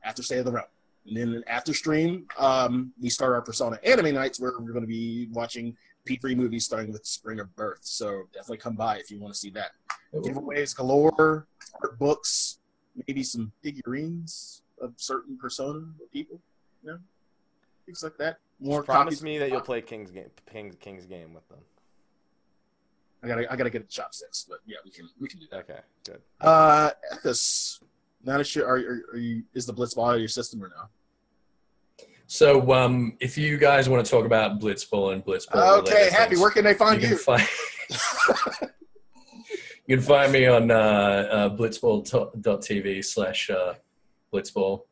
after 0.02 0.22
State 0.22 0.38
of 0.38 0.44
the 0.44 0.52
Realm. 0.52 0.66
And 1.10 1.18
then 1.18 1.44
after 1.48 1.74
stream, 1.74 2.28
um, 2.38 2.92
we 3.00 3.10
start 3.10 3.32
our 3.32 3.42
Persona 3.42 3.78
anime 3.82 4.14
nights 4.14 4.38
where 4.38 4.52
we're 4.60 4.72
going 4.72 4.84
to 4.84 4.88
be 4.88 5.28
watching 5.32 5.76
P3 6.08 6.36
movies 6.36 6.64
starting 6.64 6.92
with 6.92 7.04
Spring 7.04 7.40
of 7.40 7.54
Birth. 7.56 7.80
So 7.82 8.28
definitely 8.32 8.58
come 8.58 8.76
by 8.76 8.98
if 8.98 9.10
you 9.10 9.18
want 9.18 9.34
to 9.34 9.38
see 9.38 9.50
that. 9.50 9.72
Giveaways 10.14 10.74
galore, 10.74 11.48
art 11.82 11.98
books, 11.98 12.60
maybe 13.08 13.24
some 13.24 13.50
figurines 13.60 14.62
of 14.80 14.94
certain 14.96 15.36
Persona 15.36 15.84
people, 16.12 16.40
you 16.84 16.92
know, 16.92 16.98
things 17.86 18.04
like 18.04 18.16
that. 18.18 18.38
More 18.60 18.84
promise 18.84 19.20
me 19.20 19.38
that 19.38 19.50
you'll 19.50 19.60
play 19.62 19.82
King's 19.82 20.12
game, 20.12 20.30
King's, 20.50 20.76
King's 20.76 21.06
game 21.06 21.34
with 21.34 21.48
them. 21.48 21.58
I 23.22 23.28
gotta, 23.28 23.52
I 23.52 23.56
gotta 23.56 23.70
get 23.70 23.82
the 23.82 23.92
chopsticks, 23.92 24.46
but 24.48 24.58
yeah, 24.64 24.76
we 24.84 24.92
can, 24.92 25.08
we 25.20 25.28
can 25.28 25.40
do 25.40 25.46
that. 25.50 25.58
Okay, 25.60 25.80
good. 26.04 26.20
Uh, 26.40 26.90
Ethos. 27.12 27.80
Now 28.24 28.38
that 28.38 28.54
you 28.54 28.64
are, 28.64 28.76
are, 28.76 29.02
are 29.12 29.16
you 29.16 29.42
is 29.54 29.66
the 29.66 29.74
Blitzball 29.74 30.08
out 30.08 30.14
of 30.14 30.20
your 30.20 30.28
system 30.28 30.62
or 30.62 30.68
no? 30.68 30.88
So, 32.32 32.72
um, 32.72 33.16
if 33.18 33.36
you 33.36 33.58
guys 33.58 33.88
want 33.88 34.06
to 34.06 34.08
talk 34.08 34.24
about 34.24 34.60
Blitzball 34.60 35.14
and 35.14 35.24
Blitzball, 35.24 35.80
Okay, 35.80 36.10
happy. 36.10 36.36
things, 36.36 36.40
Where 36.40 36.50
can 36.52 36.62
they 36.62 36.70
you 36.70 36.76
find 36.76 37.00
can 37.00 37.10
you? 37.10 37.16
find. 37.18 37.42
you 39.88 39.96
can 39.96 40.04
find 40.04 40.30
me 40.32 40.46
on 40.46 40.70
uh, 40.70 40.74
uh, 40.76 41.56
blitzball.tv 41.56 43.04
slash 43.04 43.50
uh, 43.50 43.74
blitzball. 44.32 44.82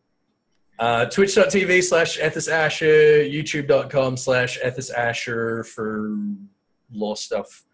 Uh, 0.81 1.05
Twitch.tv 1.05 1.85
slash 1.85 2.19
Ethis 2.19 2.51
Asher, 2.51 3.23
YouTube.com 3.23 4.17
slash 4.17 4.59
Ethis 4.59 4.93
Asher 4.93 5.63
for 5.63 6.17
law 6.93 7.15
stuff, 7.15 7.65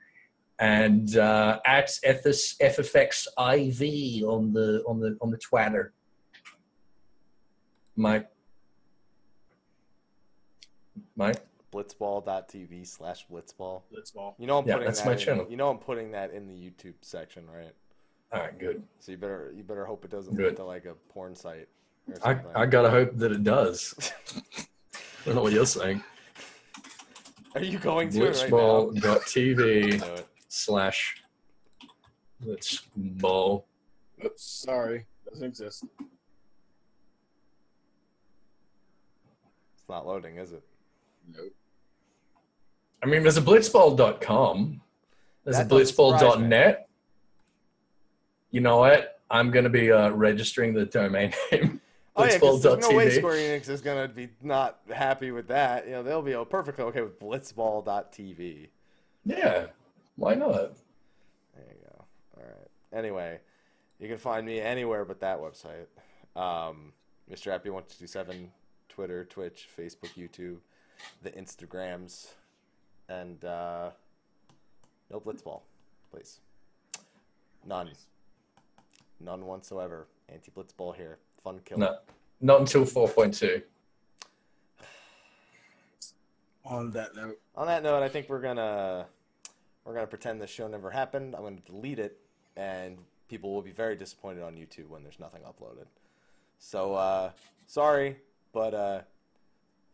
and 0.58 1.16
uh, 1.16 1.58
at 1.64 1.88
Ethis 2.06 2.58
FFX 2.60 3.28
IV 3.38 4.24
on 4.28 4.52
the 4.52 4.84
on 4.86 5.00
the 5.00 5.16
on 5.22 5.30
the 5.30 5.38
Twitter. 5.38 5.94
Mike. 7.96 8.28
Mike. 11.16 11.36
Blitzball.tv 11.72 12.86
slash 12.86 13.26
blitzball. 13.30 13.82
Blitzball. 13.92 14.34
You 14.38 14.46
know 14.46 14.58
I'm 14.58 14.66
Yeah, 14.66 14.74
putting 14.74 14.86
that's 14.86 15.00
that 15.00 15.06
my 15.06 15.12
in, 15.12 15.18
channel. 15.18 15.46
You 15.50 15.56
know 15.56 15.68
I'm 15.70 15.78
putting 15.78 16.12
that 16.12 16.32
in 16.32 16.46
the 16.46 16.54
YouTube 16.54 16.94
section, 17.00 17.44
right? 17.52 17.72
All 18.32 18.40
right, 18.40 18.56
good. 18.58 18.82
So 19.00 19.12
you 19.12 19.18
better 19.18 19.52
you 19.56 19.62
better 19.64 19.84
hope 19.84 20.04
it 20.04 20.10
doesn't 20.10 20.34
Good. 20.34 20.46
lead 20.50 20.56
to 20.56 20.64
like 20.64 20.84
a 20.84 20.94
porn 21.12 21.34
site. 21.34 21.68
Or 22.08 22.14
I, 22.22 22.34
something. 22.34 22.52
I 22.54 22.66
gotta 22.66 22.90
hope 22.90 23.16
that 23.16 23.32
it 23.32 23.42
does. 23.44 23.94
I 24.96 25.26
don't 25.26 25.34
know 25.36 25.42
what 25.42 25.52
you're 25.52 25.66
saying. 25.66 26.02
Are 27.54 27.62
you 27.62 27.78
going 27.78 28.10
to 28.10 28.24
it 28.24 28.36
right 28.42 28.50
now? 28.50 28.56
Blitzball.tv 28.56 29.56
Do 30.00 30.04
it. 30.14 30.26
slash 30.48 31.22
Blitzball. 32.44 33.64
Oops, 34.24 34.42
sorry, 34.44 35.06
doesn't 35.28 35.44
exist. 35.46 35.84
It's 39.74 39.88
not 39.88 40.06
loading, 40.06 40.36
is 40.36 40.52
it? 40.52 40.62
Nope. 41.32 41.52
I 43.02 43.06
mean, 43.06 43.22
there's 43.22 43.36
a 43.36 43.42
blitzball.com. 43.42 44.80
There's 45.44 45.56
That 45.56 45.66
a 45.66 45.68
blitzball.net. 45.68 46.88
You 48.50 48.60
know 48.60 48.78
what? 48.78 49.20
I'm 49.30 49.50
going 49.50 49.64
to 49.64 49.70
be 49.70 49.90
uh, 49.90 50.10
registering 50.10 50.74
the 50.74 50.86
domain 50.86 51.32
name. 51.52 51.80
Oh 52.16 52.24
yeah, 52.24 52.38
there's 52.38 52.64
no 52.64 52.90
way 52.92 53.10
Square 53.10 53.34
Enix 53.34 53.68
is 53.68 53.80
gonna 53.80 54.06
be 54.06 54.28
not 54.40 54.78
happy 54.92 55.32
with 55.32 55.48
that. 55.48 55.84
You 55.86 55.94
know, 55.94 56.02
they'll 56.04 56.22
be 56.22 56.34
oh, 56.34 56.44
perfectly 56.44 56.84
okay 56.84 57.02
with 57.02 57.18
Blitzball.tv. 57.18 58.68
Yeah, 59.24 59.66
why 60.14 60.34
not? 60.34 60.74
There 61.54 61.66
you 61.68 61.88
go. 61.88 62.04
All 62.36 62.44
right. 62.44 62.96
Anyway, 62.96 63.40
you 63.98 64.06
can 64.06 64.18
find 64.18 64.46
me 64.46 64.60
anywhere 64.60 65.04
but 65.04 65.18
that 65.20 65.40
website. 65.40 65.86
Um, 66.40 66.92
Mr. 67.28 67.50
Happy 67.50 67.70
One 67.70 67.82
Two 67.98 68.06
Seven, 68.06 68.52
Twitter, 68.88 69.24
Twitch, 69.24 69.68
Facebook, 69.76 70.14
YouTube, 70.16 70.58
the 71.22 71.30
Instagrams, 71.30 72.28
and 73.08 73.44
uh, 73.44 73.90
no 75.10 75.20
Blitzball, 75.20 75.60
please. 76.10 76.40
None. 77.66 77.90
None 79.20 79.46
whatsoever. 79.46 80.06
Anti 80.28 80.50
Blitzball 80.50 80.94
here. 80.96 81.18
Fun 81.42 81.60
kill. 81.64 81.78
No, 81.78 81.98
not 82.40 82.60
until 82.60 82.84
4.2. 82.84 83.62
On 86.66 86.90
that 86.92 87.14
note, 87.14 87.38
On 87.56 87.66
that 87.66 87.82
note, 87.82 88.02
I 88.02 88.08
think 88.08 88.28
we're 88.28 88.40
gonna 88.40 89.06
we're 89.84 89.92
gonna 89.92 90.06
pretend 90.06 90.40
this 90.40 90.50
show 90.50 90.66
never 90.66 90.90
happened. 90.90 91.34
I'm 91.34 91.42
gonna 91.42 91.56
delete 91.66 91.98
it, 91.98 92.18
and 92.56 92.96
people 93.28 93.52
will 93.52 93.62
be 93.62 93.70
very 93.70 93.96
disappointed 93.96 94.42
on 94.42 94.54
YouTube 94.54 94.88
when 94.88 95.02
there's 95.02 95.20
nothing 95.20 95.42
uploaded. 95.42 95.86
So 96.58 96.94
uh, 96.94 97.30
sorry, 97.66 98.16
but 98.52 98.72
uh, 98.72 99.00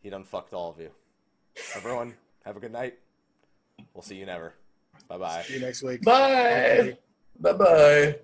he 0.01 0.09
done 0.09 0.23
fucked 0.23 0.53
all 0.53 0.71
of 0.71 0.79
you. 0.79 0.89
Everyone, 1.75 2.15
have 2.45 2.57
a 2.57 2.59
good 2.59 2.71
night. 2.71 2.97
We'll 3.93 4.03
see 4.03 4.15
you 4.15 4.25
never. 4.25 4.53
Bye 5.07 5.17
bye. 5.17 5.43
see 5.43 5.55
you 5.55 5.59
next 5.61 5.83
week. 5.83 6.01
Bye. 6.03 6.97
Bye 7.39 7.53
bye. 7.53 8.15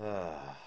Ah. 0.00 0.56